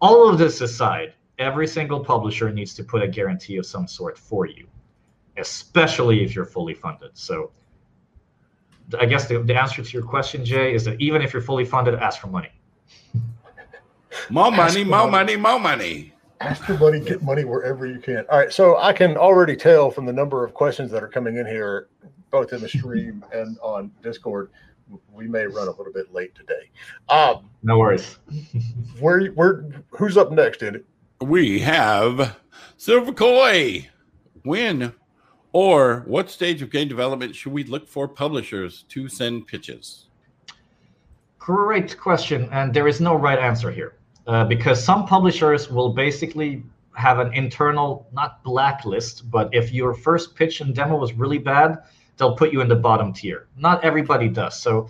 All 0.00 0.28
of 0.28 0.38
this 0.38 0.60
aside, 0.60 1.14
every 1.38 1.66
single 1.66 2.04
publisher 2.04 2.52
needs 2.52 2.74
to 2.74 2.84
put 2.84 3.02
a 3.02 3.08
guarantee 3.08 3.56
of 3.56 3.66
some 3.66 3.86
sort 3.86 4.18
for 4.18 4.46
you, 4.46 4.66
especially 5.36 6.22
if 6.22 6.34
you're 6.34 6.44
fully 6.44 6.74
funded. 6.74 7.10
So 7.14 7.50
I 9.00 9.06
guess 9.06 9.26
the, 9.26 9.38
the 9.42 9.58
answer 9.58 9.82
to 9.82 9.92
your 9.92 10.02
question, 10.02 10.44
Jay, 10.44 10.74
is 10.74 10.84
that 10.84 11.00
even 11.00 11.22
if 11.22 11.32
you're 11.32 11.42
fully 11.42 11.64
funded, 11.64 11.94
ask 11.94 12.20
for 12.20 12.26
money. 12.26 12.50
More 14.28 14.52
money, 14.52 14.84
more 14.84 15.10
money, 15.10 15.36
more 15.36 15.58
money. 15.58 16.12
Ask 16.42 16.64
for 16.64 16.76
money, 16.76 16.98
get 16.98 17.22
money 17.22 17.44
wherever 17.44 17.86
you 17.86 18.00
can. 18.00 18.24
All 18.28 18.36
right. 18.36 18.52
So 18.52 18.76
I 18.76 18.92
can 18.92 19.16
already 19.16 19.54
tell 19.54 19.92
from 19.92 20.06
the 20.06 20.12
number 20.12 20.44
of 20.44 20.54
questions 20.54 20.90
that 20.90 21.00
are 21.00 21.08
coming 21.08 21.36
in 21.36 21.46
here, 21.46 21.88
both 22.32 22.52
in 22.52 22.60
the 22.60 22.68
stream 22.68 23.24
and 23.32 23.56
on 23.60 23.92
Discord, 24.02 24.50
we 25.12 25.28
may 25.28 25.46
run 25.46 25.68
a 25.68 25.70
little 25.70 25.92
bit 25.92 26.12
late 26.12 26.34
today. 26.34 26.68
Um, 27.08 27.48
no 27.62 27.78
worries. 27.78 28.18
where, 28.98 29.26
where, 29.28 29.66
who's 29.90 30.16
up 30.16 30.32
next, 30.32 30.64
Andy? 30.64 30.80
We 31.20 31.60
have 31.60 32.36
Silver 32.76 33.12
Koi. 33.12 33.88
When 34.42 34.92
or 35.52 36.02
what 36.06 36.28
stage 36.28 36.60
of 36.60 36.70
game 36.70 36.88
development 36.88 37.36
should 37.36 37.52
we 37.52 37.62
look 37.62 37.86
for 37.86 38.08
publishers 38.08 38.84
to 38.88 39.08
send 39.08 39.46
pitches? 39.46 40.08
Great 41.38 41.96
question. 41.96 42.48
And 42.50 42.74
there 42.74 42.88
is 42.88 43.00
no 43.00 43.14
right 43.14 43.38
answer 43.38 43.70
here 43.70 43.94
uh, 44.26 44.44
because 44.44 44.82
some 44.82 45.06
publishers 45.06 45.70
will 45.70 45.90
basically 45.90 46.62
have 46.94 47.18
an 47.18 47.32
internal, 47.34 48.06
not 48.12 48.42
blacklist, 48.44 49.30
but 49.30 49.48
if 49.52 49.72
your 49.72 49.94
first 49.94 50.34
pitch 50.34 50.60
and 50.60 50.74
demo 50.74 50.96
was 50.96 51.12
really 51.14 51.38
bad, 51.38 51.78
they'll 52.16 52.36
put 52.36 52.52
you 52.52 52.60
in 52.60 52.68
the 52.68 52.76
bottom 52.76 53.12
tier. 53.12 53.48
Not 53.56 53.82
everybody 53.84 54.28
does. 54.28 54.60
So, 54.60 54.88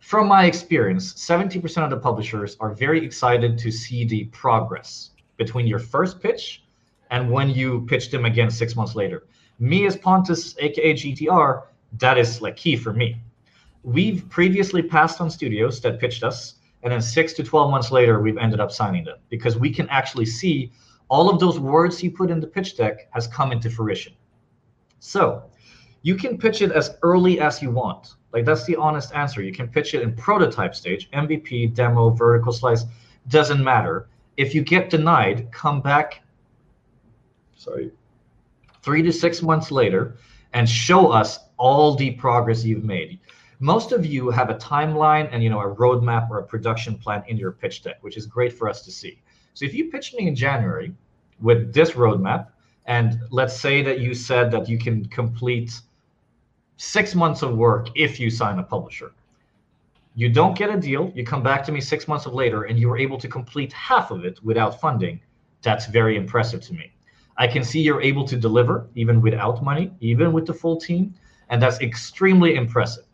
from 0.00 0.26
my 0.26 0.46
experience, 0.46 1.12
70% 1.14 1.84
of 1.84 1.90
the 1.90 1.96
publishers 1.96 2.56
are 2.58 2.74
very 2.74 3.04
excited 3.04 3.58
to 3.58 3.70
see 3.70 4.04
the 4.04 4.24
progress 4.26 5.10
between 5.36 5.66
your 5.66 5.78
first 5.78 6.20
pitch 6.20 6.64
and 7.10 7.30
when 7.30 7.50
you 7.50 7.86
pitch 7.88 8.10
them 8.10 8.24
again 8.24 8.50
six 8.50 8.74
months 8.74 8.94
later. 8.94 9.26
Me 9.58 9.86
as 9.86 9.96
Pontus, 9.96 10.56
aka 10.58 10.94
GTR, 10.94 11.64
that 11.98 12.18
is 12.18 12.40
like 12.40 12.56
key 12.56 12.76
for 12.76 12.92
me. 12.92 13.20
We've 13.82 14.28
previously 14.28 14.82
passed 14.82 15.20
on 15.20 15.30
studios 15.30 15.80
that 15.82 16.00
pitched 16.00 16.22
us 16.22 16.54
and 16.82 16.92
then 16.92 17.00
six 17.00 17.32
to 17.34 17.42
12 17.42 17.70
months 17.70 17.90
later, 17.90 18.20
we've 18.20 18.38
ended 18.38 18.60
up 18.60 18.72
signing 18.72 19.04
them 19.04 19.18
because 19.28 19.56
we 19.56 19.70
can 19.70 19.88
actually 19.88 20.26
see 20.26 20.72
all 21.08 21.28
of 21.28 21.40
those 21.40 21.58
words 21.58 22.02
you 22.02 22.10
put 22.10 22.30
in 22.30 22.40
the 22.40 22.46
pitch 22.46 22.76
deck 22.76 23.08
has 23.12 23.26
come 23.26 23.52
into 23.52 23.68
fruition. 23.68 24.12
So 25.00 25.44
you 26.02 26.14
can 26.14 26.38
pitch 26.38 26.62
it 26.62 26.72
as 26.72 26.96
early 27.02 27.40
as 27.40 27.60
you 27.60 27.70
want. 27.70 28.14
Like 28.32 28.44
that's 28.44 28.64
the 28.64 28.76
honest 28.76 29.12
answer. 29.14 29.42
You 29.42 29.52
can 29.52 29.68
pitch 29.68 29.94
it 29.94 30.02
in 30.02 30.14
prototype 30.14 30.74
stage, 30.74 31.10
MVP, 31.10 31.74
demo, 31.74 32.10
vertical 32.10 32.52
slice, 32.52 32.84
doesn't 33.28 33.62
matter. 33.62 34.08
If 34.36 34.54
you 34.54 34.62
get 34.62 34.88
denied, 34.88 35.50
come 35.52 35.82
back, 35.82 36.22
sorry, 37.56 37.90
three 38.82 39.02
to 39.02 39.12
six 39.12 39.42
months 39.42 39.70
later 39.70 40.16
and 40.52 40.68
show 40.68 41.08
us 41.08 41.40
all 41.56 41.94
the 41.94 42.12
progress 42.12 42.64
you've 42.64 42.84
made 42.84 43.18
most 43.60 43.92
of 43.92 44.06
you 44.06 44.30
have 44.30 44.48
a 44.48 44.54
timeline 44.54 45.28
and 45.30 45.42
you 45.42 45.50
know 45.50 45.60
a 45.60 45.74
roadmap 45.74 46.30
or 46.30 46.38
a 46.38 46.42
production 46.42 46.96
plan 46.96 47.22
in 47.28 47.36
your 47.36 47.52
pitch 47.52 47.82
deck, 47.82 47.98
which 48.00 48.16
is 48.16 48.26
great 48.26 48.52
for 48.52 48.68
us 48.68 48.82
to 48.82 48.90
see. 48.90 49.20
So 49.54 49.66
if 49.66 49.74
you 49.74 49.90
pitched 49.90 50.14
me 50.14 50.26
in 50.26 50.34
January 50.34 50.94
with 51.40 51.72
this 51.72 51.92
roadmap, 51.92 52.48
and 52.86 53.20
let's 53.30 53.60
say 53.60 53.82
that 53.82 54.00
you 54.00 54.14
said 54.14 54.50
that 54.50 54.68
you 54.68 54.78
can 54.78 55.04
complete 55.06 55.80
six 56.78 57.14
months 57.14 57.42
of 57.42 57.56
work 57.56 57.88
if 57.94 58.18
you 58.18 58.30
sign 58.30 58.58
a 58.58 58.62
publisher. 58.62 59.12
You 60.14 60.30
don't 60.30 60.56
get 60.56 60.70
a 60.70 60.80
deal, 60.80 61.12
you 61.14 61.24
come 61.24 61.42
back 61.42 61.62
to 61.64 61.72
me 61.72 61.80
six 61.80 62.08
months 62.08 62.24
of 62.24 62.32
later, 62.32 62.64
and 62.64 62.78
you 62.78 62.88
were 62.88 62.98
able 62.98 63.18
to 63.18 63.28
complete 63.28 63.72
half 63.74 64.10
of 64.10 64.24
it 64.24 64.42
without 64.42 64.80
funding. 64.80 65.20
That's 65.62 65.86
very 65.86 66.16
impressive 66.16 66.62
to 66.62 66.72
me. 66.72 66.90
I 67.36 67.46
can 67.46 67.62
see 67.62 67.80
you're 67.80 68.02
able 68.02 68.26
to 68.26 68.36
deliver 68.36 68.88
even 68.94 69.20
without 69.20 69.62
money, 69.62 69.92
even 70.00 70.32
with 70.32 70.46
the 70.46 70.54
full 70.54 70.80
team, 70.80 71.14
and 71.50 71.60
that's 71.60 71.80
extremely 71.80 72.54
impressive. 72.54 73.04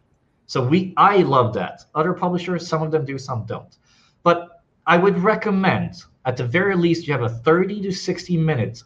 So 0.46 0.62
we 0.62 0.94
I 0.96 1.18
love 1.18 1.52
that. 1.54 1.84
Other 1.94 2.12
publishers, 2.12 2.66
some 2.66 2.82
of 2.82 2.90
them 2.90 3.04
do, 3.04 3.18
some 3.18 3.44
don't. 3.44 3.76
But 4.22 4.62
I 4.86 4.96
would 4.96 5.18
recommend 5.18 6.04
at 6.24 6.36
the 6.36 6.44
very 6.44 6.76
least 6.76 7.06
you 7.06 7.12
have 7.12 7.22
a 7.22 7.28
30 7.28 7.82
to 7.82 7.92
60 7.92 8.36
minutes 8.36 8.84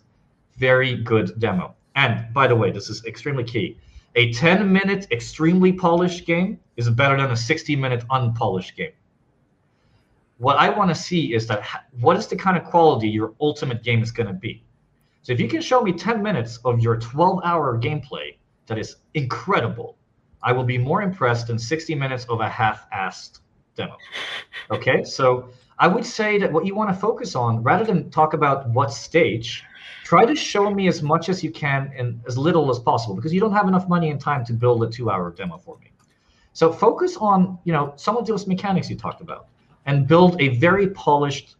very 0.56 0.94
good 0.94 1.38
demo. 1.38 1.74
And 1.96 2.32
by 2.32 2.46
the 2.46 2.56
way, 2.56 2.70
this 2.70 2.88
is 2.88 3.04
extremely 3.04 3.44
key. 3.44 3.76
A 4.14 4.32
10 4.32 4.70
minute 4.70 5.06
extremely 5.10 5.72
polished 5.72 6.26
game 6.26 6.58
is 6.76 6.88
better 6.90 7.16
than 7.16 7.30
a 7.30 7.36
60 7.36 7.76
minute 7.76 8.04
unpolished 8.10 8.76
game. 8.76 8.92
What 10.38 10.56
I 10.56 10.70
want 10.70 10.88
to 10.90 10.94
see 10.94 11.34
is 11.34 11.46
that 11.48 11.66
what 12.00 12.16
is 12.16 12.26
the 12.26 12.36
kind 12.36 12.56
of 12.56 12.64
quality 12.64 13.08
your 13.08 13.34
ultimate 13.40 13.82
game 13.82 14.02
is 14.02 14.10
going 14.10 14.26
to 14.26 14.32
be. 14.32 14.62
So 15.22 15.32
if 15.32 15.40
you 15.40 15.48
can 15.48 15.60
show 15.60 15.82
me 15.82 15.92
10 15.92 16.22
minutes 16.22 16.58
of 16.64 16.80
your 16.80 16.96
12 16.96 17.40
hour 17.44 17.78
gameplay 17.78 18.36
that 18.66 18.78
is 18.78 18.96
incredible, 19.14 19.96
I 20.42 20.52
will 20.52 20.64
be 20.64 20.78
more 20.78 21.02
impressed 21.02 21.48
than 21.48 21.58
60 21.58 21.94
minutes 21.94 22.24
of 22.26 22.40
a 22.40 22.48
half-assed 22.48 23.40
demo. 23.76 23.96
Okay, 24.70 25.02
so 25.02 25.48
I 25.80 25.88
would 25.88 26.06
say 26.06 26.38
that 26.38 26.52
what 26.52 26.64
you 26.64 26.76
want 26.76 26.90
to 26.90 26.94
focus 26.94 27.34
on, 27.34 27.62
rather 27.62 27.84
than 27.84 28.08
talk 28.10 28.34
about 28.34 28.68
what 28.68 28.92
stage, 28.92 29.64
try 30.04 30.24
to 30.24 30.36
show 30.36 30.70
me 30.70 30.86
as 30.86 31.02
much 31.02 31.28
as 31.28 31.42
you 31.42 31.50
can 31.50 31.92
and 31.96 32.20
as 32.28 32.38
little 32.38 32.70
as 32.70 32.78
possible 32.78 33.16
because 33.16 33.32
you 33.34 33.40
don't 33.40 33.52
have 33.52 33.66
enough 33.66 33.88
money 33.88 34.10
and 34.10 34.20
time 34.20 34.44
to 34.44 34.52
build 34.52 34.84
a 34.84 34.88
two-hour 34.88 35.32
demo 35.32 35.58
for 35.58 35.76
me. 35.78 35.90
So 36.52 36.72
focus 36.72 37.16
on 37.16 37.58
you 37.64 37.72
know 37.72 37.94
some 37.96 38.16
of 38.16 38.26
those 38.26 38.46
mechanics 38.46 38.90
you 38.90 38.96
talked 38.96 39.20
about 39.20 39.46
and 39.86 40.06
build 40.06 40.40
a 40.40 40.48
very 40.58 40.88
polished 40.90 41.56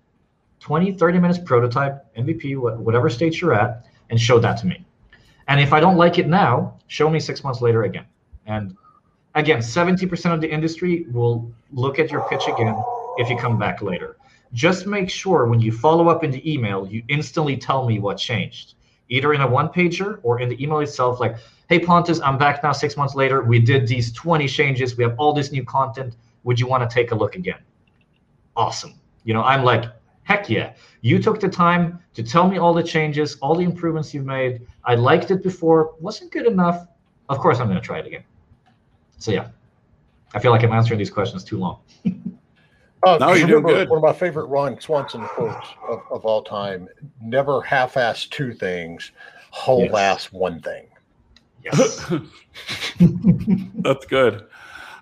20, 0.61 0.93
30 0.93 1.19
minutes 1.19 1.39
prototype, 1.39 2.15
MVP, 2.17 2.57
whatever 2.57 3.09
stage 3.09 3.41
you're 3.41 3.55
at, 3.55 3.87
and 4.11 4.21
show 4.21 4.39
that 4.39 4.59
to 4.59 4.67
me. 4.67 4.85
And 5.49 5.61
if 5.61 5.73
I 5.73 5.81
don't 5.81 5.97
like 5.97 6.19
it 6.19 6.29
now, 6.29 6.79
show 6.87 7.09
me 7.09 7.19
six 7.19 7.43
months 7.43 7.61
later 7.61 7.85
again. 7.85 8.05
And 8.47 8.77
again, 9.35 9.59
70% 9.59 10.35
of 10.35 10.41
the 10.41 10.51
industry 10.51 11.07
will 11.11 11.53
look 11.73 11.99
at 11.99 12.11
your 12.11 12.29
pitch 12.29 12.43
again 12.49 12.77
if 13.19 13.29
you 13.29 13.37
come 13.37 13.59
back 13.59 13.83
later. 13.83 14.17
Just 14.53 14.87
make 14.87 15.09
sure 15.09 15.47
when 15.47 15.61
you 15.61 15.71
follow 15.71 16.09
up 16.09 16.25
in 16.25 16.31
the 16.31 16.51
email, 16.51 16.87
you 16.87 17.03
instantly 17.09 17.57
tell 17.57 17.87
me 17.87 18.01
what 18.01 18.17
changed, 18.19 18.75
either 19.09 19.33
in 19.33 19.41
a 19.41 19.47
one 19.47 19.69
pager 19.69 20.19
or 20.23 20.41
in 20.41 20.49
the 20.49 20.61
email 20.63 20.81
itself, 20.81 21.21
like, 21.21 21.37
hey, 21.69 21.79
Pontus, 21.79 22.21
I'm 22.21 22.37
back 22.37 22.63
now 22.63 22.73
six 22.73 22.97
months 22.97 23.15
later. 23.15 23.43
We 23.43 23.61
did 23.61 23.87
these 23.87 24.13
20 24.13 24.49
changes. 24.49 24.97
We 24.97 25.05
have 25.05 25.15
all 25.19 25.33
this 25.33 25.53
new 25.53 25.65
content. 25.65 26.17
Would 26.43 26.59
you 26.59 26.67
want 26.67 26.89
to 26.89 26.93
take 26.93 27.13
a 27.13 27.15
look 27.15 27.37
again? 27.37 27.61
Awesome. 28.57 28.95
You 29.23 29.35
know, 29.35 29.43
I'm 29.43 29.63
like, 29.63 29.85
heck 30.25 30.51
yeah. 30.51 30.73
You 31.03 31.23
took 31.23 31.39
the 31.39 31.49
time 31.49 32.01
to 32.15 32.23
tell 32.25 32.49
me 32.49 32.59
all 32.59 32.75
the 32.75 32.83
changes, 32.83 33.37
all 33.37 33.55
the 33.55 33.65
improvements 33.65 34.13
you've 34.13 34.27
made. 34.27 34.67
I 34.85 34.97
liked 34.97 35.31
it 35.31 35.43
before, 35.45 35.95
wasn't 36.01 36.33
good 36.33 36.47
enough. 36.47 36.89
Of 37.29 37.39
course, 37.39 37.61
I'm 37.61 37.69
going 37.69 37.81
to 37.81 37.87
try 37.87 38.01
it 38.01 38.07
again. 38.07 38.25
So 39.21 39.33
yeah, 39.33 39.49
I 40.35 40.41
feel 40.41 40.51
like 40.51 40.65
I'm 40.65 40.73
answering 40.73 40.99
these 40.99 41.11
questions 41.11 41.45
too 41.45 41.59
long. 41.59 41.81
uh, 43.03 43.19
no, 43.21 43.35
you're 43.35 43.47
doing 43.47 43.63
good. 43.65 43.89
One 43.89 43.99
of 43.99 44.03
my 44.03 44.15
favorite 44.15 44.47
Ron 44.47 44.81
Swanson 44.81 45.21
quotes 45.27 45.67
of, 45.87 46.01
of 46.11 46.25
all 46.25 46.43
time: 46.43 46.89
"Never 47.23 47.61
half-ass 47.61 48.27
two 48.27 48.55
things, 48.55 49.13
whole-ass 49.51 50.25
yes. 50.25 50.33
one 50.33 50.61
thing." 50.61 50.87
Yes, 51.63 52.11
that's 53.83 54.07
good. 54.07 54.47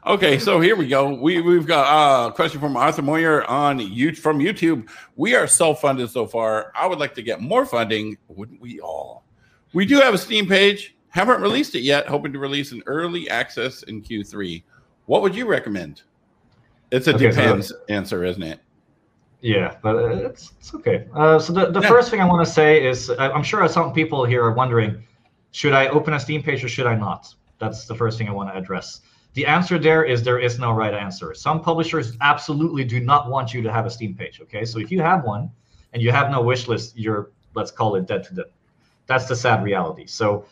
Okay, 0.05 0.41
so 0.41 0.59
here 0.59 0.75
we 0.75 0.89
go. 0.89 1.14
We 1.14 1.41
we've 1.41 1.66
got 1.66 2.29
a 2.29 2.33
question 2.33 2.61
from 2.61 2.77
Arthur 2.77 3.03
Moyer 3.03 3.49
on 3.49 3.79
you 3.79 4.16
from 4.16 4.41
YouTube. 4.41 4.89
We 5.14 5.37
are 5.37 5.47
self-funded 5.47 6.11
so 6.11 6.27
far. 6.27 6.73
I 6.75 6.89
would 6.89 6.99
like 6.99 7.14
to 7.14 7.23
get 7.23 7.41
more 7.41 7.64
funding. 7.64 8.19
Wouldn't 8.27 8.61
we 8.61 8.81
all? 8.81 9.25
We 9.75 9.87
do 9.87 10.01
have 10.01 10.14
a 10.14 10.19
Steam 10.19 10.49
page. 10.49 10.97
Haven't 11.11 11.41
released 11.41 11.75
it 11.75 11.81
yet. 11.81 12.07
Hoping 12.07 12.33
to 12.33 12.39
release 12.39 12.73
an 12.73 12.83
early 12.87 13.29
access 13.31 13.83
in 13.85 14.03
Q3. 14.03 14.63
What 15.07 15.23
would 15.23 15.35
you 15.35 15.47
recommend? 15.47 16.03
It's 16.91 17.07
a 17.07 17.15
okay, 17.15 17.29
depends 17.29 17.69
so 17.69 17.77
answer, 17.89 18.25
isn't 18.25 18.43
it? 18.43 18.61
Yeah, 19.41 19.77
but 19.83 19.97
it's 19.97 20.53
it's 20.59 20.75
okay. 20.75 21.07
Uh, 21.15 21.39
so 21.39 21.53
the, 21.53 21.71
the 21.71 21.81
yeah. 21.81 21.89
first 21.89 22.11
thing 22.11 22.21
I 22.21 22.25
want 22.25 22.47
to 22.47 22.53
say 22.53 22.85
is 22.85 23.11
I'm 23.19 23.43
sure 23.43 23.67
some 23.69 23.93
people 23.93 24.25
here 24.25 24.43
are 24.43 24.53
wondering, 24.53 25.03
should 25.53 25.73
I 25.73 25.89
open 25.89 26.15
a 26.15 26.21
Steam 26.21 26.43
page 26.43 26.65
or 26.65 26.69
should 26.69 26.87
I 26.87 26.95
not? 26.95 27.35
That's 27.59 27.87
the 27.87 27.95
first 27.95 28.19
thing 28.19 28.29
I 28.29 28.33
want 28.33 28.51
to 28.51 28.57
address. 28.57 29.01
The 29.35 29.47
answer 29.47 29.79
there 29.79 30.05
is 30.05 30.23
there 30.23 30.39
is 30.39 30.59
no 30.59 30.73
right 30.73 30.95
answer. 30.95 31.35
Some 31.35 31.61
publishers 31.61 32.17
absolutely 32.21 32.85
do 32.85 33.01
not 33.01 33.31
want 33.31 33.55
you 33.55 33.63
to 33.63 33.73
have 33.73 33.87
a 33.87 33.91
Steam 33.91 34.15
page. 34.15 34.41
Okay, 34.41 34.65
so 34.65 34.79
if 34.79 34.91
you 34.91 35.01
have 35.01 35.25
one 35.25 35.51
and 35.93 36.03
you 36.03 36.11
have 36.11 36.31
no 36.31 36.43
wish 36.43 36.67
list, 36.67 36.97
you're 36.97 37.31
let's 37.55 37.71
call 37.71 37.95
it 37.95 38.07
dead 38.07 38.25
to 38.25 38.35
dead. 38.35 38.47
That's 39.07 39.27
the 39.27 39.37
sad 39.37 39.63
reality. 39.63 40.07
So 40.07 40.47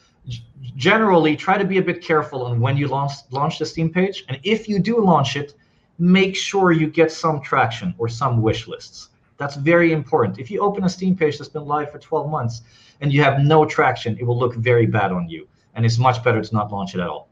generally 0.76 1.36
try 1.36 1.56
to 1.56 1.64
be 1.64 1.78
a 1.78 1.82
bit 1.82 2.02
careful 2.02 2.44
on 2.44 2.60
when 2.60 2.76
you 2.76 2.88
launch 2.88 3.12
launch 3.30 3.58
the 3.58 3.66
Steam 3.66 3.90
page, 3.90 4.24
and 4.28 4.38
if 4.42 4.68
you 4.68 4.78
do 4.78 5.00
launch 5.00 5.36
it, 5.36 5.54
make 5.98 6.36
sure 6.36 6.72
you 6.72 6.86
get 6.88 7.10
some 7.10 7.40
traction 7.40 7.94
or 7.98 8.08
some 8.08 8.42
wish 8.42 8.66
lists. 8.68 9.10
That's 9.38 9.56
very 9.56 9.92
important. 9.92 10.38
If 10.38 10.50
you 10.50 10.60
open 10.60 10.84
a 10.84 10.88
Steam 10.88 11.16
page 11.16 11.38
that's 11.38 11.50
been 11.50 11.66
live 11.66 11.90
for 11.92 11.98
12 11.98 12.30
months 12.30 12.62
and 13.00 13.12
you 13.12 13.22
have 13.22 13.40
no 13.40 13.64
traction, 13.64 14.16
it 14.18 14.24
will 14.24 14.38
look 14.38 14.54
very 14.54 14.86
bad 14.86 15.12
on 15.12 15.28
you, 15.28 15.46
and 15.74 15.84
it's 15.84 15.98
much 15.98 16.22
better 16.24 16.42
to 16.42 16.54
not 16.54 16.72
launch 16.72 16.94
it 16.94 17.00
at 17.00 17.08
all. 17.08 17.28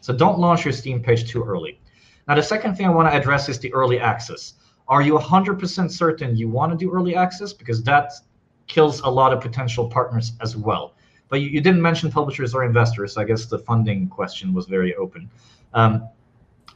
So 0.00 0.16
don't 0.16 0.38
launch 0.38 0.64
your 0.64 0.72
Steam 0.72 1.02
page 1.02 1.28
too 1.28 1.42
early. 1.42 1.80
Now, 2.28 2.34
the 2.34 2.42
second 2.42 2.76
thing 2.76 2.86
I 2.86 2.90
want 2.90 3.10
to 3.10 3.16
address 3.16 3.48
is 3.48 3.58
the 3.58 3.72
early 3.72 3.98
access. 3.98 4.54
Are 4.86 5.02
you 5.02 5.18
100% 5.18 5.90
certain 5.90 6.36
you 6.36 6.48
want 6.48 6.72
to 6.72 6.78
do 6.78 6.92
early 6.92 7.14
access? 7.14 7.52
Because 7.52 7.82
that 7.84 8.12
kills 8.66 9.00
a 9.00 9.08
lot 9.08 9.32
of 9.32 9.40
potential 9.40 9.88
partners 9.88 10.32
as 10.40 10.56
well. 10.56 10.94
But 11.28 11.40
you, 11.40 11.48
you 11.48 11.60
didn't 11.60 11.82
mention 11.82 12.10
publishers 12.10 12.54
or 12.54 12.64
investors. 12.64 13.14
So 13.14 13.20
I 13.20 13.24
guess 13.24 13.46
the 13.46 13.58
funding 13.58 14.08
question 14.08 14.54
was 14.54 14.66
very 14.66 14.94
open. 14.96 15.30
Um, 15.74 16.08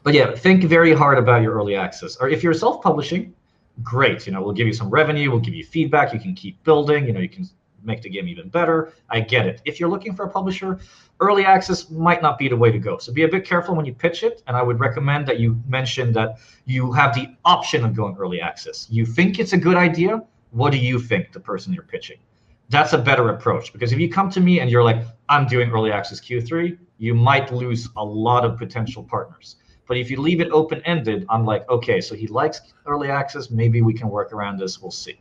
but 0.03 0.15
yeah, 0.15 0.35
think 0.35 0.65
very 0.65 0.93
hard 0.93 1.19
about 1.19 1.43
your 1.43 1.55
early 1.55 1.77
access. 1.77 2.17
Or 2.17 2.29
if 2.29 2.43
you're 2.43 2.55
self-publishing, 2.55 3.35
great. 3.83 4.27
You 4.27 4.33
know, 4.33 4.43
we'll 4.43 4.53
give 4.53 4.67
you 4.67 4.73
some 4.73 4.91
revenue, 4.91 5.31
we'll 5.31 5.41
give 5.41 5.55
you 5.55 5.65
feedback. 5.65 6.13
You 6.13 6.21
can 6.21 6.35
keep 6.35 6.63
building. 6.65 7.07
You 7.07 7.13
know, 7.13 7.21
you 7.21 7.29
can 7.29 7.49
make 7.85 8.03
the 8.03 8.11
game 8.11 8.29
even 8.29 8.49
better. 8.49 8.93
I 9.11 9.21
get 9.21 9.47
it. 9.47 9.61
If 9.65 9.81
you're 9.81 9.89
looking 9.89 10.15
for 10.15 10.25
a 10.25 10.31
publisher, 10.31 10.79
early 11.21 11.45
access 11.45 11.91
might 11.91 12.23
not 12.23 12.39
be 12.39 12.49
the 12.49 12.57
way 12.57 12.71
to 12.71 12.79
go. 12.79 12.99
So 12.99 13.13
be 13.13 13.23
a 13.23 13.29
bit 13.29 13.45
careful 13.45 13.75
when 13.75 13.87
you 13.87 13.95
pitch 13.95 14.23
it. 14.23 14.43
And 14.47 14.57
I 14.57 14.63
would 14.63 14.79
recommend 14.79 15.27
that 15.29 15.41
you 15.41 15.61
mention 15.67 16.13
that 16.13 16.39
you 16.65 16.93
have 16.93 17.15
the 17.15 17.35
option 17.45 17.85
of 17.85 17.95
going 17.95 18.17
early 18.17 18.41
access. 18.41 18.87
You 18.91 19.05
think 19.07 19.39
it's 19.39 19.53
a 19.53 19.59
good 19.59 19.77
idea. 19.77 20.23
What 20.51 20.71
do 20.71 20.79
you 20.79 20.99
think, 20.99 21.33
the 21.33 21.41
person 21.41 21.73
you're 21.73 21.83
pitching? 21.83 22.19
That's 22.73 22.95
a 22.95 22.99
better 22.99 23.29
approach 23.29 23.73
because 23.73 23.93
if 23.93 24.01
you 24.01 24.09
come 24.09 24.31
to 24.31 24.41
me 24.41 24.61
and 24.61 24.71
you're 24.71 24.83
like, 24.83 25.05
I'm 25.29 25.47
doing 25.47 25.71
early 25.71 25.93
access 25.93 26.21
Q3, 26.21 26.79
you 26.99 27.15
might 27.15 27.53
lose 27.53 27.89
a 27.97 28.05
lot 28.05 28.45
of 28.45 28.57
potential 28.57 29.05
partners. 29.05 29.57
But 29.87 29.99
if 29.99 30.11
you 30.11 30.21
leave 30.21 30.41
it 30.41 30.51
open 30.53 30.81
ended, 30.87 31.27
I'm 31.29 31.45
like, 31.45 31.69
okay, 31.69 32.01
so 32.01 32.15
he 32.15 32.27
likes 32.29 32.61
early 32.87 33.11
access. 33.11 33.51
Maybe 33.51 33.83
we 33.83 33.93
can 33.93 34.09
work 34.09 34.33
around 34.33 34.59
this. 34.59 34.81
We'll 34.81 34.91
see. 34.91 35.21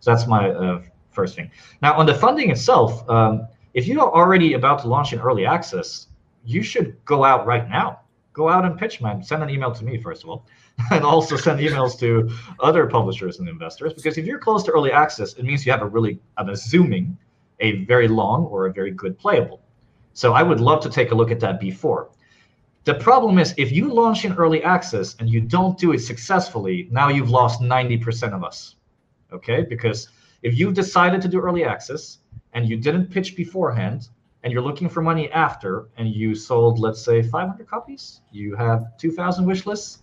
So 0.00 0.10
that's 0.10 0.26
my 0.26 0.50
uh, 0.50 0.82
first 1.10 1.36
thing. 1.36 1.50
Now, 1.82 1.98
on 1.98 2.06
the 2.06 2.14
funding 2.14 2.50
itself, 2.50 3.08
um, 3.10 3.46
if 3.74 3.86
you 3.86 4.00
are 4.00 4.10
already 4.10 4.54
about 4.54 4.80
to 4.82 4.88
launch 4.88 5.12
in 5.12 5.20
early 5.20 5.44
access, 5.44 6.06
you 6.44 6.62
should 6.62 6.96
go 7.04 7.24
out 7.24 7.46
right 7.46 7.68
now. 7.68 8.00
Go 8.32 8.48
out 8.48 8.64
and 8.64 8.78
pitch, 8.78 9.02
man. 9.02 9.22
Send 9.22 9.42
an 9.42 9.50
email 9.50 9.72
to 9.72 9.84
me, 9.84 10.00
first 10.00 10.22
of 10.22 10.30
all. 10.30 10.46
and 10.90 11.04
also 11.04 11.36
send 11.36 11.60
emails 11.60 11.98
to 11.98 12.30
other 12.60 12.86
publishers 12.86 13.38
and 13.38 13.48
investors. 13.48 13.92
Because 13.94 14.18
if 14.18 14.26
you're 14.26 14.38
close 14.38 14.62
to 14.64 14.72
early 14.72 14.92
access, 14.92 15.34
it 15.34 15.44
means 15.44 15.64
you 15.64 15.72
have 15.72 15.82
a 15.82 15.86
really, 15.86 16.18
I'm 16.36 16.50
assuming, 16.50 17.16
a 17.60 17.84
very 17.84 18.08
long 18.08 18.44
or 18.46 18.66
a 18.66 18.72
very 18.72 18.90
good 18.90 19.18
playable. 19.18 19.60
So 20.12 20.32
I 20.32 20.42
would 20.42 20.60
love 20.60 20.82
to 20.82 20.90
take 20.90 21.10
a 21.10 21.14
look 21.14 21.30
at 21.30 21.40
that 21.40 21.60
before. 21.60 22.10
The 22.84 22.94
problem 22.94 23.38
is 23.38 23.54
if 23.56 23.72
you 23.72 23.92
launch 23.92 24.24
in 24.24 24.34
early 24.34 24.62
access 24.62 25.16
and 25.18 25.28
you 25.28 25.40
don't 25.40 25.78
do 25.78 25.92
it 25.92 25.98
successfully, 25.98 26.88
now 26.90 27.08
you've 27.08 27.30
lost 27.30 27.60
90% 27.60 28.32
of 28.32 28.44
us. 28.44 28.76
Okay? 29.32 29.62
Because 29.62 30.08
if 30.42 30.58
you 30.58 30.72
decided 30.72 31.20
to 31.22 31.28
do 31.28 31.40
early 31.40 31.64
access 31.64 32.18
and 32.52 32.68
you 32.68 32.76
didn't 32.76 33.10
pitch 33.10 33.34
beforehand 33.34 34.08
and 34.42 34.52
you're 34.52 34.62
looking 34.62 34.88
for 34.88 35.02
money 35.02 35.30
after 35.32 35.88
and 35.96 36.08
you 36.08 36.34
sold, 36.34 36.78
let's 36.78 37.02
say, 37.02 37.22
500 37.22 37.66
copies, 37.66 38.20
you 38.30 38.54
have 38.54 38.96
2,000 38.98 39.44
wish 39.44 39.66
lists, 39.66 40.02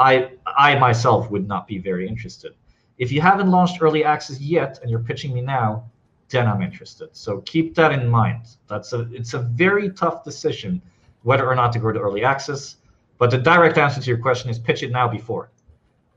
I 0.00 0.32
I 0.46 0.76
myself 0.78 1.30
would 1.30 1.46
not 1.46 1.68
be 1.68 1.78
very 1.78 2.08
interested. 2.08 2.54
If 2.98 3.12
you 3.12 3.20
haven't 3.20 3.50
launched 3.50 3.80
early 3.80 4.02
access 4.02 4.40
yet 4.40 4.80
and 4.80 4.90
you're 4.90 5.06
pitching 5.10 5.32
me 5.32 5.42
now, 5.42 5.84
then 6.30 6.46
I'm 6.48 6.62
interested. 6.62 7.10
So 7.12 7.42
keep 7.42 7.74
that 7.74 7.92
in 7.92 8.08
mind. 8.08 8.56
That's 8.66 8.92
a 8.92 9.00
it's 9.12 9.34
a 9.34 9.40
very 9.40 9.90
tough 9.90 10.24
decision 10.24 10.82
whether 11.22 11.46
or 11.46 11.54
not 11.54 11.70
to 11.72 11.78
go 11.78 11.92
to 11.92 12.00
early 12.00 12.24
access. 12.24 12.76
But 13.18 13.30
the 13.30 13.38
direct 13.38 13.76
answer 13.76 14.00
to 14.00 14.08
your 14.08 14.18
question 14.18 14.48
is 14.50 14.58
pitch 14.58 14.82
it 14.82 14.90
now 14.90 15.06
before. 15.06 15.50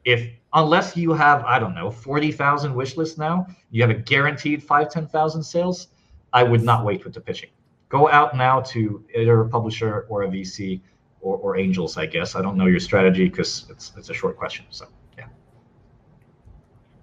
If 0.05 0.31
unless 0.53 0.95
you 0.95 1.11
have, 1.11 1.43
I 1.43 1.59
don't 1.59 1.75
know, 1.75 1.91
40,000 1.91 2.73
wish 2.73 2.95
lists 2.95 3.17
now, 3.17 3.47
you 3.71 3.81
have 3.81 3.91
a 3.91 3.95
guaranteed 3.95 4.63
five, 4.63 4.89
10,000 4.89 5.43
sales, 5.43 5.87
I 6.31 6.43
would 6.43 6.63
not 6.63 6.85
wait 6.85 7.03
with 7.03 7.13
the 7.13 7.19
pitching. 7.19 7.49
Go 7.89 8.09
out 8.09 8.37
now 8.37 8.61
to 8.61 9.03
either 9.13 9.41
a 9.41 9.49
publisher 9.49 10.05
or 10.07 10.23
a 10.23 10.27
VC 10.29 10.79
or, 11.23 11.37
or 11.37 11.57
angels, 11.57 11.97
I 11.97 12.05
guess. 12.05 12.35
I 12.35 12.41
don't 12.41 12.57
know 12.57 12.65
your 12.67 12.79
strategy 12.79 13.27
because 13.29 13.65
it's, 13.69 13.93
it's 13.97 14.09
a 14.09 14.13
short 14.13 14.37
question. 14.37 14.65
So, 14.69 14.87
yeah. 15.17 15.27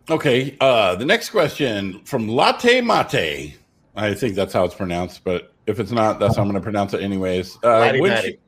Okay. 0.08 0.56
Uh, 0.60 0.94
the 0.94 1.04
next 1.04 1.30
question 1.30 2.04
from 2.04 2.28
Latte 2.28 2.80
Mate. 2.80 3.56
I 3.96 4.14
think 4.14 4.34
that's 4.36 4.52
how 4.52 4.64
it's 4.64 4.74
pronounced, 4.74 5.24
but 5.24 5.52
if 5.66 5.80
it's 5.80 5.90
not, 5.90 6.20
that's 6.20 6.36
how 6.36 6.42
I'm 6.42 6.48
going 6.48 6.54
to 6.54 6.60
pronounce 6.60 6.94
it 6.94 7.02
anyways. 7.02 7.58
Uh, 7.64 7.78
Latte 7.78 8.00
which- 8.00 8.10
Matty. 8.12 8.38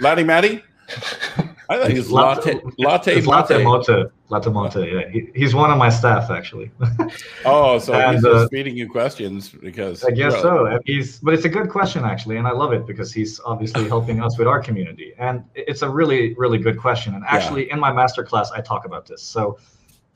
Latte 0.00 0.24
Matty? 0.24 0.62
I 1.80 1.86
think 1.86 1.98
it's 1.98 2.10
latte, 2.10 2.60
latte, 2.78 3.16
It's 3.16 3.26
Latte 3.26 3.64
mate. 3.64 4.10
Latte 4.32 4.50
Mote. 4.50 4.76
Yeah, 4.76 5.08
he, 5.10 5.28
he's 5.34 5.54
one 5.54 5.70
of 5.70 5.78
my 5.78 5.90
staff 5.90 6.30
actually. 6.30 6.70
Oh, 7.44 7.78
so 7.78 7.92
And, 8.00 8.16
he's 8.16 8.24
uh, 8.24 8.48
feeding 8.50 8.76
you 8.76 8.88
questions 8.88 9.48
because 9.50 10.04
I 10.04 10.10
guess 10.10 10.32
well, 10.32 10.42
so. 10.42 10.66
And 10.66 10.80
he's, 10.86 11.18
but 11.18 11.34
it's 11.34 11.44
a 11.44 11.48
good 11.48 11.68
question 11.68 12.04
actually, 12.04 12.36
and 12.38 12.46
I 12.46 12.52
love 12.52 12.72
it 12.72 12.86
because 12.86 13.12
he's 13.12 13.40
obviously 13.44 13.86
helping 13.88 14.22
us 14.22 14.38
with 14.38 14.48
our 14.48 14.60
community, 14.60 15.12
and 15.18 15.44
it's 15.54 15.82
a 15.82 15.88
really, 15.88 16.34
really 16.34 16.58
good 16.58 16.78
question. 16.78 17.14
And 17.14 17.24
actually, 17.26 17.70
in 17.70 17.78
my 17.78 17.90
masterclass, 17.90 18.48
I 18.54 18.60
talk 18.60 18.84
about 18.86 19.06
this. 19.06 19.22
So, 19.22 19.58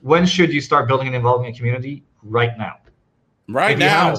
when 0.01 0.25
should 0.27 0.53
you 0.53 0.61
start 0.61 0.89
building 0.89 1.09
and 1.09 1.17
involving 1.17 1.49
a 1.53 1.57
community? 1.57 2.05
Right 2.23 2.57
now. 2.57 2.77
Right 3.49 3.73
If 3.73 3.79
now. 3.79 4.15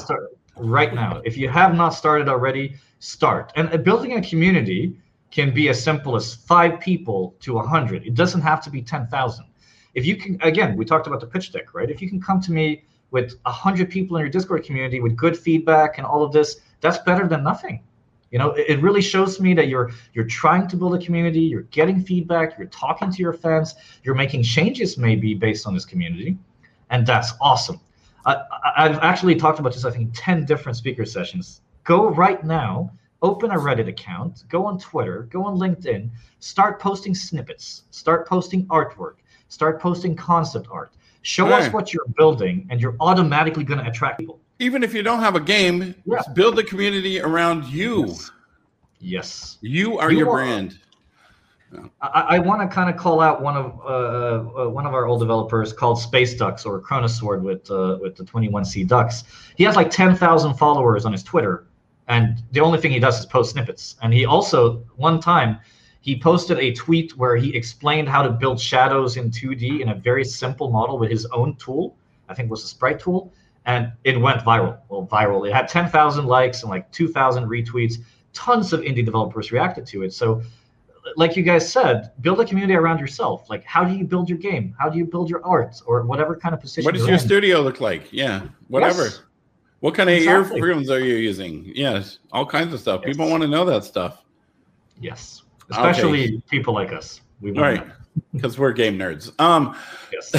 right 0.58 0.94
now. 0.94 1.22
If 1.26 1.38
you 1.38 1.50
have 1.50 1.76
not 1.76 1.90
started 1.90 2.30
already, 2.30 2.76
start. 3.00 3.52
And 3.56 3.74
uh, 3.74 3.78
building 3.78 4.18
a 4.18 4.22
community 4.22 4.98
can 5.32 5.54
be 5.54 5.70
as 5.70 5.82
simple 5.82 6.16
as 6.16 6.34
five 6.34 6.80
people 6.80 7.36
to 7.42 7.60
a 7.60 7.68
hundred. 7.68 8.06
It 8.06 8.16
doesn't 8.16 8.42
have 8.42 8.62
to 8.64 8.70
be 8.70 8.82
ten 8.82 9.08
thousand. 9.08 9.46
If 9.94 10.06
you 10.06 10.16
can, 10.16 10.40
again, 10.42 10.76
we 10.78 10.86
talked 10.86 11.08
about 11.08 11.20
the 11.20 11.28
pitch 11.28 11.52
deck, 11.52 11.74
right? 11.74 11.90
If 11.90 12.02
you 12.02 12.10
can 12.10 12.22
come 12.22 12.40
to 12.42 12.52
me 12.52 12.84
with 13.12 13.36
a 13.46 13.52
hundred 13.52 13.90
people 13.90 14.18
in 14.18 14.22
your 14.22 14.30
Discord 14.30 14.64
community 14.64 15.00
with 15.00 15.16
good 15.16 15.38
feedback 15.38 15.98
and 15.98 16.06
all 16.06 16.24
of 16.24 16.32
this, 16.32 16.62
that's 16.82 17.00
better 17.00 17.28
than 17.28 17.44
nothing. 17.44 17.82
You 18.32 18.40
know, 18.40 18.52
it, 18.52 18.66
it 18.70 18.82
really 18.82 19.02
shows 19.02 19.40
me 19.40 19.54
that 19.54 19.68
you're 19.68 19.92
you're 20.14 20.26
trying 20.26 20.68
to 20.68 20.76
build 20.76 20.96
a 20.96 21.00
community, 21.00 21.42
you're 21.42 21.64
getting 21.64 22.02
feedback, 22.02 22.58
you're 22.58 22.68
talking 22.68 23.12
to 23.12 23.22
your 23.22 23.34
fans, 23.34 23.76
you're 24.04 24.16
making 24.16 24.44
changes 24.44 24.98
maybe 24.98 25.34
based 25.34 25.66
on 25.66 25.74
this 25.74 25.86
community, 25.86 26.38
and 26.90 27.06
that's 27.06 27.34
awesome. 27.42 27.80
I- 28.26 28.44
I've 28.76 29.00
actually 29.00 29.36
talked 29.36 29.60
about 29.60 29.74
this, 29.74 29.86
I 29.86 29.92
think, 29.92 30.12
10 30.14 30.46
different 30.46 30.78
speaker 30.78 31.06
sessions. 31.06 31.62
Go 31.86 32.10
right 32.10 32.44
now, 32.44 32.92
open 33.22 33.52
a 33.52 33.56
Reddit 33.58 33.88
account, 33.88 34.44
go 34.50 34.66
on 34.66 34.80
Twitter, 34.80 35.24
go 35.32 35.44
on 35.44 35.58
LinkedIn, 35.58 36.10
start 36.40 36.80
posting 36.80 37.16
snippets, 37.16 37.84
start 37.92 38.28
posting 38.28 38.66
artwork, 38.68 39.16
start 39.50 39.82
posting 39.82 40.16
concept 40.16 40.68
art. 40.72 40.94
Show 41.24 41.48
us 41.48 41.74
what 41.74 41.94
you're 41.94 42.06
building, 42.16 42.66
and 42.70 42.80
you're 42.80 42.96
automatically 43.02 43.64
going 43.66 43.80
to 43.84 43.90
attract 43.90 44.20
people. 44.20 44.40
Even 44.60 44.82
if 44.84 44.94
you 44.94 45.04
don't 45.04 45.20
have 45.20 45.36
a 45.36 45.42
game, 45.42 45.94
Yeah. 46.06 46.22
build 46.34 46.58
a 46.58 46.64
community 46.64 47.20
around 47.20 47.66
you. 47.66 48.06
Yes. 48.08 48.32
Yes. 49.00 49.58
You 49.62 49.98
are 50.00 50.12
You 50.12 50.20
your 50.20 50.30
are- 50.30 50.38
brand. 50.38 50.80
I, 52.02 52.38
I 52.38 52.40
want 52.40 52.62
to 52.62 52.74
kind 52.74 52.90
of 52.90 52.96
call 52.96 53.20
out 53.20 53.42
one 53.42 53.58
of 53.58 53.78
uh, 53.82 54.64
uh, 54.66 54.70
one 54.70 54.86
of 54.86 54.94
our 54.94 55.06
old 55.06 55.20
developers 55.20 55.74
called 55.74 56.00
Space 56.00 56.34
Ducks 56.34 56.66
or 56.66 56.82
Chronosword 56.82 57.42
with 57.42 57.70
uh, 57.70 57.98
with 58.00 58.16
the 58.16 58.24
21C 58.24 58.88
Ducks. 58.88 59.26
He 59.58 59.66
has 59.66 59.76
like 59.76 59.90
10,000 59.92 60.54
followers 60.54 61.04
on 61.04 61.12
his 61.12 61.24
Twitter, 61.24 61.67
and 62.08 62.42
the 62.52 62.60
only 62.60 62.80
thing 62.80 62.92
he 62.92 63.00
does 63.00 63.20
is 63.20 63.26
post 63.26 63.52
snippets. 63.52 63.96
And 64.02 64.14
he 64.14 64.26
also 64.26 64.84
one 64.96 65.20
time 65.20 65.60
he 66.02 66.18
posted 66.18 66.58
a 66.60 66.74
tweet 66.74 67.18
where 67.18 67.36
he 67.36 67.56
explained 67.56 68.08
how 68.08 68.22
to 68.22 68.30
build 68.30 68.60
shadows 68.60 69.18
in 69.18 69.30
2D 69.30 69.82
in 69.82 69.90
a 69.90 69.96
very 69.96 70.24
simple 70.24 70.70
model 70.70 70.98
with 70.98 71.10
his 71.12 71.26
own 71.28 71.56
tool. 71.56 71.96
I 72.30 72.34
think 72.34 72.48
it 72.48 72.52
was 72.52 72.64
a 72.64 72.68
sprite 72.68 73.00
tool, 73.00 73.34
and 73.66 73.92
it 74.04 74.20
went 74.20 74.42
viral. 74.42 74.80
Well, 74.90 75.06
viral. 75.06 75.48
It 75.48 75.54
had 75.54 75.68
10,000 75.68 76.26
likes 76.26 76.62
and 76.62 76.70
like 76.70 76.90
2,000 76.92 77.48
retweets. 77.48 77.96
Tons 78.34 78.72
of 78.72 78.82
indie 78.82 79.04
developers 79.04 79.52
reacted 79.52 79.86
to 79.88 80.04
it. 80.04 80.14
So 80.14 80.42
like 81.16 81.36
you 81.36 81.44
guys 81.44 81.72
said, 81.72 82.12
build 82.22 82.40
a 82.42 82.46
community 82.46 82.76
around 82.76 83.00
yourself. 83.00 83.50
Like, 83.50 83.64
how 83.64 83.84
do 83.84 83.94
you 83.96 84.04
build 84.04 84.30
your 84.30 84.38
game? 84.38 84.76
How 84.78 84.90
do 84.90 84.98
you 84.98 85.06
build 85.06 85.30
your 85.30 85.46
art, 85.46 85.82
or 85.86 86.04
whatever 86.04 86.36
kind 86.36 86.54
of 86.54 86.62
position? 86.62 86.86
What 86.86 86.96
does 86.96 87.06
your 87.06 87.14
in? 87.14 87.20
studio 87.20 87.62
look 87.62 87.80
like? 87.80 88.12
Yeah, 88.12 88.42
whatever. 88.68 89.06
Yes. 89.06 89.22
What 89.80 89.94
kind 89.94 90.10
of 90.10 90.16
Exactly. 90.18 90.60
earphones 90.60 90.90
are 90.90 91.00
you 91.00 91.16
using? 91.16 91.72
Yes, 91.76 92.20
all 92.32 92.46
kinds 92.46 92.74
of 92.74 92.80
stuff. 92.80 93.02
Yes. 93.06 93.14
People 93.16 93.30
want 93.30 93.44
to 93.44 93.48
know 93.48 93.64
that 93.66 93.84
stuff. 93.84 94.24
Yes, 95.00 95.44
especially 95.70 96.42
people 96.50 96.74
like 96.74 96.92
us. 96.92 97.22
We 97.42 97.52
right, 97.52 97.86
because 98.34 98.58
we're 98.58 98.72
game 98.74 98.98
nerds. 98.98 99.32
Um, 99.40 99.76
Yes. 100.12 100.34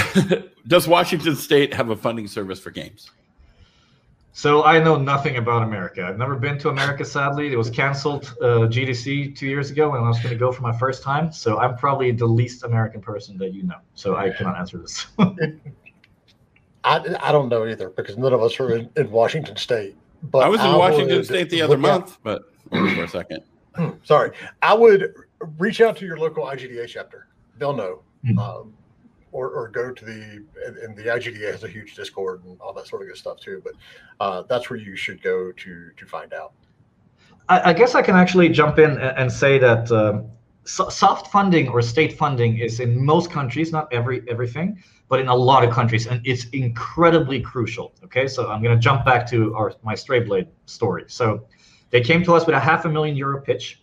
does 0.66 0.88
Washington 0.88 1.36
State 1.36 1.72
have 1.74 1.90
a 1.90 1.96
funding 1.96 2.26
service 2.26 2.58
for 2.58 2.70
games? 2.70 3.10
So 4.32 4.62
I 4.64 4.78
know 4.78 4.96
nothing 4.96 5.36
about 5.36 5.64
America. 5.64 6.04
I've 6.04 6.16
never 6.18 6.36
been 6.36 6.58
to 6.58 6.68
America. 6.68 7.04
Sadly, 7.04 7.52
it 7.52 7.56
was 7.56 7.70
canceled 7.70 8.36
uh, 8.40 8.68
GDC 8.68 9.36
two 9.36 9.46
years 9.48 9.70
ago, 9.70 9.94
and 9.94 10.04
I 10.04 10.08
was 10.08 10.18
going 10.20 10.32
to 10.32 10.38
go 10.38 10.52
for 10.52 10.62
my 10.62 10.76
first 10.78 11.02
time. 11.02 11.32
So 11.32 11.58
I'm 11.58 11.76
probably 11.76 12.12
the 12.12 12.26
least 12.26 12.62
American 12.62 13.00
person 13.00 13.36
that 13.38 13.52
you 13.52 13.64
know. 13.64 13.78
So 13.94 14.14
I 14.16 14.30
cannot 14.30 14.56
answer 14.56 14.78
this. 14.78 15.06
I, 16.88 17.28
I 17.28 17.32
don't 17.32 17.48
know 17.48 17.66
either 17.66 17.90
because 17.90 18.16
none 18.16 18.32
of 18.32 18.42
us 18.42 18.58
are 18.60 18.74
in, 18.74 18.90
in 18.96 19.10
Washington 19.10 19.56
State. 19.56 19.96
But 20.22 20.38
I 20.38 20.48
was 20.48 20.60
in 20.60 20.72
Washington 20.72 21.16
would 21.16 21.26
State 21.26 21.50
the 21.50 21.62
other 21.62 21.76
look 21.76 21.90
out- 21.90 22.00
month, 22.00 22.18
but 22.22 22.42
only 22.72 22.94
for 22.94 23.04
a 23.04 23.08
second. 23.08 23.42
sorry, 24.04 24.32
I 24.62 24.74
would 24.74 25.14
reach 25.58 25.80
out 25.80 25.96
to 25.98 26.06
your 26.06 26.16
local 26.18 26.44
IGDA 26.44 26.88
chapter. 26.88 27.28
They'll 27.58 27.74
know. 27.76 28.02
Mhm. 28.24 28.38
Um, 28.38 28.74
or, 29.30 29.50
or 29.50 29.68
go 29.68 29.92
to 29.92 30.04
the 30.04 30.42
and, 30.66 30.76
and 30.78 30.96
the 30.96 31.02
IGDA 31.04 31.52
has 31.52 31.62
a 31.62 31.68
huge 31.68 31.94
Discord 31.94 32.42
and 32.44 32.58
all 32.60 32.72
that 32.72 32.86
sort 32.88 33.02
of 33.02 33.08
good 33.08 33.16
stuff 33.18 33.38
too. 33.38 33.60
But 33.62 33.74
uh, 34.18 34.42
that's 34.48 34.70
where 34.70 34.78
you 34.78 34.96
should 34.96 35.22
go 35.22 35.52
to 35.52 35.90
to 35.94 36.06
find 36.06 36.32
out. 36.32 36.52
I, 37.50 37.70
I 37.70 37.72
guess 37.74 37.94
I 37.94 38.00
can 38.02 38.16
actually 38.16 38.48
jump 38.48 38.78
in 38.78 38.98
and 38.98 39.30
say 39.30 39.58
that 39.58 39.92
um, 39.92 40.26
so- 40.68 40.88
soft 40.88 41.32
funding 41.32 41.68
or 41.68 41.82
state 41.82 42.18
funding 42.18 42.58
is 42.58 42.80
in 42.80 43.04
most 43.04 43.30
countries, 43.30 43.72
not 43.72 43.92
every 43.92 44.22
everything, 44.28 44.78
but 45.08 45.20
in 45.20 45.28
a 45.28 45.34
lot 45.34 45.64
of 45.64 45.70
countries, 45.70 46.06
and 46.06 46.20
it's 46.24 46.44
incredibly 46.50 47.40
crucial. 47.40 47.92
Okay, 48.04 48.26
so 48.28 48.50
I'm 48.50 48.62
going 48.62 48.76
to 48.76 48.80
jump 48.80 49.04
back 49.04 49.28
to 49.30 49.54
our 49.54 49.72
my 49.82 49.94
Stray 49.94 50.20
Blade 50.20 50.48
story. 50.66 51.04
So 51.08 51.46
they 51.90 52.00
came 52.00 52.22
to 52.24 52.34
us 52.34 52.46
with 52.46 52.54
a 52.54 52.60
half 52.60 52.84
a 52.84 52.88
million 52.88 53.16
euro 53.16 53.40
pitch. 53.40 53.82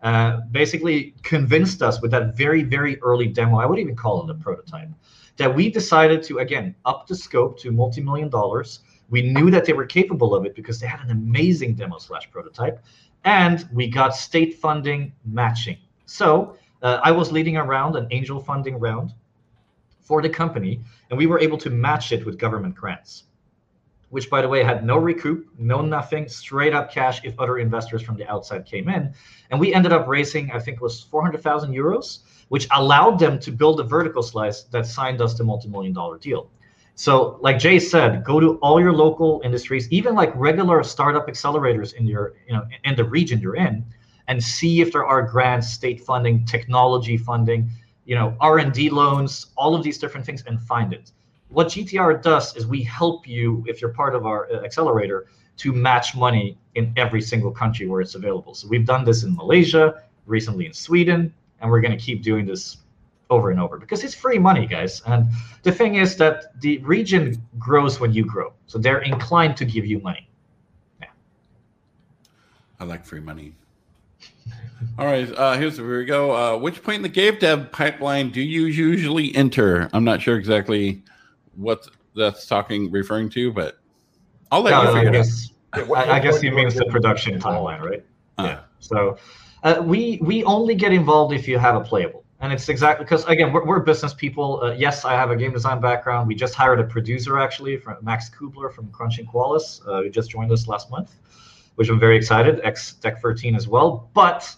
Uh, 0.00 0.42
basically 0.52 1.12
convinced 1.24 1.82
us 1.82 2.00
with 2.00 2.12
that 2.12 2.36
very 2.36 2.62
very 2.62 3.00
early 3.00 3.26
demo 3.26 3.58
i 3.58 3.66
would 3.66 3.80
even 3.80 3.96
call 3.96 4.22
it 4.22 4.30
a 4.30 4.34
prototype 4.34 4.88
that 5.36 5.52
we 5.52 5.68
decided 5.68 6.22
to 6.22 6.38
again 6.38 6.72
up 6.84 7.08
the 7.08 7.16
scope 7.16 7.58
to 7.58 7.72
multi-million 7.72 8.28
dollars 8.28 8.78
we 9.10 9.22
knew 9.22 9.50
that 9.50 9.64
they 9.64 9.72
were 9.72 9.86
capable 9.86 10.36
of 10.36 10.44
it 10.44 10.54
because 10.54 10.78
they 10.78 10.86
had 10.86 11.00
an 11.00 11.10
amazing 11.10 11.74
demo 11.74 11.98
slash 11.98 12.30
prototype 12.30 12.78
and 13.24 13.68
we 13.72 13.88
got 13.88 14.14
state 14.14 14.58
funding 14.58 15.12
matching. 15.24 15.76
So 16.08 16.56
uh, 16.82 17.00
I 17.02 17.12
was 17.12 17.30
leading 17.30 17.58
around 17.58 17.94
an 17.94 18.08
angel 18.10 18.40
funding 18.40 18.78
round 18.78 19.12
for 20.00 20.22
the 20.22 20.28
company, 20.28 20.80
and 21.10 21.18
we 21.18 21.26
were 21.26 21.38
able 21.38 21.58
to 21.58 21.68
match 21.68 22.12
it 22.12 22.24
with 22.24 22.38
government 22.38 22.74
grants, 22.74 23.24
which, 24.08 24.30
by 24.30 24.40
the 24.40 24.48
way, 24.48 24.64
had 24.64 24.86
no 24.86 24.96
recoup, 24.96 25.46
no 25.58 25.82
nothing, 25.82 26.26
straight 26.26 26.72
up 26.72 26.90
cash 26.90 27.20
if 27.24 27.38
other 27.38 27.58
investors 27.58 28.00
from 28.00 28.16
the 28.16 28.26
outside 28.26 28.64
came 28.64 28.88
in. 28.88 29.12
And 29.50 29.60
we 29.60 29.74
ended 29.74 29.92
up 29.92 30.08
raising, 30.08 30.50
I 30.50 30.58
think 30.60 30.76
it 30.76 30.82
was 30.82 31.02
400,000 31.02 31.74
euros, 31.74 32.20
which 32.48 32.66
allowed 32.70 33.18
them 33.18 33.38
to 33.40 33.52
build 33.52 33.78
a 33.78 33.82
vertical 33.82 34.22
slice 34.22 34.62
that 34.62 34.86
signed 34.86 35.20
us 35.20 35.34
the 35.34 35.44
multi 35.44 35.68
million 35.68 35.92
dollar 35.92 36.16
deal. 36.16 36.50
So, 36.94 37.38
like 37.42 37.58
Jay 37.58 37.78
said, 37.78 38.24
go 38.24 38.40
to 38.40 38.54
all 38.56 38.80
your 38.80 38.94
local 38.94 39.42
industries, 39.44 39.88
even 39.90 40.14
like 40.14 40.32
regular 40.34 40.82
startup 40.82 41.28
accelerators 41.28 41.92
in 41.92 42.06
your, 42.06 42.32
you 42.46 42.54
know, 42.54 42.66
in 42.84 42.96
the 42.96 43.04
region 43.04 43.40
you're 43.40 43.56
in, 43.56 43.84
and 44.28 44.42
see 44.42 44.80
if 44.80 44.92
there 44.92 45.04
are 45.04 45.22
grants, 45.22 45.68
state 45.68 46.00
funding, 46.00 46.44
technology 46.44 47.16
funding, 47.16 47.68
you 48.04 48.14
know, 48.14 48.36
R 48.40 48.58
and 48.58 48.72
D 48.72 48.88
loans, 48.90 49.46
all 49.56 49.74
of 49.74 49.82
these 49.82 49.98
different 49.98 50.24
things, 50.24 50.44
and 50.46 50.60
find 50.62 50.92
it. 50.92 51.12
What 51.48 51.68
GTR 51.68 52.22
does 52.22 52.54
is 52.56 52.66
we 52.66 52.82
help 52.82 53.26
you 53.26 53.64
if 53.66 53.80
you're 53.80 53.92
part 53.92 54.14
of 54.14 54.26
our 54.26 54.50
uh, 54.52 54.64
accelerator 54.64 55.26
to 55.58 55.72
match 55.72 56.14
money 56.14 56.56
in 56.74 56.92
every 56.96 57.20
single 57.20 57.50
country 57.50 57.86
where 57.86 58.00
it's 58.00 58.14
available. 58.14 58.54
So 58.54 58.68
we've 58.68 58.86
done 58.86 59.04
this 59.04 59.24
in 59.24 59.34
Malaysia, 59.34 60.02
recently 60.26 60.66
in 60.66 60.72
Sweden, 60.72 61.32
and 61.60 61.70
we're 61.70 61.80
going 61.80 61.96
to 61.96 62.02
keep 62.02 62.22
doing 62.22 62.46
this 62.46 62.78
over 63.30 63.50
and 63.50 63.60
over 63.60 63.78
because 63.78 64.04
it's 64.04 64.14
free 64.14 64.38
money, 64.38 64.66
guys. 64.66 65.02
And 65.06 65.26
the 65.62 65.72
thing 65.72 65.96
is 65.96 66.16
that 66.16 66.58
the 66.60 66.78
region 66.78 67.36
grows 67.58 67.98
when 67.98 68.12
you 68.12 68.24
grow. 68.24 68.52
So 68.66 68.78
they're 68.78 69.00
inclined 69.00 69.56
to 69.58 69.64
give 69.64 69.84
you 69.84 70.00
money. 70.00 70.28
Yeah. 71.00 71.08
I 72.78 72.84
like 72.84 73.04
free 73.04 73.20
money. 73.20 73.54
All 74.98 75.06
right, 75.06 75.30
uh, 75.36 75.54
here's 75.54 75.76
here 75.76 75.98
we 75.98 76.04
go. 76.04 76.34
Uh, 76.34 76.56
which 76.58 76.82
point 76.82 76.96
in 76.96 77.02
the 77.02 77.08
game 77.08 77.36
dev 77.38 77.70
pipeline 77.72 78.30
do 78.30 78.40
you 78.40 78.66
usually 78.66 79.34
enter? 79.34 79.88
I'm 79.92 80.04
not 80.04 80.20
sure 80.22 80.36
exactly 80.36 81.02
what 81.56 81.88
that's 82.16 82.46
talking 82.46 82.90
referring 82.90 83.28
to, 83.30 83.52
but 83.52 83.78
I'll 84.50 84.62
let 84.62 84.70
you 84.70 84.76
I 84.90 84.92
figure 84.94 85.00
it 85.00 85.06
out. 85.08 85.12
guess, 85.12 85.50
Yeah, 85.76 85.82
what- 85.84 86.08
I, 86.08 86.16
I 86.16 86.20
guess 86.20 86.34
what- 86.34 86.42
he 86.42 86.50
means 86.50 86.74
the 86.74 86.84
production 86.86 87.40
timeline, 87.40 87.80
right? 87.80 88.04
Uh, 88.38 88.42
yeah. 88.44 88.60
So 88.80 89.18
Uh, 89.64 89.82
we 89.84 90.18
we 90.22 90.44
only 90.44 90.74
get 90.76 90.92
involved 90.92 91.34
if 91.34 91.48
you 91.48 91.58
have 91.58 91.74
a 91.74 91.80
playable, 91.80 92.22
and 92.40 92.52
it's 92.52 92.68
exactly 92.68 93.04
because 93.04 93.24
again 93.26 93.52
we're, 93.52 93.64
we're 93.64 93.80
business 93.80 94.14
people. 94.14 94.60
Uh, 94.62 94.72
yes, 94.72 95.04
I 95.04 95.14
have 95.14 95.32
a 95.32 95.36
game 95.36 95.52
design 95.52 95.80
background. 95.80 96.28
We 96.28 96.36
just 96.36 96.54
hired 96.54 96.78
a 96.78 96.84
producer 96.84 97.38
actually, 97.40 97.76
from 97.76 97.96
Max 98.02 98.30
Kubler 98.30 98.72
from 98.72 98.86
Crunching 98.88 99.26
Koalas. 99.26 99.80
Uh, 99.86 100.02
who 100.02 100.10
just 100.10 100.30
joined 100.30 100.52
us 100.52 100.68
last 100.68 100.90
month, 100.92 101.16
which 101.78 101.88
I'm 101.90 102.00
very 102.00 102.16
excited. 102.16 102.60
Ex 102.64 102.94
Deck 102.94 103.22
13 103.22 103.54
as 103.54 103.68
well, 103.68 104.10
but 104.12 104.52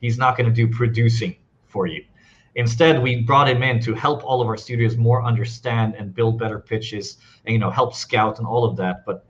he's 0.00 0.18
not 0.18 0.36
going 0.36 0.48
to 0.48 0.54
do 0.54 0.68
producing 0.68 1.34
for 1.66 1.88
you. 1.88 2.04
Instead, 2.54 3.02
we 3.02 3.22
brought 3.22 3.48
him 3.48 3.64
in 3.64 3.80
to 3.80 3.92
help 3.92 4.22
all 4.24 4.40
of 4.40 4.46
our 4.46 4.56
studios 4.56 4.96
more 4.96 5.20
understand 5.24 5.96
and 5.96 6.14
build 6.14 6.38
better 6.38 6.60
pitches, 6.60 7.16
and 7.44 7.52
you 7.52 7.58
know 7.58 7.70
help 7.70 7.92
scout 7.92 8.38
and 8.38 8.46
all 8.46 8.64
of 8.64 8.76
that. 8.76 9.04
But 9.04 9.26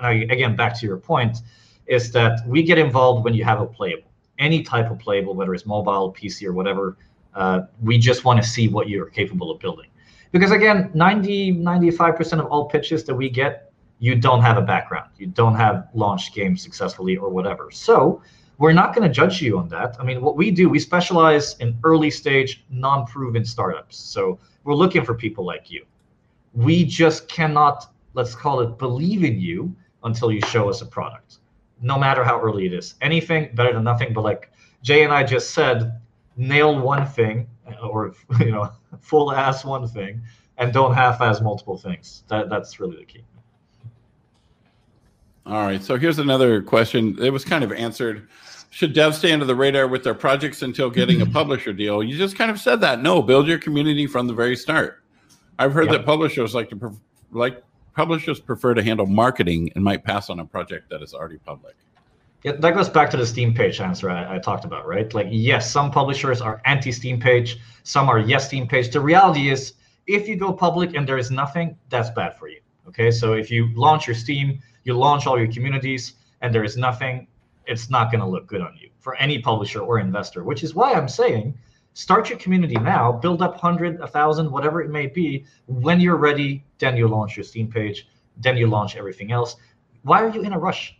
again, 0.00 0.54
back 0.54 0.78
to 0.78 0.86
your 0.86 0.98
point, 0.98 1.38
is 1.86 2.12
that 2.12 2.46
we 2.46 2.62
get 2.62 2.78
involved 2.78 3.24
when 3.24 3.34
you 3.34 3.42
have 3.42 3.60
a 3.60 3.66
playable, 3.66 4.12
any 4.38 4.62
type 4.62 4.88
of 4.88 5.00
playable, 5.00 5.34
whether 5.34 5.54
it's 5.54 5.66
mobile, 5.66 6.14
PC, 6.16 6.46
or 6.46 6.52
whatever. 6.52 6.96
Uh, 7.34 7.62
we 7.82 7.98
just 7.98 8.24
want 8.24 8.40
to 8.40 8.48
see 8.48 8.68
what 8.68 8.88
you're 8.88 9.06
capable 9.06 9.50
of 9.50 9.58
building. 9.58 9.90
Because 10.30 10.52
again, 10.52 10.92
90, 10.94 11.54
95% 11.54 12.38
of 12.38 12.46
all 12.46 12.66
pitches 12.66 13.02
that 13.04 13.14
we 13.14 13.28
get, 13.28 13.67
you 13.98 14.14
don't 14.14 14.42
have 14.42 14.56
a 14.56 14.62
background. 14.62 15.10
You 15.16 15.26
don't 15.26 15.54
have 15.54 15.88
launched 15.94 16.34
games 16.34 16.62
successfully 16.62 17.16
or 17.16 17.28
whatever. 17.28 17.70
So 17.70 18.22
we're 18.58 18.72
not 18.72 18.94
going 18.94 19.06
to 19.06 19.12
judge 19.12 19.40
you 19.40 19.58
on 19.58 19.68
that. 19.68 19.96
I 19.98 20.04
mean, 20.04 20.20
what 20.20 20.36
we 20.36 20.50
do, 20.50 20.68
we 20.68 20.78
specialize 20.78 21.56
in 21.58 21.78
early 21.84 22.10
stage, 22.10 22.64
non 22.70 23.06
proven 23.06 23.44
startups. 23.44 23.96
So 23.96 24.38
we're 24.64 24.74
looking 24.74 25.04
for 25.04 25.14
people 25.14 25.44
like 25.44 25.70
you. 25.70 25.84
We 26.54 26.84
just 26.84 27.28
cannot, 27.28 27.86
let's 28.14 28.34
call 28.34 28.60
it, 28.60 28.78
believe 28.78 29.24
in 29.24 29.40
you 29.40 29.74
until 30.04 30.32
you 30.32 30.40
show 30.42 30.68
us 30.68 30.82
a 30.82 30.86
product, 30.86 31.38
no 31.80 31.98
matter 31.98 32.24
how 32.24 32.40
early 32.40 32.66
it 32.66 32.72
is. 32.72 32.94
Anything 33.00 33.50
better 33.54 33.72
than 33.72 33.84
nothing. 33.84 34.12
But 34.12 34.24
like 34.24 34.52
Jay 34.82 35.04
and 35.04 35.12
I 35.12 35.24
just 35.24 35.50
said, 35.50 36.00
nail 36.36 36.80
one 36.80 37.06
thing 37.06 37.48
uh, 37.66 37.86
or, 37.86 38.14
you 38.40 38.52
know, 38.52 38.72
full 39.00 39.32
ass 39.32 39.64
one 39.64 39.86
thing 39.86 40.20
and 40.56 40.72
don't 40.72 40.94
half 40.94 41.20
ass 41.20 41.40
multiple 41.40 41.76
things. 41.76 42.24
That, 42.28 42.48
that's 42.48 42.80
really 42.80 42.96
the 42.96 43.04
key. 43.04 43.24
All 45.48 45.64
right. 45.64 45.82
So 45.82 45.96
here's 45.96 46.18
another 46.18 46.60
question. 46.60 47.16
It 47.22 47.30
was 47.30 47.42
kind 47.42 47.64
of 47.64 47.72
answered. 47.72 48.28
Should 48.68 48.94
devs 48.94 49.14
stay 49.14 49.32
under 49.32 49.46
the 49.46 49.54
radar 49.54 49.88
with 49.88 50.04
their 50.04 50.14
projects 50.14 50.60
until 50.60 50.90
getting 50.90 51.22
a 51.22 51.26
publisher 51.38 51.72
deal? 51.72 52.02
You 52.02 52.18
just 52.18 52.36
kind 52.36 52.50
of 52.50 52.60
said 52.60 52.82
that. 52.82 53.00
No, 53.00 53.22
build 53.22 53.48
your 53.48 53.58
community 53.58 54.06
from 54.06 54.26
the 54.26 54.34
very 54.34 54.54
start. 54.54 55.02
I've 55.58 55.72
heard 55.72 55.88
that 55.88 56.04
publishers 56.04 56.54
like 56.54 56.68
to 56.70 56.94
like 57.32 57.62
publishers 57.96 58.40
prefer 58.40 58.74
to 58.74 58.82
handle 58.82 59.06
marketing 59.06 59.72
and 59.74 59.82
might 59.82 60.04
pass 60.04 60.28
on 60.28 60.38
a 60.38 60.44
project 60.44 60.90
that 60.90 61.02
is 61.02 61.14
already 61.14 61.38
public. 61.38 61.74
Yeah, 62.44 62.52
that 62.52 62.74
goes 62.74 62.88
back 62.88 63.10
to 63.10 63.16
the 63.16 63.26
Steam 63.26 63.52
page 63.52 63.80
answer 63.80 64.10
I, 64.10 64.36
I, 64.36 64.38
talked 64.38 64.64
about, 64.64 64.86
right? 64.86 65.12
Like, 65.12 65.26
yes, 65.30 65.68
some 65.68 65.90
publishers 65.90 66.40
are 66.40 66.60
anti 66.66 66.92
Steam 66.92 67.18
page, 67.18 67.58
some 67.82 68.08
are 68.08 68.20
yes 68.20 68.46
Steam 68.46 68.68
page. 68.68 68.90
The 68.90 69.00
reality 69.00 69.48
is, 69.48 69.74
if 70.06 70.28
you 70.28 70.36
go 70.36 70.52
public 70.52 70.94
and 70.94 71.08
there 71.08 71.18
is 71.18 71.30
nothing, 71.32 71.76
that's 71.88 72.10
bad 72.10 72.38
for 72.38 72.48
you. 72.48 72.60
Okay, 72.86 73.10
so 73.10 73.32
if 73.32 73.50
you 73.50 73.68
launch 73.74 74.06
your 74.06 74.14
Steam, 74.14 74.60
you 74.88 74.94
launch 74.94 75.26
all 75.26 75.38
your 75.38 75.52
communities, 75.52 76.14
and 76.40 76.52
there 76.52 76.64
is 76.64 76.76
nothing, 76.76 77.28
it's 77.66 77.90
not 77.90 78.10
going 78.10 78.20
to 78.20 78.26
look 78.26 78.46
good 78.46 78.62
on 78.62 78.74
you 78.80 78.88
for 78.98 79.14
any 79.16 79.38
publisher 79.38 79.80
or 79.80 80.00
investor, 80.00 80.42
which 80.42 80.64
is 80.64 80.74
why 80.74 80.94
I'm 80.94 81.08
saying 81.08 81.56
start 81.92 82.30
your 82.30 82.38
community 82.38 82.76
now, 82.76 83.12
build 83.12 83.42
up 83.42 83.52
100, 83.52 83.98
1,000, 83.98 84.50
whatever 84.50 84.80
it 84.80 84.88
may 84.88 85.06
be. 85.06 85.44
When 85.66 86.00
you're 86.00 86.16
ready, 86.16 86.64
then 86.78 86.96
you 86.96 87.08
launch 87.08 87.36
your 87.36 87.44
Steam 87.44 87.68
page, 87.70 88.08
then 88.36 88.56
you 88.56 88.66
launch 88.66 88.96
everything 88.96 89.32
else. 89.32 89.56
Why 90.02 90.22
are 90.22 90.30
you 90.30 90.42
in 90.42 90.52
a 90.52 90.58
rush? 90.58 90.96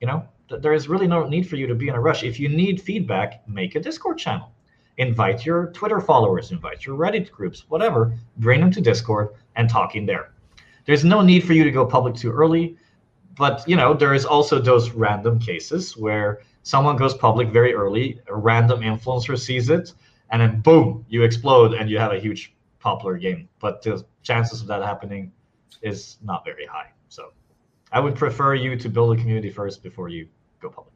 You 0.00 0.06
know, 0.06 0.28
there 0.48 0.74
is 0.74 0.88
really 0.88 1.06
no 1.06 1.26
need 1.26 1.48
for 1.48 1.56
you 1.56 1.66
to 1.66 1.74
be 1.74 1.88
in 1.88 1.94
a 1.94 2.00
rush. 2.00 2.22
If 2.22 2.38
you 2.38 2.48
need 2.48 2.80
feedback, 2.80 3.48
make 3.48 3.74
a 3.74 3.80
Discord 3.80 4.18
channel. 4.18 4.52
Invite 4.98 5.46
your 5.46 5.68
Twitter 5.68 6.00
followers, 6.00 6.52
invite 6.52 6.84
your 6.84 6.98
Reddit 6.98 7.30
groups, 7.30 7.64
whatever, 7.68 8.12
bring 8.36 8.60
them 8.60 8.70
to 8.72 8.80
Discord 8.80 9.30
and 9.56 9.68
talk 9.68 9.96
in 9.96 10.04
there. 10.04 10.32
There's 10.84 11.04
no 11.04 11.22
need 11.22 11.44
for 11.44 11.54
you 11.54 11.64
to 11.64 11.70
go 11.70 11.86
public 11.86 12.14
too 12.14 12.30
early 12.30 12.76
but 13.36 13.66
you 13.68 13.76
know 13.76 13.94
there 13.94 14.14
is 14.14 14.24
also 14.24 14.58
those 14.58 14.90
random 14.90 15.38
cases 15.38 15.96
where 15.96 16.40
someone 16.62 16.96
goes 16.96 17.14
public 17.14 17.48
very 17.48 17.74
early 17.74 18.20
a 18.28 18.36
random 18.36 18.80
influencer 18.80 19.38
sees 19.38 19.70
it 19.70 19.92
and 20.30 20.40
then 20.40 20.60
boom 20.60 21.04
you 21.08 21.22
explode 21.22 21.74
and 21.74 21.88
you 21.90 21.98
have 21.98 22.12
a 22.12 22.18
huge 22.18 22.54
popular 22.78 23.16
game 23.16 23.48
but 23.60 23.82
the 23.82 24.04
chances 24.22 24.60
of 24.60 24.66
that 24.66 24.82
happening 24.82 25.32
is 25.82 26.18
not 26.22 26.44
very 26.44 26.66
high 26.66 26.90
so 27.08 27.32
i 27.92 28.00
would 28.00 28.14
prefer 28.14 28.54
you 28.54 28.76
to 28.76 28.88
build 28.88 29.16
a 29.16 29.20
community 29.20 29.50
first 29.50 29.82
before 29.82 30.08
you 30.08 30.28
go 30.60 30.68
public 30.68 30.92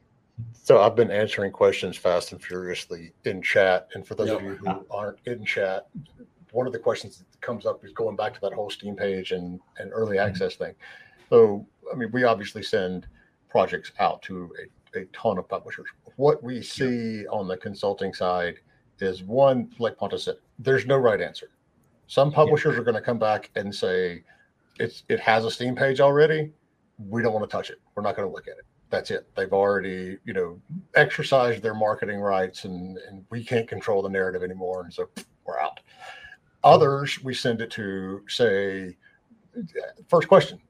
so 0.53 0.83
i've 0.83 0.97
been 0.97 1.11
answering 1.11 1.51
questions 1.51 1.97
fast 1.97 2.33
and 2.33 2.43
furiously 2.43 3.13
in 3.25 3.41
chat 3.41 3.89
and 3.95 4.07
for 4.07 4.15
those 4.15 4.29
yep. 4.29 4.39
of 4.39 4.45
you 4.45 4.55
who 4.57 4.87
aren't 4.91 5.19
in 5.27 5.45
chat 5.45 5.87
one 6.53 6.67
of 6.67 6.73
the 6.73 6.79
questions 6.79 7.19
that 7.19 7.41
comes 7.41 7.67
up 7.67 7.85
is 7.85 7.93
going 7.93 8.17
back 8.17 8.33
to 8.33 8.41
that 8.41 8.53
whole 8.53 8.71
steam 8.71 8.97
page 8.97 9.33
and, 9.33 9.61
and 9.79 9.91
early 9.93 10.17
mm-hmm. 10.17 10.29
access 10.29 10.55
mm-hmm. 10.55 10.65
thing 10.65 10.75
so 11.31 11.67
I 11.93 11.97
mean, 11.97 12.11
we 12.13 12.25
obviously 12.25 12.63
send 12.63 13.07
projects 13.49 13.93
out 14.01 14.23
to 14.23 14.51
a, 14.95 15.01
a 15.01 15.05
ton 15.07 15.39
of 15.39 15.49
publishers. 15.49 15.87
What 16.17 16.43
we 16.43 16.63
see 16.63 17.23
yeah. 17.23 17.29
on 17.31 17.49
the 17.49 17.57
consulting 17.57 18.13
side 18.13 18.57
is 19.01 19.23
one, 19.23 19.71
like 19.79 19.97
Ponta 19.97 20.19
said, 20.19 20.37
there's 20.59 20.87
no 20.87 20.97
right 20.97 21.21
answer. 21.21 21.51
Some 22.07 22.33
publishers 22.33 22.75
yeah. 22.75 22.81
are 22.81 22.85
going 22.85 22.95
to 22.95 23.01
come 23.01 23.19
back 23.19 23.51
and 23.57 23.75
say, 23.75 24.23
it's 24.79 25.05
it 25.09 25.21
has 25.21 25.45
a 25.45 25.51
Steam 25.51 25.75
page 25.75 26.01
already. 26.01 26.53
We 26.99 27.23
don't 27.23 27.33
want 27.33 27.49
to 27.49 27.55
touch 27.55 27.71
it. 27.71 27.79
We're 27.95 28.03
not 28.03 28.17
going 28.17 28.29
to 28.29 28.33
look 28.33 28.49
at 28.49 28.59
it. 28.59 28.65
That's 28.89 29.11
it. 29.11 29.29
They've 29.35 29.53
already, 29.53 30.19
you 30.25 30.33
know, 30.33 30.61
exercised 30.95 31.63
their 31.63 31.75
marketing 31.75 32.21
rights 32.21 32.65
and, 32.65 32.99
and 33.09 33.25
we 33.31 33.45
can't 33.45 33.69
control 33.69 34.01
the 34.01 34.09
narrative 34.09 34.43
anymore. 34.43 34.85
And 34.85 34.95
so 34.95 35.09
we're 35.45 35.59
out. 35.59 35.81
Others, 36.63 37.23
we 37.23 37.35
send 37.35 37.61
it 37.61 37.71
to 37.73 38.23
say, 38.29 38.97
first 40.09 40.29
question, 40.29 40.61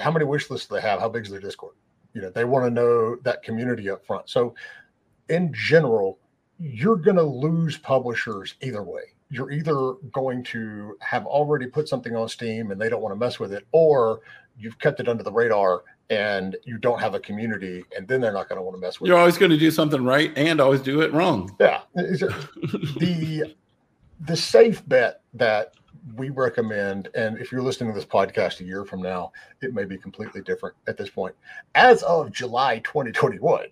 how 0.00 0.10
many 0.10 0.24
wish 0.24 0.50
lists 0.50 0.68
do 0.68 0.74
they 0.74 0.80
have? 0.80 1.00
How 1.00 1.08
big 1.08 1.24
is 1.24 1.30
their 1.30 1.40
Discord? 1.40 1.74
You 2.12 2.22
know, 2.22 2.30
they 2.30 2.44
want 2.44 2.64
to 2.64 2.70
know 2.70 3.16
that 3.22 3.42
community 3.42 3.90
up 3.90 4.06
front. 4.06 4.28
So, 4.28 4.54
in 5.28 5.52
general, 5.52 6.18
you're 6.60 6.96
going 6.96 7.16
to 7.16 7.22
lose 7.22 7.76
publishers 7.78 8.54
either 8.62 8.82
way. 8.82 9.02
You're 9.30 9.50
either 9.50 9.94
going 10.12 10.44
to 10.44 10.96
have 11.00 11.26
already 11.26 11.66
put 11.66 11.88
something 11.88 12.14
on 12.14 12.28
Steam 12.28 12.70
and 12.70 12.80
they 12.80 12.88
don't 12.88 13.02
want 13.02 13.12
to 13.12 13.18
mess 13.18 13.40
with 13.40 13.52
it, 13.52 13.66
or 13.72 14.20
you've 14.56 14.78
kept 14.78 15.00
it 15.00 15.08
under 15.08 15.22
the 15.22 15.32
radar 15.32 15.82
and 16.10 16.56
you 16.64 16.76
don't 16.78 17.00
have 17.00 17.14
a 17.14 17.20
community, 17.20 17.82
and 17.96 18.06
then 18.06 18.20
they're 18.20 18.32
not 18.32 18.48
going 18.48 18.58
to 18.58 18.62
want 18.62 18.76
to 18.76 18.80
mess 18.80 19.00
with 19.00 19.08
You're 19.08 19.16
it. 19.16 19.20
always 19.20 19.38
going 19.38 19.50
to 19.50 19.56
do 19.56 19.70
something 19.70 20.04
right 20.04 20.30
and 20.36 20.60
always 20.60 20.82
do 20.82 21.00
it 21.00 21.12
wrong. 21.12 21.54
Yeah. 21.58 21.80
the 21.94 23.54
the 24.20 24.36
safe 24.36 24.86
bet 24.88 25.22
that 25.32 25.74
we 26.16 26.30
recommend, 26.30 27.08
and 27.14 27.38
if 27.38 27.50
you're 27.50 27.62
listening 27.62 27.90
to 27.92 27.98
this 27.98 28.08
podcast 28.08 28.60
a 28.60 28.64
year 28.64 28.84
from 28.84 29.00
now, 29.00 29.32
it 29.62 29.72
may 29.72 29.84
be 29.84 29.96
completely 29.96 30.42
different 30.42 30.76
at 30.86 30.96
this 30.96 31.08
point. 31.08 31.34
As 31.74 32.02
of 32.02 32.30
July 32.30 32.80
2021, 32.80 33.66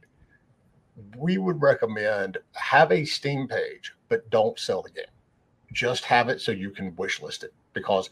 we 1.16 1.38
would 1.38 1.60
recommend 1.60 2.38
have 2.52 2.90
a 2.90 3.04
Steam 3.04 3.48
page, 3.48 3.92
but 4.08 4.28
don't 4.30 4.58
sell 4.58 4.82
the 4.82 4.90
game. 4.90 5.04
Just 5.72 6.04
have 6.04 6.28
it 6.28 6.40
so 6.40 6.52
you 6.52 6.70
can 6.70 6.94
wish 6.96 7.22
list 7.22 7.44
it 7.44 7.52
because 7.72 8.10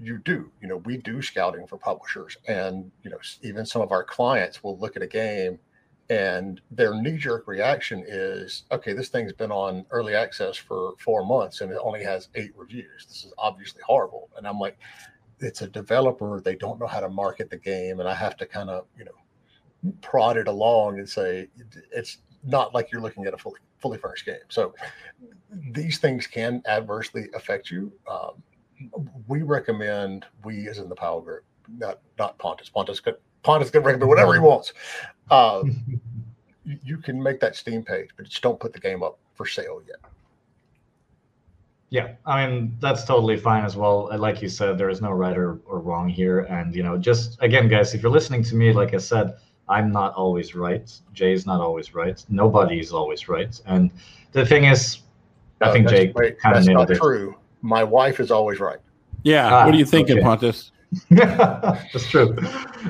you 0.00 0.18
do. 0.18 0.50
You 0.60 0.68
know, 0.68 0.76
we 0.78 0.96
do 0.96 1.20
scouting 1.20 1.66
for 1.66 1.76
publishers, 1.76 2.36
and 2.46 2.90
you 3.02 3.10
know, 3.10 3.18
even 3.42 3.66
some 3.66 3.82
of 3.82 3.92
our 3.92 4.04
clients 4.04 4.62
will 4.62 4.78
look 4.78 4.96
at 4.96 5.02
a 5.02 5.06
game 5.06 5.58
and 6.10 6.60
their 6.70 6.94
knee-jerk 6.94 7.46
reaction 7.46 8.02
is 8.06 8.64
okay 8.72 8.92
this 8.94 9.08
thing's 9.08 9.32
been 9.32 9.52
on 9.52 9.84
early 9.90 10.14
access 10.14 10.56
for 10.56 10.94
four 10.98 11.24
months 11.24 11.60
and 11.60 11.70
it 11.70 11.78
only 11.82 12.02
has 12.02 12.28
eight 12.34 12.52
reviews. 12.56 13.06
This 13.06 13.24
is 13.24 13.32
obviously 13.36 13.82
horrible. 13.84 14.30
And 14.36 14.46
i'm 14.46 14.58
like 14.58 14.78
it's 15.40 15.62
a 15.62 15.68
developer. 15.68 16.40
They 16.40 16.56
don't 16.56 16.80
know 16.80 16.86
how 16.88 17.00
to 17.00 17.08
market 17.08 17.50
the 17.50 17.58
game 17.58 18.00
and 18.00 18.08
i 18.08 18.14
have 18.14 18.36
to 18.38 18.46
kind 18.46 18.70
of 18.70 18.86
you 18.96 19.04
know 19.04 19.92
prod 20.00 20.36
it 20.36 20.48
along 20.48 20.98
and 20.98 21.08
say 21.08 21.48
it's 21.92 22.18
not 22.44 22.74
like 22.74 22.90
you're 22.90 23.02
looking 23.02 23.26
at 23.26 23.34
a 23.34 23.38
fully 23.38 23.60
fully 23.78 23.98
furnished 23.98 24.26
game. 24.26 24.36
So 24.48 24.74
these 25.72 25.98
things 25.98 26.26
can 26.26 26.62
adversely 26.66 27.28
affect 27.34 27.70
you. 27.70 27.92
Um, 28.10 28.42
we 29.26 29.42
recommend 29.42 30.26
we 30.44 30.68
as 30.68 30.78
in 30.78 30.88
the 30.88 30.94
Powell 30.94 31.20
Group 31.20 31.44
not 31.76 32.00
not 32.18 32.38
pontus. 32.38 32.68
Pontus 32.68 33.00
could 33.00 33.16
Pontus 33.48 33.70
can 33.70 33.82
recommend 33.82 34.06
whatever 34.10 34.34
he 34.34 34.40
wants. 34.40 34.74
Uh, 35.30 35.62
you 36.84 36.98
can 36.98 37.22
make 37.22 37.40
that 37.40 37.56
Steam 37.56 37.82
page, 37.82 38.10
but 38.14 38.26
just 38.26 38.42
don't 38.42 38.60
put 38.60 38.74
the 38.74 38.78
game 38.78 39.02
up 39.02 39.18
for 39.32 39.46
sale 39.46 39.80
yet. 39.86 39.96
Yeah, 41.88 42.08
I 42.26 42.46
mean 42.46 42.76
that's 42.78 43.04
totally 43.04 43.38
fine 43.38 43.64
as 43.64 43.74
well. 43.74 44.10
Like 44.18 44.42
you 44.42 44.50
said, 44.50 44.76
there 44.76 44.90
is 44.90 45.00
no 45.00 45.12
right 45.12 45.34
or, 45.34 45.60
or 45.64 45.78
wrong 45.78 46.10
here, 46.10 46.40
and 46.40 46.74
you 46.74 46.82
know, 46.82 46.98
just 46.98 47.38
again, 47.40 47.68
guys, 47.68 47.94
if 47.94 48.02
you're 48.02 48.12
listening 48.12 48.42
to 48.42 48.54
me, 48.54 48.70
like 48.74 48.92
I 48.92 48.98
said, 48.98 49.38
I'm 49.66 49.90
not 49.90 50.12
always 50.12 50.54
right. 50.54 50.92
Jay's 51.14 51.46
not 51.46 51.62
always 51.62 51.94
right. 51.94 52.22
Nobody's 52.28 52.92
always 52.92 53.30
right. 53.30 53.58
And 53.64 53.90
the 54.32 54.44
thing 54.44 54.64
is, 54.64 54.98
I 55.62 55.70
uh, 55.70 55.72
think 55.72 55.88
Jay 55.88 56.12
kind 56.42 56.54
of 56.54 56.66
nailed 56.66 56.90
it. 56.90 56.96
True. 56.96 57.34
My 57.62 57.82
wife 57.82 58.20
is 58.20 58.30
always 58.30 58.60
right. 58.60 58.80
Yeah. 59.22 59.48
Ah, 59.50 59.64
what 59.64 59.74
are 59.74 59.78
you 59.78 59.86
thinking, 59.86 60.18
okay. 60.18 60.22
Pontus? 60.22 60.72
That's 61.10 62.08
true. 62.08 62.36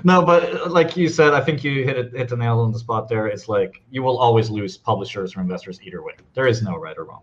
No, 0.05 0.25
but 0.25 0.71
like 0.71 0.97
you 0.97 1.09
said, 1.09 1.35
I 1.35 1.41
think 1.41 1.65
you 1.65 1.85
hit 1.85 1.99
it, 1.99 2.17
hit 2.17 2.29
the 2.29 2.37
nail 2.37 2.61
on 2.61 2.71
the 2.71 2.79
spot 2.79 3.09
there. 3.09 3.27
It's 3.27 3.49
like 3.49 3.83
you 3.91 4.03
will 4.03 4.19
always 4.19 4.51
lose 4.51 4.77
publishers 4.77 5.37
or 5.37 5.41
investors 5.41 5.81
either 5.83 6.03
way. 6.03 6.13
There 6.35 6.47
is 6.47 6.63
no 6.63 6.77
right 6.77 6.97
or 6.97 7.05
wrong. 7.05 7.23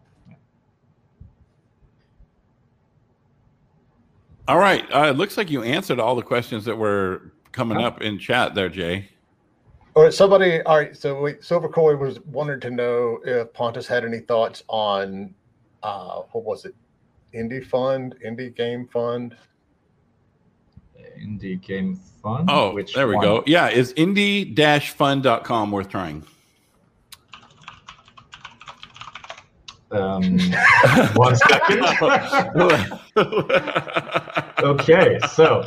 All 4.48 4.60
right. 4.60 4.86
Uh, 4.94 5.06
it 5.10 5.18
looks 5.18 5.38
like 5.38 5.50
you 5.50 5.64
answered 5.64 6.00
all 6.00 6.16
the 6.16 6.22
questions 6.22 6.66
that 6.66 6.78
were 6.78 7.32
coming 7.52 7.78
up 7.78 8.02
in 8.02 8.20
chat 8.20 8.54
there, 8.54 8.70
Jay. 8.70 9.10
All 9.96 10.04
right, 10.04 10.14
somebody. 10.14 10.62
All 10.64 10.78
right, 10.78 10.96
so 10.96 11.22
wait, 11.22 11.44
Silver 11.44 11.70
Koi 11.70 11.96
was 11.96 12.20
wanted 12.26 12.62
to 12.64 12.70
know 12.70 13.20
if 13.24 13.52
Pontus 13.54 13.88
had 13.88 14.04
any 14.04 14.20
thoughts 14.20 14.62
on 14.68 15.34
uh, 15.84 16.22
what 16.34 16.44
was 16.44 16.66
it, 16.66 16.76
Indie 17.34 17.66
Fund, 17.66 18.16
Indie 18.26 18.54
Game 18.54 18.88
Fund. 18.92 19.38
Indie 21.20 21.62
Game 21.62 22.00
Fund. 22.22 22.50
Oh, 22.52 22.74
Which 22.74 22.94
there 22.94 23.08
we 23.08 23.16
one? 23.16 23.24
go. 23.24 23.44
Yeah, 23.46 23.70
is 23.70 23.94
indie-fund.com 23.94 25.72
worth 25.72 25.90
trying? 25.90 26.24
Um, 29.92 30.40
one 31.16 31.36
second. 31.36 31.86
okay, 34.64 35.20
so 35.30 35.64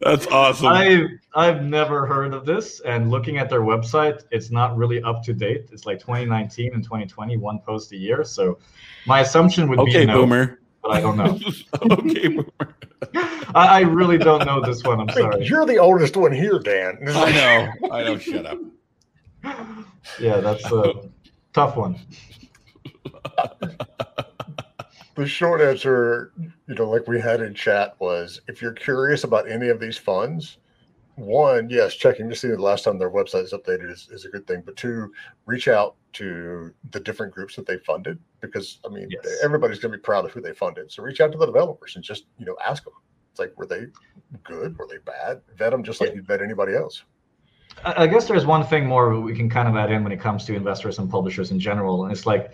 that's 0.00 0.26
awesome. 0.26 0.66
I've 0.66 1.06
I've 1.34 1.62
never 1.62 2.06
heard 2.06 2.34
of 2.34 2.44
this, 2.44 2.80
and 2.80 3.10
looking 3.10 3.38
at 3.38 3.48
their 3.48 3.62
website, 3.62 4.24
it's 4.30 4.50
not 4.50 4.76
really 4.76 5.02
up 5.02 5.22
to 5.24 5.32
date. 5.32 5.68
It's 5.72 5.86
like 5.86 5.98
2019 6.00 6.74
and 6.74 6.82
2020, 6.82 7.36
one 7.38 7.58
post 7.60 7.92
a 7.92 7.96
year. 7.96 8.22
So 8.24 8.58
my 9.06 9.20
assumption 9.20 9.68
would 9.68 9.78
okay, 9.78 10.00
be 10.00 10.06
no, 10.06 10.22
boomer. 10.22 10.58
But 10.86 10.96
I 10.96 11.00
don't 11.00 11.16
know. 11.16 11.38
okay, 11.96 12.28
boomer. 12.28 12.74
I, 13.54 13.78
I, 13.78 13.80
really 13.80 14.18
don't 14.18 14.44
know 14.46 14.60
this 14.60 14.82
one. 14.82 15.00
I'm 15.00 15.08
sorry. 15.10 15.44
You're 15.46 15.66
the 15.66 15.78
oldest 15.78 16.16
one 16.16 16.32
here, 16.32 16.58
Dan. 16.58 16.98
I 17.08 17.32
know. 17.32 17.90
I 17.90 18.04
know. 18.04 18.18
Shut 18.18 18.46
up 18.46 18.58
yeah, 20.18 20.40
that's 20.40 20.64
a 20.72 20.94
tough 21.52 21.76
one. 21.76 21.98
the 25.14 25.26
short 25.26 25.60
answer, 25.60 26.32
you 26.68 26.74
know, 26.74 26.88
like 26.88 27.06
we 27.06 27.20
had 27.20 27.40
in 27.40 27.54
chat, 27.54 27.94
was 27.98 28.40
if 28.48 28.62
you're 28.62 28.72
curious 28.72 29.24
about 29.24 29.50
any 29.50 29.68
of 29.68 29.80
these 29.80 29.98
funds, 29.98 30.58
one, 31.16 31.70
yes, 31.70 31.94
checking 31.94 32.28
to 32.28 32.36
see 32.36 32.48
the 32.48 32.60
last 32.60 32.84
time 32.84 32.98
their 32.98 33.10
website 33.10 33.44
is 33.44 33.52
updated 33.52 33.90
is, 33.90 34.08
is 34.10 34.24
a 34.26 34.28
good 34.28 34.46
thing. 34.46 34.62
But 34.64 34.76
two, 34.76 35.12
reach 35.46 35.66
out 35.66 35.96
to 36.14 36.72
the 36.90 37.00
different 37.00 37.34
groups 37.34 37.56
that 37.56 37.66
they 37.66 37.78
funded 37.78 38.18
because 38.40 38.78
I 38.84 38.88
mean 38.88 39.08
yes. 39.10 39.38
everybody's 39.42 39.78
going 39.78 39.92
to 39.92 39.98
be 39.98 40.02
proud 40.02 40.24
of 40.24 40.32
who 40.32 40.40
they 40.40 40.52
funded. 40.52 40.92
So 40.92 41.02
reach 41.02 41.20
out 41.20 41.32
to 41.32 41.38
the 41.38 41.46
developers 41.46 41.96
and 41.96 42.04
just 42.04 42.26
you 42.38 42.44
know 42.44 42.56
ask 42.64 42.84
them. 42.84 42.92
It's 43.30 43.40
like 43.40 43.56
were 43.56 43.66
they 43.66 43.86
good? 44.44 44.78
Were 44.78 44.86
they 44.86 44.98
bad? 44.98 45.40
Vet 45.56 45.72
them 45.72 45.82
just 45.82 46.00
like 46.00 46.10
yeah. 46.10 46.16
you'd 46.16 46.26
vet 46.26 46.42
anybody 46.42 46.74
else. 46.74 47.02
I 47.84 48.06
guess 48.06 48.26
there's 48.26 48.46
one 48.46 48.64
thing 48.64 48.86
more 48.86 49.20
we 49.20 49.34
can 49.34 49.50
kind 49.50 49.68
of 49.68 49.76
add 49.76 49.90
in 49.90 50.02
when 50.02 50.12
it 50.12 50.20
comes 50.20 50.46
to 50.46 50.54
investors 50.54 50.98
and 50.98 51.10
publishers 51.10 51.50
in 51.50 51.60
general, 51.60 52.04
and 52.04 52.12
it's 52.12 52.24
like 52.24 52.52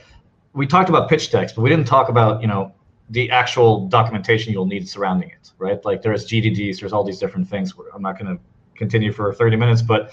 we 0.52 0.66
talked 0.66 0.88
about 0.88 1.08
pitch 1.08 1.30
decks, 1.30 1.52
but 1.52 1.62
we 1.62 1.70
didn't 1.70 1.86
talk 1.86 2.08
about 2.08 2.40
you 2.40 2.48
know 2.48 2.72
the 3.10 3.30
actual 3.30 3.86
documentation 3.88 4.52
you'll 4.52 4.66
need 4.66 4.88
surrounding 4.88 5.30
it, 5.30 5.52
right? 5.58 5.84
Like 5.84 6.02
there's 6.02 6.26
GDDs, 6.26 6.80
there's 6.80 6.92
all 6.92 7.04
these 7.04 7.18
different 7.18 7.48
things. 7.48 7.74
I'm 7.94 8.02
not 8.02 8.18
going 8.18 8.36
to 8.36 8.42
continue 8.84 9.12
for 9.12 9.32
30 9.32 9.56
minutes, 9.56 9.82
but 9.82 10.12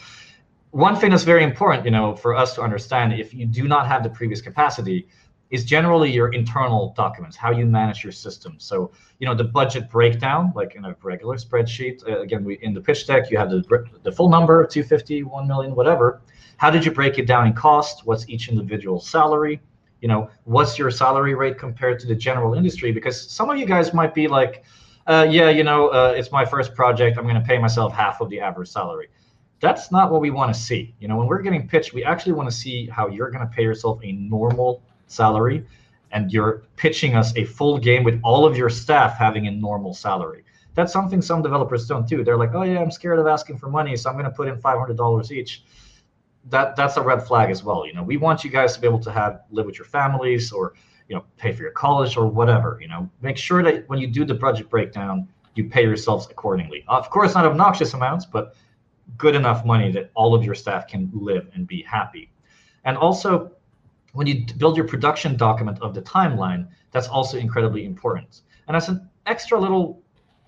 one 0.72 0.96
thing 0.96 1.10
that's 1.12 1.24
very 1.24 1.44
important, 1.44 1.86
you 1.86 1.91
know, 1.91 2.16
for 2.16 2.36
us 2.36 2.54
to 2.56 2.62
understand, 2.62 3.14
if 3.14 3.34
you 3.34 3.46
do 3.46 3.68
not 3.68 3.88
have 3.88 4.04
the 4.04 4.10
previous 4.10 4.41
capacity, 4.41 5.08
is 5.50 5.66
generally 5.66 6.12
your 6.12 6.30
internal 6.32 6.94
documents, 6.96 7.36
how 7.36 7.52
you 7.52 7.66
manage 7.66 8.04
your 8.04 8.12
system. 8.12 8.54
So, 8.60 8.91
you 9.20 9.26
know, 9.28 9.34
the 9.34 9.50
budget 9.60 9.90
breakdown, 9.90 10.54
like 10.56 10.76
in 10.76 10.86
a 10.86 10.96
regular 11.02 11.38
spreadsheet, 11.38 12.08
uh, 12.08 12.22
again, 12.22 12.44
we 12.44 12.60
in 12.62 12.74
the 12.76 12.82
pitch 12.82 13.08
deck, 13.08 13.32
you 13.32 13.38
have 13.40 13.50
the, 13.50 13.64
the 14.04 14.12
full 14.12 14.30
number, 14.30 14.64
250, 14.66 15.24
1 15.24 15.48
million, 15.48 15.74
whatever. 15.74 16.22
How 16.58 16.70
did 16.70 16.86
you 16.86 16.91
break 16.91 17.18
it 17.18 17.26
down 17.26 17.48
in 17.48 17.54
cost? 17.54 18.06
What's 18.06 18.30
each 18.30 18.50
individual 18.50 19.00
salary? 19.00 19.60
You 20.02 20.08
know, 20.08 20.30
what's 20.44 20.78
your 20.78 20.91
salary 20.91 21.34
rate 21.34 21.58
compared 21.58 22.00
to 22.02 22.08
the 22.08 22.16
general 22.16 22.54
industry? 22.54 22.91
Because 22.91 23.18
some 23.38 23.50
of 23.50 23.58
you 23.58 23.66
guys 23.66 23.91
might 23.91 24.14
be 24.14 24.28
like, 24.28 24.64
uh, 25.10 25.27
yeah, 25.30 25.49
you 25.49 25.64
know, 25.64 25.88
uh, 25.88 26.14
it's 26.15 26.31
my 26.31 26.45
first 26.45 26.76
project. 26.76 27.18
I'm 27.18 27.23
going 27.23 27.34
to 27.34 27.41
pay 27.41 27.57
myself 27.57 27.91
half 27.91 28.22
of 28.22 28.30
the 28.30 28.40
average 28.40 28.69
salary. 28.69 29.07
That's 29.60 29.91
not 29.91 30.11
what 30.11 30.22
we 30.22 30.30
want 30.30 30.53
to 30.53 30.60
see. 30.60 30.94
You 30.99 31.07
know, 31.07 31.18
when 31.18 31.26
we're 31.27 31.41
getting 31.41 31.68
pitched, 31.68 31.94
we 31.94 32.03
actually 32.03 32.34
want 32.34 32.48
to 32.48 32.56
see 32.56 32.88
how 32.88 33.07
you're 33.07 33.31
going 33.31 33.45
to 33.45 33.52
pay 33.52 33.64
yourself 33.64 33.99
a 34.03 34.11
normal 34.11 34.84
salary 35.07 35.65
and 36.11 36.31
you're 36.31 36.64
pitching 36.76 37.15
us 37.15 37.36
a 37.36 37.44
full 37.44 37.80
game 37.80 38.03
with 38.03 38.19
all 38.23 38.45
of 38.45 38.56
your 38.56 38.69
staff 38.69 39.18
having 39.18 39.48
a 39.48 39.52
normal 39.52 39.95
salary. 39.95 40.44
That's 40.76 40.94
something 40.94 41.22
some 41.23 41.41
developers 41.41 41.88
don't 41.88 42.07
do. 42.07 42.23
They're 42.23 42.38
like, 42.38 42.53
oh 42.53 42.61
yeah, 42.61 42.80
I'm 42.80 42.91
scared 42.91 43.18
of 43.18 43.26
asking 43.26 43.57
for 43.57 43.68
money, 43.68 43.98
so 43.98 44.10
I'm 44.10 44.15
going 44.15 44.26
to 44.26 44.31
put 44.31 44.48
in 44.48 44.57
$500 44.57 45.31
each. 45.31 45.64
That 46.49 46.76
that's 46.76 46.98
a 46.98 47.02
red 47.02 47.26
flag 47.26 47.49
as 47.49 47.64
well. 47.64 47.86
You 47.86 47.94
know, 47.94 48.03
we 48.03 48.18
want 48.18 48.44
you 48.44 48.49
guys 48.49 48.76
to 48.76 48.80
be 48.80 48.88
able 48.88 48.99
to 48.99 49.11
have 49.11 49.41
live 49.49 49.65
with 49.65 49.77
your 49.77 49.86
families 49.86 50.52
or 50.52 50.73
you 51.10 51.15
know 51.15 51.26
pay 51.38 51.52
for 51.52 51.64
your 51.64 51.72
college 51.72 52.15
or 52.15 52.27
whatever. 52.27 52.77
You 52.81 52.88
know, 52.88 53.10
make 53.22 53.38
sure 53.38 53.61
that 53.64 53.90
when 53.90 53.99
you 53.99 54.07
do 54.07 54.23
the 54.23 54.36
budget 54.36 54.69
breakdown, 54.69 55.27
you 55.56 55.65
pay 55.65 55.84
yourselves 55.84 56.27
accordingly. 56.31 56.86
Of 56.88 57.10
course, 57.10 57.36
not 57.36 57.45
obnoxious 57.45 57.94
amounts, 57.94 58.26
but 58.26 58.56
good 59.18 59.36
enough 59.36 59.65
money 59.65 59.91
that 59.91 60.11
all 60.14 60.34
of 60.34 60.45
your 60.45 60.56
staff 60.56 60.88
can 60.88 61.10
live 61.14 61.49
and 61.53 61.68
be 61.68 61.81
happy. 61.81 62.31
And 62.86 62.95
also 62.95 63.52
when 64.14 64.27
you 64.27 64.45
build 64.57 64.77
your 64.77 64.88
production 64.88 65.36
document 65.36 65.80
of 65.81 65.94
the 65.94 66.02
timeline, 66.02 66.68
that's 66.91 67.07
also 67.07 67.38
incredibly 67.38 67.86
important. 67.86 68.41
And 68.68 68.76
as 68.77 68.90
an 68.90 69.10
extra 69.26 69.60
little 69.60 70.02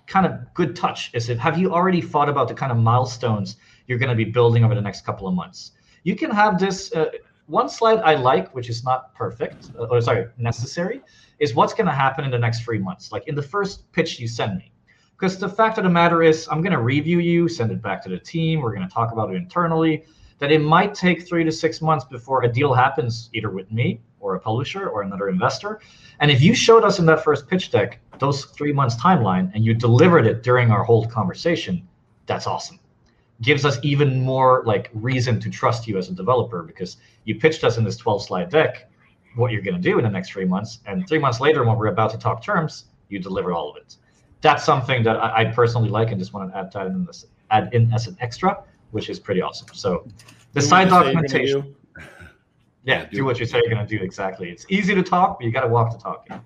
kind 0.06 0.26
of 0.26 0.52
good 0.54 0.74
touch 0.74 1.10
is 1.14 1.28
if 1.28 1.38
have 1.38 1.58
you 1.58 1.72
already 1.72 2.00
thought 2.00 2.28
about 2.28 2.48
the 2.48 2.54
kind 2.54 2.72
of 2.72 2.78
milestones 2.78 3.56
you're 3.86 3.98
going 3.98 4.10
to 4.10 4.16
be 4.16 4.24
building 4.24 4.64
over 4.64 4.74
the 4.74 4.80
next 4.80 5.04
couple 5.04 5.28
of 5.28 5.34
months? 5.34 5.72
You 6.04 6.16
can 6.16 6.30
have 6.30 6.58
this 6.58 6.92
uh, 6.92 7.10
one 7.52 7.68
slide 7.68 7.98
I 7.98 8.14
like, 8.14 8.52
which 8.54 8.70
is 8.70 8.82
not 8.82 9.14
perfect, 9.14 9.70
uh, 9.78 9.84
or 9.84 10.00
sorry, 10.00 10.26
necessary, 10.38 11.02
is 11.38 11.54
what's 11.54 11.74
going 11.74 11.86
to 11.86 11.92
happen 11.92 12.24
in 12.24 12.30
the 12.30 12.38
next 12.38 12.62
three 12.62 12.78
months, 12.78 13.12
like 13.12 13.28
in 13.28 13.34
the 13.34 13.42
first 13.42 13.92
pitch 13.92 14.18
you 14.18 14.26
send 14.26 14.56
me. 14.56 14.72
Because 15.18 15.38
the 15.38 15.48
fact 15.48 15.76
of 15.76 15.84
the 15.84 15.90
matter 15.90 16.22
is, 16.22 16.48
I'm 16.50 16.62
going 16.62 16.72
to 16.72 16.80
review 16.80 17.18
you, 17.18 17.48
send 17.48 17.70
it 17.70 17.82
back 17.82 18.02
to 18.04 18.08
the 18.08 18.18
team. 18.18 18.62
We're 18.62 18.74
going 18.74 18.88
to 18.88 18.92
talk 18.92 19.12
about 19.12 19.30
it 19.30 19.36
internally 19.36 20.04
that 20.38 20.50
it 20.50 20.60
might 20.60 20.94
take 20.94 21.28
three 21.28 21.44
to 21.44 21.52
six 21.52 21.80
months 21.82 22.04
before 22.06 22.42
a 22.42 22.52
deal 22.52 22.72
happens, 22.72 23.30
either 23.34 23.50
with 23.50 23.70
me 23.70 24.00
or 24.18 24.34
a 24.34 24.40
publisher 24.40 24.88
or 24.88 25.02
another 25.02 25.28
investor. 25.28 25.78
And 26.20 26.30
if 26.30 26.40
you 26.40 26.54
showed 26.54 26.84
us 26.84 26.98
in 26.98 27.06
that 27.06 27.22
first 27.22 27.46
pitch 27.46 27.70
deck 27.70 28.00
those 28.18 28.46
three 28.46 28.72
months 28.72 28.96
timeline 28.96 29.52
and 29.54 29.64
you 29.64 29.74
delivered 29.74 30.26
it 30.26 30.42
during 30.42 30.70
our 30.70 30.82
whole 30.82 31.06
conversation, 31.06 31.86
that's 32.26 32.46
awesome. 32.46 32.80
Gives 33.40 33.64
us 33.64 33.78
even 33.82 34.20
more 34.20 34.62
like 34.66 34.90
reason 34.92 35.40
to 35.40 35.50
trust 35.50 35.88
you 35.88 35.98
as 35.98 36.08
a 36.08 36.12
developer 36.12 36.62
because 36.62 36.98
you 37.24 37.36
pitched 37.36 37.64
us 37.64 37.78
in 37.78 37.84
this 37.84 37.96
12 37.96 38.24
slide 38.24 38.50
deck 38.50 38.88
what 39.34 39.50
you're 39.50 39.62
going 39.62 39.74
to 39.74 39.80
do 39.80 39.98
in 39.98 40.04
the 40.04 40.10
next 40.10 40.30
three 40.30 40.44
months. 40.44 40.80
And 40.86 41.08
three 41.08 41.18
months 41.18 41.40
later, 41.40 41.64
when 41.64 41.76
we're 41.76 41.86
about 41.86 42.10
to 42.10 42.18
talk 42.18 42.44
terms, 42.44 42.84
you 43.08 43.18
deliver 43.18 43.52
all 43.52 43.70
of 43.70 43.76
it. 43.78 43.96
That's 44.42 44.62
something 44.62 45.02
that 45.04 45.16
I, 45.16 45.42
I 45.42 45.44
personally 45.46 45.88
like 45.88 46.10
and 46.10 46.18
just 46.18 46.34
want 46.34 46.52
to 46.52 46.58
add, 46.58 46.70
that 46.72 46.86
in 46.88 47.06
this, 47.06 47.24
add 47.50 47.72
in 47.72 47.92
as 47.94 48.06
an 48.06 48.16
extra 48.20 48.62
which 48.92 49.10
is 49.10 49.18
pretty 49.18 49.42
awesome. 49.42 49.68
So 49.72 50.06
the 50.52 50.60
do 50.60 50.66
side 50.66 50.88
documentation. 50.88 51.74
Yeah, 52.84 53.04
do, 53.04 53.18
do 53.18 53.24
what 53.24 53.38
you 53.38 53.46
say 53.46 53.58
you're 53.58 53.72
going 53.72 53.86
to 53.86 53.96
do 53.96 54.02
exactly. 54.02 54.50
It's 54.50 54.66
easy 54.68 54.92
to 54.92 55.04
talk, 55.04 55.38
but 55.38 55.46
you 55.46 55.52
got 55.52 55.60
to 55.60 55.68
walk 55.68 55.92
the 55.92 56.02
talk. 56.02 56.26
Yeah. 56.28 56.40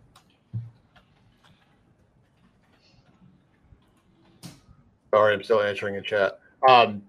Sorry, 5.14 5.32
I'm 5.32 5.42
still 5.42 5.62
answering 5.62 5.94
in 5.94 6.02
chat. 6.02 6.40
Um, 6.68 7.02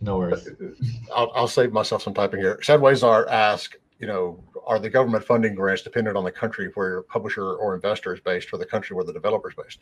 no 0.00 0.18
worries. 0.18 0.48
I'll, 1.14 1.30
I'll 1.34 1.48
save 1.48 1.72
myself 1.72 2.02
some 2.02 2.14
typing 2.14 2.40
here. 2.40 2.58
Sadways 2.62 3.02
are 3.06 3.28
ask, 3.28 3.76
you 3.98 4.06
know, 4.06 4.42
are 4.66 4.78
the 4.78 4.88
government 4.88 5.24
funding 5.24 5.54
grants 5.54 5.82
dependent 5.82 6.16
on 6.16 6.24
the 6.24 6.32
country 6.32 6.70
where 6.74 6.88
your 6.88 7.02
publisher 7.02 7.54
or 7.54 7.74
investor 7.74 8.14
is 8.14 8.20
based 8.20 8.48
or 8.52 8.58
the 8.58 8.64
country 8.64 8.96
where 8.96 9.04
the 9.04 9.12
developer 9.12 9.50
is 9.50 9.54
based? 9.54 9.78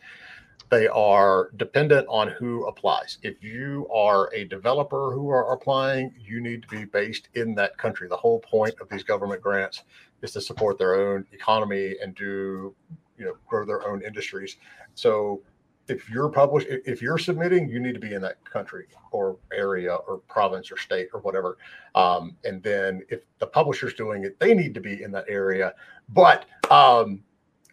They 0.71 0.89
are 0.89 1.51
dependent 1.57 2.07
on 2.09 2.29
who 2.29 2.67
applies. 2.67 3.19
If 3.23 3.43
you 3.43 3.89
are 3.95 4.33
a 4.35 4.45
developer 4.45 5.13
who 5.13 5.31
are 5.31 5.53
applying, 5.53 6.15
you 6.19 6.41
need 6.41 6.63
to 6.63 6.69
be 6.69 6.85
based 6.85 7.29
in 7.35 7.55
that 7.55 7.79
country. 7.79 8.09
The 8.09 8.17
whole 8.17 8.41
point 8.41 8.75
of 8.81 8.89
these 8.89 9.03
government 9.03 9.41
grants 9.41 9.85
is 10.23 10.33
to 10.33 10.41
support 10.41 10.79
their 10.79 10.95
own 10.95 11.25
economy 11.33 11.95
and 12.03 12.15
do, 12.15 12.75
you 13.17 13.25
know, 13.25 13.37
grow 13.47 13.65
their 13.65 13.87
own 13.89 14.03
industries. 14.03 14.57
So 14.95 15.43
if 15.89 16.09
you're 16.10 16.28
published, 16.28 16.66
if 16.69 17.01
you're 17.02 17.19
submitting, 17.19 17.69
you 17.69 17.81
need 17.81 17.94
to 17.94 18.01
be 18.01 18.15
in 18.15 18.23
that 18.23 18.44
country 18.44 18.86
or 19.10 19.36
area 19.52 19.94
or 19.94 20.19
province 20.28 20.70
or 20.70 20.77
state 20.77 21.09
or 21.12 21.20
whatever. 21.20 21.56
Um, 21.94 22.36
and 22.44 22.62
then 22.62 23.02
if 23.09 23.23
the 23.39 23.47
publisher's 23.47 23.94
doing 23.94 24.24
it, 24.24 24.39
they 24.39 24.55
need 24.55 24.74
to 24.74 24.81
be 24.81 25.02
in 25.02 25.10
that 25.12 25.24
area. 25.28 25.74
But 26.10 26.47
um, 26.70 27.23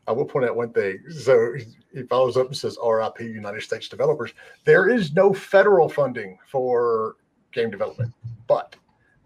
I 0.07 0.11
will 0.11 0.25
point 0.25 0.45
out 0.45 0.55
one 0.55 0.71
thing. 0.71 0.99
So 1.09 1.55
he 1.93 2.03
follows 2.03 2.37
up 2.37 2.47
and 2.47 2.57
says, 2.57 2.77
RIP 2.83 3.19
United 3.21 3.61
States 3.61 3.89
developers. 3.89 4.33
There 4.63 4.89
is 4.89 5.13
no 5.13 5.33
federal 5.33 5.89
funding 5.89 6.37
for 6.47 7.15
game 7.51 7.71
development, 7.71 8.13
but 8.47 8.75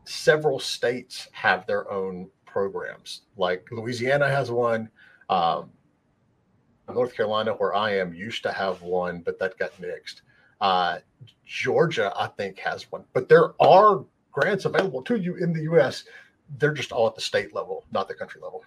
several 0.05 0.59
states 0.59 1.27
have 1.31 1.65
their 1.67 1.89
own 1.91 2.29
programs. 2.45 3.21
Like 3.37 3.67
Louisiana 3.71 4.27
has 4.27 4.51
one. 4.51 4.89
Um, 5.29 5.69
North 6.93 7.15
Carolina, 7.15 7.53
where 7.53 7.75
I 7.75 7.95
am, 7.95 8.13
used 8.13 8.43
to 8.43 8.51
have 8.51 8.81
one, 8.81 9.21
but 9.21 9.39
that 9.39 9.57
got 9.57 9.71
nixed. 9.81 10.21
Uh, 10.61 10.99
Georgia, 11.45 12.11
I 12.15 12.27
think, 12.27 12.59
has 12.59 12.91
one, 12.91 13.03
but 13.13 13.29
there 13.29 13.53
are 13.61 14.03
grants 14.31 14.65
available 14.65 15.01
to 15.03 15.15
you 15.15 15.35
in 15.35 15.53
the 15.53 15.63
U.S. 15.63 16.03
They're 16.57 16.73
just 16.73 16.91
all 16.91 17.07
at 17.07 17.15
the 17.15 17.21
state 17.21 17.53
level, 17.53 17.85
not 17.91 18.07
the 18.07 18.13
country 18.13 18.41
level. 18.41 18.63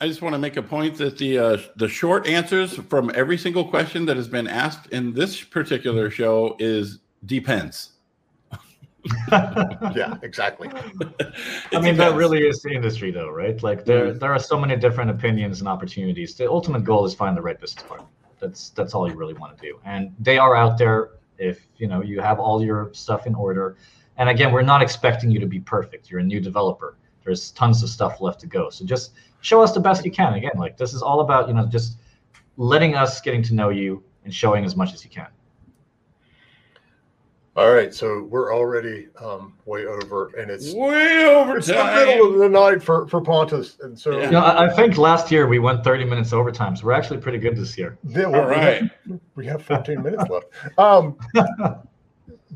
I 0.00 0.08
just 0.08 0.22
want 0.22 0.34
to 0.34 0.38
make 0.38 0.56
a 0.56 0.62
point 0.62 0.96
that 0.96 1.18
the 1.18 1.38
uh, 1.38 1.58
the 1.76 1.88
short 1.88 2.26
answers 2.26 2.74
from 2.74 3.10
every 3.14 3.36
single 3.36 3.66
question 3.66 4.06
that 4.06 4.16
has 4.16 4.28
been 4.28 4.46
asked 4.46 4.86
in 4.92 5.12
this 5.12 5.42
particular 5.42 6.10
show 6.10 6.56
is 6.58 7.00
depends. 7.26 7.92
Yeah, 9.32 10.16
exactly. 10.22 10.68
I 11.72 11.80
mean, 11.80 11.96
that 11.96 12.14
really 12.14 12.46
is 12.46 12.62
the 12.62 12.70
industry, 12.70 13.10
though, 13.10 13.30
right? 13.30 13.60
Like 13.62 13.84
there, 13.84 14.08
mm-hmm. 14.08 14.18
there 14.18 14.32
are 14.32 14.38
so 14.38 14.58
many 14.58 14.76
different 14.76 15.10
opinions 15.10 15.60
and 15.60 15.68
opportunities. 15.68 16.34
The 16.34 16.50
ultimate 16.50 16.84
goal 16.84 17.04
is 17.04 17.14
find 17.14 17.36
the 17.36 17.42
right 17.42 17.58
business 17.58 17.84
partner. 17.84 18.06
That's 18.40 18.70
that's 18.70 18.94
all 18.94 19.08
you 19.08 19.14
really 19.14 19.34
want 19.34 19.56
to 19.56 19.62
do, 19.62 19.78
and 19.84 20.14
they 20.18 20.38
are 20.38 20.56
out 20.56 20.78
there. 20.78 21.10
If 21.38 21.66
you 21.76 21.86
know 21.86 22.02
you 22.02 22.20
have 22.20 22.38
all 22.38 22.62
your 22.64 22.90
stuff 22.92 23.26
in 23.26 23.34
order, 23.34 23.76
and 24.16 24.28
again, 24.28 24.52
we're 24.52 24.62
not 24.62 24.82
expecting 24.82 25.30
you 25.30 25.40
to 25.40 25.46
be 25.46 25.60
perfect. 25.60 26.10
You're 26.10 26.20
a 26.20 26.24
new 26.24 26.40
developer. 26.40 26.96
There's 27.24 27.50
tons 27.52 27.82
of 27.82 27.88
stuff 27.88 28.20
left 28.20 28.40
to 28.40 28.46
go. 28.46 28.70
So 28.70 28.84
just 28.84 29.12
show 29.40 29.60
us 29.62 29.72
the 29.72 29.80
best 29.80 30.04
you 30.04 30.10
can. 30.10 30.34
Again, 30.34 30.52
like 30.56 30.76
this 30.76 30.94
is 30.94 31.02
all 31.02 31.20
about 31.20 31.48
you 31.48 31.54
know 31.54 31.66
just 31.66 31.98
letting 32.56 32.94
us 32.94 33.20
getting 33.20 33.42
to 33.44 33.54
know 33.54 33.68
you 33.68 34.02
and 34.24 34.34
showing 34.34 34.64
as 34.64 34.76
much 34.76 34.92
as 34.92 35.04
you 35.04 35.10
can. 35.10 35.28
All 37.60 37.72
right, 37.72 37.92
so 37.92 38.22
we're 38.22 38.54
already 38.54 39.08
um, 39.22 39.52
way 39.66 39.84
over, 39.84 40.28
and 40.28 40.50
it's 40.50 40.72
way 40.72 41.26
over 41.26 41.58
it's 41.58 41.66
time. 41.66 41.94
the 41.94 42.06
middle 42.06 42.32
of 42.32 42.38
the 42.38 42.48
night 42.48 42.82
for 42.82 43.06
for 43.06 43.20
Pontus, 43.20 43.76
and 43.82 43.98
so 43.98 44.16
yeah. 44.16 44.24
you 44.24 44.30
know, 44.30 44.42
I 44.42 44.70
think 44.70 44.96
last 44.96 45.30
year 45.30 45.46
we 45.46 45.58
went 45.58 45.84
30 45.84 46.06
minutes 46.06 46.32
overtime, 46.32 46.74
so 46.74 46.86
we're 46.86 46.94
actually 46.94 47.18
pretty 47.18 47.36
good 47.36 47.58
this 47.58 47.76
year. 47.76 47.98
Yeah, 48.08 48.28
well, 48.28 48.40
All 48.40 48.48
right, 48.48 48.80
we 49.04 49.12
have, 49.12 49.20
we 49.34 49.46
have 49.46 49.62
14 49.62 50.02
minutes 50.02 50.24
left. 50.30 50.46
Um, 50.78 51.18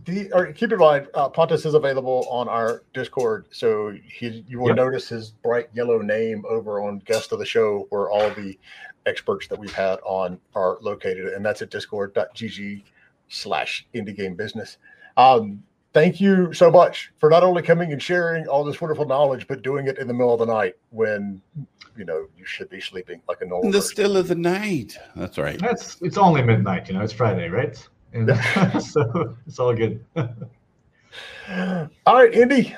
the 0.06 0.32
or 0.32 0.50
keep 0.54 0.72
in 0.72 0.78
mind, 0.78 1.08
uh, 1.12 1.28
Pontus 1.28 1.66
is 1.66 1.74
available 1.74 2.26
on 2.30 2.48
our 2.48 2.82
Discord, 2.94 3.44
so 3.50 3.94
he 4.06 4.42
you 4.48 4.58
will 4.58 4.68
yep. 4.68 4.76
notice 4.76 5.06
his 5.06 5.32
bright 5.42 5.68
yellow 5.74 5.98
name 5.98 6.46
over 6.48 6.80
on 6.82 7.00
guest 7.00 7.30
of 7.30 7.38
the 7.40 7.44
show, 7.44 7.86
where 7.90 8.08
all 8.08 8.30
the 8.30 8.58
experts 9.04 9.48
that 9.48 9.58
we've 9.58 9.74
had 9.74 9.98
on 10.06 10.40
are 10.54 10.78
located, 10.80 11.34
and 11.34 11.44
that's 11.44 11.60
at 11.60 11.70
discord.gg 11.70 12.84
slash 13.28 13.86
indie 13.94 14.16
game 14.16 14.34
business. 14.34 14.78
Um, 15.16 15.62
thank 15.94 16.20
you 16.20 16.52
so 16.52 16.70
much 16.70 17.12
for 17.18 17.30
not 17.30 17.42
only 17.42 17.62
coming 17.62 17.92
and 17.92 18.02
sharing 18.02 18.46
all 18.46 18.64
this 18.64 18.80
wonderful 18.80 19.06
knowledge, 19.06 19.46
but 19.46 19.62
doing 19.62 19.86
it 19.86 19.98
in 19.98 20.06
the 20.06 20.12
middle 20.12 20.34
of 20.34 20.40
the 20.40 20.52
night 20.52 20.74
when 20.90 21.40
you 21.96 22.04
know 22.04 22.26
you 22.36 22.44
should 22.44 22.68
be 22.68 22.80
sleeping 22.80 23.22
like 23.28 23.40
a 23.40 23.46
normal. 23.46 23.66
In 23.66 23.70
the 23.70 23.78
person. 23.78 23.90
still 23.90 24.16
of 24.16 24.28
the 24.28 24.34
night. 24.34 24.98
That's 25.16 25.38
right. 25.38 25.58
That's 25.58 26.02
it's 26.02 26.18
only 26.18 26.42
midnight. 26.42 26.88
You 26.88 26.94
know, 26.94 27.00
it's 27.00 27.12
Friday, 27.12 27.48
right? 27.48 27.88
And 28.12 28.28
so 28.82 29.36
it's 29.46 29.58
all 29.58 29.74
good. 29.74 30.04
all 30.16 31.88
right, 32.06 32.34
Indy. 32.34 32.76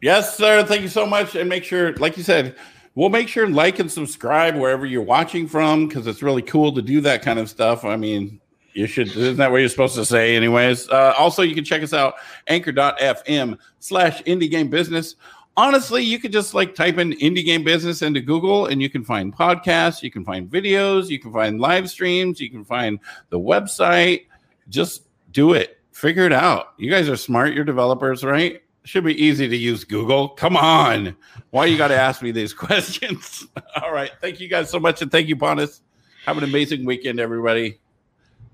Yes, 0.00 0.36
sir. 0.36 0.64
Thank 0.64 0.82
you 0.82 0.88
so 0.88 1.06
much, 1.06 1.36
and 1.36 1.48
make 1.48 1.62
sure, 1.64 1.94
like 1.96 2.16
you 2.16 2.24
said. 2.24 2.56
We'll 2.94 3.10
make 3.10 3.28
sure 3.28 3.44
and 3.44 3.54
like 3.54 3.78
and 3.78 3.92
subscribe 3.92 4.56
wherever 4.56 4.86
you're 4.86 5.02
watching 5.02 5.48
from 5.48 5.86
because 5.86 6.06
it's 6.06 6.22
really 6.22 6.40
cool 6.40 6.72
to 6.72 6.80
do 6.80 7.02
that 7.02 7.20
kind 7.20 7.38
of 7.38 7.50
stuff. 7.50 7.84
I 7.84 7.96
mean, 7.96 8.40
you 8.76 8.86
should. 8.86 9.08
Isn't 9.08 9.38
that 9.38 9.50
what 9.50 9.58
you're 9.58 9.70
supposed 9.70 9.94
to 9.94 10.04
say, 10.04 10.36
anyways? 10.36 10.90
Uh, 10.90 11.14
also, 11.16 11.40
you 11.40 11.54
can 11.54 11.64
check 11.64 11.82
us 11.82 11.94
out 11.94 12.16
anchor.fm 12.46 13.58
slash 13.80 14.22
indie 14.24 14.50
game 14.50 14.68
business. 14.68 15.16
Honestly, 15.56 16.02
you 16.02 16.18
could 16.18 16.30
just 16.30 16.52
like 16.52 16.74
type 16.74 16.98
in 16.98 17.12
indie 17.14 17.44
game 17.44 17.64
business 17.64 18.02
into 18.02 18.20
Google 18.20 18.66
and 18.66 18.82
you 18.82 18.90
can 18.90 19.02
find 19.02 19.34
podcasts, 19.34 20.02
you 20.02 20.10
can 20.10 20.26
find 20.26 20.50
videos, 20.50 21.08
you 21.08 21.18
can 21.18 21.32
find 21.32 21.58
live 21.58 21.88
streams, 21.88 22.38
you 22.38 22.50
can 22.50 22.62
find 22.62 22.98
the 23.30 23.40
website. 23.40 24.26
Just 24.68 25.04
do 25.32 25.54
it. 25.54 25.78
Figure 25.92 26.26
it 26.26 26.32
out. 26.32 26.74
You 26.76 26.90
guys 26.90 27.08
are 27.08 27.16
smart. 27.16 27.54
You're 27.54 27.64
developers, 27.64 28.22
right? 28.22 28.62
Should 28.84 29.04
be 29.04 29.18
easy 29.20 29.48
to 29.48 29.56
use 29.56 29.84
Google. 29.84 30.28
Come 30.28 30.58
on. 30.58 31.16
Why 31.48 31.64
you 31.64 31.78
got 31.78 31.88
to 31.88 31.96
ask 31.96 32.20
me 32.20 32.30
these 32.30 32.52
questions? 32.66 33.46
All 33.82 33.92
right. 33.92 34.10
Thank 34.20 34.38
you 34.38 34.48
guys 34.48 34.68
so 34.68 34.78
much. 34.78 35.00
And 35.00 35.10
thank 35.10 35.28
you, 35.28 35.36
Pontus. 35.36 35.80
Have 36.26 36.36
an 36.36 36.44
amazing 36.44 36.84
weekend, 36.84 37.18
everybody. 37.18 37.78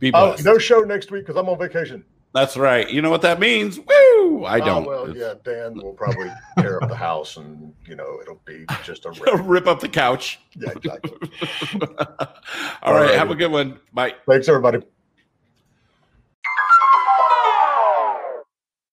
Be 0.02 0.10
oh, 0.14 0.30
blessed. 0.30 0.44
no 0.44 0.58
show 0.58 0.80
next 0.80 1.12
week 1.12 1.22
because 1.24 1.36
I'm 1.38 1.48
on 1.48 1.56
vacation. 1.56 2.04
That's 2.34 2.56
right. 2.56 2.90
You 2.90 3.02
know 3.02 3.10
what 3.10 3.22
that 3.22 3.38
means? 3.38 3.78
Woo! 3.78 4.44
I 4.44 4.58
oh, 4.58 4.64
don't. 4.64 4.84
Oh, 4.84 4.88
well, 4.88 5.16
yeah, 5.16 5.34
Dan 5.44 5.76
will 5.76 5.92
probably 5.92 6.28
tear 6.58 6.82
up 6.82 6.88
the 6.88 6.96
house, 6.96 7.36
and 7.36 7.72
you 7.86 7.94
know 7.94 8.18
it'll 8.20 8.40
be 8.44 8.66
just 8.82 9.06
a 9.06 9.10
rip, 9.20 9.40
rip 9.44 9.66
up 9.68 9.78
the 9.78 9.88
couch. 9.88 10.40
Yeah, 10.56 10.70
exactly. 10.70 11.12
All, 11.80 11.86
All 12.82 12.94
right, 12.94 13.02
right, 13.02 13.14
have 13.14 13.30
a 13.30 13.36
good 13.36 13.52
one. 13.52 13.78
Bye. 13.92 14.16
Thanks, 14.26 14.48
everybody. 14.48 14.80